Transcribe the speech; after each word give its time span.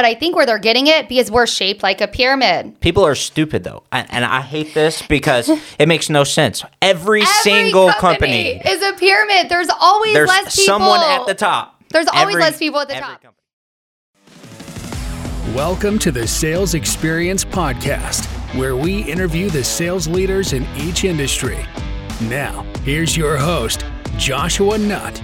But 0.00 0.06
I 0.06 0.14
think 0.14 0.34
where 0.34 0.46
they're 0.46 0.58
getting 0.58 0.86
it 0.86 1.10
because 1.10 1.30
we're 1.30 1.46
shaped 1.46 1.82
like 1.82 2.00
a 2.00 2.08
pyramid. 2.08 2.80
People 2.80 3.04
are 3.04 3.14
stupid 3.14 3.64
though, 3.64 3.82
I, 3.92 4.06
and 4.08 4.24
I 4.24 4.40
hate 4.40 4.72
this 4.72 5.02
because 5.02 5.50
it 5.78 5.88
makes 5.88 6.08
no 6.08 6.24
sense. 6.24 6.64
Every, 6.80 7.20
Every 7.20 7.26
single 7.42 7.92
company, 7.92 8.62
is 8.64 8.80
a 8.80 8.94
pyramid. 8.94 9.50
There's 9.50 9.68
always 9.78 10.14
there's 10.14 10.26
less 10.26 10.56
people. 10.56 10.64
someone 10.64 11.00
at 11.02 11.26
the 11.26 11.34
top. 11.34 11.84
There's 11.90 12.06
always 12.06 12.34
Every- 12.34 12.40
less 12.40 12.58
people 12.58 12.80
at 12.80 12.88
the 12.88 12.94
top. 12.94 13.20
company. 13.20 13.34
Welcome 15.54 15.98
to 15.98 16.10
the 16.10 16.26
Sales 16.26 16.72
Experience 16.72 17.44
Podcast, 17.44 18.24
where 18.58 18.76
we 18.76 19.02
interview 19.02 19.50
the 19.50 19.62
sales 19.62 20.08
leaders 20.08 20.54
in 20.54 20.66
each 20.78 21.04
industry. 21.04 21.58
Now, 22.22 22.62
here's 22.84 23.18
your 23.18 23.36
host, 23.36 23.84
Joshua 24.16 24.78
Nutt. 24.78 25.22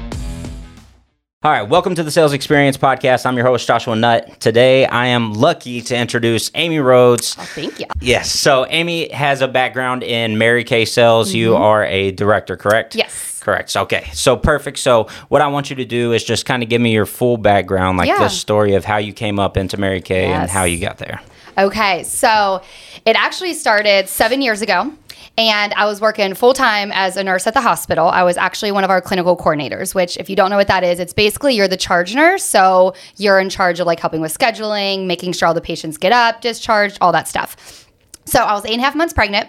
All 1.46 1.52
right, 1.52 1.62
welcome 1.62 1.94
to 1.94 2.02
the 2.02 2.10
Sales 2.10 2.32
Experience 2.32 2.76
Podcast. 2.76 3.24
I'm 3.24 3.36
your 3.36 3.46
host, 3.46 3.68
Joshua 3.68 3.94
Nutt. 3.94 4.40
Today, 4.40 4.84
I 4.84 5.06
am 5.06 5.32
lucky 5.32 5.80
to 5.82 5.96
introduce 5.96 6.50
Amy 6.56 6.80
Rhodes. 6.80 7.36
Oh, 7.38 7.44
thank 7.44 7.78
you. 7.78 7.86
Yes, 8.00 8.32
so 8.32 8.66
Amy 8.68 9.08
has 9.10 9.42
a 9.42 9.46
background 9.46 10.02
in 10.02 10.38
Mary 10.38 10.64
Kay 10.64 10.84
Sales. 10.84 11.32
You 11.32 11.54
are 11.54 11.84
a 11.84 12.10
director, 12.10 12.56
correct? 12.56 12.94
Mm-hmm. 12.94 12.98
Yes. 12.98 13.38
Correct. 13.44 13.70
So, 13.70 13.82
Okay, 13.82 14.10
so 14.12 14.36
perfect. 14.36 14.80
So, 14.80 15.06
what 15.28 15.40
I 15.40 15.46
want 15.46 15.70
you 15.70 15.76
to 15.76 15.84
do 15.84 16.12
is 16.12 16.24
just 16.24 16.46
kind 16.46 16.64
of 16.64 16.68
give 16.68 16.80
me 16.80 16.92
your 16.92 17.06
full 17.06 17.36
background, 17.36 17.96
like 17.96 18.08
Yeah. 18.08 18.18
the 18.18 18.28
story 18.28 18.74
of 18.74 18.84
how 18.84 18.96
you 18.96 19.12
came 19.12 19.38
up 19.38 19.56
into 19.56 19.76
Mary 19.76 20.00
Kay 20.00 20.24
and 20.24 20.50
how 20.50 20.64
you 20.64 20.80
got 20.80 20.98
there. 20.98 21.20
Okay, 21.56 22.02
so 22.02 22.60
it 23.04 23.14
actually 23.14 23.54
started 23.54 24.08
seven 24.08 24.42
years 24.42 24.62
ago, 24.62 24.92
and 25.38 25.74
I 25.74 25.84
was 25.84 26.00
working 26.00 26.34
full 26.34 26.54
time 26.54 26.90
as 26.92 27.16
a 27.16 27.24
nurse 27.24 27.46
at 27.46 27.54
the 27.54 27.60
hospital. 27.60 28.08
I 28.08 28.22
was 28.22 28.36
actually 28.36 28.72
one 28.72 28.84
of 28.84 28.90
our 28.90 29.00
clinical 29.00 29.36
coordinators, 29.36 29.94
which, 29.94 30.16
if 30.16 30.30
you 30.30 30.36
don't 30.36 30.50
know 30.50 30.56
what 30.56 30.68
that 30.68 30.82
is, 30.82 30.98
it's 30.98 31.12
basically 31.12 31.54
you're 31.54 31.68
the 31.68 31.76
charge 31.76 32.14
nurse. 32.14 32.44
So 32.44 32.94
you're 33.16 33.38
in 33.38 33.50
charge 33.50 33.80
of 33.80 33.86
like 33.86 34.00
helping 34.00 34.20
with 34.20 34.36
scheduling, 34.36 35.06
making 35.06 35.32
sure 35.32 35.48
all 35.48 35.54
the 35.54 35.60
patients 35.60 35.98
get 35.98 36.12
up, 36.12 36.40
discharged, 36.40 36.98
all 37.00 37.12
that 37.12 37.28
stuff. 37.28 37.86
So 38.26 38.40
I 38.40 38.54
was 38.54 38.64
eight 38.66 38.72
and 38.72 38.80
a 38.80 38.84
half 38.84 38.96
months 38.96 39.14
pregnant. 39.14 39.48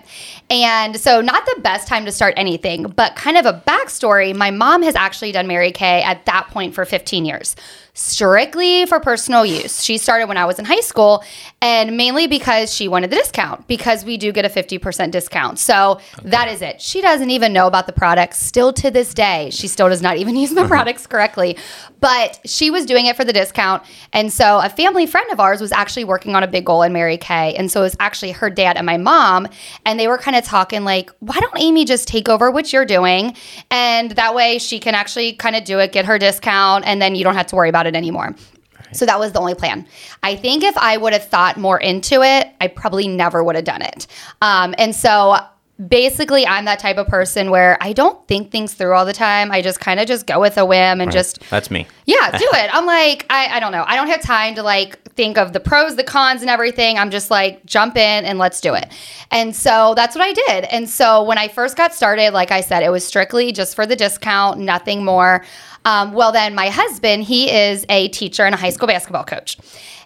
And 0.51 0.99
so, 0.99 1.19
not 1.19 1.45
the 1.45 1.61
best 1.61 1.87
time 1.87 2.05
to 2.05 2.11
start 2.11 2.35
anything, 2.37 2.83
but 2.83 3.15
kind 3.15 3.35
of 3.35 3.45
a 3.45 3.63
backstory. 3.65 4.35
My 4.35 4.51
mom 4.51 4.83
has 4.83 4.95
actually 4.95 5.31
done 5.31 5.47
Mary 5.47 5.71
Kay 5.71 6.03
at 6.03 6.25
that 6.25 6.47
point 6.49 6.75
for 6.75 6.85
15 6.85 7.25
years, 7.25 7.55
strictly 7.97 8.85
for 8.85 8.99
personal 8.99 9.43
use. 9.43 9.83
She 9.83 9.97
started 9.97 10.27
when 10.27 10.37
I 10.37 10.45
was 10.45 10.59
in 10.59 10.65
high 10.65 10.81
school, 10.81 11.23
and 11.61 11.97
mainly 11.97 12.27
because 12.27 12.73
she 12.73 12.87
wanted 12.87 13.09
the 13.09 13.15
discount, 13.15 13.67
because 13.67 14.05
we 14.05 14.17
do 14.17 14.31
get 14.31 14.45
a 14.45 14.49
50% 14.49 15.09
discount. 15.09 15.57
So, 15.57 15.99
that 16.21 16.47
is 16.47 16.61
it. 16.61 16.79
She 16.79 17.01
doesn't 17.01 17.31
even 17.31 17.53
know 17.53 17.65
about 17.65 17.87
the 17.87 17.93
products 17.93 18.39
still 18.39 18.71
to 18.73 18.91
this 18.91 19.15
day. 19.15 19.49
She 19.51 19.67
still 19.67 19.89
does 19.89 20.01
not 20.01 20.17
even 20.17 20.35
use 20.43 20.51
the 20.51 20.61
uh-huh. 20.61 20.69
products 20.69 21.07
correctly, 21.07 21.57
but 21.99 22.39
she 22.45 22.69
was 22.69 22.85
doing 22.85 23.07
it 23.07 23.15
for 23.15 23.25
the 23.25 23.33
discount. 23.33 23.83
And 24.13 24.31
so, 24.31 24.59
a 24.59 24.69
family 24.69 25.07
friend 25.07 25.29
of 25.31 25.39
ours 25.39 25.59
was 25.59 25.71
actually 25.71 26.05
working 26.05 26.35
on 26.35 26.43
a 26.43 26.47
big 26.47 26.65
goal 26.65 26.83
in 26.83 26.93
Mary 26.93 27.17
Kay. 27.17 27.55
And 27.55 27.71
so, 27.71 27.79
it 27.79 27.83
was 27.83 27.97
actually 27.99 28.31
her 28.33 28.51
dad 28.51 28.77
and 28.77 28.85
my 28.85 28.97
mom. 28.97 29.47
And 29.85 29.99
they 29.99 30.07
were 30.07 30.19
kind 30.19 30.37
of 30.37 30.43
talking 30.43 30.83
like, 30.83 31.09
why 31.19 31.39
don't 31.39 31.57
Amy 31.57 31.83
just 31.83 32.07
take 32.07 32.29
over 32.29 32.51
what 32.51 32.71
you're 32.71 32.85
doing? 32.85 33.35
And 33.71 34.11
that 34.11 34.35
way 34.35 34.59
she 34.59 34.79
can 34.79 34.93
actually 34.93 35.33
kind 35.33 35.55
of 35.55 35.63
do 35.63 35.79
it, 35.79 35.91
get 35.91 36.05
her 36.05 36.19
discount, 36.19 36.85
and 36.85 37.01
then 37.01 37.15
you 37.15 37.23
don't 37.23 37.35
have 37.35 37.47
to 37.47 37.55
worry 37.55 37.69
about 37.69 37.86
it 37.87 37.95
anymore. 37.95 38.35
So 38.93 39.05
that 39.05 39.19
was 39.19 39.33
the 39.33 39.39
only 39.39 39.55
plan. 39.55 39.85
I 40.23 40.35
think 40.35 40.63
if 40.63 40.77
I 40.77 40.97
would 40.97 41.13
have 41.13 41.25
thought 41.25 41.57
more 41.57 41.79
into 41.79 42.21
it, 42.21 42.47
I 42.61 42.67
probably 42.67 43.07
never 43.07 43.43
would 43.43 43.55
have 43.55 43.65
done 43.65 43.81
it. 43.81 44.07
Um, 44.41 44.73
and 44.77 44.95
so 44.95 45.37
basically, 45.87 46.47
I'm 46.47 46.65
that 46.65 46.79
type 46.79 46.97
of 46.97 47.07
person 47.07 47.51
where 47.51 47.77
I 47.81 47.93
don't 47.93 48.25
think 48.27 48.51
things 48.51 48.73
through 48.73 48.93
all 48.93 49.05
the 49.05 49.13
time. 49.13 49.51
I 49.51 49.61
just 49.61 49.79
kind 49.79 49.99
of 49.99 50.07
just 50.07 50.25
go 50.25 50.39
with 50.39 50.57
a 50.57 50.65
whim 50.65 51.01
and 51.01 51.11
just 51.11 51.41
That's 51.49 51.69
me. 51.69 51.85
yeah, 52.05 52.31
do 52.37 52.47
it. 52.53 52.73
I'm 52.73 52.85
like, 52.85 53.25
I, 53.29 53.57
I 53.57 53.59
don't 53.59 53.71
know. 53.71 53.83
I 53.85 53.95
don't 53.95 54.07
have 54.07 54.21
time 54.21 54.55
to 54.55 54.63
like 54.63 55.03
think 55.13 55.37
of 55.37 55.53
the 55.53 55.59
pros, 55.59 55.95
the 55.95 56.03
cons, 56.03 56.41
and 56.41 56.49
everything. 56.49 56.97
I'm 56.97 57.11
just 57.11 57.29
like, 57.29 57.65
jump 57.65 57.95
in 57.97 58.25
and 58.25 58.39
let's 58.39 58.61
do 58.61 58.73
it. 58.73 58.91
And 59.31 59.55
so 59.55 59.93
that's 59.95 60.15
what 60.15 60.23
I 60.23 60.33
did. 60.33 60.63
And 60.65 60.89
so 60.89 61.23
when 61.23 61.37
I 61.37 61.47
first 61.47 61.75
got 61.75 61.93
started, 61.93 62.31
like 62.31 62.51
I 62.51 62.61
said, 62.61 62.83
it 62.83 62.89
was 62.89 63.05
strictly 63.05 63.51
just 63.51 63.75
for 63.75 63.85
the 63.85 63.95
discount, 63.95 64.59
nothing 64.59 65.03
more. 65.03 65.43
Um, 65.87 66.11
well, 66.11 66.33
then 66.33 66.53
my 66.53 66.67
husband, 66.67 67.23
he 67.23 67.49
is 67.49 67.85
a 67.87 68.09
teacher 68.09 68.43
and 68.43 68.53
a 68.53 68.57
high 68.57 68.71
school 68.71 68.89
basketball 68.89 69.23
coach. 69.23 69.57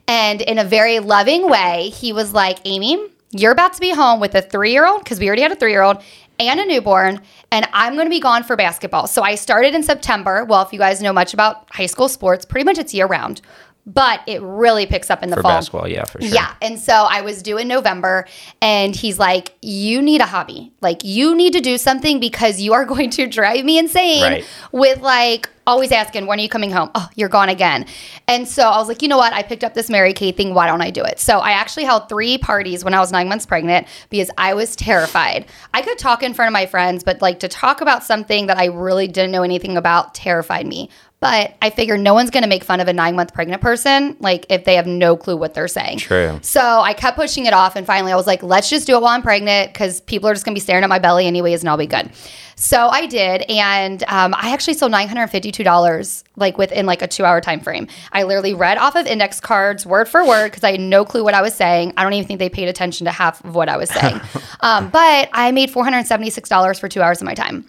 And 0.07 0.39
in 0.39 0.59
a 0.59 0.63
very 0.63 0.99
loving 0.99 1.49
way, 1.49 1.89
he 1.89 2.13
was 2.13 2.33
like, 2.33 2.59
Amy, 2.65 3.03
you're 3.31 3.51
about 3.51 3.73
to 3.73 3.79
be 3.79 3.89
home 3.89 4.19
with 4.19 4.35
a 4.35 4.43
three 4.43 4.71
year 4.71 4.85
old, 4.85 5.03
because 5.03 5.19
we 5.19 5.25
already 5.25 5.41
had 5.41 5.51
a 5.51 5.55
three 5.55 5.71
year 5.71 5.81
old 5.81 6.03
and 6.39 6.59
a 6.59 6.65
newborn, 6.65 7.21
and 7.51 7.67
I'm 7.73 7.93
going 7.95 8.05
to 8.05 8.11
be 8.11 8.19
gone 8.19 8.43
for 8.43 8.55
basketball. 8.55 9.07
So 9.07 9.23
I 9.23 9.33
started 9.35 9.73
in 9.73 9.81
September. 9.81 10.45
Well, 10.45 10.61
if 10.61 10.71
you 10.71 10.79
guys 10.79 11.01
know 11.01 11.13
much 11.13 11.33
about 11.33 11.67
high 11.71 11.87
school 11.87 12.09
sports, 12.09 12.45
pretty 12.45 12.63
much 12.63 12.77
it's 12.77 12.93
year 12.93 13.07
round, 13.07 13.41
but 13.85 14.21
it 14.27 14.41
really 14.41 14.85
picks 14.85 15.09
up 15.09 15.23
in 15.23 15.29
the 15.29 15.35
For 15.37 15.41
fall. 15.41 15.51
basketball, 15.51 15.87
yeah, 15.87 16.05
for 16.05 16.21
sure. 16.21 16.29
Yeah. 16.33 16.53
And 16.61 16.79
so 16.79 16.93
I 16.93 17.21
was 17.21 17.41
due 17.41 17.57
in 17.57 17.67
November, 17.67 18.27
and 18.61 18.95
he's 18.95 19.17
like, 19.17 19.55
You 19.61 20.01
need 20.01 20.21
a 20.21 20.25
hobby. 20.27 20.71
Like, 20.81 21.03
you 21.03 21.35
need 21.35 21.53
to 21.53 21.61
do 21.61 21.77
something 21.77 22.19
because 22.19 22.61
you 22.61 22.73
are 22.73 22.85
going 22.93 23.09
to 23.11 23.27
drive 23.27 23.65
me 23.65 23.77
insane 23.79 24.21
Right. 24.23 24.45
with 24.71 24.99
like 25.01 25.49
always 25.65 25.91
asking, 25.91 26.27
When 26.27 26.37
are 26.39 26.41
you 26.43 26.49
coming 26.49 26.71
home? 26.71 26.91
Oh, 26.93 27.09
you're 27.15 27.29
gone 27.29 27.49
again. 27.49 27.85
And 28.27 28.47
so 28.47 28.63
I 28.69 28.77
was 28.77 28.87
like, 28.87 29.01
You 29.01 29.07
know 29.07 29.17
what? 29.17 29.33
I 29.33 29.41
picked 29.41 29.63
up 29.63 29.73
this 29.73 29.89
Mary 29.89 30.13
Kay 30.13 30.31
thing. 30.31 30.53
Why 30.53 30.67
don't 30.67 30.81
I 30.81 30.91
do 30.91 31.03
it? 31.03 31.19
So 31.19 31.39
I 31.39 31.51
actually 31.51 31.85
held 31.85 32.07
three 32.07 32.37
parties 32.37 32.83
when 32.85 32.93
I 32.93 32.99
was 32.99 33.11
nine 33.11 33.27
months 33.29 33.45
pregnant 33.47 33.87
because 34.11 34.29
I 34.37 34.53
was 34.53 34.75
terrified. 34.75 35.47
I 35.73 35.81
could 35.81 35.97
talk 35.97 36.21
in 36.23 36.33
front 36.35 36.47
of 36.49 36.53
my 36.53 36.67
friends, 36.67 37.03
but 37.03 37.21
like 37.21 37.39
to 37.39 37.47
talk 37.47 37.81
about 37.81 38.03
something 38.03 38.45
that 38.47 38.57
I 38.57 38.65
really 38.65 39.07
didn't 39.07 39.31
know 39.31 39.43
anything 39.43 39.75
about 39.75 40.13
terrified 40.13 40.67
me. 40.67 40.89
But 41.21 41.55
I 41.61 41.69
figured 41.69 41.99
no 41.99 42.15
one's 42.15 42.31
going 42.31 42.41
to 42.41 42.49
make 42.49 42.63
fun 42.63 42.79
of 42.79 42.87
a 42.87 42.93
nine 42.93 43.15
month 43.15 43.31
pregnant 43.31 43.61
person, 43.61 44.17
like 44.19 44.47
if 44.49 44.65
they 44.65 44.75
have 44.75 44.87
no 44.87 45.15
clue 45.15 45.37
what 45.37 45.53
they're 45.53 45.67
saying. 45.67 45.99
True. 45.99 46.39
So 46.41 46.59
I 46.59 46.93
kept 46.93 47.15
pushing 47.15 47.45
it 47.45 47.53
off, 47.53 47.75
and 47.75 47.85
finally 47.85 48.11
I 48.11 48.15
was 48.15 48.25
like, 48.25 48.41
let's 48.41 48.71
just 48.71 48.87
do 48.87 48.95
it 48.95 49.01
while 49.03 49.13
I'm 49.13 49.21
pregnant 49.21 49.71
because 49.71 50.01
people 50.01 50.27
are 50.27 50.33
just 50.33 50.45
going 50.45 50.55
to 50.55 50.59
be 50.59 50.63
staring 50.63 50.83
at 50.83 50.89
my 50.89 50.97
belly 50.97 51.27
anyways, 51.27 51.61
and 51.61 51.69
I'll 51.69 51.77
be 51.77 51.85
good. 51.85 52.09
So 52.55 52.89
I 52.89 53.05
did, 53.05 53.43
and 53.43 54.03
um, 54.07 54.33
I 54.35 54.51
actually 54.51 54.73
sold 54.73 54.91
nine 54.91 55.07
hundred 55.07 55.27
fifty-two 55.27 55.63
dollars 55.63 56.23
like 56.35 56.57
within 56.57 56.87
like 56.87 57.03
a 57.03 57.07
two-hour 57.07 57.39
time 57.41 57.59
frame. 57.59 57.87
I 58.11 58.23
literally 58.23 58.55
read 58.55 58.79
off 58.79 58.95
of 58.95 59.05
index 59.05 59.39
cards 59.39 59.85
word 59.85 60.07
for 60.07 60.25
word 60.25 60.49
because 60.49 60.63
I 60.63 60.71
had 60.71 60.79
no 60.79 61.05
clue 61.05 61.23
what 61.23 61.33
I 61.35 61.41
was 61.41 61.53
saying. 61.53 61.93
I 61.97 62.03
don't 62.03 62.13
even 62.13 62.27
think 62.27 62.39
they 62.39 62.49
paid 62.49 62.67
attention 62.67 63.05
to 63.05 63.11
half 63.11 63.43
of 63.43 63.53
what 63.53 63.69
I 63.69 63.77
was 63.77 63.89
saying. 63.89 64.19
um, 64.61 64.89
but 64.89 65.29
I 65.33 65.51
made 65.51 65.69
four 65.69 65.83
hundred 65.83 66.05
seventy-six 66.07 66.49
dollars 66.49 66.79
for 66.79 66.87
two 66.87 67.01
hours 67.01 67.21
of 67.21 67.25
my 67.25 67.35
time. 67.35 67.65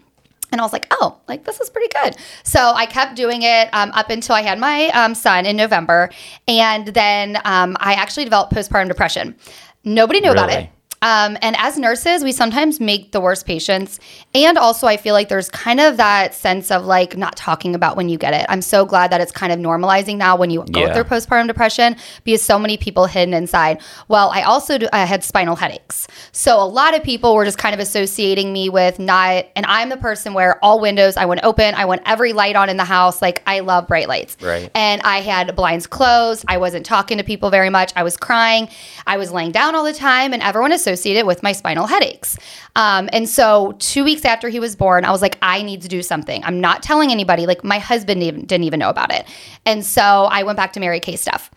And 0.52 0.60
I 0.60 0.64
was 0.64 0.72
like, 0.72 0.86
oh, 0.90 1.18
like 1.26 1.44
this 1.44 1.60
is 1.60 1.70
pretty 1.70 1.88
good. 2.02 2.16
So 2.44 2.60
I 2.60 2.86
kept 2.86 3.16
doing 3.16 3.42
it 3.42 3.68
um, 3.72 3.90
up 3.92 4.10
until 4.10 4.34
I 4.34 4.42
had 4.42 4.58
my 4.58 4.88
um, 4.88 5.14
son 5.14 5.46
in 5.46 5.56
November. 5.56 6.10
And 6.46 6.88
then 6.88 7.36
um, 7.44 7.76
I 7.80 7.94
actually 7.94 8.24
developed 8.24 8.52
postpartum 8.52 8.88
depression. 8.88 9.34
Nobody 9.82 10.20
knew 10.20 10.30
about 10.30 10.50
it. 10.50 10.70
Um, 11.02 11.36
and 11.42 11.56
as 11.58 11.76
nurses, 11.78 12.22
we 12.24 12.32
sometimes 12.32 12.80
make 12.80 13.12
the 13.12 13.20
worst 13.20 13.44
patients. 13.44 13.98
And 14.34 14.56
also, 14.56 14.86
I 14.86 14.96
feel 14.96 15.14
like 15.14 15.28
there's 15.28 15.50
kind 15.50 15.80
of 15.80 15.96
that 15.96 16.34
sense 16.34 16.70
of 16.70 16.84
like 16.86 17.16
not 17.16 17.36
talking 17.36 17.74
about 17.74 17.96
when 17.96 18.08
you 18.08 18.16
get 18.16 18.32
it. 18.34 18.46
I'm 18.48 18.62
so 18.62 18.84
glad 18.84 19.10
that 19.10 19.20
it's 19.20 19.32
kind 19.32 19.52
of 19.52 19.58
normalizing 19.58 20.16
now 20.16 20.36
when 20.36 20.50
you 20.50 20.64
go 20.70 20.80
Yeah. 20.82 20.94
through 20.94 21.04
postpartum 21.04 21.48
depression 21.48 21.96
because 22.22 22.40
so 22.42 22.56
many 22.58 22.76
people 22.76 23.06
hidden 23.06 23.34
inside. 23.34 23.80
Well, 24.06 24.30
I 24.30 24.42
also 24.42 24.78
do, 24.78 24.88
I 24.92 25.04
had 25.04 25.24
spinal 25.24 25.56
headaches. 25.56 26.06
So 26.30 26.62
a 26.62 26.64
lot 26.64 26.94
of 26.96 27.02
people 27.02 27.34
were 27.34 27.44
just 27.44 27.58
kind 27.58 27.74
of 27.74 27.80
associating 27.80 28.52
me 28.52 28.68
with 28.68 29.00
not, 29.00 29.46
and 29.56 29.66
I'm 29.66 29.88
the 29.88 29.96
person 29.96 30.34
where 30.34 30.62
all 30.64 30.78
windows 30.80 31.16
I 31.16 31.24
want 31.24 31.40
open, 31.42 31.74
I 31.74 31.84
want 31.84 32.02
every 32.06 32.32
light 32.32 32.54
on 32.54 32.68
in 32.70 32.76
the 32.76 32.84
house. 32.84 33.20
Like 33.20 33.42
I 33.44 33.58
love 33.60 33.88
bright 33.88 34.06
lights. 34.06 34.36
Right. 34.40 34.70
And 34.74 35.02
I 35.02 35.20
had 35.20 35.56
blinds 35.56 35.88
closed. 35.88 36.44
I 36.46 36.58
wasn't 36.58 36.86
talking 36.86 37.18
to 37.18 37.24
people 37.24 37.50
very 37.50 37.70
much. 37.70 37.92
I 37.96 38.04
was 38.04 38.16
crying. 38.16 38.68
I 39.04 39.16
was 39.16 39.32
laying 39.32 39.50
down 39.50 39.74
all 39.74 39.82
the 39.84 39.92
time, 39.92 40.32
and 40.32 40.40
everyone 40.44 40.70
associated 40.70 40.91
it 40.96 41.26
with 41.26 41.42
my 41.42 41.52
spinal 41.52 41.86
headaches. 41.86 42.36
Um, 42.76 43.08
and 43.12 43.28
so, 43.28 43.74
two 43.78 44.04
weeks 44.04 44.24
after 44.24 44.48
he 44.48 44.60
was 44.60 44.76
born, 44.76 45.04
I 45.04 45.10
was 45.10 45.22
like, 45.22 45.38
I 45.42 45.62
need 45.62 45.82
to 45.82 45.88
do 45.88 46.02
something. 46.02 46.42
I'm 46.44 46.60
not 46.60 46.82
telling 46.82 47.10
anybody. 47.10 47.46
Like, 47.46 47.64
my 47.64 47.78
husband 47.78 48.22
even, 48.22 48.44
didn't 48.44 48.64
even 48.64 48.80
know 48.80 48.90
about 48.90 49.12
it. 49.12 49.26
And 49.66 49.84
so, 49.84 50.02
I 50.02 50.42
went 50.42 50.56
back 50.56 50.72
to 50.74 50.80
Mary 50.80 51.00
Kay 51.00 51.16
stuff. 51.16 51.50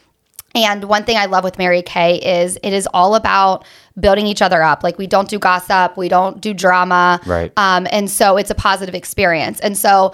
And 0.56 0.86
one 0.86 1.04
thing 1.04 1.18
I 1.18 1.26
love 1.26 1.44
with 1.44 1.58
Mary 1.58 1.82
Kay 1.82 2.16
is 2.16 2.58
it 2.64 2.72
is 2.72 2.88
all 2.94 3.16
about 3.16 3.66
building 4.00 4.26
each 4.26 4.42
other 4.42 4.64
up. 4.64 4.84
Like 4.84 4.98
we 4.98 5.06
don't 5.06 5.28
do 5.28 5.38
gossip, 5.38 5.98
we 5.98 6.08
don't 6.08 6.40
do 6.40 6.54
drama. 6.54 7.20
Right. 7.26 7.52
Um, 7.58 7.88
and 7.92 8.10
so 8.10 8.38
it's 8.38 8.50
a 8.50 8.56
positive 8.56 8.96
experience. 8.96 9.60
And 9.60 9.78
so 9.78 10.14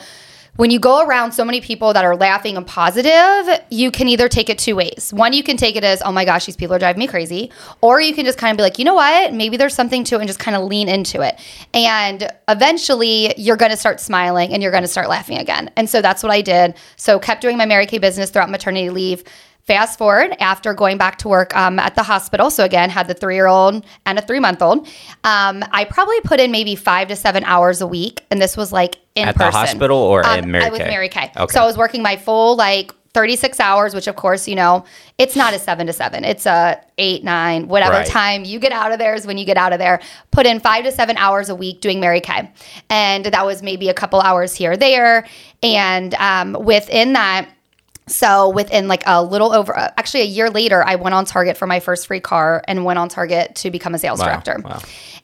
when 0.57 0.69
you 0.69 0.80
go 0.80 1.06
around 1.06 1.31
so 1.31 1.45
many 1.45 1.62
people 1.62 1.94
that 1.94 2.03
are 2.03 2.15
laughing 2.15 2.57
and 2.57 2.68
positive, 2.68 3.62
you 3.69 3.89
can 3.89 4.09
either 4.09 4.27
take 4.27 4.50
it 4.50 4.59
two 4.59 4.75
ways. 4.75 5.12
One, 5.13 5.31
you 5.31 5.44
can 5.44 5.56
take 5.56 5.77
it 5.77 5.83
as, 5.83 6.01
oh 6.01 6.12
my 6.12 6.25
gosh, 6.25 6.45
these 6.45 6.57
people 6.57 6.75
are 6.75 6.80
driving 6.80 7.00
me 7.00 7.07
crazy. 7.07 7.51
Or 7.80 8.01
you 8.01 8.13
can 8.13 8.25
just 8.25 8.38
kind 8.38 8.51
of 8.51 8.57
be 8.57 8.63
like, 8.63 8.77
you 8.77 8.83
know 8.83 8.94
what? 8.94 9.33
Maybe 9.33 9.56
there's 9.56 9.74
something 9.74 10.03
to 10.06 10.15
it 10.15 10.19
and 10.19 10.27
just 10.27 10.39
kind 10.39 10.57
of 10.57 10.63
lean 10.63 10.89
into 10.89 11.21
it. 11.21 11.39
And 11.74 12.30
eventually 12.50 13.33
you're 13.38 13.56
going 13.56 13.71
to 13.71 13.77
start 13.77 14.01
smiling 14.01 14.53
and 14.53 14.62
you're 14.62 14.71
going 14.71 14.83
to 14.83 14.89
start 14.89 15.07
laughing 15.07 15.38
again. 15.38 15.71
And 15.77 15.89
so 15.89 16.01
that's 16.01 16.21
what 16.21 16.33
I 16.33 16.42
did. 16.42 16.75
So 16.98 17.18
kept 17.18 17.42
doing 17.42 17.57
my 17.57 17.65
Mary 17.65 17.86
Kay 17.86 18.00
business 18.00 18.30
throughout 18.30 18.50
maternity 18.50 18.89
leave. 18.89 19.24
Fast 19.63 19.98
forward 19.98 20.36
after 20.40 20.74
going 20.74 20.98
back 20.98 21.18
to 21.19 21.28
work 21.30 21.56
um, 21.56 21.78
at 21.80 21.96
the 21.96 22.04
hospital. 22.04 22.50
So 22.50 22.63
again, 22.63 22.90
had 22.90 23.08
the 23.08 23.13
three 23.13 23.36
year 23.36 23.48
old 23.48 23.86
and 24.06 24.18
a 24.18 24.22
three 24.22 24.40
month 24.40 24.62
old. 24.62 24.88
Um, 25.24 25.63
I 25.72 25.86
probably 25.90 26.19
put 26.22 26.40
in 26.40 26.52
maybe 26.52 26.75
five 26.75 27.08
to 27.10 27.16
seven 27.16 27.44
hours 27.44 27.80
a 27.81 27.88
week, 27.88 28.25
and 28.31 28.42
this 28.42 28.58
was 28.58 28.72
like 28.72 28.98
in 29.16 29.28
At 29.28 29.38
the 29.38 29.52
hospital 29.52 29.98
or 29.98 30.25
um, 30.25 30.40
in 30.40 30.52
Mary 30.52 30.66
I 30.66 30.69
was 30.69 30.80
Mary 30.80 31.10
Kay. 31.10 31.31
Okay. 31.38 31.54
So 31.54 31.62
I 31.62 31.66
was 31.66 31.78
working 31.78 32.02
my 32.02 32.18
full 32.18 32.56
like 32.56 32.92
36 33.13 33.60
hours, 33.60 33.94
which 33.94 34.08
of 34.08 34.16
course, 34.16 34.48
you 34.48 34.56
know, 34.56 34.86
it's 35.18 35.36
not 35.36 35.54
a 35.54 35.60
seven 35.60 35.86
to 35.88 35.94
seven. 35.94 36.24
It's 36.24 36.46
a 36.46 36.81
eight, 36.98 37.24
nine, 37.24 37.68
whatever 37.68 37.94
Right. 37.94 38.08
time 38.08 38.46
you 38.46 38.58
get 38.58 38.72
out 38.72 38.94
of 38.94 39.00
there 39.00 39.13
is 39.13 39.28
when 39.28 39.38
you 39.38 39.46
get 39.46 39.58
out 39.58 39.74
of 39.74 39.80
there. 39.80 40.00
Put 40.31 40.46
in 40.46 40.60
five 40.60 40.86
to 40.86 40.92
seven 40.92 41.18
hours 41.18 41.50
a 41.50 41.56
week 41.56 41.81
doing 41.81 42.00
Mary 42.00 42.22
Kay. 42.22 42.50
And 42.90 43.25
that 43.25 43.46
was 43.46 43.62
maybe 43.62 43.90
a 43.90 43.94
couple 43.94 44.22
hours 44.22 44.56
here 44.56 44.72
or 44.72 44.78
there. 44.78 45.28
And 45.62 46.13
um, 46.16 46.54
within 46.54 47.13
that, 47.13 47.50
so 48.07 48.50
within 48.50 48.88
like 48.88 49.03
a 49.06 49.24
little 49.24 49.53
over, 49.53 49.77
uh, 49.77 49.92
actually 49.98 50.21
a 50.21 50.25
year 50.25 50.50
later, 50.50 50.83
I 50.83 50.95
went 50.95 51.13
on 51.15 51.25
Target 51.25 51.57
for 51.57 51.68
my 51.68 51.80
first 51.80 52.07
free 52.07 52.19
car 52.19 52.63
and 52.68 52.83
went 52.83 53.00
on 53.00 53.09
Target 53.09 53.56
to 53.56 53.71
become 53.71 53.94
a 53.94 54.00
sales 54.00 54.19
Wow, 54.19 54.25
director. 54.25 54.57
wow. 54.63 54.80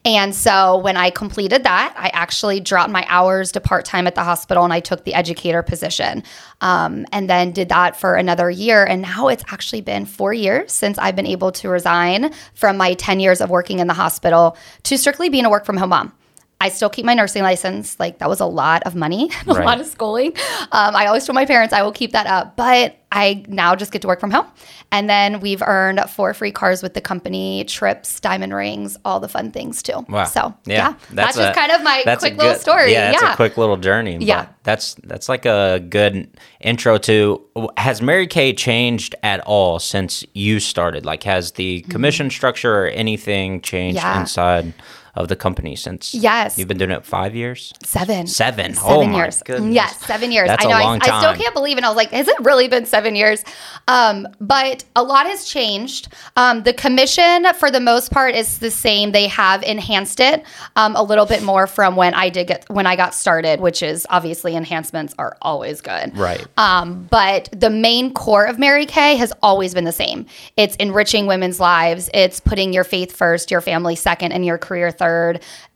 And 0.05 0.33
so 0.33 0.77
when 0.77 0.95
I 0.95 1.09
completed 1.09 1.63
that, 1.63 1.93
I 1.97 2.09
actually 2.13 2.59
dropped 2.61 2.91
my 2.91 3.05
hours 3.09 3.51
to 3.53 3.59
part 3.59 3.83
time 3.83 4.07
at 4.07 4.15
the 4.15 4.23
hospital 4.23 4.63
and 4.63 4.71
I 4.71 4.79
took 4.79 5.03
the 5.03 5.13
educator 5.13 5.63
position. 5.63 6.23
Um, 6.61 7.05
and 7.11 7.29
then 7.29 7.51
did 7.51 7.69
that 7.69 7.99
for 7.99 8.15
another 8.15 8.49
year. 8.49 8.85
And 8.85 9.01
now 9.01 9.27
it's 9.27 9.43
actually 9.51 9.81
been 9.81 10.05
four 10.05 10.33
years 10.33 10.71
since 10.71 10.97
I've 10.97 11.15
been 11.15 11.27
able 11.27 11.51
to 11.53 11.69
resign 11.69 12.31
from 12.53 12.77
my 12.77 12.93
10 12.93 13.19
years 13.19 13.41
of 13.41 13.49
working 13.49 13.79
in 13.79 13.87
the 13.87 13.93
hospital 13.93 14.55
to 14.83 14.97
strictly 14.97 15.29
being 15.29 15.45
a 15.45 15.49
work 15.49 15.65
from 15.65 15.77
home 15.77 15.89
mom. 15.89 16.13
I 16.59 16.69
still 16.69 16.89
keep 16.89 17.05
my 17.05 17.13
nursing 17.13 17.43
license. 17.43 17.99
Like 17.99 18.17
that 18.19 18.27
was 18.29 18.39
a 18.39 18.45
lot 18.45 18.81
of 18.83 18.95
money, 18.95 19.29
a 19.47 19.53
Right. 19.53 19.65
lot 19.65 19.79
of 19.79 19.85
schooling. 19.85 20.33
Um, 20.71 20.95
I 20.95 21.05
always 21.05 21.25
told 21.25 21.35
my 21.35 21.45
parents 21.45 21.73
I 21.73 21.83
will 21.83 21.91
keep 21.91 22.13
that 22.13 22.25
up, 22.27 22.55
but 22.55 22.97
I 23.11 23.45
now 23.47 23.75
just 23.75 23.91
get 23.91 24.01
to 24.01 24.07
work 24.07 24.19
from 24.19 24.31
home. 24.31 24.47
And 24.91 25.09
then 25.09 25.39
we've 25.39 25.61
earned 25.61 25.99
four 26.09 26.33
free 26.33 26.51
cars 26.51 26.81
with 26.83 26.93
the 26.93 26.99
company, 27.01 27.63
trips, 27.65 28.19
diamond 28.19 28.53
rings, 28.53 28.97
all 29.05 29.19
the 29.19 29.27
fun 29.29 29.51
things 29.51 29.83
too. 29.83 30.03
Wow. 30.09 30.25
So 30.25 30.53
yeah, 30.65 30.95
that's, 31.11 31.37
just 31.37 31.51
a- 31.51 31.53
kind 31.53 31.71
of 31.71 31.83
my 31.83 32.01
that's 32.05 32.23
quick 32.23 32.37
little 32.37 32.55
story. 32.55 32.91
Yeah, 32.91 33.11
Yeah, 33.11 33.13
it's 33.13 33.21
a 33.23 33.35
quick 33.35 33.55
little 33.57 33.77
journey. 33.77 34.17
but 34.17 34.25
Yeah. 34.27 34.47
that's 34.63 34.95
that's 35.03 35.29
like 35.29 35.45
a 35.45 35.79
good 35.89 36.27
intro 36.59 36.97
to. 36.99 37.41
Has 37.77 38.01
Mary 38.01 38.27
Kay 38.27 38.51
changed 38.53 39.13
at 39.23 39.41
all 39.41 39.79
since 39.79 40.25
you 40.33 40.59
started? 40.59 41.05
Like, 41.05 41.23
has 41.23 41.51
the 41.53 41.81
commission 41.81 42.29
structure 42.29 42.83
or 42.83 42.87
anything 42.87 43.61
changed 43.61 43.99
Mm-hmm. 43.99 44.07
Yeah. 44.15 44.19
inside 44.21 44.73
of 45.17 45.27
the 45.27 45.35
company 45.35 45.75
since? 45.75 46.13
Yes. 46.13 46.57
you've 46.57 46.67
been 46.67 46.77
doing 46.77 46.91
it 46.91 47.05
five 47.05 47.35
years. 47.35 47.73
Seven. 47.83 48.27
Seven. 48.27 48.73
Seven 48.75 49.11
Oh 49.13 49.17
years. 49.17 49.41
goodness. 49.43 49.73
Yes, 49.73 50.05
seven 50.05 50.31
years. 50.31 50.47
That's 50.47 50.65
I 50.65 50.69
a 50.69 50.71
know. 50.71 50.83
long 50.83 50.99
I, 51.01 51.09
I 51.09 51.19
still 51.19 51.35
can't 51.35 51.53
believe 51.53 51.77
it. 51.77 51.83
I 51.83 51.87
was 51.89 51.97
like, 51.97 52.11
has 52.11 52.27
it 52.27 52.39
really 52.41 52.67
been 52.67 52.85
seven 52.85 53.15
years? 53.15 53.43
Um, 53.87 54.27
but 54.39 54.83
a 54.95 55.03
lot 55.03 55.25
has 55.27 55.45
changed. 55.45 56.09
Um, 56.35 56.63
the 56.63 56.73
commission, 56.73 57.45
for 57.55 57.71
the 57.71 57.79
most 57.79 58.11
part, 58.11 58.35
is 58.35 58.59
the 58.59 58.71
same. 58.71 59.11
They 59.11 59.27
have 59.27 59.63
enhanced 59.63 60.19
it 60.19 60.43
um, 60.75 60.95
a 60.95 61.01
little 61.03 61.25
bit 61.25 61.41
more 61.43 61.65
from 61.67 61.95
when 61.95 62.13
I 62.13 62.29
did 62.29 62.47
get 62.47 62.69
when 62.69 62.85
I 62.85 62.95
got 62.95 63.13
started, 63.15 63.59
which 63.59 63.81
is 63.81 64.05
obviously 64.09 64.55
enhancements 64.55 65.15
are 65.17 65.35
always 65.41 65.81
good. 65.81 66.15
Right. 66.17 66.45
Um, 66.57 67.07
but 67.09 67.49
the 67.51 67.69
main 67.69 68.13
core 68.13 68.45
of 68.45 68.59
Mary 68.59 68.85
Kay 68.85 69.15
has 69.15 69.33
always 69.41 69.73
been 69.73 69.85
the 69.85 69.91
same. 69.91 70.25
It's 70.57 70.75
enriching 70.77 71.25
women's 71.27 71.59
lives. 71.59 72.09
It's 72.13 72.39
putting 72.39 72.73
your 72.73 72.83
faith 72.83 73.15
first, 73.15 73.49
your 73.51 73.61
family 73.61 73.95
second, 73.95 74.31
and 74.31 74.45
your 74.45 74.57
career 74.57 74.91
third. 74.91 75.06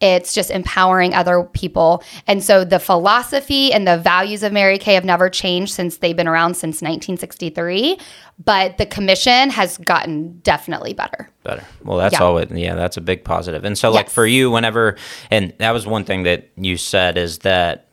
It's 0.02 0.34
just 0.34 0.50
empowering 0.52 1.14
other 1.14 1.44
people. 1.44 2.04
And 2.28 2.44
so 2.44 2.64
the 2.64 2.80
philosophy 2.80 3.72
and 3.74 3.88
the 3.88 3.98
values 3.98 4.44
of 4.44 4.52
Mary 4.54 4.78
Kay 4.78 4.94
have 4.96 5.06
never 5.06 5.30
changed 5.30 5.74
since 5.74 5.98
they've 5.98 6.16
been 6.16 6.28
around 6.28 6.56
since 6.56 6.82
1963. 6.82 7.98
But 8.44 8.78
the 8.80 8.86
commission 8.88 9.50
has 9.52 9.78
gotten 9.78 10.40
definitely 10.40 10.94
better. 10.94 11.30
better. 11.44 11.64
Well, 11.84 11.98
that's 11.98 12.14
Yeah. 12.14 12.24
all. 12.24 12.38
It, 12.40 12.52
yeah, 12.52 12.76
that's 12.76 12.98
a 12.98 13.02
big 13.02 13.24
positive. 13.24 13.64
And 13.66 13.78
so, 13.78 13.92
like 13.92 14.08
Yes. 14.08 14.14
for 14.14 14.26
you, 14.26 14.50
whenever, 14.52 14.96
and 15.30 15.54
that 15.60 15.72
was 15.72 15.86
one 15.86 16.04
thing 16.06 16.24
that 16.24 16.50
you 16.58 16.78
said 16.78 17.18
is 17.18 17.40
that 17.40 17.86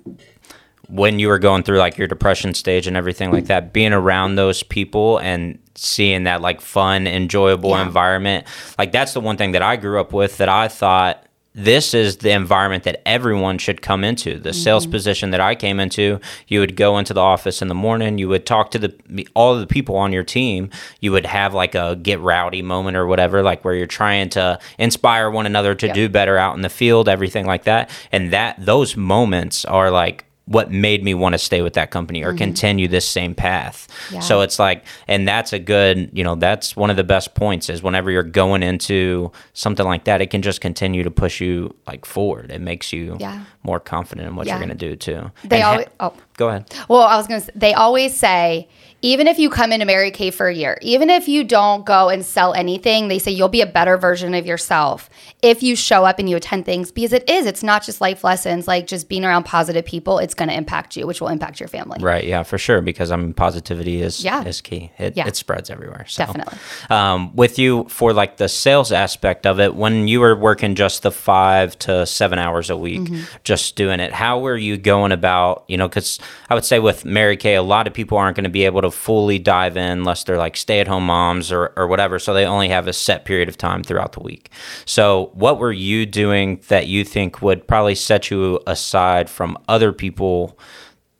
when 0.88 1.18
you 1.18 1.28
were 1.28 1.38
going 1.38 1.62
through 1.64 1.78
like 1.78 1.98
your 1.98 2.08
depression 2.08 2.54
stage 2.54 2.86
and 2.86 2.96
everything 2.96 3.30
like 3.30 3.46
that, 3.46 3.72
being 3.74 3.92
around 3.92 4.36
those 4.36 4.62
people 4.62 5.18
and 5.18 5.58
seeing 5.74 6.24
that 6.24 6.40
like 6.40 6.62
fun, 6.62 7.06
enjoyable 7.06 7.70
Yeah. 7.70 7.82
environment, 7.82 8.46
like 8.78 8.90
that's 8.90 9.12
the 9.12 9.20
one 9.20 9.36
thing 9.36 9.52
that 9.52 9.60
I 9.62 9.76
grew 9.76 10.00
up 10.00 10.12
with 10.14 10.38
that 10.38 10.48
I 10.48 10.68
thought. 10.68 11.24
This 11.58 11.92
is 11.92 12.18
the 12.18 12.30
environment 12.30 12.84
that 12.84 13.02
everyone 13.06 13.58
should 13.58 13.82
come 13.82 14.04
into. 14.04 14.38
The 14.38 14.52
sales 14.52 14.84
Mm-hmm. 14.84 14.92
position 14.92 15.30
that 15.30 15.40
I 15.40 15.56
came 15.56 15.80
into, 15.80 16.20
you 16.46 16.60
would 16.60 16.76
go 16.76 16.98
into 16.98 17.12
the 17.12 17.20
office 17.20 17.60
in 17.60 17.66
the 17.66 17.74
morning, 17.74 18.16
you 18.16 18.28
would 18.28 18.46
talk 18.46 18.70
to 18.70 18.78
the 18.78 19.28
all 19.34 19.54
of 19.54 19.60
the 19.60 19.66
people 19.66 19.96
on 19.96 20.12
your 20.12 20.22
team, 20.22 20.70
you 21.00 21.10
would 21.10 21.26
have 21.26 21.54
like 21.54 21.74
a 21.74 21.96
get 21.96 22.20
rowdy 22.20 22.62
moment 22.62 22.96
or 22.96 23.06
whatever, 23.08 23.42
like 23.42 23.64
where 23.64 23.74
you're 23.74 23.86
trying 23.86 24.28
to 24.30 24.58
inspire 24.78 25.30
one 25.30 25.46
another 25.46 25.74
to 25.74 25.86
Yep. 25.86 25.94
do 25.96 26.08
better 26.08 26.38
out 26.38 26.54
in 26.54 26.62
the 26.62 26.68
field, 26.68 27.08
everything 27.08 27.44
like 27.44 27.64
that. 27.64 27.90
And 28.12 28.32
that 28.32 28.54
those 28.64 28.96
moments 28.96 29.64
are 29.64 29.90
like 29.90 30.24
what 30.48 30.70
made 30.70 31.04
me 31.04 31.12
want 31.12 31.34
to 31.34 31.38
stay 31.38 31.60
with 31.60 31.74
that 31.74 31.90
company 31.90 32.24
or 32.24 32.32
continue 32.32 32.88
this 32.88 33.06
same 33.06 33.34
path. 33.34 33.86
Mm-hmm. 34.06 34.14
Yeah. 34.14 34.20
So 34.20 34.40
it's 34.40 34.58
like, 34.58 34.82
and 35.06 35.28
that's 35.28 35.52
a 35.52 35.58
good, 35.58 36.08
you 36.14 36.24
know, 36.24 36.36
that's 36.36 36.74
one 36.74 36.88
of 36.88 36.96
the 36.96 37.04
best 37.04 37.34
points 37.34 37.68
is 37.68 37.82
whenever 37.82 38.10
you're 38.10 38.22
going 38.22 38.62
into 38.62 39.30
something 39.52 39.84
like 39.84 40.04
that, 40.04 40.22
it 40.22 40.30
can 40.30 40.40
just 40.40 40.62
continue 40.62 41.02
to 41.02 41.10
push 41.10 41.42
you 41.42 41.74
like 41.86 42.06
forward. 42.06 42.50
It 42.50 42.62
makes 42.62 42.94
you 42.94 43.18
Yeah. 43.20 43.44
more 43.62 43.78
confident 43.78 44.26
in 44.26 44.36
what 44.36 44.46
Yeah. 44.46 44.54
you're 44.54 44.66
going 44.66 44.78
to 44.78 44.88
do 44.88 44.96
too. 44.96 45.30
They 45.44 45.60
And 45.60 45.84
ha- 45.84 45.90
oh, 46.00 46.12
go 46.38 46.48
ahead. 46.48 46.64
Well, 46.88 47.02
I 47.02 47.16
was 47.18 47.26
going 47.26 47.42
to 47.42 47.52
they 47.54 47.74
always 47.74 48.16
say, 48.16 48.68
even 49.00 49.28
if 49.28 49.38
you 49.38 49.48
come 49.48 49.72
into 49.72 49.86
Mary 49.86 50.10
Kay 50.10 50.30
for 50.30 50.48
a 50.48 50.54
year, 50.54 50.76
even 50.82 51.08
if 51.08 51.28
you 51.28 51.44
don't 51.44 51.86
go 51.86 52.08
and 52.08 52.24
sell 52.24 52.52
anything, 52.54 53.08
they 53.08 53.18
say 53.18 53.30
you'll 53.30 53.48
be 53.48 53.60
a 53.60 53.66
better 53.66 53.96
version 53.96 54.34
of 54.34 54.44
yourself 54.46 55.08
if 55.40 55.62
you 55.62 55.76
show 55.76 56.04
up 56.04 56.18
and 56.18 56.28
you 56.28 56.36
attend 56.36 56.64
things 56.64 56.90
because 56.90 57.12
it 57.12 57.28
is, 57.30 57.46
it's 57.46 57.62
not 57.62 57.84
just 57.84 58.00
life 58.00 58.24
lessons, 58.24 58.66
like 58.66 58.88
just 58.88 59.08
being 59.08 59.24
around 59.24 59.44
positive 59.44 59.84
people, 59.84 60.18
it's 60.18 60.34
going 60.34 60.48
to 60.48 60.54
impact 60.54 60.96
you, 60.96 61.06
which 61.06 61.20
will 61.20 61.28
impact 61.28 61.60
your 61.60 61.68
family. 61.68 61.96
Right. 62.02 62.24
Yeah, 62.24 62.42
for 62.42 62.58
sure. 62.58 62.80
Because 62.80 63.12
I 63.12 63.16
mean, 63.16 63.32
positivity 63.34 64.02
is 64.02 64.24
Yeah. 64.24 64.42
is 64.42 64.60
key. 64.60 64.90
It, 64.98 65.16
Yeah. 65.16 65.28
it 65.28 65.36
spreads 65.36 65.70
everywhere. 65.70 66.06
So. 66.08 66.24
Definitely. 66.26 66.58
Um, 66.90 67.36
with 67.36 67.56
you 67.58 67.84
for 67.88 68.12
like 68.12 68.38
the 68.38 68.48
sales 68.48 68.90
aspect 68.90 69.46
of 69.46 69.60
it, 69.60 69.76
when 69.76 70.08
you 70.08 70.18
were 70.18 70.34
working 70.34 70.74
just 70.74 71.02
the 71.04 71.12
five 71.12 71.78
to 71.80 72.04
seven 72.04 72.38
hours 72.40 72.68
a 72.68 72.76
week, 72.76 72.98
Mm-hmm. 73.02 73.22
just 73.44 73.76
doing 73.76 74.00
it, 74.00 74.12
how 74.12 74.40
were 74.40 74.56
you 74.56 74.76
going 74.76 75.12
about? 75.12 75.62
You 75.68 75.76
know, 75.76 75.86
because 75.86 76.18
I 76.50 76.54
would 76.56 76.64
say 76.64 76.80
with 76.80 77.04
Mary 77.04 77.36
Kay, 77.36 77.54
a 77.54 77.62
lot 77.62 77.86
of 77.86 77.92
people 77.94 78.18
aren't 78.18 78.34
going 78.36 78.42
to 78.44 78.50
be 78.50 78.64
able 78.64 78.80
to 78.82 78.87
fully 78.90 79.38
dive 79.38 79.76
in 79.76 79.98
unless 79.98 80.24
they're 80.24 80.38
like 80.38 80.56
stay 80.56 80.80
at 80.80 80.88
home 80.88 81.06
moms 81.06 81.50
or 81.52 81.72
or 81.76 81.86
whatever. 81.86 82.18
So 82.18 82.34
they 82.34 82.44
only 82.44 82.68
have 82.68 82.86
a 82.88 82.92
set 82.92 83.24
period 83.24 83.48
of 83.48 83.56
time 83.56 83.82
throughout 83.82 84.12
the 84.12 84.20
week. 84.20 84.50
So 84.84 85.30
what 85.34 85.58
were 85.58 85.72
you 85.72 86.06
doing 86.06 86.60
that 86.68 86.86
you 86.86 87.04
think 87.04 87.42
would 87.42 87.66
probably 87.66 87.94
set 87.94 88.30
you 88.30 88.60
aside 88.66 89.28
from 89.30 89.58
other 89.68 89.92
people? 89.92 90.58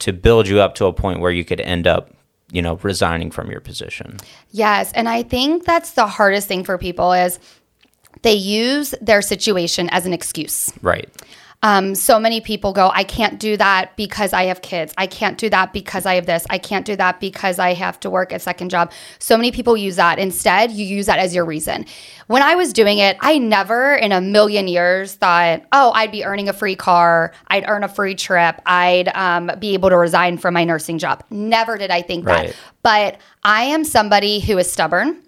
to 0.01 0.13
build 0.13 0.49
you 0.49 0.61
up 0.61 0.75
to 0.77 0.87
a 0.87 0.93
point 0.93 1.21
where 1.21 1.33
you 1.33 1.45
could 1.45 1.61
end 1.61 1.87
up, 1.87 2.11
you 2.53 2.63
know, 2.63 2.77
resigning 2.83 3.31
from 3.31 3.51
your 3.51 3.61
position. 3.61 4.17
Yes, 4.51 4.93
and 4.93 5.09
I 5.09 5.23
think 5.23 5.65
that's 5.65 5.93
the 5.93 6.07
hardest 6.07 6.49
thing 6.49 6.65
for 6.65 6.79
people 6.79 7.13
is 7.13 7.39
they 8.23 8.35
use 8.35 8.95
their 9.01 9.23
situation 9.23 9.89
as 9.91 10.07
an 10.07 10.13
excuse. 10.13 10.73
Right. 10.83 11.09
Um, 11.63 11.97
so 11.97 12.21
many 12.21 12.41
people 12.41 12.73
go, 12.73 12.91
I 12.95 13.03
can't 13.03 13.41
do 13.41 13.57
that 13.57 13.97
because 13.97 14.33
I 14.33 14.45
have 14.45 14.63
kids. 14.63 14.95
I 14.97 15.09
can't 15.09 15.37
do 15.37 15.51
that 15.51 15.73
because 15.73 16.07
I 16.07 16.15
have 16.15 16.25
this. 16.27 16.47
I 16.51 16.59
can't 16.59 16.87
do 16.87 16.95
that 16.95 17.19
because 17.19 17.59
I 17.59 17.75
have 17.75 17.99
to 18.01 18.11
work 18.11 18.33
a 18.33 18.39
second 18.39 18.69
job. 18.71 18.93
So 19.19 19.37
many 19.37 19.51
people 19.51 19.77
use 19.77 19.97
that. 19.97 20.21
Instead, 20.21 20.71
you 20.71 20.85
use 20.87 21.07
that 21.07 21.19
as 21.19 21.35
your 21.35 21.45
reason. 21.45 21.85
When 22.29 22.43
I 22.43 22.55
was 22.55 22.73
doing 22.73 22.99
it, 22.99 23.17
I 23.21 23.39
never 23.39 23.95
in 23.97 24.13
a 24.13 24.21
million 24.21 24.69
years 24.69 25.15
thought, 25.15 25.65
oh, 25.73 25.91
I'd 25.93 26.13
be 26.13 26.25
earning 26.25 26.49
a 26.49 26.53
free 26.53 26.77
car. 26.77 27.33
I'd 27.49 27.65
earn 27.67 27.83
a 27.83 27.89
free 27.89 28.15
trip. 28.15 28.61
I'd 28.65 29.09
um, 29.09 29.51
be 29.59 29.75
able 29.75 29.89
to 29.89 29.97
resign 29.97 30.39
from 30.39 30.55
my 30.55 30.63
nursing 30.63 30.99
job. 30.99 31.25
Never 31.29 31.77
did 31.77 31.91
I 31.91 32.03
think 32.03 32.25
Right. 32.25 32.49
that. 32.51 32.57
But 32.85 33.21
I 33.43 33.65
am 33.65 33.83
somebody 33.85 34.39
who 34.39 34.59
is 34.59 34.71
stubborn. 34.71 35.23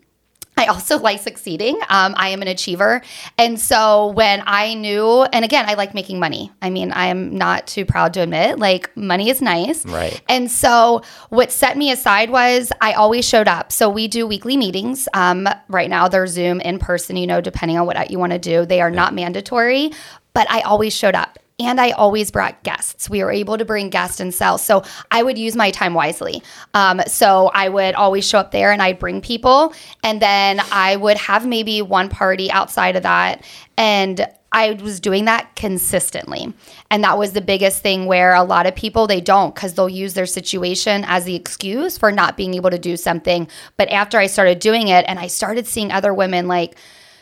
I 0.60 0.66
also 0.66 0.98
like 1.08 1.20
succeeding. 1.20 1.76
Um, 1.88 2.14
I 2.16 2.28
am 2.28 2.42
an 2.42 2.48
achiever. 2.48 3.02
And 3.38 3.58
so 3.58 4.08
when 4.08 4.42
I 4.46 4.74
knew, 4.74 5.22
and 5.22 5.44
again, 5.44 5.68
I 5.68 5.74
like 5.74 5.94
making 5.94 6.20
money. 6.20 6.52
I 6.62 6.70
mean, 6.70 6.92
I 6.92 7.06
am 7.06 7.36
not 7.36 7.66
too 7.66 7.84
proud 7.84 8.14
to 8.14 8.20
admit, 8.20 8.58
like, 8.58 8.96
money 8.96 9.30
is 9.30 9.40
nice. 9.42 9.84
Right. 9.86 10.20
And 10.28 10.50
so 10.50 11.02
what 11.30 11.50
set 11.50 11.76
me 11.76 11.90
aside 11.90 12.30
was 12.30 12.72
I 12.80 12.92
always 12.92 13.26
showed 13.26 13.48
up. 13.48 13.72
So 13.72 13.88
we 13.88 14.06
do 14.08 14.26
weekly 14.26 14.56
meetings. 14.56 15.08
Um, 15.14 15.48
right 15.68 15.90
now, 15.90 16.08
they're 16.08 16.26
Zoom 16.26 16.60
in 16.60 16.78
person, 16.78 17.16
you 17.16 17.26
know, 17.26 17.40
depending 17.40 17.78
on 17.78 17.86
what 17.86 18.10
you 18.10 18.18
want 18.18 18.32
to 18.32 18.38
do. 18.38 18.66
They 18.66 18.80
are 18.80 18.90
not 18.90 19.14
mandatory, 19.14 19.92
but 20.34 20.50
I 20.50 20.60
always 20.60 20.94
showed 20.94 21.14
up. 21.14 21.38
And 21.60 21.80
I 21.80 21.90
always 21.90 22.30
brought 22.30 22.62
guests. 22.62 23.10
We 23.10 23.22
were 23.22 23.30
able 23.30 23.58
to 23.58 23.64
bring 23.64 23.90
guests 23.90 24.18
and 24.18 24.32
sell. 24.32 24.56
So 24.58 24.82
I 25.10 25.22
would 25.22 25.36
use 25.36 25.54
my 25.54 25.70
time 25.70 25.94
wisely. 25.94 26.42
Um, 26.74 27.02
so 27.06 27.50
I 27.52 27.68
would 27.68 27.94
always 27.94 28.26
show 28.26 28.38
up 28.38 28.50
there 28.50 28.72
and 28.72 28.80
I'd 28.80 28.98
bring 28.98 29.20
people. 29.20 29.74
And 30.02 30.22
then 30.22 30.60
I 30.72 30.96
would 30.96 31.18
have 31.18 31.46
maybe 31.46 31.82
one 31.82 32.08
party 32.08 32.50
outside 32.50 32.96
of 32.96 33.02
that. 33.02 33.44
And 33.76 34.26
I 34.52 34.72
was 34.72 34.98
doing 34.98 35.26
that 35.26 35.54
consistently. 35.54 36.52
And 36.90 37.04
that 37.04 37.18
was 37.18 37.32
the 37.32 37.40
biggest 37.40 37.82
thing 37.82 38.06
where 38.06 38.34
a 38.34 38.42
lot 38.42 38.66
of 38.66 38.74
people 38.74 39.06
they 39.06 39.20
don't 39.20 39.54
cuz 39.54 39.74
they'll 39.74 39.88
use 39.88 40.14
their 40.14 40.26
situation 40.26 41.04
as 41.06 41.24
the 41.24 41.36
excuse 41.36 41.96
for 41.96 42.10
not 42.10 42.36
being 42.36 42.54
able 42.54 42.70
to 42.70 42.78
do 42.78 42.96
something. 42.96 43.46
But 43.76 43.90
after 43.90 44.18
I 44.18 44.26
started 44.26 44.58
doing 44.58 44.88
it 44.88 45.04
and 45.06 45.18
I 45.18 45.28
started 45.28 45.68
seeing 45.68 45.92
other 45.92 46.12
women 46.12 46.48
like 46.48 46.76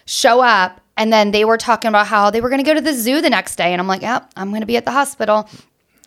show 0.09 0.41
up 0.41 0.81
and 0.97 1.13
then 1.13 1.31
they 1.31 1.45
were 1.45 1.59
talking 1.59 1.89
about 1.89 2.07
how 2.09 2.31
they 2.31 2.41
were 2.41 2.49
going 2.49 2.65
to 2.65 2.65
go 2.65 2.75
to 2.75 2.81
the 2.81 2.95
zoo 2.95 3.21
the 3.21 3.31
next 3.31 3.57
day 3.57 3.73
and 3.73 3.81
I'm 3.81 3.87
like, 3.87 4.03
"Yep, 4.03 4.33
I'm 4.37 4.49
going 4.49 4.63
to 4.63 4.67
be 4.67 4.77
at 4.77 4.85
the 4.85 4.91
hospital." 4.93 5.49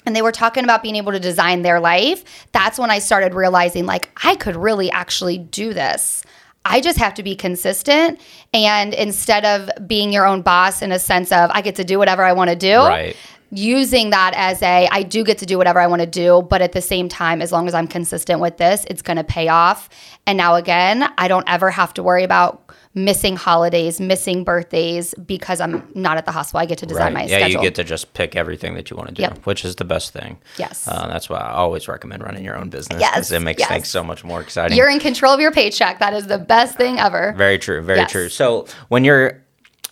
and 0.04 0.16
they 0.16 0.24
were 0.24 0.32
talking 0.32 0.64
about 0.64 0.82
being 0.82 0.96
able 0.96 1.12
to 1.12 1.20
design 1.20 1.62
their 1.62 1.80
life, 1.80 2.48
that's 2.54 2.80
when 2.80 2.90
I 2.90 2.98
started 2.98 3.36
realizing 3.36 3.86
like 3.86 4.10
I 4.24 4.36
could 4.36 4.56
really 4.56 4.90
actually 4.90 5.38
do 5.38 5.76
this. 5.76 6.24
I 6.66 6.82
just 6.82 6.98
have 6.98 7.14
to 7.16 7.24
be 7.24 7.36
consistent. 7.36 8.20
And 8.52 8.96
instead 8.96 9.46
of 9.46 9.70
being 9.88 10.12
your 10.12 10.26
own 10.26 10.42
boss 10.42 10.82
in 10.82 10.92
a 10.92 10.98
sense 10.98 11.32
of 11.32 11.52
I 11.54 11.62
get 11.62 11.76
to 11.76 11.84
do 11.84 12.00
whatever 12.00 12.24
I 12.24 12.34
want 12.34 12.50
to 12.50 12.56
do, 12.56 12.78
Right. 12.78 13.16
using 13.52 14.10
that 14.10 14.34
as 14.36 14.62
a 14.64 14.88
I 14.92 15.04
do 15.04 15.24
get 15.24 15.38
to 15.38 15.46
do 15.46 15.60
whatever 15.60 15.80
I 15.80 15.86
want 15.86 16.02
to 16.02 16.08
do, 16.08 16.42
but 16.50 16.64
at 16.64 16.72
the 16.72 16.82
same 16.82 17.08
time, 17.08 17.40
as 17.40 17.52
long 17.52 17.68
as 17.68 17.76
I'm 17.76 17.88
consistent 17.88 18.40
with 18.40 18.58
this, 18.58 18.86
it's 18.90 19.04
going 19.04 19.18
to 19.18 19.24
pay 19.24 19.50
off. 19.50 19.88
And 20.26 20.36
now 20.36 20.56
again, 20.56 21.08
I 21.18 21.28
don't 21.28 21.48
ever 21.48 21.70
have 21.70 21.94
to 21.94 22.02
worry 22.02 22.24
about 22.24 22.72
missing 22.94 23.36
holidays, 23.38 24.02
missing 24.02 24.44
birthdays 24.44 25.14
because 25.26 25.62
I'm 25.62 25.90
not 25.96 26.18
at 26.18 26.26
the 26.26 26.32
hospital. 26.32 26.60
I 26.60 26.66
get 26.66 26.78
to 26.80 26.86
design 26.86 27.14
my 27.14 27.22
yeah, 27.24 27.38
schedule. 27.38 27.62
you 27.62 27.68
get 27.68 27.76
to 27.76 27.84
just 27.86 28.14
pick 28.14 28.36
everything 28.36 28.76
that 28.76 28.90
you 28.92 28.98
want 28.98 29.08
to 29.10 29.16
do, 29.16 29.22
Yep. 29.22 29.46
which 29.46 29.64
is 29.64 29.78
the 29.78 29.86
best 29.86 30.12
thing. 30.12 30.38
Yes. 30.58 30.88
Uh, 30.88 31.08
that's 31.08 31.30
why 31.30 31.38
I 31.38 31.52
always 31.54 31.88
recommend 31.88 32.22
running 32.24 32.44
your 32.44 32.58
own 32.58 32.70
business. 32.70 33.02
'cause 33.02 33.16
Yes, 33.16 33.32
It 33.32 33.42
makes 33.42 33.60
yes. 33.60 33.70
things 33.70 33.88
so 33.88 34.04
much 34.04 34.24
more 34.26 34.42
exciting. 34.42 34.78
You're 34.78 34.90
in 34.90 35.00
control 35.00 35.34
of 35.34 35.40
your 35.40 35.52
paycheck. 35.52 36.00
That 36.00 36.14
is 36.14 36.28
the 36.28 36.38
best 36.38 36.76
thing 36.76 37.00
ever. 37.00 37.34
Very 37.38 37.58
true. 37.58 37.82
Very 37.82 38.00
Yes. 38.00 38.12
true. 38.12 38.28
So 38.30 38.66
when 38.90 39.06
you're, 39.06 39.42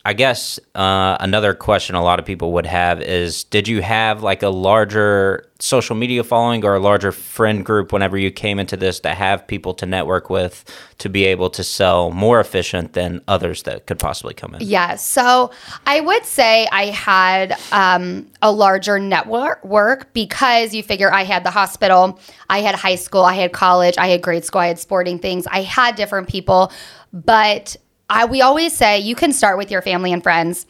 I 0.10 0.14
guess 0.14 0.60
uh, 0.74 1.18
another 1.20 1.54
question 1.54 1.96
a 1.96 2.02
lot 2.02 2.18
of 2.18 2.26
people 2.26 2.54
would 2.54 2.66
have 2.66 3.00
is, 3.00 3.44
did 3.44 3.68
you 3.68 3.84
have 3.84 4.24
like 4.24 4.42
a 4.42 4.50
larger 4.50 5.46
social 5.60 5.96
media 5.96 6.24
following 6.24 6.66
or 6.66 6.74
a 6.74 6.80
larger 6.80 7.12
friend 7.12 7.64
group 7.64 7.94
whenever 7.94 8.18
you 8.18 8.32
came 8.32 8.58
into 8.58 8.76
this 8.76 9.00
to 9.02 9.10
have 9.10 9.46
people 9.46 9.76
to 9.76 9.86
network 9.86 10.32
with 10.32 10.66
to 10.98 11.10
be 11.10 11.26
able 11.26 11.52
to 11.52 11.64
sell 11.64 12.10
more 12.10 12.40
efficient 12.40 12.94
than 12.94 13.22
others 13.28 13.62
that 13.64 13.86
could 13.86 14.00
possibly 14.00 14.34
come 14.34 14.56
in? 14.56 14.62
Yeah. 14.64 14.96
So 14.96 15.52
I 15.86 16.00
would 16.00 16.26
say 16.26 16.68
I 16.72 16.88
had 16.88 17.56
um, 17.72 18.26
a 18.42 18.52
larger 18.52 18.98
network 18.98 20.12
because 20.14 20.74
you 20.74 20.82
figure 20.82 21.14
I 21.14 21.24
had 21.24 21.44
the 21.44 21.52
hospital, 21.52 22.20
I 22.50 22.62
had 22.62 22.74
high 22.74 22.96
school, 22.96 23.26
I 23.26 23.36
had 23.36 23.54
college, 23.54 23.94
I 24.00 24.08
had 24.08 24.24
grade 24.24 24.44
school, 24.44 24.62
I 24.62 24.70
had 24.70 24.80
sporting 24.80 25.20
things. 25.20 25.46
I 25.46 25.62
had 25.62 25.96
different 25.96 26.30
people, 26.30 26.72
but 27.14 27.78
I 28.10 28.26
we 28.26 28.42
always 28.42 28.74
say 28.74 29.00
you 29.00 29.16
can 29.16 29.32
start 29.32 29.58
with 29.58 29.72
your 29.72 29.82
family 29.82 30.12
and 30.12 30.24
friends. 30.24 30.66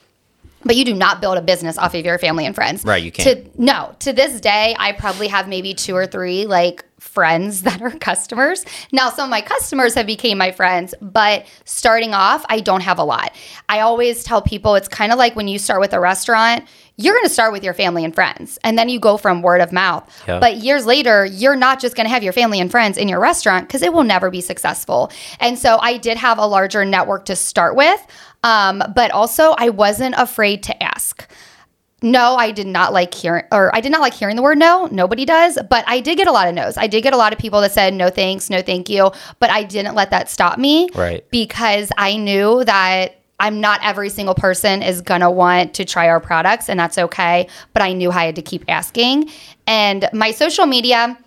But 0.61 0.75
you 0.75 0.83
do 0.83 0.93
not 0.93 1.21
build 1.21 1.37
a 1.37 1.41
business 1.41 1.77
off 1.77 1.95
of 1.95 2.03
your 2.03 2.17
family 2.17 2.45
and 2.45 2.53
friends. 2.53 2.83
Right, 2.83 3.01
you 3.01 3.13
can't. 3.13 3.45
To, 3.45 3.61
no, 3.61 3.95
to 3.99 4.11
this 4.11 4.41
day, 4.41 4.75
I 4.77 4.91
probably 4.91 5.29
have 5.29 5.47
maybe 5.47 5.73
two 5.73 5.95
or 5.95 6.05
three 6.05 6.45
like 6.45 6.83
friends 6.99 7.61
that 7.63 7.81
are 7.81 7.91
customers. 7.91 8.65
Now, 8.91 9.09
some 9.09 9.25
of 9.25 9.29
my 9.29 9.41
customers 9.41 9.93
have 9.93 10.05
became 10.05 10.37
my 10.37 10.51
friends, 10.51 10.93
but 11.01 11.45
starting 11.63 12.13
off, 12.13 12.45
I 12.49 12.59
don't 12.59 12.81
have 12.81 12.99
a 12.99 13.03
lot. 13.03 13.33
I 13.69 13.79
always 13.79 14.23
tell 14.23 14.41
people 14.41 14.75
it's 14.75 14.89
kind 14.89 15.11
of 15.11 15.17
like 15.17 15.35
when 15.35 15.47
you 15.47 15.59
start 15.59 15.79
with 15.79 15.93
a 15.93 15.99
restaurant, 15.99 16.65
you're 16.99 17.13
going 17.13 17.25
to 17.25 17.29
start 17.29 17.53
with 17.53 17.63
your 17.63 17.73
family 17.73 18.03
and 18.03 18.13
friends, 18.13 18.59
and 18.61 18.77
then 18.77 18.89
you 18.89 18.99
go 18.99 19.15
from 19.15 19.41
word 19.41 19.61
of 19.61 19.71
mouth. 19.71 20.03
Yeah. 20.27 20.39
But 20.39 20.57
years 20.57 20.85
later, 20.85 21.25
you're 21.25 21.55
not 21.55 21.79
just 21.79 21.95
going 21.95 22.05
to 22.05 22.09
have 22.09 22.23
your 22.23 22.33
family 22.33 22.59
and 22.59 22.69
friends 22.69 22.97
in 22.97 23.07
your 23.07 23.21
restaurant 23.21 23.67
because 23.67 23.81
it 23.81 23.93
will 23.93 24.03
never 24.03 24.29
be 24.29 24.41
successful. 24.41 25.09
And 25.39 25.57
so 25.57 25.77
I 25.79 25.95
did 25.97 26.17
have 26.17 26.37
a 26.37 26.45
larger 26.45 26.83
network 26.83 27.23
to 27.25 27.37
start 27.37 27.77
with, 27.77 28.05
um, 28.43 28.83
but 28.93 29.11
also 29.11 29.55
I 29.57 29.69
wasn't 29.69 30.15
afraid 30.17 30.61
to 30.63 30.83
ask. 30.83 31.25
No, 32.01 32.35
I 32.35 32.51
did 32.51 32.67
not 32.67 32.91
like 32.91 33.13
hearing, 33.13 33.45
or 33.51 33.73
I 33.73 33.79
did 33.79 33.91
not 33.91 34.01
like 34.01 34.13
hearing 34.13 34.35
the 34.35 34.41
word 34.41 34.57
no. 34.57 34.87
Nobody 34.91 35.23
does, 35.25 35.57
but 35.69 35.85
I 35.87 36.01
did 36.01 36.17
get 36.17 36.27
a 36.27 36.31
lot 36.31 36.47
of 36.47 36.53
no's. 36.53 36.77
I 36.77 36.87
did 36.87 37.01
get 37.01 37.13
a 37.13 37.17
lot 37.17 37.31
of 37.31 37.39
people 37.39 37.61
that 37.61 37.71
said 37.71 37.93
no 37.93 38.09
thanks, 38.09 38.49
no 38.49 38.61
thank 38.61 38.89
you, 38.89 39.11
but 39.39 39.49
I 39.49 39.63
didn't 39.63 39.95
let 39.95 40.11
that 40.11 40.29
stop 40.29 40.57
me. 40.57 40.89
Right. 40.95 41.25
Because 41.29 41.91
I 41.97 42.17
knew 42.17 42.63
that 42.65 43.18
I'm 43.39 43.61
not 43.61 43.79
every 43.83 44.09
single 44.09 44.35
person 44.35 44.81
is 44.83 45.01
gonna 45.01 45.31
want 45.31 45.73
to 45.75 45.85
try 45.85 46.07
our 46.09 46.19
products, 46.19 46.69
and 46.69 46.79
that's 46.79 46.97
okay. 46.97 47.47
But 47.73 47.81
I 47.83 47.93
knew 47.93 48.11
I 48.11 48.25
had 48.25 48.35
to 48.35 48.41
keep 48.41 48.65
asking. 48.67 49.29
And 49.67 50.09
my 50.13 50.31
social 50.31 50.65
media, 50.65 51.17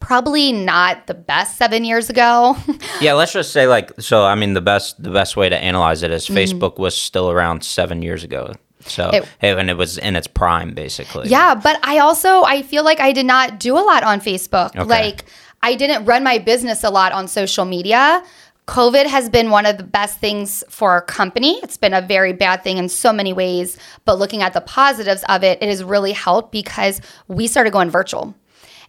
probably 0.00 0.52
not 0.52 1.06
the 1.06 1.14
best 1.14 1.56
seven 1.56 1.84
years 1.84 2.08
ago. 2.10 2.56
Yeah, 3.00 3.12
let's 3.12 3.32
just 3.32 3.52
say 3.52 3.66
like 3.68 3.92
so. 4.00 4.24
I 4.24 4.34
mean, 4.34 4.54
the 4.54 4.60
best 4.60 5.00
the 5.02 5.10
best 5.10 5.36
way 5.36 5.48
to 5.48 5.56
analyze 5.56 6.02
it 6.02 6.10
is 6.10 6.26
Mm-hmm. 6.26 6.36
Facebook 6.36 6.78
was 6.78 6.96
still 6.96 7.30
around 7.30 7.62
seven 7.62 8.02
years 8.02 8.24
ago. 8.24 8.54
So 8.86 9.10
It- 9.10 9.24
and 9.40 9.70
it 9.70 9.76
was 9.76 9.98
in 9.98 10.16
its 10.16 10.26
prime 10.26 10.74
basically. 10.74 11.28
Yeah, 11.28 11.54
but 11.54 11.78
I 11.82 11.98
also 11.98 12.42
I 12.44 12.62
feel 12.62 12.82
like 12.84 12.98
I 13.00 13.12
did 13.12 13.26
not 13.26 13.60
do 13.60 13.74
a 13.78 13.84
lot 13.84 14.02
on 14.02 14.20
Facebook. 14.20 14.74
Okay. 14.74 14.84
Like 14.84 15.24
I 15.62 15.74
didn't 15.76 16.06
run 16.06 16.24
my 16.24 16.38
business 16.38 16.82
a 16.84 16.90
lot 16.90 17.12
on 17.12 17.28
social 17.28 17.64
media. 17.64 18.22
COVID 18.68 19.06
has 19.06 19.30
been 19.30 19.48
one 19.48 19.64
of 19.64 19.78
the 19.78 19.82
best 19.82 20.18
things 20.20 20.62
for 20.68 20.90
our 20.90 21.00
company. 21.00 21.58
It's 21.62 21.78
been 21.78 21.94
a 21.94 22.02
very 22.02 22.34
bad 22.34 22.62
thing 22.62 22.76
in 22.76 22.90
so 22.90 23.14
many 23.14 23.32
ways, 23.32 23.78
but 24.04 24.18
looking 24.18 24.42
at 24.42 24.52
the 24.52 24.60
positives 24.60 25.24
of 25.30 25.42
it, 25.42 25.62
it 25.62 25.68
has 25.70 25.82
really 25.82 26.12
helped 26.12 26.52
because 26.52 27.00
we 27.28 27.46
started 27.46 27.72
going 27.72 27.88
virtual. 27.88 28.34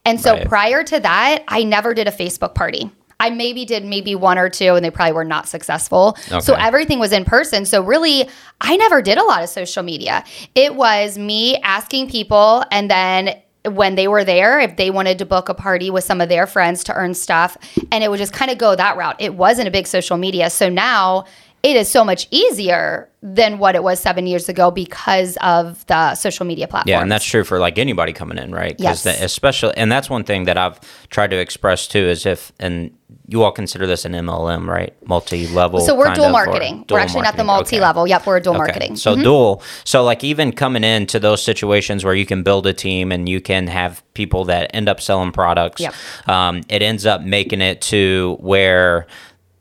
And 0.04 0.20
so 0.20 0.34
Right. 0.34 0.48
prior 0.48 0.84
to 0.84 1.00
that, 1.00 1.46
I 1.48 1.64
never 1.64 1.94
did 1.94 2.10
a 2.10 2.12
Facebook 2.12 2.56
party. 2.56 2.92
I 3.22 3.30
maybe 3.30 3.64
did 3.66 3.86
maybe 3.86 4.16
one 4.16 4.38
or 4.38 4.50
two 4.50 4.76
and 4.76 4.84
they 4.84 4.92
probably 4.92 5.14
were 5.14 5.26
not 5.26 5.48
successful. 5.48 6.18
So 6.42 6.54
everything 6.56 7.00
was 7.00 7.12
in 7.14 7.24
person. 7.26 7.66
So 7.66 7.82
really, 7.82 8.30
I 8.62 8.76
never 8.78 9.02
did 9.02 9.18
a 9.18 9.24
lot 9.24 9.44
of 9.44 9.50
social 9.50 9.84
media. 9.84 10.26
It 10.56 10.76
was 10.76 11.18
me 11.18 11.58
asking 11.58 12.10
people 12.10 12.64
and 12.72 12.90
then 12.92 13.42
when 13.66 13.96
they 13.96 14.08
were 14.08 14.24
there, 14.24 14.60
if 14.60 14.78
they 14.78 14.90
wanted 14.90 15.18
to 15.20 15.26
book 15.26 15.50
a 15.50 15.54
party 15.54 15.90
with 15.90 16.04
some 16.04 16.22
of 16.22 16.30
their 16.30 16.48
friends 16.48 16.84
to 16.86 16.94
earn 16.94 17.14
stuff, 17.14 17.58
and 17.92 18.04
it 18.04 18.10
would 18.10 18.18
just 18.20 18.34
kind 18.34 18.50
of 18.52 18.58
go 18.58 18.76
that 18.76 18.96
route. 18.98 19.16
It 19.20 19.36
wasn't 19.36 19.68
a 19.68 19.72
big 19.72 19.88
social 19.88 20.18
media. 20.18 20.50
So 20.50 20.70
now 20.70 21.26
it 21.62 21.76
is 21.76 21.90
so 21.90 22.06
much 22.06 22.28
easier 22.32 23.10
than 23.22 23.60
what 23.60 23.76
it 23.76 23.84
was 23.84 24.00
seven 24.00 24.26
years 24.28 24.48
ago 24.48 24.72
because 24.72 25.38
of 25.42 25.86
the 25.88 26.16
social 26.16 26.46
media 26.46 26.70
platform. 26.70 26.90
Yeah, 26.90 27.02
and 27.02 27.12
that's 27.12 27.26
true 27.26 27.44
for 27.44 27.60
like 27.60 27.78
anybody 27.78 28.14
coming 28.14 28.38
in, 28.38 28.54
right? 28.54 28.76
Yes. 28.80 29.04
the- 29.04 29.22
especially, 29.24 29.76
and 29.76 29.92
that's 29.92 30.10
one 30.10 30.24
thing 30.24 30.46
that 30.46 30.58
I've 30.58 30.80
tried 31.10 31.32
to 31.32 31.38
express 31.38 31.86
too 31.86 32.00
is 32.00 32.26
if, 32.26 32.54
and 32.62 32.92
you 33.30 33.44
all 33.44 33.52
consider 33.52 33.86
this 33.86 34.06
an 34.06 34.14
MLM, 34.14 34.68
right? 34.68 34.94
Multi-level. 35.08 35.82
So 35.82 35.96
we're 35.96 36.14
dual 36.16 36.30
marketing. 36.32 36.80
We're 36.80 36.84
dual 36.86 36.98
actually 37.00 37.22
not 37.22 37.38
the 37.38 37.44
multi-level. 37.44 38.08
Yep, 38.08 38.26
we're 38.26 38.40
dual 38.40 38.56
Okay. 38.56 38.64
marketing. 38.64 38.96
So 38.96 39.16
dual. 39.16 39.62
So 39.84 40.04
like 40.04 40.24
even 40.24 40.52
coming 40.52 40.84
into 40.84 41.20
those 41.20 41.44
situations 41.44 42.04
where 42.04 42.16
you 42.16 42.26
can 42.26 42.42
build 42.44 42.66
a 42.66 42.74
team 42.74 43.12
and 43.12 43.30
you 43.30 43.40
can 43.40 43.68
have 43.68 44.04
people 44.16 44.46
that 44.46 44.72
end 44.74 44.90
up 44.90 45.00
selling 45.00 45.32
products. 45.32 45.82
Yep. 45.82 45.94
Um, 46.28 46.62
it 46.70 46.82
ends 46.82 47.06
up 47.06 47.22
making 47.22 47.62
it 47.62 47.82
to 47.84 48.38
where 48.40 49.06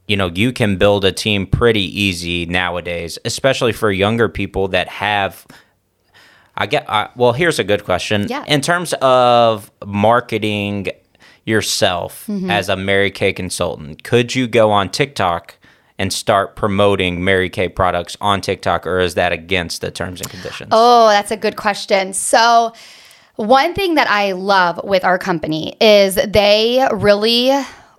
you 0.06 0.16
know 0.16 0.28
you 0.34 0.52
can 0.52 0.76
build 0.76 1.04
a 1.04 1.12
team 1.12 1.46
pretty 1.46 1.82
easy 2.00 2.46
nowadays, 2.46 3.18
especially 3.26 3.72
for 3.72 3.90
younger 3.92 4.28
people 4.28 4.68
that 4.68 4.88
have. 4.88 5.46
I 6.56 6.66
get. 6.66 6.88
Uh, 6.88 7.08
well, 7.14 7.32
here's 7.34 7.58
a 7.58 7.64
good 7.64 7.84
question. 7.84 8.26
Yeah. 8.28 8.44
In 8.48 8.60
terms 8.62 8.92
of 9.02 9.70
marketing 9.86 10.88
yourself 11.48 12.26
Mm-hmm. 12.28 12.50
as 12.50 12.68
a 12.68 12.76
Mary 12.76 13.10
Kay 13.10 13.32
consultant, 13.32 14.02
could 14.04 14.34
you 14.34 14.46
go 14.46 14.70
on 14.70 14.90
TikTok 14.90 15.54
and 15.98 16.12
start 16.12 16.54
promoting 16.54 17.24
Mary 17.24 17.50
Kay 17.50 17.68
products 17.68 18.16
on 18.20 18.40
TikTok, 18.40 18.86
or 18.86 19.00
is 19.00 19.14
that 19.14 19.32
against 19.32 19.80
the 19.80 19.90
terms 19.90 20.20
and 20.20 20.30
conditions? 20.30 20.68
Oh, 20.72 21.08
that's 21.08 21.30
a 21.32 21.36
good 21.36 21.56
question. 21.56 22.12
So, 22.12 22.72
one 23.36 23.72
thing 23.74 23.94
that 23.94 24.08
I 24.10 24.32
love 24.32 24.80
with 24.84 25.04
our 25.04 25.18
company 25.18 25.76
is 25.80 26.14
they 26.16 26.86
really 26.92 27.50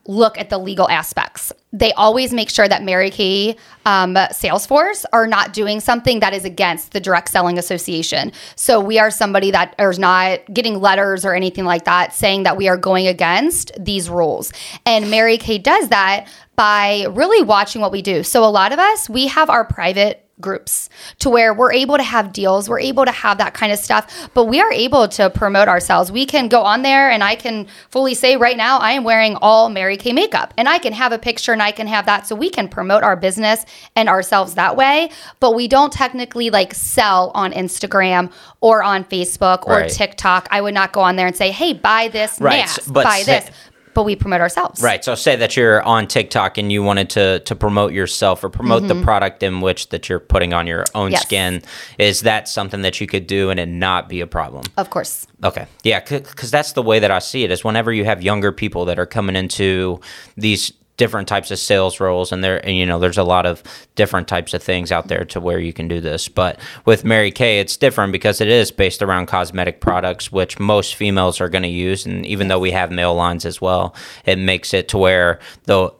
look 0.05 0.37
at 0.37 0.49
the 0.49 0.57
legal 0.57 0.89
aspects. 0.89 1.51
They 1.71 1.93
always 1.93 2.33
make 2.33 2.49
sure 2.49 2.67
that 2.67 2.83
Mary 2.83 3.11
Kay 3.11 3.55
um, 3.85 4.15
Salesforce 4.15 5.05
are 5.13 5.27
not 5.27 5.53
doing 5.53 5.79
something 5.79 6.19
that 6.19 6.33
is 6.33 6.43
against 6.43 6.93
the 6.93 6.99
Direct 6.99 7.29
Selling 7.29 7.57
Association. 7.59 8.31
So 8.55 8.79
we 8.79 8.97
are 8.97 9.11
somebody 9.11 9.51
that 9.51 9.75
is 9.77 9.99
not 9.99 10.39
getting 10.51 10.79
letters 10.79 11.25
or 11.25 11.35
anything 11.35 11.65
like 11.65 11.85
that 11.85 12.13
saying 12.13 12.43
that 12.43 12.57
we 12.57 12.67
are 12.67 12.77
going 12.77 13.07
against 13.07 13.71
these 13.79 14.09
rules. 14.09 14.51
And 14.85 15.11
Mary 15.11 15.37
Kay 15.37 15.59
does 15.59 15.89
that 15.89 16.27
by 16.55 17.05
really 17.11 17.43
watching 17.43 17.81
what 17.81 17.91
we 17.91 18.01
do. 18.01 18.23
So 18.23 18.43
a 18.43 18.49
lot 18.49 18.73
of 18.73 18.79
us, 18.79 19.09
we 19.09 19.27
have 19.27 19.49
our 19.49 19.63
private 19.63 20.28
groups 20.41 20.89
to 21.19 21.29
where 21.29 21.53
we're 21.53 21.73
able 21.73 21.97
to 21.97 22.03
have 22.03 22.31
deals, 22.33 22.69
we're 22.69 22.79
able 22.79 23.05
to 23.05 23.11
have 23.11 23.37
that 23.37 23.53
kind 23.53 23.71
of 23.71 23.79
stuff, 23.79 24.29
but 24.33 24.45
we 24.45 24.59
are 24.61 24.71
able 24.71 25.07
to 25.07 25.29
promote 25.29 25.67
ourselves. 25.67 26.11
We 26.11 26.25
can 26.25 26.47
go 26.47 26.61
on 26.61 26.81
there 26.81 27.09
and 27.09 27.23
I 27.23 27.35
can 27.35 27.67
fully 27.89 28.13
say 28.13 28.37
right 28.37 28.57
now 28.57 28.77
I 28.79 28.91
am 28.93 29.03
wearing 29.03 29.35
all 29.37 29.69
Mary 29.69 29.97
Kay 29.97 30.13
makeup 30.13 30.53
and 30.57 30.67
I 30.69 30.79
can 30.79 30.93
have 30.93 31.11
a 31.11 31.19
picture 31.19 31.51
and 31.53 31.61
I 31.61 31.71
can 31.71 31.87
have 31.87 32.05
that 32.05 32.27
so 32.27 32.35
we 32.35 32.49
can 32.49 32.67
promote 32.67 33.03
our 33.03 33.15
business 33.15 33.65
and 33.95 34.07
ourselves 34.09 34.55
that 34.55 34.75
way, 34.75 35.09
but 35.39 35.55
we 35.55 35.67
don't 35.67 35.91
technically 35.91 36.49
like 36.49 36.73
sell 36.73 37.31
on 37.35 37.51
Instagram 37.51 38.31
or 38.61 38.83
on 38.83 39.03
Facebook 39.03 39.65
or 39.67 39.73
Right. 39.79 39.91
TikTok. 39.91 40.47
I 40.51 40.61
would 40.61 40.73
not 40.73 40.91
go 40.91 41.01
on 41.01 41.15
there 41.15 41.27
and 41.27 41.35
say, 41.35 41.51
"Hey, 41.51 41.73
buy 41.73 42.07
this 42.09 42.39
Right, 42.41 42.59
mask, 42.59 42.81
but 42.87 43.03
buy 43.05 43.21
say- 43.21 43.39
this." 43.39 43.49
But 43.93 44.03
we 44.03 44.15
promote 44.15 44.39
ourselves. 44.39 44.81
Right. 44.81 45.03
So 45.03 45.15
say 45.15 45.35
that 45.35 45.57
you're 45.57 45.81
on 45.83 46.07
TikTok 46.07 46.57
and 46.57 46.71
you 46.71 46.83
wanted 46.83 47.09
to 47.11 47.39
to 47.39 47.55
promote 47.55 47.91
yourself 47.91 48.43
or 48.43 48.49
promote 48.49 48.87
the 48.87 49.01
product 49.01 49.43
in 49.43 49.61
which 49.61 49.89
that 49.89 50.07
you're 50.07 50.19
putting 50.19 50.53
on 50.53 50.67
your 50.67 50.85
own 50.95 51.07
Mm-hmm. 51.09 51.13
Yes. 51.13 51.21
skin. 51.23 51.61
Is 51.97 52.21
that 52.21 52.47
something 52.47 52.81
that 52.83 53.01
you 53.01 53.07
could 53.07 53.25
do 53.27 53.49
and 53.49 53.59
it 53.59 53.67
not 53.67 54.07
be 54.09 54.21
a 54.21 54.27
problem? 54.27 54.63
Of 54.77 54.89
course. 54.89 55.25
Okay. 55.43 55.65
Yeah, 55.83 56.01
because 56.01 56.51
that's 56.51 56.73
the 56.73 56.83
way 56.83 56.99
that 56.99 57.09
I 57.11 57.19
see 57.19 57.43
it. 57.43 57.51
Is 57.51 57.63
whenever 57.63 57.91
you 57.91 58.05
have 58.05 58.21
younger 58.21 58.51
people 58.51 58.85
that 58.85 58.99
are 58.99 59.05
coming 59.07 59.35
into 59.35 59.99
these 60.37 60.71
different 60.99 61.29
types 61.29 61.49
of 61.49 61.57
sales 61.57 62.01
roles 62.01 62.33
and 62.33 62.43
there 62.43 62.63
and 62.65 62.75
you 62.75 62.85
know 62.85 62.99
there's 62.99 63.17
a 63.17 63.23
lot 63.23 63.45
of 63.45 63.63
different 63.95 64.27
types 64.27 64.53
of 64.53 64.61
things 64.61 64.91
out 64.91 65.07
there 65.07 65.23
to 65.23 65.39
where 65.39 65.57
you 65.57 65.71
can 65.71 65.87
do 65.87 66.01
this. 66.01 66.27
But 66.27 66.59
with 66.85 67.05
mary 67.05 67.31
kay 67.31 67.59
it's 67.59 67.77
different 67.77 68.11
because 68.11 68.41
it 68.41 68.49
is 68.49 68.69
based 68.69 69.01
around 69.01 69.27
cosmetic 69.27 69.79
products 69.79 70.31
which 70.31 70.59
most 70.59 70.95
females 70.95 71.39
are 71.39 71.47
going 71.47 71.63
to 71.63 71.69
use 71.69 72.05
and 72.05 72.25
even 72.25 72.49
though 72.49 72.59
we 72.59 72.71
have 72.71 72.91
male 72.91 73.15
lines 73.15 73.45
as 73.45 73.61
well 73.61 73.95
it 74.25 74.37
makes 74.37 74.73
it 74.73 74.89
to 74.89 74.97
where 74.97 75.39
though 75.63 75.95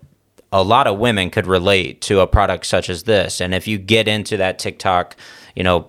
a 0.52 0.64
lot 0.64 0.86
of 0.86 1.00
women 1.00 1.30
could 1.30 1.48
relate 1.48 2.02
to 2.02 2.20
a 2.20 2.28
product 2.28 2.66
such 2.66 2.90
as 2.90 3.04
this. 3.04 3.40
And 3.40 3.54
if 3.54 3.68
you 3.68 3.78
get 3.78 4.08
into 4.08 4.36
that 4.38 4.60
tiktok 4.60 5.16
you 5.56 5.64
know 5.64 5.88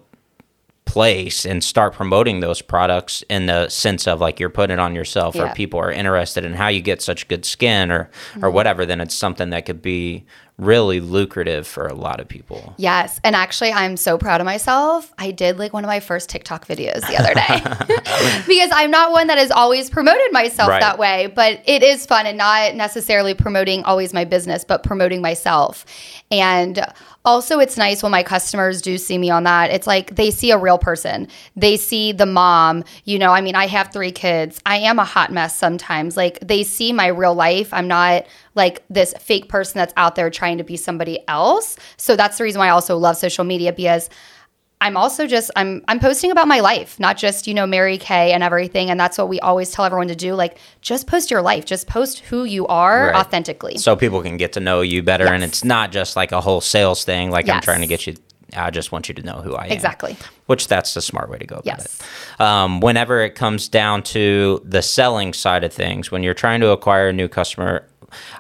place 0.91 1.47
and 1.47 1.63
start 1.63 1.95
promoting 1.95 2.41
those 2.41 2.61
products 2.61 3.23
in 3.29 3.47
the 3.47 3.69
sense 3.69 4.09
of 4.09 4.21
like 4.21 4.41
you're 4.41 4.51
putting 4.51 4.75
it 4.75 4.81
on 4.81 4.93
yourself 4.93 5.37
Yeah. 5.37 5.53
or 5.53 5.55
people 5.55 5.79
are 5.79 5.93
interested 5.93 6.45
in 6.45 6.55
how 6.55 6.67
you 6.67 6.81
get 6.81 7.01
such 7.01 7.29
good 7.29 7.45
skin 7.45 7.93
or 7.93 8.01
or 8.01 8.09
mm-hmm. 8.09 8.55
whatever 8.55 8.85
then 8.85 9.01
it's 9.01 9.15
something 9.15 9.51
that 9.51 9.67
could 9.67 9.81
be 9.83 10.25
really 10.61 11.01
lucrative 11.01 11.67
for 11.67 11.87
a 11.87 11.95
lot 11.95 12.21
of 12.21 12.29
people 12.29 12.75
Yes. 12.77 13.19
And 13.25 13.35
actually, 13.35 13.73
I'm 13.73 13.97
so 13.97 14.19
proud 14.19 14.41
of 14.41 14.45
myself. 14.45 15.13
I 15.19 15.31
did 15.31 15.59
like 15.59 15.73
one 15.73 15.85
of 15.85 15.89
my 15.89 16.01
first 16.01 16.29
TikTok 16.29 16.67
videos 16.67 17.01
the 17.09 17.17
other 17.19 17.35
day 17.35 18.43
because 18.47 18.71
I'm 18.73 18.91
not 18.91 19.13
one 19.13 19.27
that 19.29 19.39
has 19.39 19.51
always 19.51 19.89
promoted 19.91 20.33
myself 20.33 20.69
Right. 20.69 20.81
that 20.81 20.99
way, 20.99 21.33
but 21.35 21.63
it 21.67 21.83
is 21.83 22.07
fun 22.07 22.27
and 22.27 22.37
not 22.39 22.75
necessarily 22.75 23.35
promoting 23.35 23.83
always 23.85 24.13
my 24.13 24.25
business, 24.25 24.65
but 24.65 24.83
promoting 24.83 25.23
myself. 25.23 25.85
And 26.31 26.85
also, 27.25 27.59
it's 27.59 27.77
nice 27.77 28.03
when 28.03 28.13
my 28.13 28.23
customers 28.23 28.81
do 28.81 28.97
see 28.97 29.19
me 29.19 29.29
on 29.31 29.43
that. 29.45 29.71
It's 29.71 29.87
like 29.87 30.15
they 30.17 30.31
see 30.31 30.53
a 30.53 30.59
real 30.59 30.79
person. 30.79 31.29
They 31.55 31.77
see 31.77 32.13
the 32.13 32.25
mom. 32.25 32.85
You 33.05 33.19
know, 33.19 33.31
I 33.33 33.41
mean, 33.43 33.55
I 33.55 33.67
have 33.67 33.93
three 33.93 34.13
kids. 34.13 34.61
I 34.65 34.77
am 34.79 34.99
a 34.99 35.05
hot 35.05 35.31
mess 35.31 35.55
sometimes. 35.57 36.17
Like 36.17 36.39
they 36.41 36.63
see 36.63 36.93
my 36.93 37.09
real 37.09 37.35
life. 37.35 37.75
I'm 37.75 37.89
not 37.89 38.27
like 38.65 38.85
this 38.91 39.15
fake 39.19 39.49
person 39.49 39.79
that's 39.79 39.95
out 39.97 40.15
there 40.15 40.29
trying 40.31 40.59
to 40.59 40.65
be 40.65 40.77
somebody 40.77 41.17
else. 41.29 41.77
So 41.97 42.15
that's 42.15 42.37
the 42.39 42.45
reason 42.45 42.59
why 42.59 42.67
I 42.67 42.71
also 42.71 42.97
love 42.97 43.17
social 43.17 43.45
media 43.45 43.73
because 43.73 44.11
I'm 44.83 44.97
also 44.97 45.27
just 45.27 45.51
I'm 45.57 45.85
I'm 45.89 46.01
posting 46.01 46.31
about 46.31 46.49
my 46.49 46.61
life, 46.61 46.99
not 46.99 47.19
just, 47.19 47.47
you 47.47 47.53
know, 47.55 47.67
Mary 47.67 47.99
Kay 47.99 48.33
and 48.33 48.43
everything. 48.43 48.89
And 48.91 48.99
that's 48.99 49.19
what 49.19 49.29
we 49.29 49.39
always 49.41 49.71
tell 49.73 49.85
everyone 49.85 50.09
to 50.09 50.15
do. 50.15 50.35
Like 50.35 50.57
just 50.81 51.07
post 51.07 51.31
your 51.31 51.43
life. 51.43 51.65
Just 51.67 51.87
post 51.87 52.21
who 52.21 52.45
you 52.45 52.67
are 52.67 53.07
Right. 53.09 53.17
authentically. 53.17 53.77
so 53.79 53.95
people 53.97 54.23
can 54.23 54.37
get 54.39 54.53
to 54.55 54.61
know 54.61 54.81
you 54.83 55.03
better 55.03 55.27
and 55.27 55.43
it's 55.45 55.65
not 55.65 55.93
just 55.93 56.17
like 56.17 56.33
a 56.33 56.41
whole 56.41 56.61
sales 56.63 57.05
thing 57.05 57.31
like 57.31 57.49
i'm 57.49 57.61
trying 57.61 57.81
to 57.83 57.87
get 57.87 58.07
you 58.07 58.15
i 58.57 58.71
just 58.71 58.91
want 58.93 59.09
you 59.09 59.15
to 59.15 59.23
know 59.23 59.39
who 59.43 59.55
i 59.55 59.67
am 59.67 59.73
Exactly. 59.73 60.17
which 60.47 60.67
that's 60.67 60.95
the 60.95 61.01
smart 61.03 61.29
way 61.31 61.39
to 61.39 61.47
go 61.47 61.57
about 61.57 61.67
Yes. 61.67 62.01
it 62.01 62.41
um, 62.41 62.81
whenever 62.81 63.21
it 63.21 63.35
comes 63.35 63.69
down 63.69 64.03
to 64.15 64.61
the 64.65 64.83
selling 64.83 65.33
side 65.35 65.63
of 65.65 65.73
things 65.73 66.11
when 66.11 66.23
you're 66.25 66.35
trying 66.45 66.61
to 66.61 66.69
acquire 66.71 67.09
a 67.09 67.13
new 67.13 67.29
customer 67.29 67.87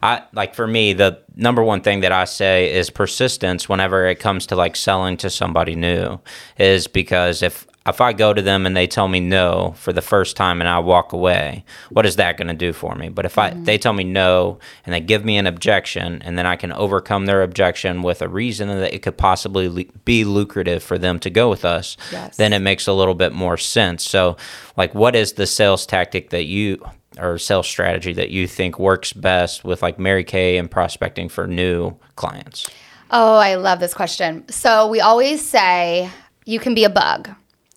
i 0.02 0.22
like 0.32 0.54
for 0.54 0.66
me 0.66 0.92
the 0.92 1.20
number 1.36 1.62
one 1.62 1.80
thing 1.80 2.00
that 2.00 2.12
i 2.12 2.24
say 2.24 2.72
is 2.72 2.90
persistence 2.90 3.68
whenever 3.68 4.06
it 4.06 4.18
comes 4.18 4.46
to 4.46 4.56
like 4.56 4.76
selling 4.76 5.16
to 5.16 5.30
somebody 5.30 5.74
new 5.74 6.18
is 6.58 6.86
because 6.86 7.42
if 7.42 7.66
if 7.86 8.00
I 8.00 8.12
go 8.12 8.34
to 8.34 8.42
them 8.42 8.66
and 8.66 8.76
they 8.76 8.86
tell 8.86 9.08
me 9.08 9.20
no 9.20 9.74
for 9.76 9.92
the 9.92 10.02
first 10.02 10.36
time 10.36 10.60
and 10.60 10.68
I 10.68 10.78
walk 10.80 11.12
away, 11.12 11.64
what 11.88 12.04
is 12.04 12.16
that 12.16 12.36
going 12.36 12.48
to 12.48 12.54
do 12.54 12.72
for 12.72 12.94
me? 12.94 13.08
But 13.08 13.24
if 13.24 13.38
I 13.38 13.50
mm-hmm. 13.50 13.64
they 13.64 13.78
tell 13.78 13.94
me 13.94 14.04
no 14.04 14.58
and 14.84 14.94
they 14.94 15.00
give 15.00 15.24
me 15.24 15.38
an 15.38 15.46
objection 15.46 16.20
and 16.22 16.36
then 16.36 16.46
I 16.46 16.56
can 16.56 16.72
overcome 16.72 17.26
their 17.26 17.42
objection 17.42 18.02
with 18.02 18.20
a 18.20 18.28
reason 18.28 18.68
that 18.68 18.94
it 18.94 19.02
could 19.02 19.16
possibly 19.16 19.68
le- 19.68 19.84
be 20.04 20.24
lucrative 20.24 20.82
for 20.82 20.98
them 20.98 21.18
to 21.20 21.30
go 21.30 21.48
with 21.48 21.64
us, 21.64 21.96
Yes. 22.12 22.36
then 22.36 22.52
it 22.52 22.60
makes 22.60 22.86
a 22.86 22.92
little 22.92 23.14
bit 23.14 23.32
more 23.32 23.56
sense. 23.56 24.08
So, 24.08 24.36
like, 24.76 24.94
what 24.94 25.16
is 25.16 25.34
the 25.34 25.46
sales 25.46 25.86
tactic 25.86 26.30
that 26.30 26.44
you 26.44 26.84
or 27.18 27.38
sales 27.38 27.66
strategy 27.66 28.12
that 28.12 28.30
you 28.30 28.46
think 28.46 28.78
works 28.78 29.12
best 29.12 29.64
with 29.64 29.82
like 29.82 29.98
Mary 29.98 30.24
Kay 30.24 30.58
and 30.58 30.70
prospecting 30.70 31.28
for 31.28 31.46
new 31.46 31.96
clients? 32.16 32.68
Oh, 33.10 33.36
I 33.36 33.56
love 33.56 33.80
this 33.80 33.94
question. 33.94 34.48
So 34.48 34.86
we 34.86 35.00
always 35.00 35.44
say 35.44 36.10
you 36.44 36.60
can 36.60 36.74
be 36.74 36.84
a 36.84 36.90
bug, 36.90 37.30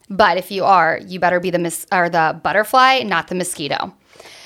but 0.09 0.37
if 0.37 0.51
you 0.51 0.63
are, 0.63 0.99
you 1.05 1.19
better 1.19 1.39
be 1.39 1.49
the 1.49 1.59
mis- 1.59 1.87
or 1.91 2.09
the 2.09 2.39
butterfly, 2.43 3.01
not 3.03 3.27
the 3.27 3.35
mosquito. 3.35 3.95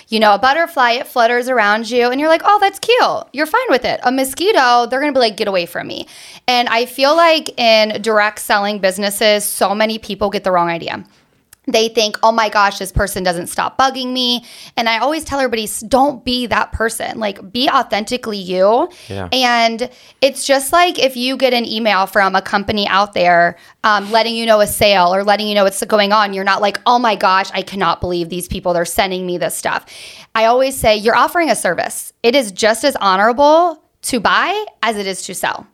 You 0.10 0.22
know, 0.22 0.34
a 0.34 0.40
butterfly, 0.40 0.92
it 0.92 1.08
flutters 1.08 1.50
around 1.50 1.92
you 1.92 2.10
and 2.10 2.22
you're 2.22 2.30
like, 2.30 2.44
oh, 2.46 2.60
that's 2.62 2.80
cute. 2.80 3.28
You're 3.34 3.46
fine 3.46 3.68
with 3.68 3.84
it. 3.84 4.00
A 4.04 4.12
mosquito, 4.12 4.86
they're 4.86 5.02
going 5.02 5.14
to 5.14 5.18
be 5.18 5.20
like, 5.20 5.36
get 5.36 5.50
away 5.50 5.66
from 5.66 5.88
me. 5.88 6.08
And 6.48 6.70
I 6.70 6.86
feel 6.86 7.14
like 7.14 7.60
in 7.60 8.02
direct 8.02 8.40
selling 8.40 8.80
businesses, 8.80 9.44
so 9.44 9.76
many 9.76 10.00
people 10.00 10.30
get 10.30 10.46
the 10.46 10.52
wrong 10.54 10.70
idea 10.70 11.04
they 11.68 11.90
think, 11.90 12.18
oh 12.24 12.32
my 12.32 12.48
gosh, 12.48 12.80
this 12.80 12.92
person 12.92 13.24
doesn't 13.24 13.48
stop 13.48 13.78
bugging 13.78 14.14
me. 14.14 14.46
And 14.78 14.88
I 14.88 15.00
always 15.00 15.26
tell 15.26 15.40
everybody, 15.40 15.68
don't 15.88 16.24
be 16.24 16.48
that 16.48 16.72
person. 16.72 17.20
Like, 17.20 17.52
be 17.52 17.70
authentically 17.70 18.38
you. 18.38 18.90
Yeah. 19.10 19.28
And 19.34 19.90
it's 20.22 20.48
just 20.48 20.72
like 20.72 20.98
if 20.98 21.18
you 21.18 21.36
get 21.36 21.54
an 21.54 21.66
email 21.66 22.08
from 22.08 22.36
a 22.36 22.42
company 22.42 22.88
out 22.88 23.14
there 23.14 23.58
um, 23.84 24.10
letting 24.12 24.36
you 24.36 24.46
know 24.46 24.62
a 24.62 24.68
sale 24.68 25.14
or 25.14 25.24
letting 25.24 25.48
you 25.48 25.56
know 25.56 25.66
what's 25.66 25.84
going 25.84 26.14
on, 26.14 26.34
you're 26.34 26.46
not 26.46 26.62
like, 26.62 26.80
oh 26.86 27.00
my 27.00 27.16
gosh, 27.16 27.52
I 27.54 27.62
cannot 27.62 28.00
believe 28.00 28.30
these 28.30 28.48
people, 28.48 28.74
they're 28.74 28.86
sending 28.86 29.26
me 29.26 29.38
this 29.38 29.56
stuff. 29.56 29.86
I 30.34 30.46
always 30.46 30.76
say, 30.76 30.96
you're 30.96 31.16
offering 31.16 31.50
a 31.50 31.56
service. 31.56 32.14
It 32.24 32.36
is 32.36 32.52
just 32.52 32.86
as 32.86 32.96
honorable 32.96 33.84
to 34.04 34.20
buy 34.20 34.66
as 34.82 34.96
it 34.96 35.06
is 35.06 35.24
to 35.24 35.36
sell 35.36 35.68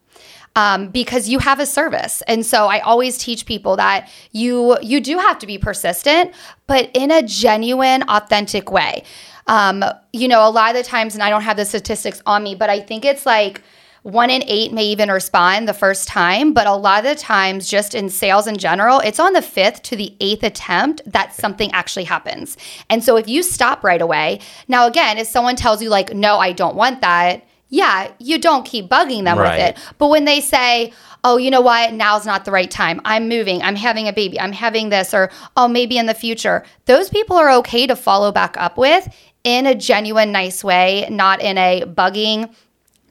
um, 0.56 0.90
because 0.90 1.28
you 1.28 1.40
have 1.40 1.60
a 1.60 1.66
service. 1.66 2.22
And 2.28 2.46
so 2.46 2.68
I 2.68 2.80
always 2.80 3.18
teach 3.18 3.46
people 3.46 3.76
that 3.78 4.10
you 4.32 4.78
you 4.82 5.00
do 5.00 5.18
have 5.18 5.40
to 5.40 5.48
be 5.48 5.58
persistent, 5.58 6.34
but 6.68 6.90
in 6.94 7.12
a 7.12 7.24
genuine, 7.24 8.04
authentic 8.04 8.72
way. 8.72 9.04
Um, 9.48 9.84
you 10.14 10.28
know, 10.28 10.48
a 10.48 10.52
lot 10.52 10.76
of 10.76 10.84
the 10.84 10.88
times, 10.88 11.16
and 11.16 11.24
I 11.24 11.30
don't 11.30 11.42
have 11.42 11.58
the 11.58 11.66
statistics 11.66 12.22
on 12.26 12.44
me, 12.44 12.56
but 12.56 12.70
I 12.70 12.80
think 12.80 13.04
it's 13.04 13.26
like 13.26 13.62
one 14.04 14.30
in 14.30 14.44
eight 14.48 14.74
may 14.74 14.84
even 14.86 15.10
respond 15.10 15.68
the 15.68 15.74
first 15.74 16.08
time, 16.10 16.54
but 16.54 16.68
a 16.68 16.74
lot 16.74 17.06
of 17.06 17.10
the 17.10 17.16
times, 17.16 17.70
just 17.70 17.96
in 17.96 18.10
sales 18.10 18.48
in 18.48 18.58
general, 18.58 19.00
it's 19.00 19.20
on 19.20 19.32
the 19.32 19.42
fifth 19.42 19.82
to 19.84 19.96
the 19.96 20.16
eighth 20.20 20.44
attempt 20.44 21.02
that 21.06 21.34
something 21.34 21.72
actually 21.72 22.04
happens. 22.04 22.58
And 22.90 23.02
so 23.02 23.16
if 23.16 23.30
you 23.30 23.42
stop 23.42 23.84
right 23.84 24.02
away, 24.02 24.40
now 24.68 24.88
again, 24.88 25.18
if 25.18 25.28
someone 25.28 25.56
tells 25.56 25.82
you, 25.82 25.90
like, 25.90 26.14
no, 26.14 26.38
I 26.38 26.52
don't 26.52 26.76
want 26.76 27.00
that, 27.00 27.46
yeah, 27.74 28.12
you 28.20 28.38
don't 28.38 28.66
keep 28.66 28.88
bugging 28.88 29.24
them 29.24 29.40
Right. 29.40 29.58
with 29.58 29.70
it. 29.70 29.94
But 29.98 30.10
when 30.10 30.26
they 30.26 30.42
say, 30.42 30.94
oh, 31.24 31.38
you 31.38 31.50
know 31.50 31.60
what, 31.62 31.92
now's 31.92 32.24
not 32.24 32.46
the 32.46 32.52
right 32.52 32.70
time, 32.70 33.02
I'm 33.04 33.28
moving, 33.28 33.64
I'm 33.64 33.76
having 33.76 34.08
a 34.08 34.14
baby, 34.14 34.40
I'm 34.40 34.52
having 34.52 34.90
this, 34.90 35.12
or 35.12 35.32
oh, 35.58 35.68
maybe 35.68 35.98
in 35.98 36.06
the 36.06 36.14
future, 36.14 36.64
those 36.86 37.10
people 37.10 37.36
are 37.36 37.50
okay 37.50 37.88
to 37.88 37.96
follow 37.96 38.32
back 38.32 38.56
up 38.58 38.78
with 38.78 39.12
in 39.44 39.66
a 39.66 39.74
genuine, 39.74 40.32
nice 40.32 40.64
way, 40.64 41.08
not 41.10 41.42
in 41.42 41.58
a 41.58 41.82
bugging, 41.82 42.54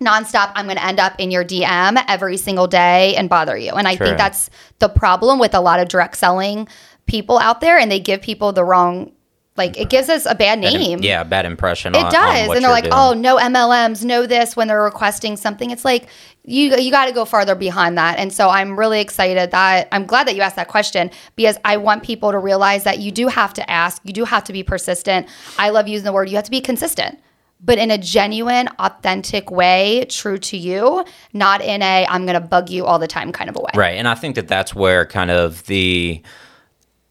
nonstop, 0.00 0.52
I'm 0.54 0.66
going 0.66 0.76
to 0.76 0.84
end 0.84 1.00
up 1.00 1.14
in 1.18 1.32
your 1.32 1.44
DM 1.44 2.00
every 2.06 2.36
single 2.36 2.68
day 2.68 3.16
and 3.16 3.28
bother 3.28 3.56
you. 3.56 3.72
And 3.72 3.88
I 3.88 3.96
think 3.96 4.16
that's 4.16 4.48
the 4.78 4.88
problem 4.88 5.40
with 5.40 5.54
a 5.54 5.60
lot 5.60 5.80
of 5.80 5.88
direct 5.88 6.16
selling 6.16 6.68
people 7.06 7.38
out 7.38 7.60
there, 7.60 7.78
and 7.78 7.90
they 7.90 7.98
give 7.98 8.22
people 8.22 8.52
the 8.52 8.64
wrong. 8.64 9.10
Like 9.56 9.78
it 9.78 9.90
gives 9.90 10.08
us 10.08 10.24
a 10.24 10.34
bad 10.34 10.58
name. 10.60 11.00
Yeah, 11.02 11.24
bad 11.24 11.44
impression. 11.44 11.94
It 11.94 11.98
on, 11.98 12.06
on 12.06 12.12
does, 12.12 12.48
what 12.48 12.56
and 12.56 12.64
they're 12.64 12.72
like, 12.72 12.84
doing. 12.84 12.94
"Oh, 12.96 13.12
no 13.12 13.36
MLMs, 13.36 14.02
no 14.02 14.26
this." 14.26 14.56
When 14.56 14.68
they're 14.68 14.82
requesting 14.82 15.36
something, 15.36 15.70
it's 15.70 15.84
like 15.84 16.08
you 16.44 16.74
you 16.76 16.90
got 16.90 17.06
to 17.06 17.12
go 17.12 17.26
farther 17.26 17.54
behind 17.54 17.98
that. 17.98 18.18
And 18.18 18.32
so 18.32 18.48
I'm 18.48 18.78
really 18.78 19.00
excited 19.00 19.50
that 19.50 19.88
I'm 19.92 20.06
glad 20.06 20.26
that 20.26 20.36
you 20.36 20.42
asked 20.42 20.56
that 20.56 20.68
question 20.68 21.10
because 21.36 21.58
I 21.66 21.76
want 21.76 22.02
people 22.02 22.32
to 22.32 22.38
realize 22.38 22.84
that 22.84 23.00
you 23.00 23.12
do 23.12 23.28
have 23.28 23.52
to 23.54 23.70
ask, 23.70 24.00
you 24.04 24.14
do 24.14 24.24
have 24.24 24.42
to 24.44 24.54
be 24.54 24.62
persistent. 24.62 25.28
I 25.58 25.68
love 25.68 25.86
using 25.86 26.06
the 26.06 26.12
word 26.12 26.30
you 26.30 26.36
have 26.36 26.44
to 26.46 26.50
be 26.50 26.62
consistent, 26.62 27.18
but 27.60 27.76
in 27.78 27.90
a 27.90 27.98
genuine, 27.98 28.68
authentic 28.78 29.50
way, 29.50 30.06
true 30.08 30.38
to 30.38 30.56
you, 30.56 31.04
not 31.34 31.60
in 31.60 31.82
a 31.82 32.06
I'm 32.08 32.24
going 32.24 32.40
to 32.40 32.46
bug 32.46 32.70
you 32.70 32.86
all 32.86 32.98
the 32.98 33.06
time 33.06 33.32
kind 33.32 33.50
of 33.50 33.56
a 33.56 33.60
way. 33.60 33.70
Right. 33.74 33.98
And 33.98 34.08
I 34.08 34.14
think 34.14 34.34
that 34.36 34.48
that's 34.48 34.74
where 34.74 35.04
kind 35.04 35.30
of 35.30 35.64
the 35.66 36.22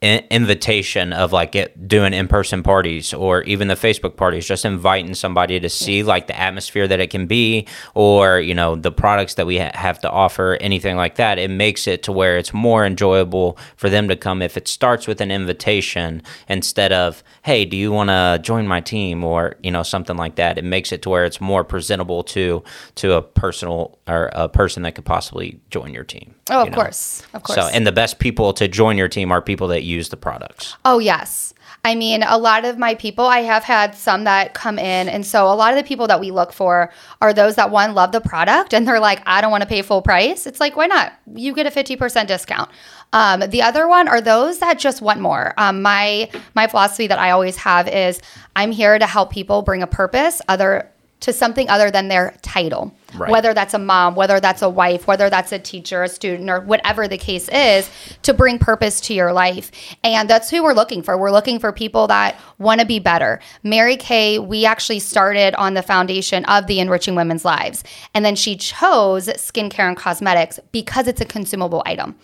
in- 0.02 0.26
invitation 0.32 1.14
of 1.14 1.32
like 1.32 1.56
it, 1.56 1.88
doing 1.88 2.14
in-person 2.14 2.64
parties 2.64 3.14
or 3.14 3.44
even 3.44 3.68
the 3.68 3.76
Facebook 3.76 4.18
parties, 4.18 4.46
just 4.46 4.66
inviting 4.66 5.14
somebody 5.14 5.60
to 5.60 5.70
see 5.70 6.02
like 6.02 6.28
the 6.28 6.38
atmosphere 6.38 6.88
that 6.88 7.00
it 7.00 7.12
can 7.12 7.28
be 7.28 7.68
or, 7.94 8.40
you 8.40 8.56
know, 8.56 8.76
the 8.76 8.92
products 8.92 9.36
that 9.36 9.46
we 9.46 9.60
ha- 9.60 9.72
have 9.76 10.00
to 10.02 10.10
offer, 10.10 10.58
anything 10.60 10.98
like 10.98 11.16
that. 11.16 11.38
It 11.38 11.52
makes 11.52 11.88
it 11.88 12.04
to 12.04 12.12
where 12.12 12.38
it's 12.38 12.54
more 12.54 12.86
enjoyable 12.86 13.58
for 13.76 13.90
them 13.90 14.08
to 14.08 14.16
come 14.16 14.42
if 14.42 14.58
it 14.58 14.68
starts 14.68 15.06
with 15.06 15.22
an 15.22 15.30
invitation 15.30 16.24
instead 16.50 16.92
of, 16.92 17.24
hey, 17.44 17.64
do 17.64 17.78
you 17.78 17.92
want 17.92 18.10
to 18.10 18.40
join 18.42 18.68
my 18.68 18.82
team 18.82 19.24
or, 19.24 19.56
you 19.62 19.70
know, 19.70 19.84
something 19.84 20.18
like 20.18 20.36
that. 20.36 20.58
It 20.58 20.64
makes 20.64 20.92
it 20.92 21.04
to 21.04 21.10
where 21.10 21.26
it's 21.26 21.40
more 21.40 21.64
presentable 21.64 22.24
to 22.24 22.64
to 22.96 23.14
a 23.14 23.22
personal 23.22 24.00
or 24.08 24.30
a 24.34 24.50
person 24.50 24.84
that 24.84 24.96
could 24.96 25.06
possibly 25.06 25.60
join 25.70 25.94
your 25.94 26.04
team. 26.04 26.34
Oh, 26.50 26.56
you 26.56 26.62
of 26.64 26.70
know? 26.70 26.76
course. 26.76 27.24
Of 27.34 27.44
course. 27.44 27.56
So, 27.56 27.68
and 27.68 27.86
the 27.86 27.92
best 27.92 28.20
people 28.20 28.54
to 28.54 28.68
join 28.68 28.98
your 28.98 29.08
team 29.08 29.32
are 29.32 29.42
people 29.42 29.68
that 29.70 29.84
use 29.92 30.10
the 30.10 30.18
products. 30.18 30.76
Oh, 30.86 31.00
yes. 31.00 31.54
I 31.84 31.96
mean, 31.96 32.22
a 32.24 32.38
lot 32.38 32.64
of 32.64 32.78
my 32.78 32.94
people, 32.94 33.26
I 33.26 33.40
have 33.40 33.64
had 33.64 33.96
some 33.96 34.26
that 34.26 34.54
come 34.54 34.78
in. 34.78 35.10
And 35.10 35.26
so 35.26 35.48
a 35.48 35.56
lot 35.56 35.74
of 35.74 35.78
the 35.78 35.88
people 35.88 36.06
that 36.08 36.20
we 36.20 36.30
look 36.30 36.54
for 36.54 36.92
are 37.22 37.34
those 37.34 37.56
that 37.56 37.72
one 37.72 37.96
love 37.96 38.12
the 38.12 38.22
product 38.22 38.74
and 38.74 38.88
they're 38.88 39.00
like, 39.00 39.22
I 39.26 39.42
don't 39.42 39.50
want 39.50 39.64
to 39.64 39.70
pay 39.70 39.82
full 39.82 40.04
price. 40.04 40.46
It's 40.46 40.60
like, 40.60 40.76
why 40.76 40.86
not? 40.86 41.14
You 41.34 41.56
get 41.56 41.66
a 41.66 41.72
50% 41.72 42.28
discount. 42.28 42.70
Um, 43.14 43.42
the 43.50 43.64
other 43.64 43.88
one 43.88 44.08
are 44.08 44.22
those 44.22 44.60
that 44.60 44.78
just 44.78 45.02
want 45.02 45.20
more. 45.20 45.54
Um, 45.58 45.82
my 45.82 46.30
my 46.56 46.68
philosophy 46.68 47.08
that 47.08 47.20
I 47.20 47.32
always 47.32 47.58
have 47.58 47.88
is 47.88 48.22
I'm 48.56 48.72
here 48.72 48.98
to 48.98 49.06
help 49.06 49.32
people 49.32 49.64
bring 49.64 49.82
a 49.82 49.88
purpose 49.88 50.42
other 50.48 50.90
to 51.22 51.32
something 51.32 51.70
other 51.70 51.90
than 51.90 52.08
their 52.08 52.36
title. 52.42 52.94
Right. 53.14 53.30
Whether 53.30 53.54
that's 53.54 53.74
a 53.74 53.80
mom, 53.80 54.16
whether 54.16 54.40
that's 54.40 54.62
a 54.62 54.70
wife, 54.70 55.08
whether 55.08 55.30
that's 55.30 55.52
a 55.52 55.60
teacher, 55.60 56.04
a 56.04 56.10
student, 56.10 56.50
or 56.50 56.62
whatever 56.62 57.08
the 57.08 57.18
case 57.18 57.50
is, 57.50 57.90
to 58.24 58.34
bring 58.34 58.58
purpose 58.58 59.02
to 59.02 59.14
your 59.14 59.34
life. 59.34 59.72
And 60.04 60.30
that's 60.30 60.50
who 60.50 60.64
we're 60.64 60.74
looking 60.74 61.04
for. 61.04 61.18
We're 61.18 61.32
looking 61.32 61.60
for 61.60 61.72
people 61.72 62.08
that 62.08 62.40
want 62.58 62.80
to 62.80 62.88
be 62.88 63.00
better. 63.00 63.40
Mary 63.64 63.98
Kay, 63.98 64.40
we 64.40 64.66
actually 64.66 65.00
started 65.00 65.54
on 65.56 65.74
the 65.74 65.84
foundation 65.84 66.46
of 66.46 66.68
the 66.68 66.80
enriching 66.80 67.16
women's 67.16 67.46
lives. 67.46 67.84
And 68.14 68.24
then 68.24 68.36
she 68.36 68.56
chose 68.56 69.28
skincare 69.28 69.88
and 69.88 69.98
cosmetics 69.98 70.60
because 70.72 71.08
it's 71.08 71.22
a 71.22 71.26
consumable 71.26 71.84
item 71.86 72.16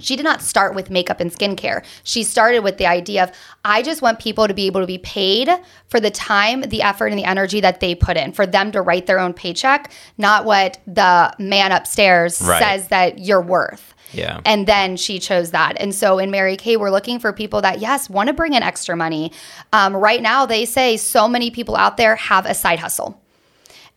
she 0.00 0.16
did 0.16 0.24
not 0.24 0.42
start 0.42 0.74
with 0.74 0.90
makeup 0.90 1.20
and 1.20 1.32
skincare. 1.32 1.84
She 2.04 2.22
started 2.22 2.60
with 2.60 2.78
the 2.78 2.86
idea 2.86 3.24
of, 3.24 3.32
I 3.64 3.82
just 3.82 4.02
want 4.02 4.18
people 4.18 4.48
to 4.48 4.54
be 4.54 4.66
able 4.66 4.80
to 4.80 4.86
be 4.86 4.98
paid 4.98 5.48
for 5.88 6.00
the 6.00 6.10
time, 6.10 6.62
the 6.62 6.82
effort, 6.82 7.06
and 7.08 7.18
the 7.18 7.24
energy 7.24 7.60
that 7.60 7.80
they 7.80 7.94
put 7.94 8.16
in, 8.16 8.32
for 8.32 8.46
them 8.46 8.72
to 8.72 8.82
write 8.82 9.06
their 9.06 9.18
own 9.18 9.32
paycheck, 9.34 9.92
not 10.18 10.44
what 10.44 10.78
the 10.86 11.34
man 11.38 11.72
upstairs 11.72 12.40
Right. 12.40 12.62
says 12.62 12.88
that 12.88 13.18
you're 13.18 13.42
worth. 13.42 13.94
Yeah. 14.12 14.40
And 14.44 14.66
then 14.66 14.96
she 14.96 15.18
chose 15.18 15.50
that. 15.50 15.76
And 15.80 15.94
so 15.94 16.18
in 16.18 16.30
Mary 16.30 16.56
Kay, 16.56 16.76
we're 16.76 16.90
looking 16.90 17.18
for 17.18 17.32
people 17.32 17.60
that, 17.62 17.80
yes, 17.80 18.08
want 18.08 18.28
to 18.28 18.32
bring 18.32 18.54
in 18.54 18.62
extra 18.62 18.96
money. 18.96 19.32
Um, 19.72 19.94
right 19.96 20.22
now, 20.22 20.46
they 20.46 20.64
say 20.64 20.96
so 20.96 21.26
many 21.28 21.50
people 21.50 21.76
out 21.76 21.96
there 21.96 22.16
have 22.16 22.46
a 22.46 22.54
side 22.54 22.78
hustle. 22.78 23.20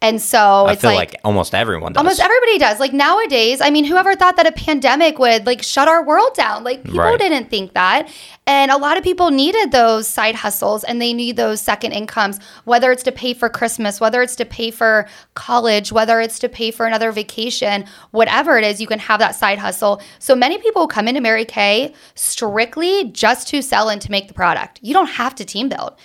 And 0.02 0.22
so 0.22 0.40
I 0.40 0.74
it's 0.74 0.82
feel 0.82 0.94
like, 0.94 1.20
almost 1.26 1.54
everyone 1.54 1.92
does. 1.92 2.00
Almost 2.00 2.22
everybody 2.22 2.58
does. 2.58 2.80
Like 2.80 2.94
nowadays, 2.94 3.60
I 3.60 3.70
mean, 3.70 3.84
whoever 3.84 4.16
thought 4.16 4.38
that 4.38 4.48
a 4.48 4.52
pandemic 4.54 5.20
would 5.20 5.46
like 5.46 5.62
shut 5.62 5.90
our 5.90 6.02
world 6.06 6.34
down? 6.36 6.64
Like 6.64 6.84
people 6.86 7.00
Right. 7.02 7.20
didn't 7.20 7.50
think 7.50 7.74
that. 7.74 8.08
And 8.48 8.72
a 8.72 8.78
lot 8.78 8.98
of 8.98 9.04
people 9.04 9.30
needed 9.30 9.72
those 9.72 10.08
side 10.08 10.36
hustles 10.36 10.86
and 10.86 11.02
they 11.02 11.12
need 11.12 11.36
those 11.36 11.60
second 11.62 11.92
incomes, 11.92 12.40
whether 12.64 12.94
it's 12.94 13.04
to 13.04 13.12
pay 13.12 13.34
for 13.34 13.50
Christmas, 13.50 14.00
whether 14.00 14.22
it's 14.22 14.38
to 14.38 14.46
pay 14.46 14.72
for 14.72 15.06
college, 15.36 15.92
whether 15.92 16.22
it's 16.22 16.40
to 16.40 16.50
pay 16.50 16.72
for 16.72 16.86
another 16.86 17.12
vacation, 17.12 17.84
whatever 18.12 18.58
it 18.58 18.64
is, 18.64 18.80
you 18.80 18.88
can 18.88 19.00
have 19.00 19.20
that 19.20 19.36
side 19.36 19.60
hustle. 19.60 20.02
So 20.18 20.34
many 20.34 20.60
people 20.60 20.88
come 20.88 21.10
into 21.10 21.20
Mary 21.20 21.44
Kay 21.46 21.94
strictly 22.16 23.10
just 23.12 23.50
to 23.50 23.62
sell 23.62 23.90
and 23.90 24.02
to 24.02 24.10
make 24.10 24.30
the 24.30 24.34
product. 24.34 24.80
You 24.82 24.94
don't 24.94 25.10
have 25.10 25.36
to 25.36 25.46
team 25.46 25.68
build. 25.68 25.96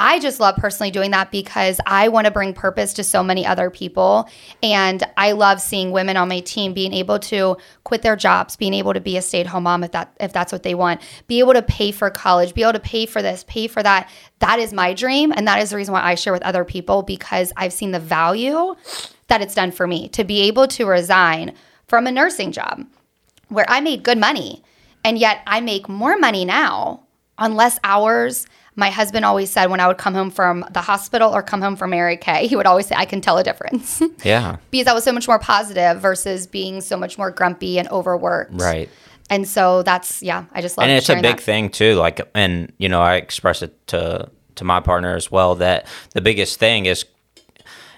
I 0.00 0.20
just 0.20 0.38
love 0.38 0.54
personally 0.54 0.92
doing 0.92 1.10
that 1.10 1.32
because 1.32 1.80
I 1.84 2.06
want 2.06 2.26
to 2.26 2.30
bring 2.30 2.54
purpose 2.54 2.92
to 2.94 3.04
so 3.04 3.24
many 3.24 3.44
other 3.44 3.68
people. 3.68 4.28
And 4.62 5.02
I 5.16 5.32
love 5.32 5.60
seeing 5.60 5.90
women 5.90 6.16
on 6.16 6.28
my 6.28 6.38
team 6.38 6.72
being 6.72 6.94
able 6.94 7.18
to 7.18 7.56
quit 7.82 8.02
their 8.02 8.14
jobs, 8.14 8.54
being 8.54 8.74
able 8.74 8.94
to 8.94 9.00
be 9.00 9.16
a 9.16 9.22
stay 9.22 9.40
at 9.40 9.48
home 9.48 9.64
mom 9.64 9.82
if 9.82 9.90
that 9.90 10.14
if 10.20 10.32
that's 10.32 10.52
what 10.52 10.62
they 10.62 10.76
want, 10.76 11.00
be 11.26 11.40
able 11.40 11.52
to 11.52 11.62
pay 11.62 11.90
for 11.90 12.10
college, 12.10 12.54
be 12.54 12.62
able 12.62 12.74
to 12.74 12.80
pay 12.80 13.06
for 13.06 13.22
this, 13.22 13.44
pay 13.48 13.66
for 13.66 13.82
that. 13.82 14.08
That 14.38 14.60
is 14.60 14.72
my 14.72 14.94
dream. 14.94 15.32
And 15.34 15.48
that 15.48 15.60
is 15.60 15.70
the 15.70 15.76
reason 15.76 15.92
why 15.92 16.02
I 16.02 16.14
share 16.14 16.32
with 16.32 16.42
other 16.42 16.64
people 16.64 17.02
because 17.02 17.52
I've 17.56 17.72
seen 17.72 17.90
the 17.90 17.98
value 17.98 18.76
that 19.26 19.42
it's 19.42 19.54
done 19.56 19.72
for 19.72 19.88
me 19.88 20.08
to 20.10 20.22
be 20.22 20.42
able 20.42 20.68
to 20.68 20.86
resign 20.86 21.54
from 21.88 22.06
a 22.06 22.12
nursing 22.12 22.52
job 22.52 22.86
where 23.48 23.66
I 23.68 23.80
made 23.80 24.04
good 24.04 24.18
money 24.18 24.62
and 25.02 25.18
yet 25.18 25.42
I 25.44 25.60
make 25.60 25.88
more 25.88 26.16
money 26.16 26.44
now 26.44 27.02
on 27.36 27.56
less 27.56 27.80
hours. 27.82 28.46
My 28.78 28.90
husband 28.90 29.24
always 29.24 29.50
said 29.50 29.70
when 29.70 29.80
I 29.80 29.88
would 29.88 29.98
come 29.98 30.14
home 30.14 30.30
from 30.30 30.64
the 30.70 30.80
hospital 30.80 31.34
or 31.34 31.42
come 31.42 31.60
home 31.60 31.74
from 31.74 31.90
Mary 31.90 32.16
Kay, 32.16 32.46
he 32.46 32.54
would 32.54 32.64
always 32.64 32.86
say, 32.86 32.94
I 32.96 33.06
can 33.06 33.20
tell 33.20 33.36
a 33.36 33.42
difference. 33.42 34.00
yeah. 34.24 34.58
because 34.70 34.86
I 34.86 34.92
was 34.94 35.02
so 35.02 35.10
much 35.12 35.26
more 35.26 35.40
positive 35.40 36.00
versus 36.00 36.46
being 36.46 36.80
so 36.80 36.96
much 36.96 37.18
more 37.18 37.32
grumpy 37.32 37.80
and 37.80 37.88
overworked. 37.88 38.52
Right. 38.54 38.88
And 39.30 39.48
so 39.48 39.82
that's, 39.82 40.22
yeah, 40.22 40.44
I 40.52 40.62
just 40.62 40.78
love 40.78 40.84
and 40.84 40.96
it's 40.96 41.08
a 41.08 41.14
big 41.16 41.22
that. 41.22 41.40
thing 41.40 41.70
too 41.70 41.94
like 41.96 42.20
and 42.34 42.72
you 42.78 42.88
know 42.88 43.02
i 43.02 43.16
express 43.16 43.62
it 43.62 43.86
to 43.88 44.30
to 44.54 44.64
my 44.64 44.78
partner 44.80 45.16
as 45.16 45.28
well 45.30 45.56
that 45.56 45.86
the 46.14 46.20
biggest 46.20 46.58
thing 46.58 46.86
is 46.86 47.04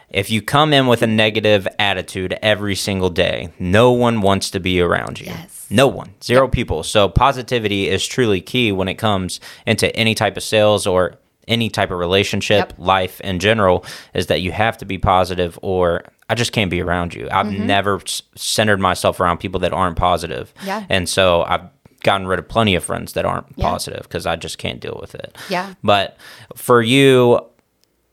if 0.09 0.31
you 0.31 0.43
come 0.43 0.73
in 0.73 0.87
with 0.87 1.03
a 1.03 1.07
negative 1.07 1.69
attitude 1.79 2.37
every 2.43 2.75
single 2.75 3.11
day 3.11 3.53
no 3.59 3.93
one 3.93 4.23
wants 4.23 4.51
to 4.51 4.59
be 4.61 4.81
around 4.81 5.21
you 5.21 5.27
Yes. 5.27 5.60
No 5.71 5.87
one 5.87 6.15
zero 6.23 6.49
people 6.49 6.83
so 6.83 7.09
positivity 7.09 7.89
is 7.89 8.07
truly 8.07 8.41
key 8.41 8.73
when 8.73 8.89
it 8.89 8.95
comes 8.95 9.41
into 9.67 9.95
any 9.97 10.15
type 10.15 10.37
of 10.37 10.43
sales 10.43 10.87
or 10.87 11.15
any 11.49 11.69
type 11.71 11.91
of 11.91 11.99
relationship 11.99 12.69
Yep. 12.71 12.75
life 12.79 13.21
in 13.23 13.39
general 13.39 13.85
is 14.15 14.27
that 14.27 14.41
you 14.41 14.53
have 14.53 14.77
to 14.79 14.85
be 14.85 14.99
positive 14.99 15.59
or 15.63 16.05
i 16.29 16.35
just 16.35 16.53
can't 16.53 16.71
be 16.71 16.81
around 16.83 17.15
you 17.15 17.29
i've 17.33 17.47
Mm-hmm. 17.47 17.67
never 17.67 17.97
s- 18.03 18.23
centered 18.37 18.79
myself 18.81 19.19
around 19.21 19.39
people 19.39 19.61
that 19.61 19.73
aren't 19.73 19.97
positive 19.97 20.53
Yeah. 20.65 20.85
and 20.89 21.09
so 21.09 21.43
I've 21.43 21.63
gotten 22.03 22.27
rid 22.27 22.39
of 22.39 22.49
plenty 22.49 22.75
of 22.77 22.83
friends 22.85 23.13
that 23.13 23.25
aren't 23.25 23.47
Yeah. 23.57 23.69
positive 23.69 24.03
because 24.05 24.25
I 24.27 24.37
just 24.37 24.57
can't 24.57 24.81
deal 24.81 24.97
with 24.99 25.15
it. 25.15 25.37
Yeah. 25.51 25.75
But 25.85 26.17
for 26.57 26.81
you, 26.81 27.41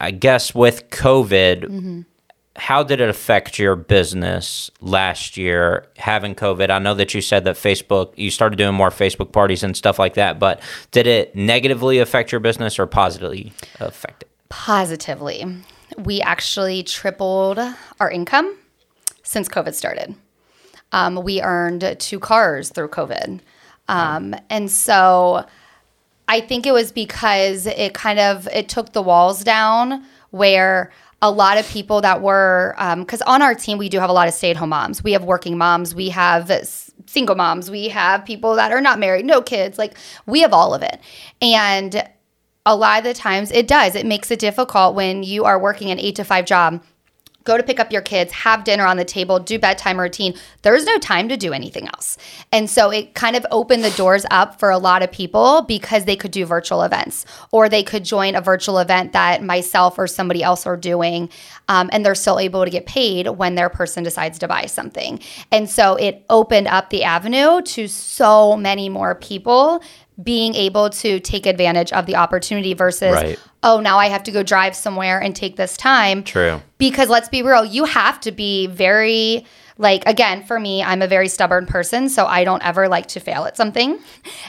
I 0.02 0.12
guess 0.12 0.54
with 0.54 0.90
COVID, 0.90 1.62
Mm-hmm. 1.64 2.02
How 2.58 2.84
did 2.84 3.00
it 3.00 3.08
affect 3.08 3.60
your 3.60 3.76
business 3.76 4.72
last 4.82 5.38
year 5.38 5.88
having 5.98 6.34
COVID? 6.34 6.70
I 6.70 6.80
know 6.80 6.96
that 6.96 7.14
you 7.14 7.22
said 7.22 7.44
that 7.46 7.56
Facebook, 7.56 8.14
you 8.16 8.32
started 8.32 8.58
doing 8.58 8.74
more 8.74 8.90
Facebook 8.90 9.32
parties 9.32 9.64
and 9.64 9.78
stuff 9.78 10.00
like 10.00 10.16
that, 10.16 10.40
but 10.40 10.60
did 10.92 11.06
it 11.06 11.36
negatively 11.36 12.00
affect 12.00 12.32
your 12.32 12.40
business 12.40 12.80
or 12.80 12.88
positively 12.88 13.54
affect 13.80 14.24
it? 14.24 14.30
Positively. 14.50 15.46
We 15.98 16.20
actually 16.22 16.84
tripled 16.84 17.60
our 18.00 18.10
income 18.10 18.58
since 19.24 19.48
COVID 19.48 19.74
started. 19.74 20.16
Um, 20.92 21.24
we 21.24 21.42
earned 21.42 21.98
two 22.00 22.20
cars 22.20 22.70
through 22.70 22.90
COVID. 22.90 23.40
Um, 23.88 24.36
and 24.50 24.72
so 24.72 25.46
I 26.28 26.42
think 26.42 26.66
it 26.66 26.72
was 26.72 26.92
because 26.92 27.68
it 27.68 27.94
kind 27.94 28.20
of 28.20 28.48
it 28.52 28.68
took 28.68 28.94
the 28.94 29.02
walls 29.02 29.44
down 29.44 30.04
where 30.32 30.92
a 31.22 31.32
lot 31.32 31.58
of 31.58 31.68
people 31.68 32.02
that 32.02 32.22
were 32.22 32.76
um, 32.78 33.00
because 33.02 33.22
on 33.24 33.42
our 33.42 33.56
team 33.56 33.78
we 33.78 33.90
do 33.90 34.00
have 34.00 34.10
a 34.10 34.14
lot 34.14 34.28
of 34.28 34.34
stay-at-home 34.34 34.70
moms. 34.70 35.04
We 35.04 35.14
have 35.14 35.24
working 35.24 35.58
moms. 35.58 35.96
We 35.96 36.10
have 36.10 36.52
s- 36.52 36.92
single 37.08 37.36
moms. 37.36 37.72
We 37.72 37.90
have 37.90 38.24
people 38.26 38.56
that 38.56 38.72
are 38.72 38.82
not 38.82 39.00
married 39.00 39.26
no 39.26 39.42
kids. 39.42 39.78
Like 39.78 39.98
we 40.26 40.42
have 40.42 40.54
all 40.54 40.74
of 40.74 40.84
it. 40.84 41.00
And 41.42 42.08
a 42.66 42.76
lot 42.76 43.00
of 43.00 43.04
the 43.06 43.14
times 43.14 43.52
it 43.52 43.68
does. 43.68 43.96
It 43.96 44.06
makes 44.06 44.30
it 44.30 44.40
difficult 44.40 44.94
when 44.94 45.24
you 45.24 45.46
are 45.46 45.58
working 45.58 45.90
an 45.90 46.00
eight 46.00 46.16
to 46.18 46.24
five 46.24 46.46
job 46.46 46.84
go 47.48 47.58
to 47.58 47.64
pick 47.64 47.80
up 47.80 47.92
your 47.92 48.02
kids, 48.02 48.32
have 48.34 48.66
dinner 48.66 48.86
on 48.86 48.98
the 48.98 49.06
table, 49.06 49.40
do 49.40 49.58
bedtime 49.58 49.98
routine. 49.98 50.34
There's 50.64 50.86
no 50.86 50.98
time 51.00 51.30
to 51.30 51.38
do 51.38 51.54
anything 51.54 51.88
else. 51.88 52.18
And 52.52 52.70
so 52.70 52.92
it 52.92 53.14
kind 53.14 53.38
of 53.38 53.46
opened 53.50 53.86
the 53.86 53.92
doors 53.92 54.26
up 54.30 54.60
for 54.60 54.70
a 54.70 54.78
lot 54.78 55.02
of 55.02 55.12
people 55.12 55.62
because 55.62 56.04
they 56.04 56.18
could 56.18 56.32
do 56.32 56.46
virtual 56.46 56.84
events 56.84 57.26
or 57.52 57.70
they 57.70 57.84
could 57.84 58.04
join 58.04 58.36
a 58.36 58.42
virtual 58.42 58.80
event 58.80 59.14
that 59.14 59.42
myself 59.42 59.98
or 59.98 60.08
somebody 60.08 60.44
else 60.44 60.68
are 60.68 60.76
doing. 60.76 61.30
Um, 61.70 61.90
and 61.94 62.06
they're 62.06 62.16
still 62.16 62.40
able 62.40 62.66
to 62.66 62.70
get 62.70 62.86
paid 62.86 63.30
when 63.30 63.56
their 63.56 63.70
person 63.70 64.04
decides 64.04 64.38
to 64.40 64.48
buy 64.48 64.66
something. 64.66 65.22
And 65.50 65.70
so 65.70 65.96
it 65.96 66.26
opened 66.30 66.68
up 66.68 66.90
the 66.90 67.06
avenue 67.06 67.62
to 67.62 67.88
so 67.88 68.58
many 68.58 68.90
more 68.90 69.16
people 69.16 69.82
being 70.24 70.56
able 70.56 70.90
to 70.90 71.20
take 71.20 71.46
advantage 71.46 71.94
of 71.94 72.06
the 72.08 72.16
opportunity 72.16 72.74
versus, 72.74 73.14
Right. 73.14 73.40
oh, 73.64 73.80
now 73.80 74.00
I 74.00 74.08
have 74.08 74.24
to 74.24 74.32
go 74.32 74.42
drive 74.42 74.76
somewhere 74.76 75.20
and 75.20 75.36
take 75.36 75.58
this 75.58 75.78
time 75.78 76.24
True. 76.24 76.62
because 76.80 77.10
let's 77.10 77.30
be 77.30 77.44
real, 77.44 77.64
you 77.64 77.86
have 77.86 78.20
to 78.22 78.32
be 78.32 78.68
very 78.68 79.46
like 79.80 80.04
again 80.08 80.44
for 80.44 80.60
me 80.60 80.82
i'm 80.84 81.02
a 81.02 81.08
very 81.08 81.28
stubborn 81.28 81.66
person 81.66 82.10
so 82.10 82.26
i 82.26 82.44
don't 82.44 82.64
ever 82.66 82.88
like 82.88 83.06
to 83.08 83.20
fail 83.20 83.46
at 83.46 83.56
something. 83.56 84.00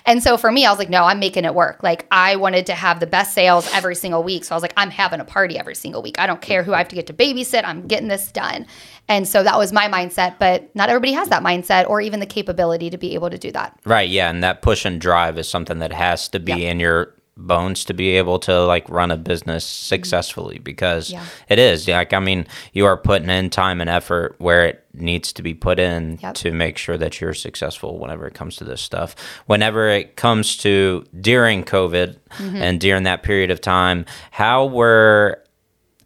And 0.07 0.23
so 0.23 0.37
for 0.37 0.51
me 0.51 0.65
i 0.65 0.71
was 0.71 0.79
like 0.79 0.91
no 0.91 1.05
i'm 1.05 1.19
making 1.19 1.45
it 1.45 1.55
work. 1.55 1.83
Like 1.83 2.07
i 2.11 2.37
wanted 2.37 2.67
to 2.67 2.75
have 2.75 3.01
the 3.01 3.07
best 3.07 3.35
sales 3.35 3.69
every 3.75 3.95
single 3.95 4.23
week 4.23 4.45
so 4.45 4.55
i 4.55 4.57
was 4.57 4.63
like 4.63 4.73
i'm 4.77 4.91
having 4.91 5.21
a 5.21 5.25
party 5.25 5.59
every 5.59 5.75
single 5.75 6.03
week. 6.03 6.19
I 6.19 6.27
don't 6.27 6.41
care 6.41 6.63
who 6.63 6.73
i 6.75 6.79
have 6.79 6.89
to 6.89 6.97
get 6.97 7.07
to 7.09 7.13
babysit. 7.13 7.63
I'm 7.65 7.87
getting 7.87 8.09
this 8.09 8.33
done. 8.33 8.67
And 9.09 9.27
so 9.27 9.43
that 9.43 9.59
was 9.59 9.73
my 9.73 9.89
mindset 9.89 10.39
but 10.39 10.75
not 10.75 10.89
everybody 10.89 11.13
has 11.13 11.29
that 11.29 11.43
mindset 11.43 11.89
or 11.89 12.01
even 12.01 12.21
the 12.21 12.27
capability 12.27 12.91
to 12.91 12.99
be 12.99 13.15
able 13.15 13.31
to 13.31 13.39
do 13.39 13.51
that. 13.53 13.79
Right, 13.85 14.09
yeah, 14.09 14.31
and 14.31 14.43
that 14.43 14.63
push 14.63 14.85
and 14.85 15.01
drive 15.01 15.39
is 15.39 15.49
something 15.49 15.79
that 15.81 15.93
has 15.93 16.29
to 16.31 16.39
be 16.41 16.53
Yeah. 16.53 16.71
in 16.71 16.81
your 16.81 17.15
bones 17.39 17.85
to 17.85 17.95
be 17.95 18.11
able 18.17 18.39
to 18.41 18.65
like 18.65 18.89
run 18.91 19.11
a 19.11 19.17
business 19.17 19.65
mm-hmm. 19.65 19.95
successfully 19.95 20.59
because 20.59 21.11
Yeah. 21.11 21.25
it 21.49 21.59
is 21.59 21.87
like 21.89 22.13
I 22.13 22.19
mean 22.19 22.47
you 22.73 22.85
are 22.85 22.97
putting 22.97 23.31
in 23.31 23.49
time 23.49 23.81
and 23.81 23.89
effort 23.89 24.35
where 24.39 24.67
it 24.67 24.85
needs 24.93 25.33
to 25.35 25.43
be 25.43 25.55
put 25.55 25.79
in 25.79 26.19
Yep. 26.21 26.35
to 26.35 26.51
make 26.51 26.77
sure 26.77 26.99
that 26.99 27.21
you're 27.21 27.35
successful 27.35 27.99
whenever 27.99 28.27
it 28.27 28.35
comes 28.35 28.57
to 28.57 28.65
this 28.65 28.81
stuff. 28.83 29.15
Whenever 29.47 29.89
it 29.89 30.17
comes 30.17 30.57
to 30.59 31.05
during 31.21 31.63
COVID 31.63 32.17
mm-hmm. 32.31 32.57
and 32.57 32.81
during 32.81 33.05
that 33.05 33.23
period 33.23 33.51
of 33.53 33.61
time, 33.61 34.05
how 34.33 34.67
were 34.67 35.43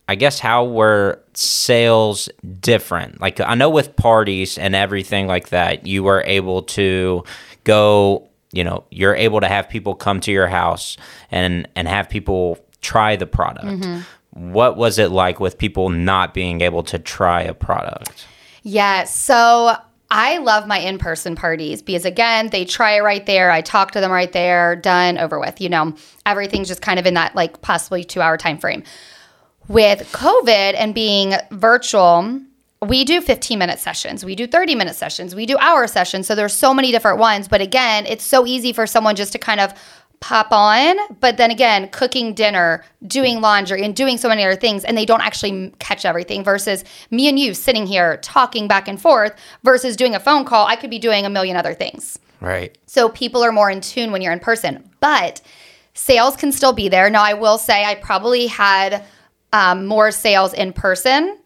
I 0.09 0.15
guess 0.15 0.39
how 0.39 0.65
were 0.65 1.23
sales 1.33 2.29
different? 2.61 3.21
Like 3.21 3.41
I 3.41 3.55
know 3.55 3.71
with 3.71 3.97
parties 3.97 4.59
and 4.59 4.75
everything 4.75 5.27
like 5.27 5.49
that, 5.49 5.87
you 5.87 6.03
were 6.03 6.23
able 6.27 6.63
to 6.63 7.25
go, 7.65 8.29
you 8.53 8.63
know, 8.65 8.85
you're 8.91 9.15
able 9.15 9.41
to 9.41 9.49
have 9.49 9.69
people 9.69 9.95
come 9.95 10.21
to 10.21 10.31
your 10.31 10.47
house 10.47 10.97
and 11.31 11.69
and 11.75 11.89
have 11.89 12.09
people 12.09 12.59
try 12.81 13.17
the 13.17 13.27
product. 13.27 13.67
Mm-hmm. 13.67 14.53
What 14.53 14.77
was 14.77 14.99
it 14.99 15.11
like 15.11 15.41
with 15.41 15.59
people 15.59 15.89
not 15.89 16.33
being 16.35 16.61
able 16.61 16.83
to 16.85 16.99
try 16.99 17.43
a 17.43 17.55
product? 17.55 18.27
Yeah. 18.63 19.05
So 19.05 19.75
I 20.11 20.39
love 20.39 20.67
my 20.67 20.79
in 20.79 20.99
person 20.99 21.37
parties 21.37 21.81
because, 21.83 22.05
again, 22.05 22.49
they 22.51 22.65
try 22.67 22.97
it 22.97 23.01
right 23.01 23.25
there. 23.25 23.51
I 23.51 23.63
talk 23.63 23.93
to 23.93 24.01
them 24.01 24.11
right 24.11 24.31
there, 24.31 24.77
done, 24.77 25.17
over 25.17 25.41
with. 25.41 25.61
You 25.61 25.71
know, 25.71 25.95
everything's 26.27 26.69
just 26.69 26.83
kind 26.83 26.99
of 26.99 27.07
in 27.07 27.15
that 27.15 27.35
like 27.35 27.63
possibly 27.63 28.05
two 28.05 28.21
hour 28.21 28.37
time 28.37 28.59
frame. 28.59 28.85
with 29.69 30.11
COVID 30.13 30.75
and 30.77 30.95
being 30.95 31.35
virtual, 31.51 32.41
we 32.83 33.05
do 33.05 33.21
15 33.21 33.59
minute 33.59 33.79
sessions, 33.79 34.25
we 34.25 34.35
do 34.35 34.47
30 34.47 34.75
minute 34.75 34.97
sessions, 34.97 35.35
we 35.35 35.47
do 35.47 35.57
hour 35.59 35.87
sessions. 35.87 36.27
So 36.27 36.35
there's 36.35 36.53
so 36.53 36.75
many 36.75 36.91
different 36.91 37.19
ones. 37.19 37.47
But 37.47 37.61
again, 37.61 38.07
it's 38.07 38.25
so 38.25 38.47
easy 38.47 38.73
for 38.73 38.87
someone 38.87 39.15
just 39.15 39.33
to 39.33 39.39
kind 39.39 39.61
of 39.61 39.73
pop 40.23 40.53
on, 40.53 40.97
but 41.21 41.37
then 41.37 41.51
again, 41.51 41.89
cooking 41.89 42.33
dinner, 42.33 42.85
doing 43.07 43.41
laundry, 43.41 43.85
and 43.85 43.95
doing 43.95 44.17
so 44.17 44.29
many 44.29 44.45
other 44.45 44.55
things, 44.55 44.85
and 44.85 44.97
they 44.97 45.05
don't 45.05 45.21
actually 45.21 45.73
catch 45.81 46.05
everything. 46.05 46.45
Versus 46.45 46.85
me 47.11 47.29
and 47.29 47.39
you 47.39 47.55
sitting 47.55 47.87
here 47.87 48.19
talking 48.19 48.69
back 48.69 48.87
and 48.87 49.01
forth, 49.01 49.35
versus 49.65 49.97
doing 49.97 50.15
a 50.15 50.21
phone 50.21 50.45
call, 50.45 50.67
I 50.67 50.77
could 50.77 50.91
be 50.91 51.01
doing 51.01 51.27
a 51.27 51.31
million 51.31 51.57
other 51.57 51.75
things. 51.75 52.19
Right. 52.41 52.79
So 52.87 53.09
people 53.09 53.43
are 53.43 53.53
more 53.53 53.71
in 53.71 53.81
tune 53.81 54.13
when 54.13 54.23
you're 54.23 54.33
in 54.33 54.41
person, 54.41 54.89
but 55.01 55.41
sales 55.95 56.37
can 56.37 56.53
still 56.53 56.73
be 56.73 56.89
there. 56.89 57.11
Now, 57.11 57.23
I 57.23 57.35
will 57.35 57.59
say 57.59 57.85
I 57.85 57.97
probably 57.97 58.47
had 58.47 59.05
um, 59.53 59.87
more 59.87 60.13
sales 60.13 60.55
in 60.55 60.73
person 60.73 61.37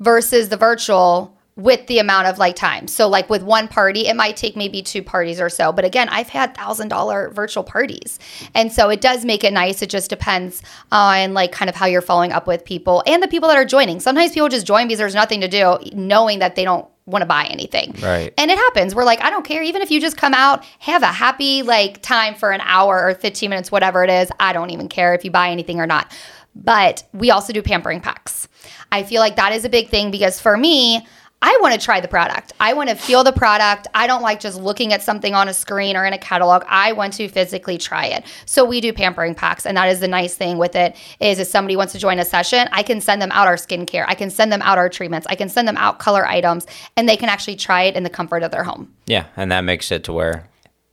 versus 0.00 0.48
the 0.48 0.56
virtual 0.56 1.34
with 1.56 1.86
the 1.86 2.00
amount 2.00 2.26
of 2.26 2.38
like 2.38 2.56
time. 2.56 2.88
So 2.88 3.08
like 3.08 3.30
with 3.30 3.42
one 3.42 3.68
party, 3.68 4.08
it 4.08 4.16
might 4.16 4.36
take 4.36 4.56
maybe 4.56 4.82
two 4.82 5.02
parties 5.02 5.40
or 5.40 5.48
so. 5.48 5.72
But 5.72 5.84
again, 5.84 6.08
I've 6.08 6.28
had 6.28 6.56
thousand 6.56 6.88
dollar 6.88 7.30
virtual 7.30 7.62
parties. 7.62 8.18
And 8.54 8.72
so 8.72 8.90
it 8.90 9.00
does 9.00 9.24
make 9.24 9.44
it 9.44 9.52
nice. 9.52 9.80
It 9.80 9.90
just 9.90 10.10
depends 10.10 10.62
on 10.90 11.32
like 11.32 11.52
kind 11.52 11.68
of 11.68 11.76
how 11.76 11.86
you're 11.86 12.02
following 12.02 12.32
up 12.32 12.46
with 12.46 12.64
people 12.64 13.02
and 13.06 13.22
the 13.22 13.28
people 13.28 13.48
that 13.48 13.56
are 13.56 13.64
joining. 13.64 14.00
Sometimes 14.00 14.32
people 14.32 14.48
just 14.48 14.66
join 14.66 14.88
because 14.88 14.98
there's 14.98 15.14
nothing 15.14 15.40
to 15.42 15.48
do, 15.48 15.78
knowing 15.92 16.40
that 16.40 16.56
they 16.56 16.64
don't 16.64 16.88
want 17.06 17.22
to 17.22 17.26
buy 17.26 17.44
anything. 17.44 17.94
Right. 18.02 18.32
And 18.36 18.50
it 18.50 18.58
happens. 18.58 18.94
We're 18.94 19.04
like, 19.04 19.22
I 19.22 19.30
don't 19.30 19.44
care. 19.44 19.62
Even 19.62 19.82
if 19.82 19.90
you 19.90 20.00
just 20.00 20.16
come 20.16 20.34
out, 20.34 20.64
have 20.80 21.02
a 21.02 21.06
happy 21.06 21.62
like 21.62 22.02
time 22.02 22.34
for 22.34 22.50
an 22.50 22.62
hour 22.62 23.06
or 23.08 23.14
15 23.14 23.50
minutes, 23.50 23.70
whatever 23.70 24.02
it 24.02 24.10
is. 24.10 24.30
I 24.40 24.52
don't 24.52 24.70
even 24.70 24.88
care 24.88 25.14
if 25.14 25.24
you 25.24 25.30
buy 25.30 25.50
anything 25.50 25.78
or 25.78 25.86
not. 25.86 26.12
But 26.56 27.04
we 27.12 27.30
also 27.30 27.52
do 27.52 27.62
pampering 27.62 28.00
packs. 28.00 28.48
I 28.94 29.02
feel 29.02 29.20
like 29.20 29.34
that 29.34 29.52
is 29.52 29.64
a 29.64 29.68
big 29.68 29.88
thing 29.88 30.12
because 30.12 30.40
for 30.40 30.56
me, 30.56 31.04
I 31.42 31.58
want 31.60 31.74
to 31.74 31.84
try 31.84 32.00
the 32.00 32.06
product. 32.06 32.52
I 32.60 32.74
want 32.74 32.90
to 32.90 32.94
feel 32.94 33.24
the 33.24 33.32
product. 33.32 33.88
I 33.92 34.06
don't 34.06 34.22
like 34.22 34.38
just 34.38 34.56
looking 34.58 34.92
at 34.92 35.02
something 35.02 35.34
on 35.34 35.48
a 35.48 35.52
screen 35.52 35.96
or 35.96 36.06
in 36.06 36.12
a 36.12 36.18
catalog. 36.18 36.62
I 36.68 36.92
want 36.92 37.12
to 37.14 37.28
physically 37.28 37.76
try 37.76 38.06
it. 38.06 38.24
So 38.46 38.64
we 38.64 38.80
do 38.80 38.92
pampering 38.92 39.34
packs, 39.34 39.66
and 39.66 39.76
that 39.76 39.88
is 39.88 39.98
the 39.98 40.06
nice 40.06 40.36
thing 40.36 40.58
with 40.58 40.76
it 40.76 40.94
is 41.18 41.40
if 41.40 41.48
somebody 41.48 41.74
wants 41.74 41.92
to 41.94 41.98
join 41.98 42.20
a 42.20 42.24
session, 42.24 42.68
I 42.70 42.84
can 42.84 43.00
send 43.00 43.20
them 43.20 43.32
out 43.32 43.48
our 43.48 43.56
skincare. 43.56 44.04
I 44.06 44.14
can 44.14 44.30
send 44.30 44.52
them 44.52 44.62
out 44.62 44.78
our 44.78 44.88
treatments. 44.88 45.26
I 45.28 45.34
can 45.34 45.48
send 45.48 45.66
them 45.66 45.76
out 45.76 45.98
color 45.98 46.24
items, 46.24 46.66
and 46.96 47.08
they 47.08 47.16
can 47.16 47.28
actually 47.28 47.56
try 47.56 47.82
it 47.82 47.96
in 47.96 48.04
the 48.04 48.10
comfort 48.10 48.44
of 48.44 48.52
their 48.52 48.62
home. 48.62 48.94
Yeah, 49.06 49.26
and 49.36 49.50
that 49.50 49.62
makes 49.62 49.90
it 49.90 50.04
to 50.04 50.12
where 50.12 50.48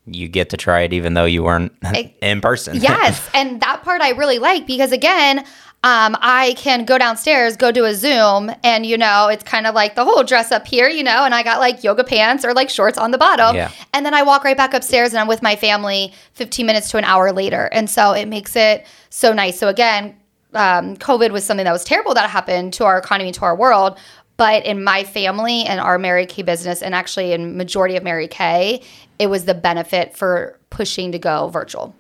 you 0.08 0.28
get 0.28 0.50
to 0.50 0.58
try 0.58 0.82
it 0.82 0.92
even 0.92 1.14
though 1.14 1.26
you 1.26 1.44
weren't 1.44 1.72
in 2.22 2.42
person. 2.42 2.78
yes, 2.82 3.30
and 3.36 3.62
that 3.62 3.84
part 3.84 4.02
I 4.02 4.10
really 4.10 4.40
like 4.40 4.66
because 4.66 4.92
again, 4.92 5.46
um, 5.84 6.15
I 6.22 6.54
can 6.58 6.86
go 6.86 7.00
downstairs, 7.00 7.58
go 7.58 7.72
do 7.72 7.86
a 7.86 7.96
Zoom, 7.96 8.52
and 8.63 8.86
you 8.86 8.98
know, 8.98 9.30
it's 9.30 9.44
kind 9.44 9.65
of 9.65 9.74
like 9.74 9.96
the 9.96 10.06
whole 10.06 10.24
dress 10.24 10.52
up 10.52 10.67
here, 10.67 10.88
you 10.88 11.04
know, 11.04 11.26
and 11.26 11.34
I 11.34 11.41
got 11.41 11.60
like 11.60 11.84
yoga 11.84 12.04
pants 12.04 12.46
or 12.46 12.54
like 12.54 12.70
shorts 12.70 13.00
on 13.00 13.10
the 13.10 13.17
bottom. 13.17 13.56
Yeah. 13.56 13.72
And 13.91 14.06
then 14.06 14.13
I 14.13 14.22
walk 14.22 14.44
right 14.44 14.56
back 14.56 14.76
upstairs 14.76 15.12
and 15.12 15.20
I'm 15.20 15.28
with 15.28 15.41
my 15.41 15.56
family 15.56 16.13
15 16.34 16.67
minutes 16.67 16.91
to 16.91 16.98
an 16.98 17.04
hour 17.04 17.32
later. 17.32 17.67
And 17.72 17.89
so 17.89 18.12
it 18.12 18.28
makes 18.28 18.56
it 18.56 18.86
so 19.10 19.34
nice. 19.34 19.58
So 19.58 19.70
again, 19.70 20.15
um, 20.54 20.98
COVID 20.98 21.32
was 21.32 21.46
something 21.46 21.63
that 21.63 21.72
was 21.72 21.84
terrible 21.84 22.13
that 22.13 22.30
happened 22.30 22.74
to 22.74 22.86
our 22.86 23.00
economy, 23.00 23.32
to 23.32 23.41
our 23.41 23.56
world. 23.56 23.98
But 24.38 24.65
in 24.65 24.84
my 24.84 25.04
family 25.04 25.63
and 25.63 25.80
our 25.80 25.98
Mary 25.98 26.28
Kay 26.28 26.44
business, 26.44 26.84
and 26.84 26.94
actually 26.94 27.32
in 27.32 27.58
majority 27.58 27.96
of 27.96 28.04
Mary 28.04 28.28
Kay, 28.28 28.84
it 29.17 29.28
was 29.28 29.46
the 29.46 29.56
benefit 29.56 30.15
for 30.15 30.60
pushing 30.70 31.12
to 31.12 31.20
go 31.20 31.48
virtual. 31.48 31.96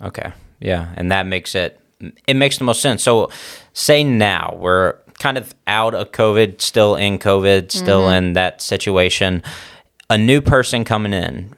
Okay. 0.00 0.32
Yeah, 0.60 0.92
and 0.96 1.12
that 1.12 1.26
makes 1.26 1.54
it 1.54 1.80
it 2.26 2.36
makes 2.36 2.58
the 2.58 2.64
most 2.64 2.80
sense. 2.80 3.02
So, 3.02 3.30
say 3.72 4.04
now 4.04 4.56
we're 4.58 4.94
kind 5.18 5.36
of 5.36 5.54
out 5.66 5.94
of 5.94 6.12
COVID, 6.12 6.60
still 6.60 6.94
in 6.94 7.18
COVID, 7.18 7.72
still 7.72 8.02
Mm-hmm. 8.02 8.14
in 8.26 8.32
that 8.34 8.60
situation. 8.62 9.42
A 10.10 10.16
new 10.16 10.40
person 10.40 10.84
coming 10.84 11.12
in. 11.12 11.54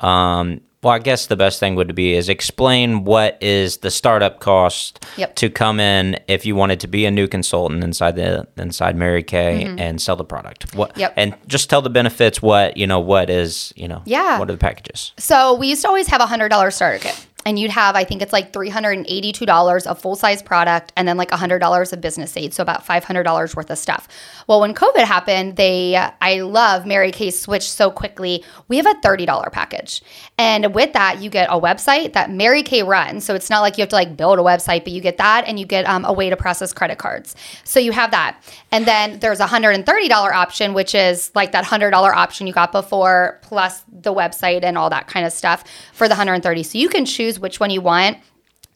Um, 0.00 0.60
well, 0.82 0.92
I 0.94 0.98
guess 0.98 1.26
the 1.26 1.36
best 1.36 1.60
thing 1.60 1.76
would 1.76 1.94
be 1.94 2.14
is 2.14 2.28
explain 2.28 3.04
what 3.04 3.38
is 3.40 3.78
the 3.78 3.90
startup 3.90 4.40
cost 4.40 5.04
Yep. 5.16 5.36
to 5.36 5.48
come 5.48 5.78
in 5.78 6.18
if 6.26 6.44
you 6.44 6.56
wanted 6.56 6.80
to 6.80 6.88
be 6.88 7.06
a 7.06 7.10
new 7.10 7.28
consultant 7.28 7.84
inside 7.84 8.16
the 8.16 8.48
inside 8.56 8.96
Mary 8.96 9.22
Kay 9.22 9.62
and 9.78 10.00
sell 10.02 10.16
the 10.16 10.24
product. 10.24 10.74
What 10.74 10.90
Mm-hmm. 10.90 11.00
Yep. 11.00 11.14
and 11.16 11.34
just 11.46 11.70
tell 11.70 11.82
the 11.82 11.90
benefits. 11.90 12.42
What 12.42 12.76
you 12.76 12.88
know, 12.88 12.98
what 12.98 13.30
is 13.30 13.72
you 13.76 13.86
know, 13.86 14.02
Yeah. 14.06 14.40
what 14.40 14.48
are 14.48 14.52
the 14.52 14.58
packages? 14.58 15.12
So 15.18 15.54
we 15.54 15.68
used 15.68 15.82
to 15.82 15.88
always 15.88 16.08
have 16.08 16.20
a 16.20 16.26
hundred 16.26 16.48
dollar 16.48 16.72
starter 16.72 16.98
kit. 16.98 17.26
And 17.44 17.58
you'd 17.58 17.72
have, 17.72 17.96
I 17.96 18.04
think 18.04 18.22
it's 18.22 18.32
like 18.32 18.52
three 18.52 18.68
hundred 18.68 18.98
and 18.98 19.06
eighty-two 19.08 19.46
dollars 19.46 19.84
of 19.84 20.00
full-size 20.00 20.42
product, 20.42 20.92
and 20.96 21.08
then 21.08 21.16
like 21.16 21.32
hundred 21.32 21.58
dollars 21.58 21.92
of 21.92 22.00
business 22.00 22.36
aid, 22.36 22.54
so 22.54 22.62
about 22.62 22.86
five 22.86 23.02
hundred 23.02 23.24
dollars 23.24 23.56
worth 23.56 23.68
of 23.68 23.78
stuff. 23.78 24.06
Well, 24.46 24.60
when 24.60 24.74
COVID 24.74 25.02
happened, 25.02 25.56
they, 25.56 25.96
I 25.96 26.40
love 26.42 26.86
Mary 26.86 27.10
Kay 27.10 27.32
switched 27.32 27.70
so 27.70 27.90
quickly. 27.90 28.44
We 28.68 28.76
have 28.76 28.86
a 28.86 28.94
thirty 29.00 29.26
dollar 29.26 29.50
package, 29.50 30.02
and 30.38 30.72
with 30.72 30.92
that, 30.92 31.20
you 31.20 31.30
get 31.30 31.48
a 31.50 31.60
website 31.60 32.12
that 32.12 32.30
Mary 32.30 32.62
Kay 32.62 32.84
runs. 32.84 33.24
So 33.24 33.34
it's 33.34 33.50
not 33.50 33.60
like 33.60 33.76
you 33.76 33.82
have 33.82 33.88
to 33.88 33.96
like 33.96 34.16
build 34.16 34.38
a 34.38 34.42
website, 34.42 34.84
but 34.84 34.92
you 34.92 35.00
get 35.00 35.16
that, 35.16 35.44
and 35.48 35.58
you 35.58 35.66
get 35.66 35.84
um, 35.88 36.04
a 36.04 36.12
way 36.12 36.30
to 36.30 36.36
process 36.36 36.72
credit 36.72 36.98
cards. 36.98 37.34
So 37.64 37.80
you 37.80 37.90
have 37.90 38.12
that, 38.12 38.40
and 38.70 38.86
then 38.86 39.18
there's 39.18 39.40
a 39.40 39.48
hundred 39.48 39.70
and 39.70 39.84
thirty 39.84 40.06
dollar 40.06 40.32
option, 40.32 40.74
which 40.74 40.94
is 40.94 41.32
like 41.34 41.50
that 41.50 41.64
hundred 41.64 41.90
dollar 41.90 42.14
option 42.14 42.46
you 42.46 42.52
got 42.52 42.70
before, 42.70 43.40
plus 43.42 43.82
the 43.90 44.14
website 44.14 44.62
and 44.62 44.78
all 44.78 44.90
that 44.90 45.08
kind 45.08 45.26
of 45.26 45.32
stuff 45.32 45.64
for 45.92 46.06
the 46.06 46.14
hundred 46.14 46.34
and 46.34 46.42
thirty. 46.44 46.62
So 46.62 46.78
you 46.78 46.88
can 46.88 47.04
choose 47.04 47.31
which 47.38 47.60
one 47.60 47.70
you 47.70 47.80
want. 47.80 48.18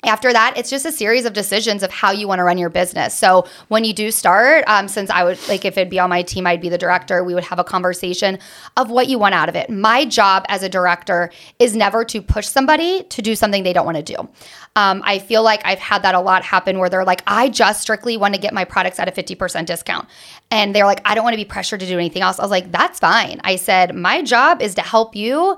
After 0.04 0.32
that, 0.32 0.56
it's 0.56 0.70
just 0.70 0.86
a 0.86 0.92
series 0.92 1.24
of 1.24 1.32
decisions 1.32 1.82
of 1.82 1.90
how 1.90 2.12
you 2.12 2.28
want 2.28 2.38
to 2.38 2.44
run 2.44 2.58
your 2.58 2.68
business. 2.68 3.12
So 3.12 3.46
when 3.68 3.82
you 3.82 3.92
do 3.92 4.12
start, 4.12 4.62
um, 4.68 4.86
since 4.86 5.10
I 5.10 5.24
would 5.24 5.36
like 5.48 5.64
if 5.64 5.76
it'd 5.76 5.90
be 5.90 5.98
on 5.98 6.10
my 6.10 6.22
team, 6.22 6.46
I'd 6.46 6.60
be 6.60 6.68
the 6.68 6.78
director. 6.78 7.24
We 7.24 7.34
would 7.34 7.42
have 7.44 7.58
a 7.58 7.64
conversation 7.64 8.38
of 8.76 8.88
what 8.88 9.08
you 9.08 9.18
want 9.18 9.34
out 9.34 9.48
of 9.48 9.56
it. 9.56 9.68
My 9.68 10.04
job 10.04 10.44
as 10.48 10.62
a 10.62 10.68
director 10.68 11.30
is 11.58 11.74
never 11.74 12.04
to 12.04 12.22
push 12.22 12.46
somebody 12.46 13.02
to 13.04 13.22
do 13.22 13.34
something 13.34 13.64
they 13.64 13.72
don't 13.72 13.86
want 13.86 13.96
to 13.96 14.02
do. 14.02 14.28
Um, 14.76 15.02
I 15.04 15.18
feel 15.18 15.42
like 15.42 15.62
I've 15.64 15.80
had 15.80 16.02
that 16.02 16.14
a 16.14 16.20
lot 16.20 16.44
happen 16.44 16.78
where 16.78 16.90
they're 16.90 17.04
like, 17.04 17.22
I 17.26 17.48
just 17.48 17.80
strictly 17.80 18.16
want 18.16 18.34
to 18.34 18.40
get 18.40 18.54
my 18.54 18.64
products 18.64 19.00
at 19.00 19.08
a 19.08 19.10
50% 19.10 19.66
discount. 19.66 20.06
And 20.50 20.74
they're 20.74 20.86
like, 20.86 21.00
I 21.04 21.14
don't 21.14 21.24
want 21.24 21.34
to 21.34 21.38
be 21.38 21.46
pressured 21.46 21.80
to 21.80 21.86
do 21.86 21.98
anything 21.98 22.22
else. 22.22 22.38
I 22.38 22.42
was 22.42 22.50
like, 22.50 22.70
that's 22.70 23.00
fine. 23.00 23.40
I 23.42 23.56
said, 23.56 23.96
my 23.96 24.22
job 24.22 24.62
is 24.62 24.74
to 24.76 24.82
help 24.82 25.16
you 25.16 25.56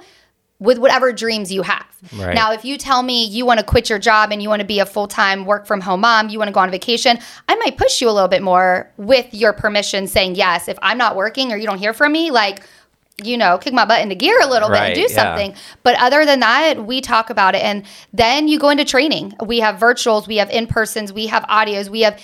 with 0.60 0.78
whatever 0.78 1.12
dreams 1.12 1.52
you 1.52 1.62
have. 1.62 1.86
Right. 2.16 2.34
Now, 2.34 2.52
if 2.52 2.64
you 2.64 2.78
tell 2.78 3.02
me 3.02 3.24
you 3.24 3.46
want 3.46 3.60
to 3.60 3.66
quit 3.66 3.88
your 3.88 3.98
job 3.98 4.32
and 4.32 4.42
you 4.42 4.48
want 4.48 4.60
to 4.60 4.66
be 4.66 4.80
a 4.80 4.86
full 4.86 5.06
time 5.06 5.44
work 5.44 5.66
from 5.66 5.80
home 5.80 6.00
mom, 6.00 6.28
you 6.28 6.38
want 6.38 6.48
to 6.48 6.52
go 6.52 6.60
on 6.60 6.70
vacation, 6.70 7.18
I 7.48 7.54
might 7.56 7.76
push 7.76 8.00
you 8.00 8.08
a 8.08 8.12
little 8.12 8.28
bit 8.28 8.42
more 8.42 8.90
with 8.96 9.32
your 9.32 9.52
permission 9.52 10.06
saying 10.06 10.34
yes. 10.34 10.68
If 10.68 10.78
I'm 10.82 10.98
not 10.98 11.16
working 11.16 11.52
or 11.52 11.56
you 11.56 11.66
don't 11.66 11.78
hear 11.78 11.92
from 11.92 12.12
me, 12.12 12.30
like, 12.30 12.62
you 13.22 13.36
know, 13.36 13.58
kick 13.58 13.72
my 13.72 13.84
butt 13.84 14.00
into 14.00 14.14
gear 14.14 14.40
a 14.40 14.46
little 14.46 14.68
bit 14.68 14.78
and 14.78 14.94
do 14.94 15.00
yeah. 15.02 15.08
something. 15.08 15.54
But 15.82 16.00
other 16.00 16.24
than 16.24 16.40
that, 16.40 16.86
we 16.86 17.00
talk 17.00 17.30
about 17.30 17.54
it. 17.54 17.62
And 17.62 17.84
then 18.12 18.46
you 18.46 18.60
go 18.60 18.70
into 18.70 18.84
training. 18.84 19.34
We 19.44 19.58
have 19.58 19.76
virtuals, 19.76 20.28
we 20.28 20.36
have 20.36 20.50
in 20.50 20.68
persons, 20.68 21.12
we 21.12 21.26
have 21.26 21.42
audios, 21.44 21.88
we 21.88 22.02
have 22.02 22.20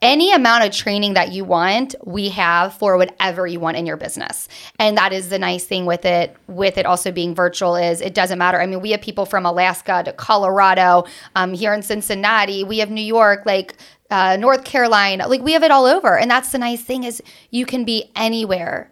any 0.00 0.32
amount 0.32 0.64
of 0.64 0.72
training 0.72 1.14
that 1.14 1.32
you 1.32 1.44
want 1.44 1.94
we 2.04 2.28
have 2.28 2.72
for 2.74 2.96
whatever 2.96 3.46
you 3.46 3.58
want 3.58 3.76
in 3.76 3.86
your 3.86 3.96
business. 3.96 4.48
And 4.78 4.96
that 4.96 5.12
is 5.12 5.28
the 5.28 5.38
nice 5.38 5.64
thing 5.64 5.86
with 5.86 6.04
it 6.04 6.36
with 6.46 6.78
it 6.78 6.86
also 6.86 7.10
being 7.10 7.34
virtual 7.34 7.76
is 7.76 8.00
it 8.00 8.14
doesn't 8.14 8.38
matter. 8.38 8.60
I 8.60 8.66
mean 8.66 8.80
we 8.80 8.92
have 8.92 9.00
people 9.00 9.26
from 9.26 9.44
alaska 9.44 10.02
to 10.04 10.12
colorado 10.12 11.04
um, 11.34 11.52
here 11.54 11.74
in 11.74 11.82
cincinnati. 11.82 12.64
We 12.64 12.78
have 12.78 12.90
new 12.90 13.00
york 13.00 13.42
like 13.44 13.74
uh, 14.10 14.36
north 14.36 14.64
carolina. 14.64 15.26
Like 15.26 15.42
we 15.42 15.52
have 15.52 15.62
it 15.62 15.70
all 15.70 15.86
over. 15.86 16.16
And 16.16 16.30
that's 16.30 16.52
the 16.52 16.58
nice 16.58 16.82
thing 16.82 17.04
is 17.04 17.22
you 17.50 17.66
can 17.66 17.84
be 17.84 18.10
anywhere 18.14 18.90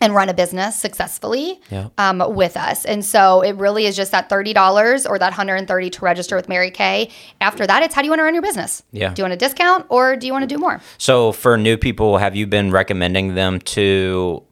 and 0.00 0.14
run 0.14 0.28
a 0.28 0.34
business 0.34 0.76
successfully 0.78 1.60
Yeah. 1.70 1.88
um, 1.98 2.22
with 2.34 2.56
us. 2.56 2.84
And 2.84 3.04
so 3.04 3.40
it 3.40 3.52
really 3.56 3.86
is 3.86 3.96
just 3.96 4.12
that 4.12 4.28
$30 4.28 5.06
or 5.08 5.18
that 5.18 5.30
130 5.30 5.90
to 5.90 6.04
register 6.04 6.36
with 6.36 6.48
Mary 6.48 6.70
Kay. 6.70 7.08
After 7.40 7.66
that, 7.66 7.82
it's 7.82 7.94
how 7.94 8.02
do 8.02 8.06
you 8.06 8.10
want 8.10 8.20
to 8.20 8.24
run 8.24 8.34
your 8.34 8.42
business? 8.42 8.82
Yeah. 8.92 9.14
Do 9.14 9.20
you 9.20 9.24
want 9.24 9.32
a 9.34 9.36
discount 9.36 9.86
or 9.88 10.16
do 10.16 10.26
you 10.26 10.32
want 10.32 10.42
to 10.42 10.54
do 10.54 10.58
more? 10.58 10.80
So 10.98 11.32
for 11.32 11.56
new 11.56 11.76
people, 11.76 12.18
have 12.18 12.36
you 12.36 12.46
been 12.46 12.70
recommending 12.70 13.34
them 13.34 13.58
to 13.60 14.42